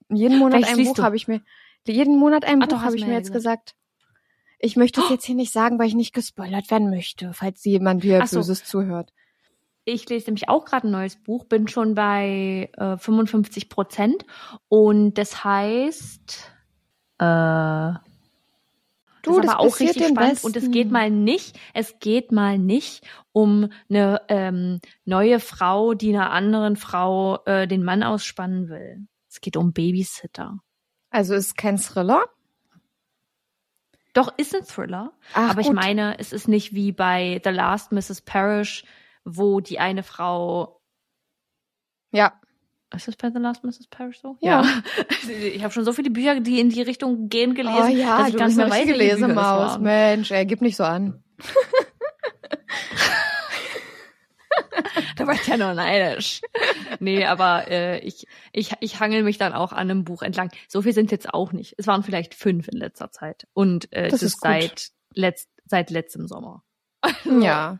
jeden 0.08 0.38
Monat 0.38 0.62
Welches 0.62 0.78
ein 0.78 0.84
Buch 0.84 0.98
habe 1.02 1.16
ich 1.16 1.26
mir. 1.28 1.40
Jeden 1.86 2.16
Monat 2.18 2.44
ein 2.44 2.62
Ach 2.62 2.68
doch, 2.68 2.78
Buch, 2.78 2.84
habe 2.84 2.96
ich 2.96 3.06
mir 3.06 3.14
jetzt 3.14 3.32
gesagt. 3.32 3.74
gesagt. 3.74 3.74
Ich 4.60 4.76
möchte 4.76 5.00
es 5.02 5.10
jetzt 5.10 5.24
hier 5.26 5.34
nicht 5.34 5.52
sagen, 5.52 5.78
weil 5.78 5.88
ich 5.88 5.94
nicht 5.94 6.14
gespoilert 6.14 6.70
werden 6.70 6.88
möchte, 6.88 7.32
falls 7.34 7.62
jemand 7.64 8.02
hier 8.02 8.26
so. 8.26 8.36
Böses 8.38 8.64
zuhört. 8.64 9.12
Ich 9.84 10.08
lese 10.08 10.26
nämlich 10.26 10.48
auch 10.48 10.64
gerade 10.64 10.88
ein 10.88 10.92
neues 10.92 11.16
Buch, 11.16 11.44
bin 11.44 11.68
schon 11.68 11.94
bei 11.94 12.70
äh, 12.76 12.96
55 12.96 13.68
Prozent 13.68 14.24
und 14.68 15.14
das 15.14 15.44
heißt, 15.44 16.50
äh, 17.18 17.92
Du, 19.24 19.30
das 19.30 19.38
ist 19.38 19.44
das 19.44 19.54
aber 19.54 19.60
auch 19.60 19.80
richtig 19.80 20.08
spannend 20.08 20.44
und 20.44 20.50
es 20.56 20.64
Besten. 20.64 20.72
geht 20.72 20.90
mal 20.90 21.10
nicht, 21.10 21.58
es 21.72 21.98
geht 21.98 22.30
mal 22.30 22.58
nicht 22.58 23.06
um 23.32 23.70
eine 23.88 24.20
ähm, 24.28 24.80
neue 25.06 25.40
Frau, 25.40 25.94
die 25.94 26.14
einer 26.14 26.30
anderen 26.30 26.76
Frau 26.76 27.42
äh, 27.46 27.66
den 27.66 27.84
Mann 27.84 28.02
ausspannen 28.02 28.68
will. 28.68 29.06
Es 29.30 29.40
geht 29.40 29.56
um 29.56 29.72
Babysitter. 29.72 30.58
Also 31.10 31.34
ist 31.34 31.56
kein 31.56 31.78
Thriller? 31.78 32.24
Doch 34.12 34.32
ist 34.36 34.54
ein 34.54 34.64
Thriller, 34.64 35.12
Ach, 35.32 35.50
aber 35.50 35.60
ich 35.62 35.68
gut. 35.68 35.76
meine, 35.76 36.18
es 36.18 36.32
ist 36.32 36.46
nicht 36.46 36.74
wie 36.74 36.92
bei 36.92 37.40
The 37.42 37.50
Last 37.50 37.92
Mrs. 37.92 38.20
Parrish, 38.20 38.84
wo 39.24 39.60
die 39.60 39.78
eine 39.78 40.02
Frau 40.02 40.80
Ja. 42.12 42.40
Ist 42.94 43.08
das 43.08 43.16
bei 43.16 43.30
The 43.30 43.38
Last 43.38 43.64
Mrs. 43.64 43.88
Parrish 43.90 44.20
so? 44.20 44.36
Ja. 44.40 44.64
Ich 45.28 45.62
habe 45.64 45.72
schon 45.72 45.84
so 45.84 45.92
viele 45.92 46.10
Bücher, 46.10 46.38
die 46.40 46.60
in 46.60 46.68
die 46.68 46.82
Richtung 46.82 47.28
gehen, 47.28 47.54
gelesen, 47.54 47.82
oh 47.82 47.88
ja, 47.88 48.18
dass 48.18 48.28
ich 48.28 48.32
du 48.34 48.38
gar 48.38 48.46
nicht 48.48 48.56
mehr 48.56 48.70
weiß, 48.70 48.86
Lesemaus. 48.86 49.36
waren. 49.36 49.82
Mensch, 49.82 50.30
ey, 50.30 50.46
gib 50.46 50.60
nicht 50.60 50.76
so 50.76 50.84
an. 50.84 51.22
Da 55.16 55.26
war 55.26 55.34
ich 55.34 55.46
ja 55.46 55.56
nur 55.56 55.74
neidisch. 55.74 56.40
nee, 57.00 57.24
aber 57.24 57.68
äh, 57.68 57.98
ich, 58.00 58.26
ich, 58.52 58.72
ich 58.80 59.00
hangel 59.00 59.22
mich 59.22 59.38
dann 59.38 59.52
auch 59.52 59.72
an 59.72 59.90
einem 59.90 60.04
Buch 60.04 60.22
entlang. 60.22 60.50
So 60.68 60.82
viel 60.82 60.92
sind 60.92 61.10
jetzt 61.12 61.32
auch 61.32 61.52
nicht. 61.52 61.74
Es 61.78 61.86
waren 61.86 62.02
vielleicht 62.02 62.34
fünf 62.34 62.68
in 62.68 62.78
letzter 62.78 63.10
Zeit. 63.10 63.46
Und 63.54 63.92
äh, 63.92 64.04
Das 64.08 64.20
das, 64.20 64.22
ist 64.22 64.40
seit, 64.40 64.90
letzt, 65.14 65.48
seit 65.64 65.90
letztem 65.90 66.26
Sommer. 66.26 66.62
Ja. 67.24 67.78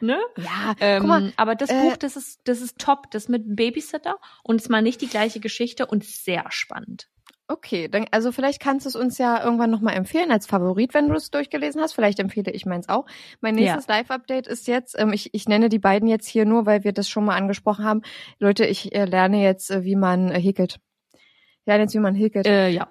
Ne? 0.00 0.18
Ja, 0.36 0.74
Ähm, 0.80 1.00
guck 1.00 1.08
mal, 1.08 1.32
aber 1.36 1.54
das 1.54 1.70
äh, 1.70 1.80
Buch, 1.82 1.96
das 1.96 2.16
ist, 2.16 2.40
das 2.44 2.60
ist 2.60 2.78
top. 2.78 3.10
Das 3.10 3.28
mit 3.28 3.56
Babysitter 3.56 4.16
und 4.42 4.56
ist 4.60 4.68
mal 4.68 4.82
nicht 4.82 5.00
die 5.00 5.08
gleiche 5.08 5.40
Geschichte 5.40 5.86
und 5.86 6.04
sehr 6.04 6.44
spannend. 6.50 7.08
okay, 7.50 7.88
dann, 7.88 8.06
also 8.10 8.30
vielleicht 8.30 8.60
kannst 8.60 8.84
du 8.84 8.90
es 8.90 8.94
uns 8.96 9.16
ja 9.16 9.42
irgendwann 9.42 9.70
nochmal 9.70 9.94
empfehlen 9.94 10.30
als 10.30 10.46
Favorit, 10.46 10.92
wenn 10.92 11.08
du 11.08 11.14
es 11.14 11.30
durchgelesen 11.30 11.80
hast. 11.80 11.94
Vielleicht 11.94 12.18
empfehle 12.20 12.52
ich 12.52 12.66
meins 12.66 12.88
auch. 12.90 13.06
Mein 13.40 13.56
Ja. 13.56 13.62
nächstes 13.72 13.88
Live-Update 13.88 14.46
ist 14.46 14.66
jetzt, 14.68 14.98
ähm, 14.98 15.12
ich, 15.14 15.32
ich 15.32 15.48
nenne 15.48 15.70
die 15.70 15.78
beiden 15.78 16.08
jetzt 16.08 16.26
hier 16.28 16.44
nur, 16.44 16.66
weil 16.66 16.84
wir 16.84 16.92
das 16.92 17.08
schon 17.08 17.24
mal 17.24 17.36
angesprochen 17.36 17.84
haben. 17.86 18.02
Leute, 18.38 18.66
ich 18.66 18.94
äh, 18.94 19.06
lerne 19.06 19.42
jetzt, 19.42 19.70
äh, 19.70 19.82
wie 19.82 19.96
man 19.96 20.30
äh, 20.30 20.38
häkelt. 20.40 20.78
Ich 21.14 21.66
lerne 21.66 21.84
jetzt, 21.84 21.94
wie 21.94 22.00
man 22.00 22.14
häkelt. 22.14 22.46
Äh, 22.46 22.68
ja. 22.68 22.88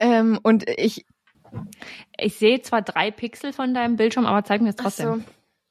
Ähm, 0.00 0.38
und 0.42 0.68
ich, 0.68 1.06
Ich 2.18 2.34
sehe 2.36 2.60
zwar 2.62 2.82
drei 2.82 3.10
Pixel 3.12 3.52
von 3.52 3.72
deinem 3.72 3.94
Bildschirm, 3.96 4.26
aber 4.26 4.42
zeig 4.44 4.60
mir 4.62 4.70
es 4.70 4.76
ach 4.78 4.82
trotzdem. 4.84 5.24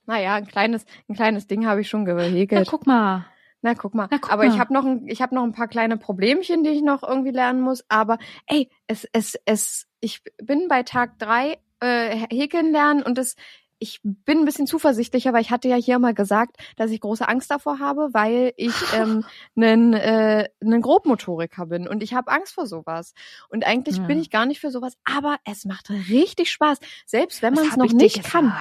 Naja, 0.06 0.36
ein 0.36 0.48
kleines, 0.48 0.86
ein 1.10 1.15
kleines 1.15 1.48
Ding 1.48 1.65
habe 1.65 1.82
ich 1.82 1.90
schon 1.90 2.03
Na, 2.03 2.14
gehäkelt. 2.14 2.68
guck 2.68 2.86
mal. 2.88 3.26
Na, 3.61 3.73
guck 3.73 3.95
mal. 3.95 4.07
Na, 4.11 4.18
guck 4.19 4.32
aber 4.32 4.45
mal. 4.45 4.53
ich 4.53 4.60
habe 4.60 4.73
noch 4.73 4.86
ein, 4.86 5.07
ich 5.07 5.22
habe 5.22 5.34
noch 5.34 5.44
ein 5.44 5.52
paar 5.53 5.68
kleine 5.68 5.98
Problemchen, 5.98 6.64
die 6.64 6.69
ich 6.69 6.82
noch 6.84 7.02
irgendwie 7.03 7.32
lernen 7.32 7.61
muss. 7.61 7.84
Aber 7.90 8.18
ey, 8.48 8.69
es, 8.88 9.07
es, 9.11 9.40
es, 9.45 9.88
ich 10.02 10.22
bin 10.41 10.68
bei 10.68 10.84
Tag 10.84 11.18
drei 11.18 11.57
äh, 11.80 12.15
häkeln 12.30 12.72
lernen 12.72 13.02
und 13.02 13.18
es, 13.18 13.36
ich 13.80 13.99
bin 14.03 14.40
ein 14.40 14.45
bisschen 14.45 14.68
zuversichtlicher, 14.68 15.34
weil 15.34 15.41
ich 15.41 15.52
hatte 15.52 15.68
ja 15.68 15.76
hier 15.76 15.99
mal 15.99 16.14
gesagt, 16.14 16.57
dass 16.77 16.91
ich 16.91 17.02
große 17.02 17.27
Angst 17.27 17.52
davor 17.52 17.80
habe, 17.80 18.10
weil 18.14 18.53
ich 18.56 18.73
ähm, 18.94 19.26
einen 19.56 19.94
äh, 19.94 20.48
einen 20.64 20.82
Grobmotoriker 20.82 21.65
bin 21.65 21.88
und 21.88 22.03
ich 22.03 22.14
habe 22.14 22.32
Angst 22.32 22.53
vor 22.53 22.68
sowas. 22.68 23.14
Und 23.49 23.65
eigentlich 23.65 23.98
Ja. 23.98 24.03
bin 24.06 24.19
ich 24.19 24.30
gar 24.30 24.45
nicht 24.45 24.61
für 24.61 24.69
sowas, 24.72 24.94
aber 25.06 25.38
es 25.44 25.65
macht 25.65 25.90
richtig 25.90 26.52
Spaß, 26.52 26.80
selbst 27.06 27.41
wenn 27.41 27.53
man 27.56 27.68
es 27.68 27.76
noch 27.77 27.91
nicht 27.91 28.23
kann. 28.23 28.53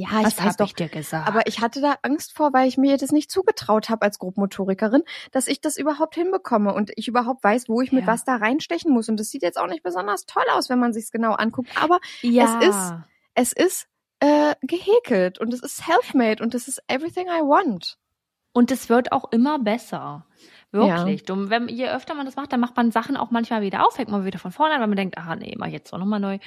Ja, 0.00 0.20
ich 0.26 0.38
weiß 0.42 0.56
doch. 0.56 0.66
ich 0.66 0.74
dir 0.74 0.88
gesagt? 0.88 1.28
Aber 1.28 1.46
ich 1.46 1.60
hatte 1.60 1.80
da 1.80 1.96
Angst 2.02 2.32
vor, 2.34 2.52
weil 2.52 2.66
ich 2.68 2.76
mir 2.78 2.96
das 2.96 3.12
nicht 3.12 3.30
zugetraut 3.30 3.90
habe 3.90 4.02
als 4.02 4.18
Grobmotorikerin, 4.18 5.02
dass 5.32 5.46
ich 5.46 5.60
das 5.60 5.76
überhaupt 5.76 6.14
hinbekomme 6.14 6.72
und 6.72 6.90
ich 6.96 7.08
überhaupt 7.08 7.44
weiß, 7.44 7.68
wo 7.68 7.80
ich 7.82 7.92
mit 7.92 8.02
Ja. 8.02 8.06
was 8.12 8.24
da 8.24 8.36
reinstechen 8.36 8.92
muss. 8.92 9.08
Und 9.08 9.18
das 9.20 9.28
sieht 9.28 9.42
jetzt 9.42 9.58
auch 9.58 9.66
nicht 9.66 9.82
besonders 9.82 10.26
toll 10.26 10.44
aus, 10.52 10.70
wenn 10.70 10.78
man 10.78 10.92
sich's 10.92 11.10
genau 11.10 11.32
anguckt. 11.32 11.70
Aber 11.80 11.98
ja. 12.22 12.58
es 12.60 12.68
ist- 12.68 12.92
es 13.34 13.52
ist 13.52 13.86
äh, 14.22 14.54
gehäkelt 14.62 15.38
und 15.38 15.54
es 15.54 15.62
ist 15.62 15.76
self-made 15.78 16.42
und 16.42 16.54
es 16.54 16.68
ist 16.68 16.82
everything 16.88 17.26
I 17.26 17.40
want. 17.40 17.96
Und 18.52 18.70
es 18.70 18.88
wird 18.88 19.12
auch 19.12 19.30
immer 19.32 19.58
besser. 19.58 20.26
Wirklich. 20.72 21.24
Du, 21.24 21.50
wenn, 21.50 21.68
je 21.68 21.88
öfter 21.88 22.14
man 22.14 22.26
das 22.26 22.36
macht, 22.36 22.52
dann 22.52 22.60
macht 22.60 22.76
man 22.76 22.92
Sachen 22.92 23.16
auch 23.16 23.30
manchmal 23.30 23.60
wieder 23.62 23.84
auf, 23.86 23.94
fängt 23.94 24.10
man 24.10 24.24
wieder 24.24 24.38
von 24.38 24.52
vorne 24.52 24.74
an, 24.74 24.80
weil 24.80 24.86
man 24.88 24.96
denkt, 24.96 25.18
ah 25.18 25.34
nee, 25.34 25.54
mach 25.58 25.66
ich 25.66 25.72
jetzt 25.72 25.92
doch 25.92 25.98
nochmal 25.98 26.20
neu. 26.20 26.38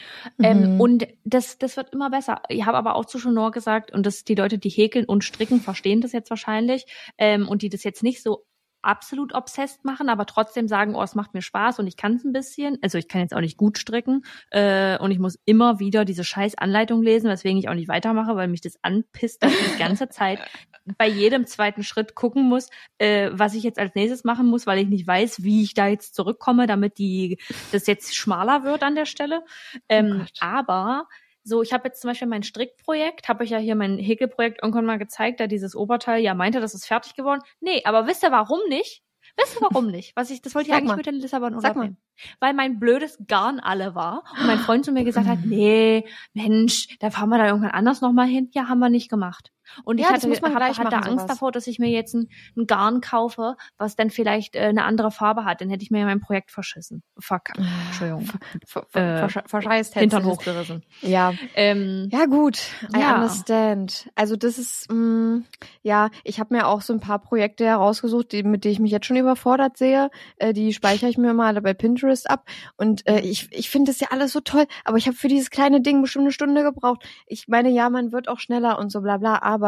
Ähm, 0.41 0.75
Mhm. 0.75 0.79
und 0.79 1.07
das, 1.25 1.57
das 1.57 1.75
wird 1.75 1.93
immer 1.93 2.09
besser. 2.09 2.41
Ich 2.49 2.65
habe 2.65 2.77
aber 2.77 2.95
auch 2.95 3.05
zu 3.05 3.21
Honor 3.23 3.51
gesagt, 3.51 3.91
und 3.91 4.05
das 4.05 4.23
die 4.23 4.35
Leute, 4.35 4.57
die 4.57 4.69
häkeln 4.69 5.05
und 5.05 5.23
stricken, 5.23 5.59
verstehen 5.59 5.99
das 6.01 6.13
jetzt 6.13 6.29
wahrscheinlich, 6.29 6.85
ähm, 7.17 7.47
und 7.49 7.61
die 7.63 7.69
das 7.69 7.83
jetzt 7.83 8.03
nicht 8.03 8.23
so 8.23 8.45
absolut 8.83 9.33
obsessed 9.33 9.85
machen, 9.85 10.09
aber 10.09 10.25
trotzdem 10.25 10.67
sagen, 10.67 10.95
oh, 10.95 11.01
es 11.01 11.15
macht 11.15 11.33
mir 11.33 11.41
Spaß 11.41 11.79
und 11.79 11.87
ich 11.87 11.97
kann 11.97 12.15
es 12.15 12.23
ein 12.23 12.33
bisschen. 12.33 12.77
Also 12.81 12.97
ich 12.97 13.07
kann 13.07 13.21
jetzt 13.21 13.33
auch 13.33 13.39
nicht 13.39 13.57
gut 13.57 13.77
stricken 13.77 14.23
äh, 14.51 14.97
und 14.99 15.11
ich 15.11 15.19
muss 15.19 15.39
immer 15.45 15.79
wieder 15.79 16.05
diese 16.05 16.23
scheiß 16.23 16.57
Anleitung 16.57 17.01
lesen, 17.01 17.29
weswegen 17.29 17.57
ich 17.57 17.69
auch 17.69 17.73
nicht 17.73 17.87
weitermache, 17.87 18.35
weil 18.35 18.47
mich 18.47 18.61
das 18.61 18.77
anpisst, 18.81 19.43
dass 19.43 19.51
ich 19.51 19.71
die 19.73 19.79
ganze 19.79 20.09
Zeit 20.09 20.39
bei 20.97 21.07
jedem 21.07 21.45
zweiten 21.45 21.83
Schritt 21.83 22.15
gucken 22.15 22.43
muss, 22.43 22.69
äh, 22.97 23.29
was 23.31 23.55
ich 23.55 23.63
jetzt 23.63 23.79
als 23.79 23.95
nächstes 23.95 24.23
machen 24.23 24.47
muss, 24.47 24.67
weil 24.67 24.79
ich 24.79 24.87
nicht 24.87 25.07
weiß, 25.07 25.43
wie 25.43 25.63
ich 25.63 25.73
da 25.73 25.87
jetzt 25.87 26.15
zurückkomme, 26.15 26.67
damit 26.67 26.97
die 26.97 27.37
das 27.71 27.87
jetzt 27.87 28.15
schmaler 28.15 28.63
wird 28.63 28.83
an 28.83 28.95
der 28.95 29.05
Stelle. 29.05 29.43
Ähm, 29.89 30.19
Gott. 30.19 30.31
aber 30.39 31.07
so, 31.43 31.61
ich 31.61 31.73
habe 31.73 31.87
jetzt 31.87 32.01
zum 32.01 32.09
Beispiel 32.09 32.27
mein 32.27 32.43
Strickprojekt, 32.43 33.27
habe 33.27 33.43
ich 33.43 33.49
ja 33.49 33.57
hier 33.57 33.75
mein 33.75 33.97
Häkelprojekt 33.97 34.61
irgendwann 34.61 34.85
mal 34.85 34.97
gezeigt, 34.97 35.39
da 35.39 35.47
dieses 35.47 35.75
Oberteil 35.75 36.21
ja 36.21 36.33
meinte, 36.33 36.61
das 36.61 36.73
ist 36.73 36.85
fertig 36.85 37.15
geworden. 37.15 37.41
Nee, 37.59 37.81
aber 37.85 38.07
wisst 38.07 38.23
ihr 38.23 38.31
warum 38.31 38.59
nicht? 38.69 39.03
Wisst 39.37 39.55
ihr 39.57 39.61
warum 39.61 39.87
nicht? 39.87 40.15
Was 40.15 40.29
ich, 40.29 40.41
das 40.41 40.53
wollte 40.53 40.67
ich 40.67 40.73
Sag 40.73 40.79
eigentlich 40.79 40.89
mal. 40.89 40.97
mit 40.97 41.07
in 41.07 41.15
Lissabon 41.15 41.53
Sag 41.53 41.61
Urlaub 41.61 41.75
mal. 41.75 41.83
nehmen. 41.83 41.97
Weil 42.39 42.53
mein 42.53 42.79
blödes 42.79 43.17
Garn 43.27 43.59
alle 43.59 43.95
war 43.95 44.23
und 44.39 44.47
mein 44.47 44.59
Freund 44.59 44.85
zu 44.85 44.91
mir 44.91 45.03
gesagt 45.03 45.27
hat, 45.27 45.39
nee, 45.45 46.05
Mensch, 46.33 46.97
da 46.99 47.09
fahren 47.09 47.29
wir 47.29 47.37
da 47.37 47.47
irgendwann 47.47 47.71
anders 47.71 48.01
nochmal 48.01 48.27
hin. 48.27 48.49
Ja, 48.53 48.67
haben 48.67 48.79
wir 48.79 48.89
nicht 48.89 49.09
gemacht. 49.09 49.51
Und 49.83 49.97
ich 49.99 50.03
Ja, 50.05 50.11
das 50.11 50.19
hatte, 50.23 50.29
muss 50.29 50.41
man 50.41 50.55
gleich 50.55 50.77
hatte 50.79 50.83
machen, 50.95 50.95
Angst 50.95 51.09
sowas. 51.11 51.25
davor, 51.27 51.51
dass 51.51 51.67
ich 51.67 51.79
mir 51.79 51.89
jetzt 51.89 52.13
ein, 52.13 52.29
ein 52.57 52.67
Garn 52.67 53.01
kaufe, 53.01 53.55
was 53.77 53.95
dann 53.95 54.09
vielleicht 54.09 54.55
äh, 54.55 54.59
eine 54.59 54.83
andere 54.85 55.11
Farbe 55.11 55.45
hat. 55.45 55.61
Dann 55.61 55.69
hätte 55.69 55.83
ich 55.83 55.91
mir 55.91 55.99
ja 55.99 56.05
mein 56.05 56.19
Projekt 56.21 56.51
verschissen. 56.51 57.03
Verkackt. 57.17 57.59
Entschuldigung. 57.87 58.25
Ver- 58.65 58.85
Äh, 58.93 59.17
ver- 59.17 59.29
ver- 59.29 59.43
Verscheißt 59.47 59.93
Hintern 59.95 60.23
hättest 60.23 60.47
du 60.47 60.51
das. 60.51 60.63
hochgerissen. 60.69 60.83
Ja, 61.01 61.33
Ähm, 61.55 62.07
Ja, 62.11 62.25
gut. 62.25 62.57
I 62.95 62.99
Ja. 62.99 63.15
understand. 63.15 64.09
Also 64.15 64.35
das 64.35 64.57
ist, 64.57 64.91
mh, 64.91 65.43
ja, 65.81 66.09
ich 66.23 66.39
habe 66.39 66.53
mir 66.55 66.67
auch 66.67 66.81
so 66.81 66.93
ein 66.93 66.99
paar 66.99 67.19
Projekte 67.19 67.65
herausgesucht, 67.65 68.31
die, 68.31 68.43
mit 68.43 68.63
denen 68.63 68.73
ich 68.73 68.79
mich 68.79 68.91
jetzt 68.91 69.05
schon 69.05 69.17
überfordert 69.17 69.77
sehe. 69.77 70.09
Äh, 70.37 70.53
die 70.53 70.73
speichere 70.73 71.09
ich 71.09 71.17
mir 71.17 71.33
mal 71.33 71.59
bei 71.61 71.73
Pinterest 71.73 72.29
ab. 72.29 72.45
Und 72.77 73.07
äh, 73.07 73.19
ich, 73.21 73.49
ich 73.51 73.69
finde 73.69 73.91
das 73.91 73.99
ja 73.99 74.07
alles 74.11 74.31
so 74.31 74.39
toll, 74.39 74.65
aber 74.85 74.97
ich 74.97 75.07
habe 75.07 75.15
für 75.15 75.27
dieses 75.27 75.49
kleine 75.49 75.81
Ding 75.81 76.01
bestimmt 76.01 76.23
eine 76.23 76.31
Stunde 76.31 76.63
gebraucht. 76.63 77.03
Ich 77.27 77.47
meine, 77.47 77.69
ja, 77.69 77.89
man 77.89 78.11
wird 78.11 78.27
auch 78.27 78.39
schneller 78.39 78.77
und 78.79 78.91
so 78.91 79.01
bla 79.01 79.17
bla, 79.17 79.41
aber 79.41 79.62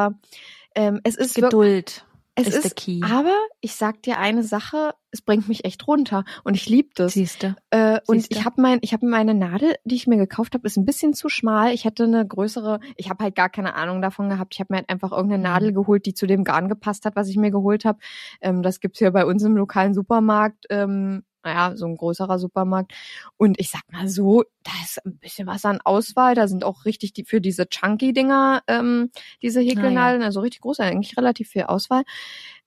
ähm, 0.76 1.00
es 1.04 1.16
ist 1.16 1.36
Geduld 1.36 2.06
es 2.36 2.48
ist 2.48 2.56
ist, 2.56 2.64
der 2.66 2.72
Key. 2.72 3.00
aber 3.02 3.34
ich 3.62 3.76
sag 3.76 4.04
dir 4.04 4.20
eine 4.20 4.44
Sache, 4.44 4.94
es 5.12 5.22
bringt 5.22 5.48
mich 5.48 5.64
echt 5.64 5.88
runter 5.88 6.26
und 6.44 6.54
ich 6.54 6.68
liebe 6.68 6.90
das. 6.94 7.14
Siehste. 7.14 7.56
Äh, 7.70 8.00
und 8.08 8.18
Siehste. 8.20 8.36
ich 8.38 8.46
habe 8.46 8.62
mein, 8.62 8.80
ich 8.82 8.92
habe 8.92 9.08
meine 9.08 9.34
Nadel, 9.34 9.76
die 9.86 9.96
ich 9.96 10.06
mir 10.06 10.18
gekauft 10.18 10.54
habe, 10.54 10.68
ist 10.68 10.76
ein 10.76 10.86
bisschen 10.86 11.14
zu 11.14 11.30
schmal. 11.30 11.74
Ich 11.74 11.86
hätte 11.86 12.04
eine 12.04 12.28
größere. 12.28 12.82
Ich 12.98 13.10
habe 13.10 13.24
halt 13.24 13.36
gar 13.36 13.48
keine 13.50 13.76
Ahnung 13.76 14.02
davon 14.02 14.28
gehabt. 14.30 14.54
Ich 14.54 14.60
habe 14.60 14.74
mir 14.74 14.78
halt 14.80 14.90
einfach 14.90 15.12
irgendeine 15.14 15.38
Mhm. 15.38 15.44
Nadel 15.54 15.74
geholt, 15.74 16.06
die 16.06 16.14
zu 16.14 16.28
dem 16.28 16.44
Garn 16.44 16.68
gepasst 16.68 17.06
hat, 17.06 17.16
was 17.16 17.30
ich 17.30 17.38
mir 17.38 17.52
geholt 17.52 17.86
habe. 17.86 18.00
Ähm, 18.42 18.62
das 18.64 18.82
gibt's 18.82 19.00
hier 19.00 19.12
bei 19.12 19.26
uns 19.26 19.42
im 19.44 19.56
lokalen 19.56 19.94
Supermarkt. 19.94 20.66
Ähm, 20.70 21.24
naja, 21.46 21.76
so 21.76 21.86
ein 21.86 21.96
größerer 21.96 22.40
Supermarkt. 22.40 22.94
Und 23.38 23.60
ich 23.60 23.70
sag 23.70 23.84
mal 23.92 24.08
so, 24.08 24.44
da 24.64 24.72
ist 24.84 25.06
ein 25.06 25.18
bisschen 25.20 25.48
was 25.48 25.64
an 25.64 25.80
Auswahl. 25.84 26.36
Da 26.36 26.48
sind 26.48 26.64
auch 26.64 26.86
richtig 26.86 27.14
die 27.14 27.24
für 27.24 27.40
diese 27.40 27.68
Chunky-Dinger, 27.70 28.64
ähm, 28.68 29.12
diese 29.42 29.62
Häkelnadeln, 29.62 30.24
also 30.24 30.42
richtig 30.42 30.62
groß, 30.62 30.82
eigentlich 30.82 31.18
relativ 31.18 31.50
viel 31.50 31.64
Auswahl. 31.64 32.04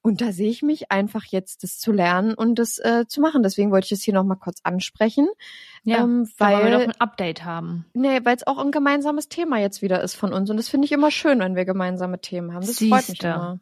Und 0.00 0.20
da 0.20 0.32
sehe 0.32 0.48
ich 0.48 0.62
mich 0.62 0.90
einfach 0.92 1.24
jetzt, 1.24 1.64
das 1.64 1.78
zu 1.78 1.92
lernen 1.92 2.34
und 2.34 2.59
das 2.59 2.78
äh, 2.78 3.05
zu 3.09 3.20
machen. 3.20 3.42
Deswegen 3.42 3.70
wollte 3.70 3.86
ich 3.86 3.92
es 3.92 4.02
hier 4.02 4.14
nochmal 4.14 4.38
kurz 4.38 4.60
ansprechen. 4.62 5.28
Ja, 5.82 5.98
ähm, 5.98 6.28
wollen 6.38 6.64
wir 6.64 6.70
doch 6.70 6.78
weil 6.78 6.88
ein 6.88 7.00
Update 7.00 7.44
haben. 7.44 7.84
nee, 7.94 8.20
weil 8.24 8.36
es 8.36 8.46
auch 8.46 8.59
ein 8.59 8.70
gemeinsames 8.70 9.28
Thema 9.28 9.59
jetzt 9.59 9.82
wieder 9.82 10.02
ist 10.02 10.14
von 10.14 10.32
uns. 10.32 10.50
Und 10.50 10.56
das 10.56 10.68
finde 10.68 10.86
ich 10.86 10.92
immer 10.92 11.10
schön, 11.10 11.40
wenn 11.40 11.56
wir 11.56 11.64
gemeinsame 11.64 12.20
Themen 12.20 12.55
haben. 12.55 12.64
Das 12.64 12.78
freut 12.78 12.90
mich 12.90 13.06
Siehste. 13.06 13.26
immer. 13.26 13.60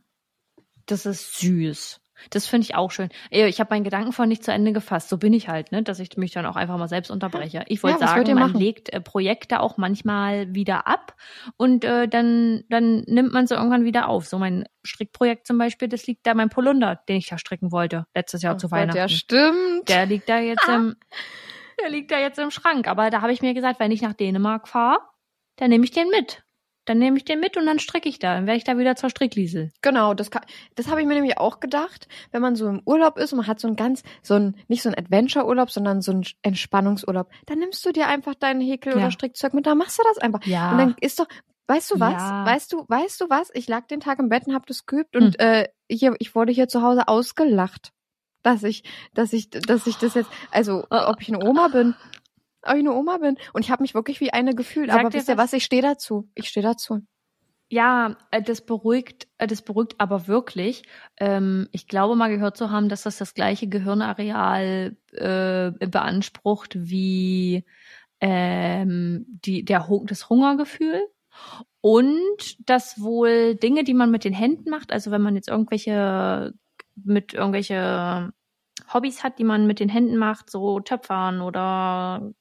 Das 0.84 1.06
ist 1.06 1.38
süß. 1.38 2.00
Das 2.30 2.46
finde 2.46 2.64
ich 2.64 2.74
auch 2.74 2.90
schön. 2.90 3.08
Ey, 3.30 3.46
Ich 3.46 3.60
habe 3.60 3.74
meinen 3.74 3.84
Gedanken 3.84 4.12
vorhin 4.12 4.30
nicht 4.30 4.44
zu 4.44 4.52
Ende 4.52 4.72
gefasst. 4.72 5.08
So 5.08 5.18
bin 5.18 5.32
ich 5.32 5.48
halt, 5.48 5.72
ne, 5.72 5.82
dass 5.82 5.98
ich 5.98 6.16
mich 6.16 6.32
dann 6.32 6.46
auch 6.46 6.56
einfach 6.56 6.76
mal 6.78 6.88
selbst 6.88 7.10
unterbreche. 7.10 7.64
Ich 7.68 7.82
wollte 7.82 8.00
Ja, 8.00 8.08
sagen, 8.08 8.34
man 8.34 8.54
legt 8.54 8.92
äh, 8.92 9.00
Projekte 9.00 9.60
auch 9.60 9.76
manchmal 9.76 10.54
wieder 10.54 10.86
ab 10.86 11.14
und 11.56 11.84
äh, 11.84 12.08
dann 12.08 12.64
dann 12.68 13.00
nimmt 13.06 13.32
man 13.32 13.46
sie 13.46 13.54
irgendwann 13.54 13.84
wieder 13.84 14.08
auf. 14.08 14.26
So 14.26 14.38
mein 14.38 14.64
Strickprojekt 14.84 15.46
zum 15.46 15.58
Beispiel, 15.58 15.88
das 15.88 16.06
liegt 16.06 16.26
da 16.26 16.34
mein 16.34 16.48
Polunder, 16.48 17.00
den 17.08 17.16
ich 17.16 17.28
da 17.28 17.38
stricken 17.38 17.72
wollte 17.72 18.06
letztes 18.14 18.42
Jahr 18.42 18.54
Oh 18.54 18.58
zu 18.58 18.68
Gott, 18.68 18.78
Weihnachten. 18.78 18.98
ja, 18.98 19.08
stimmt. 19.08 19.88
Der 19.88 20.06
liegt 20.06 20.28
da 20.28 20.38
jetzt 20.38 20.68
im 20.68 20.96
Der 21.82 21.90
liegt 21.90 22.10
da 22.10 22.18
jetzt 22.18 22.38
im 22.38 22.50
Schrank. 22.50 22.88
Aber 22.88 23.10
da 23.10 23.20
habe 23.20 23.32
ich 23.32 23.42
mir 23.42 23.52
gesagt, 23.52 23.80
wenn 23.80 23.90
ich 23.90 24.00
nach 24.00 24.14
Dänemark 24.14 24.66
fahre, 24.66 24.98
dann 25.56 25.68
nehme 25.68 25.84
ich 25.84 25.90
den 25.90 26.08
mit. 26.08 26.42
Dann 26.86 26.98
nehme 26.98 27.16
ich 27.18 27.24
den 27.24 27.40
mit 27.40 27.56
und 27.56 27.66
dann 27.66 27.78
stricke 27.78 28.08
ich 28.08 28.18
da. 28.18 28.34
Dann 28.34 28.46
werde 28.46 28.56
ich 28.56 28.64
da 28.64 28.78
wieder 28.78 28.96
zur 28.96 29.10
Strickliesel. 29.10 29.70
Genau, 29.82 30.14
das, 30.14 30.30
kann- 30.30 30.44
das 30.76 30.88
habe 30.88 31.00
ich 31.02 31.06
mir 31.06 31.14
nämlich 31.14 31.36
auch 31.36 31.60
gedacht, 31.60 32.08
wenn 32.30 32.40
man 32.40 32.56
so 32.56 32.68
im 32.68 32.80
Urlaub 32.86 33.18
ist 33.18 33.32
und 33.32 33.38
man 33.38 33.46
hat 33.46 33.60
so 33.60 33.68
ein 33.68 33.76
ganz, 33.76 34.02
so 34.22 34.34
ein, 34.34 34.56
nicht 34.68 34.82
so 34.82 34.88
ein 34.88 34.96
Adventure-Urlaub, 34.96 35.70
sondern 35.70 36.00
so 36.00 36.12
ein 36.12 36.24
Entspannungsurlaub, 36.42 37.28
dann 37.46 37.58
nimmst 37.58 37.84
du 37.84 37.92
dir 37.92 38.06
einfach 38.08 38.34
dein 38.34 38.60
Häkel- 38.60 38.92
Ja. 38.92 38.98
oder 38.98 39.10
Strickzeug 39.10 39.52
mit, 39.54 39.66
dann 39.66 39.78
machst 39.78 39.98
du 39.98 40.02
das 40.04 40.18
einfach. 40.18 40.44
Ja. 40.46 40.70
Und 40.72 40.78
dann 40.78 40.96
ist 41.00 41.18
doch, 41.18 41.26
weißt 41.66 41.90
du 41.90 42.00
was? 42.00 42.12
Ja. 42.22 42.46
Weißt 42.46 42.72
du, 42.72 42.84
weißt 42.88 43.20
du 43.20 43.28
was? 43.28 43.50
Ich 43.54 43.68
lag 43.68 43.86
den 43.88 44.00
Tag 44.00 44.18
im 44.18 44.28
Bett 44.28 44.46
und 44.46 44.54
hab 44.54 44.66
das 44.66 44.86
geübt 44.86 45.16
und 45.16 45.38
äh, 45.40 45.68
hier, 45.90 46.14
ich 46.20 46.34
wurde 46.34 46.52
hier 46.52 46.68
zu 46.68 46.82
Hause 46.82 47.08
ausgelacht, 47.08 47.90
dass 48.42 48.62
ich, 48.62 48.84
dass 49.12 49.32
ich, 49.32 49.50
dass 49.50 49.86
ich 49.88 49.96
das 49.96 50.14
jetzt, 50.14 50.30
also 50.52 50.84
ob 50.88 51.20
ich 51.20 51.28
eine 51.34 51.44
Oma 51.44 51.66
bin. 51.68 51.94
Ob 52.68 52.74
ich 52.74 52.80
eine 52.80 52.92
Oma 52.94 53.18
bin. 53.18 53.36
Und 53.52 53.64
ich 53.64 53.70
habe 53.70 53.82
mich 53.82 53.94
wirklich 53.94 54.20
wie 54.20 54.32
eine 54.32 54.54
gefühlt. 54.54 54.90
Sag 54.90 55.00
Aber 55.00 55.12
wisst 55.12 55.28
ihr 55.28 55.36
was? 55.36 55.52
Ich 55.52 55.64
stehe 55.64 55.82
dazu. 55.82 56.28
Ich 56.34 56.48
stehe 56.48 56.64
dazu. 56.64 57.00
Ja, 57.68 58.16
äh, 58.30 58.42
das 58.42 58.60
beruhigt, 58.64 59.26
äh, 59.38 59.46
das 59.46 59.62
beruhigt 59.62 59.96
aber 59.98 60.28
wirklich. 60.28 60.84
Ähm, 61.18 61.68
ich 61.72 61.88
glaube 61.88 62.14
mal 62.14 62.28
gehört 62.30 62.56
zu 62.56 62.70
haben, 62.70 62.88
dass 62.88 63.02
das 63.02 63.18
das 63.18 63.34
gleiche 63.34 63.66
Gehirnareal 63.66 64.96
äh, 65.12 65.70
beansprucht 65.86 66.76
wie 66.78 67.64
ähm, 68.20 69.26
die, 69.44 69.64
der, 69.64 69.88
Hu- 69.88 70.04
das 70.06 70.28
Hungergefühl. 70.30 71.02
Und 71.80 72.56
dass 72.68 73.00
wohl 73.00 73.56
Dinge, 73.56 73.84
die 73.84 73.94
man 73.94 74.10
mit 74.10 74.24
den 74.24 74.32
Händen 74.32 74.70
macht, 74.70 74.92
also 74.92 75.10
wenn 75.10 75.22
man 75.22 75.34
jetzt 75.34 75.48
irgendwelche 75.48 76.54
mit 76.94 77.34
irgendwelche 77.34 78.32
Hobbys 78.92 79.22
hat, 79.22 79.38
die 79.38 79.44
man 79.44 79.66
mit 79.66 79.80
den 79.80 79.88
Händen 79.88 80.16
macht, 80.16 80.50
so 80.50 80.80
Töpfern 80.80 81.42
oder 81.42 82.32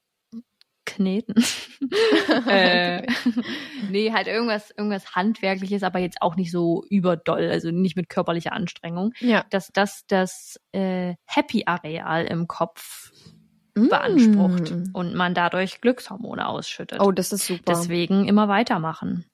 Kneten. 0.86 1.36
äh, 2.48 3.06
nee, 3.90 4.12
halt 4.12 4.28
irgendwas, 4.28 4.72
irgendwas 4.72 5.16
Handwerkliches, 5.16 5.84
aber 5.84 6.00
jetzt 6.00 6.22
auch 6.22 6.36
nicht 6.36 6.52
so 6.52 6.84
überdoll, 6.90 7.50
also 7.50 7.72
nicht 7.72 7.96
mit 7.96 8.10
körperlicher 8.10 8.54
Anstrengung, 8.54 9.14
Ja. 9.20 9.46
dass 9.50 9.70
das 9.74 10.04
das 10.08 10.60
äh, 10.72 11.16
Happy-Areal 11.26 12.26
im 12.26 12.48
Kopf 12.48 13.12
Mm. 13.78 13.90
beansprucht 13.90 14.74
und 14.94 15.16
man 15.16 15.34
dadurch 15.34 15.82
Glückshormone 15.82 16.48
ausschüttet. 16.48 17.02
Oh, 17.02 17.12
das 17.12 17.34
ist 17.34 17.46
super. 17.46 17.64
Deswegen 17.68 18.26
immer 18.26 18.48
weitermachen. 18.48 19.26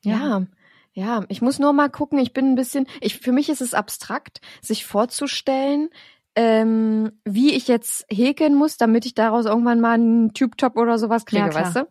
Ja. 0.00 0.46
Ja, 0.94 1.24
ich 1.28 1.42
muss 1.42 1.58
nur 1.58 1.74
mal 1.74 1.90
gucken, 1.90 2.18
ich 2.18 2.32
bin 2.32 2.46
ein 2.52 2.54
bisschen, 2.54 2.86
ich, 3.02 3.18
für 3.18 3.32
mich 3.32 3.50
ist 3.50 3.60
es 3.60 3.74
abstrakt, 3.74 4.40
sich 4.62 4.86
vorzustellen, 4.86 5.90
ähm, 6.36 7.12
wie 7.24 7.52
ich 7.54 7.68
jetzt 7.68 8.06
häkeln 8.10 8.54
muss, 8.54 8.76
damit 8.76 9.06
ich 9.06 9.14
daraus 9.14 9.44
irgendwann 9.46 9.80
mal 9.80 9.92
einen 9.94 10.32
Tube-Top 10.34 10.76
oder 10.76 10.98
sowas 10.98 11.26
kriege, 11.26 11.46
Ja, 11.46 11.54
weißt 11.54 11.76
du? 11.76 11.88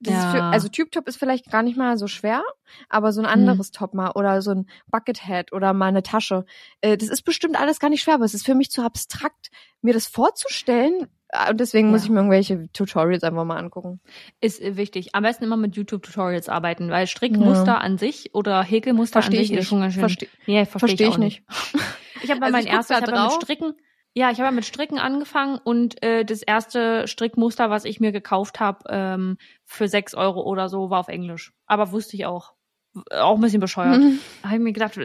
Das 0.00 0.14
ist 0.14 0.24
Ja. 0.24 0.30
für, 0.30 0.42
also 0.44 0.68
Tube-Top 0.68 1.08
ist 1.08 1.16
vielleicht 1.16 1.50
gar 1.50 1.62
nicht 1.64 1.76
mal 1.76 1.98
so 1.98 2.06
schwer, 2.06 2.42
aber 2.88 3.12
so 3.12 3.20
ein 3.20 3.26
Hm. 3.26 3.32
anderes 3.32 3.72
Top 3.72 3.94
mal 3.94 4.12
oder 4.12 4.42
so 4.42 4.52
ein 4.52 4.68
Buckethead 4.92 5.52
oder 5.52 5.72
mal 5.72 5.86
eine 5.86 6.04
Tasche. 6.04 6.44
Äh, 6.80 6.96
das 6.96 7.08
ist 7.08 7.22
bestimmt 7.22 7.58
alles 7.58 7.80
gar 7.80 7.90
nicht 7.90 8.02
schwer, 8.02 8.14
aber 8.14 8.24
es 8.24 8.34
ist 8.34 8.46
für 8.46 8.54
mich 8.54 8.70
zu 8.70 8.82
abstrakt, 8.82 9.50
mir 9.82 9.92
das 9.94 10.06
vorzustellen. 10.06 11.08
Äh, 11.30 11.50
Und 11.50 11.58
deswegen 11.58 11.90
muss 11.90 12.02
Ja. 12.02 12.04
ich 12.06 12.10
mir 12.10 12.18
irgendwelche 12.18 12.68
Tutorials 12.72 13.24
einfach 13.24 13.44
mal 13.44 13.56
angucken. 13.58 14.00
Ist 14.40 14.60
äh, 14.62 14.76
wichtig. 14.76 15.16
Am 15.16 15.24
besten 15.24 15.42
immer 15.44 15.56
mit 15.56 15.74
YouTube-Tutorials 15.74 16.48
arbeiten, 16.48 16.90
weil 16.90 17.08
Strickmuster 17.08 17.80
an 17.80 17.98
sich 17.98 18.34
oder 18.34 18.62
Häkelmuster 18.62 19.20
Versteh 19.20 19.36
an 19.38 19.42
ich 19.42 19.48
sich 19.48 19.56
ist 19.56 19.60
nicht. 19.62 19.68
schon 19.68 19.80
ganz 19.80 19.94
schön. 19.94 20.02
Versteh- 20.04 20.28
nee, 20.46 20.64
verstehe 20.64 20.88
versteh 20.88 21.04
ich, 21.04 21.10
ich 21.10 21.18
nicht. 21.18 21.42
Ich 22.22 22.30
habe 22.30 22.40
mal 22.40 22.46
Also 22.46 22.56
mein 22.58 22.66
ich 22.66 22.72
erstes, 22.72 22.96
ich 22.96 23.02
habe 23.02 23.12
ja 23.16 23.24
mit. 23.24 23.32
Stricken, 23.42 23.74
ja, 24.14 24.30
ich 24.30 24.38
habe 24.38 24.46
ja 24.46 24.50
mit 24.52 24.64
Stricken 24.64 24.98
angefangen 24.98 25.58
und 25.62 26.02
äh, 26.02 26.24
das 26.24 26.42
erste 26.42 27.06
Strickmuster, 27.06 27.70
was 27.70 27.84
ich 27.84 28.00
mir 28.00 28.12
gekauft 28.12 28.58
habe, 28.60 28.84
ähm, 28.88 29.38
für 29.64 29.88
sechs 29.88 30.14
Euro 30.14 30.42
oder 30.42 30.68
so, 30.68 30.90
war 30.90 31.00
auf 31.00 31.08
Englisch. 31.08 31.52
Aber 31.66 31.92
wusste 31.92 32.16
ich 32.16 32.26
auch. 32.26 32.54
W- 32.94 33.02
Auch 33.16 33.34
ein 33.36 33.40
bisschen 33.40 33.60
bescheuert. 33.60 33.98
Mhm. 34.00 34.18
Da 34.42 34.48
habe 34.48 34.56
ich 34.58 34.62
mir 34.64 34.72
gedacht, 34.72 34.98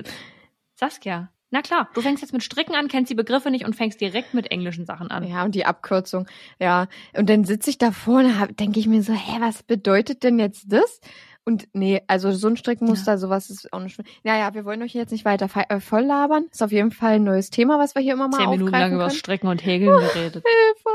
Saskia, 0.75 1.29
na 1.51 1.61
klar, 1.61 1.89
du 1.93 2.01
fängst 2.01 2.21
jetzt 2.23 2.31
mit 2.33 2.43
Stricken 2.43 2.73
an, 2.75 2.87
kennst 2.87 3.11
die 3.11 3.15
Begriffe 3.15 3.51
nicht 3.51 3.63
und 3.65 3.75
fängst 3.75 4.01
direkt 4.01 4.33
mit 4.33 4.49
englischen 4.49 4.85
Sachen 4.85 5.11
an. 5.11 5.23
Ja, 5.27 5.43
und 5.43 5.53
die 5.53 5.65
Abkürzung. 5.67 6.25
Ja, 6.59 6.87
und 7.15 7.29
dann 7.29 7.43
sitze 7.43 7.69
ich 7.69 7.77
da 7.77 7.91
vorne, 7.91 8.47
denke 8.59 8.79
ich 8.79 8.87
mir 8.87 9.03
so, 9.03 9.13
hä, 9.13 9.37
was 9.39 9.61
bedeutet 9.61 10.23
denn 10.23 10.39
jetzt 10.39 10.71
das? 10.71 10.99
Und 11.45 11.67
nee, 11.73 12.01
also 12.07 12.31
so 12.31 12.47
ein 12.47 12.55
Strickmuster, 12.55 13.17
sowas 13.17 13.49
ist 13.49 13.73
auch 13.73 13.79
nicht 13.81 13.95
schlimm. 13.95 14.07
Naja, 14.23 14.53
wir 14.53 14.63
wollen 14.63 14.81
euch 14.81 14.93
jetzt 14.93 15.11
nicht 15.11 15.25
weiter 15.25 15.49
äh, 15.69 15.79
voll 15.81 16.03
labern. 16.03 16.45
Ist 16.51 16.63
auf 16.63 16.71
jeden 16.71 16.91
Fall 16.91 17.15
ein 17.15 17.23
neues 17.23 17.49
Thema, 17.49 17.79
was 17.79 17.95
wir 17.95 18.01
hier 18.01 18.13
immer 18.13 18.29
mal 18.29 18.37
Zehn 18.37 18.49
Minuten 18.49 18.71
lang 18.71 18.81
aufgreifen 18.81 18.95
über 18.95 19.07
können. 19.07 19.17
Stricken 19.17 19.47
und 19.47 19.65
Häkeln 19.65 19.97
geredet. 19.97 20.43
Hilfe. 20.45 20.89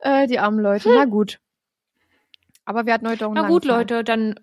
Äh, 0.00 0.26
die 0.26 0.38
armen 0.38 0.58
Leute. 0.58 0.88
Na 0.94 1.04
gut. 1.04 1.38
Aber 2.64 2.86
wir 2.86 2.94
hatten 2.94 3.06
heute 3.08 3.26
auch 3.26 3.32
einen 3.32 3.42
Na 3.42 3.48
gut, 3.48 3.64
Tag. 3.64 3.76
Leute, 3.76 4.04
dann 4.04 4.36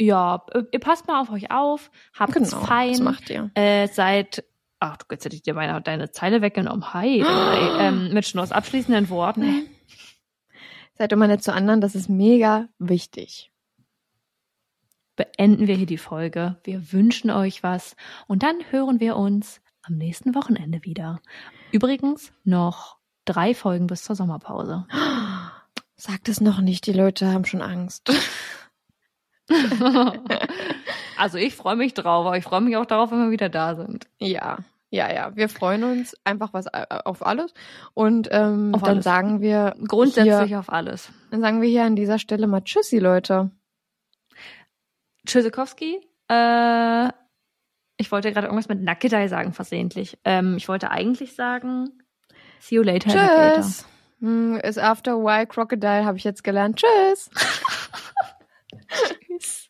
ja, 0.00 0.44
äh, 0.52 0.62
ihr 0.70 0.80
passt 0.80 1.06
mal 1.06 1.20
auf 1.20 1.30
euch 1.30 1.50
auf, 1.50 1.90
habt's 2.18 2.34
Genau, 2.34 2.64
fein. 2.64 2.92
das 2.92 3.00
macht 3.00 3.30
ihr. 3.30 3.50
Äh, 3.54 3.88
seid, 3.88 4.44
ach, 4.80 4.96
du 4.96 5.06
jetzt 5.10 5.24
hätte 5.24 5.36
ich 5.36 5.42
dir 5.42 5.54
beinahe 5.54 5.80
deine 5.80 6.10
Zeile 6.10 6.40
weggenommen. 6.40 6.94
Hi, 6.94 7.20
äh, 7.20 7.24
ähm, 7.80 8.12
mit 8.12 8.26
Schnuss 8.26 8.52
abschließenden 8.52 9.08
Worten. 9.10 9.66
Seid 10.94 11.12
immer 11.12 11.28
nett 11.28 11.42
zu 11.42 11.52
anderen, 11.52 11.80
das 11.80 11.94
ist 11.94 12.08
mega 12.08 12.68
wichtig. 12.78 13.52
Beenden 15.18 15.66
wir 15.66 15.74
hier 15.74 15.86
die 15.86 15.98
Folge. 15.98 16.56
Wir 16.62 16.92
wünschen 16.92 17.32
euch 17.32 17.64
was 17.64 17.96
und 18.28 18.44
dann 18.44 18.56
hören 18.70 19.00
wir 19.00 19.16
uns 19.16 19.60
am 19.82 19.96
nächsten 19.96 20.32
Wochenende 20.36 20.84
wieder. 20.84 21.20
Übrigens 21.72 22.32
noch 22.44 22.98
drei 23.24 23.52
Folgen 23.52 23.88
bis 23.88 24.04
zur 24.04 24.14
Sommerpause. 24.14 24.86
Sagt 25.96 26.28
es 26.28 26.40
noch 26.40 26.60
nicht, 26.60 26.86
die 26.86 26.92
Leute 26.92 27.32
haben 27.32 27.44
schon 27.44 27.62
Angst. 27.62 28.12
also 31.18 31.36
ich 31.36 31.56
freue 31.56 31.74
mich 31.74 31.94
drauf, 31.94 32.24
aber 32.24 32.36
ich 32.36 32.44
freue 32.44 32.60
mich 32.60 32.76
auch 32.76 32.86
darauf, 32.86 33.10
wenn 33.10 33.24
wir 33.24 33.30
wieder 33.32 33.48
da 33.48 33.74
sind. 33.74 34.06
Ja, 34.20 34.58
ja, 34.90 35.12
ja. 35.12 35.34
Wir 35.34 35.48
freuen 35.48 35.82
uns 35.82 36.14
einfach 36.22 36.52
was 36.52 36.66
äh, 36.66 36.86
auf 37.04 37.26
alles. 37.26 37.52
Und 37.92 38.28
ähm, 38.30 38.72
Auf 38.72 38.82
dann 38.82 38.90
alles. 38.90 39.04
sagen 39.04 39.40
wir 39.40 39.74
Grundsätzlich 39.86 40.48
hier, 40.48 40.60
auf 40.60 40.72
alles. 40.72 41.10
dann 41.32 41.40
sagen 41.40 41.60
wir 41.60 41.68
hier 41.68 41.84
an 41.84 41.96
dieser 41.96 42.20
Stelle 42.20 42.46
mal 42.46 42.62
Tschüssi, 42.62 42.98
Leute. 42.98 43.50
Tschüssikowski, 45.28 46.00
äh, 46.30 47.08
ich 47.98 48.10
wollte 48.10 48.32
gerade 48.32 48.46
irgendwas 48.46 48.68
mit 48.68 48.80
Nackedei 48.82 49.28
sagen, 49.28 49.52
versehentlich. 49.52 50.18
Ähm, 50.24 50.56
ich 50.56 50.68
wollte 50.68 50.90
eigentlich 50.90 51.34
sagen, 51.34 51.90
see 52.60 52.76
you 52.76 52.82
later. 52.82 53.10
Tschüss. 53.10 53.86
Hm, 54.20 54.56
Is 54.64 54.78
after 54.78 55.12
a 55.12 55.16
while 55.16 55.46
crocodile, 55.46 56.04
habe 56.04 56.16
ich 56.16 56.24
jetzt 56.24 56.42
gelernt. 56.42 56.82
Tschüss. 56.82 57.30
Tschüss. 59.26 59.68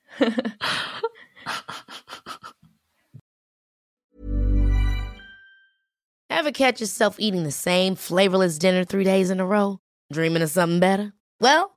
Ever 6.31 6.53
catch 6.53 6.81
yourself 6.81 7.19
eating 7.19 7.43
the 7.43 7.51
same 7.51 7.97
flavorless 7.97 8.59
dinner 8.59 8.85
three 8.85 9.05
days 9.05 9.31
in 9.31 9.41
a 9.41 9.47
row? 9.47 9.81
Dreaming 10.13 10.43
of 10.43 10.51
something 10.51 10.79
better? 10.79 11.13
Well, 11.41 11.77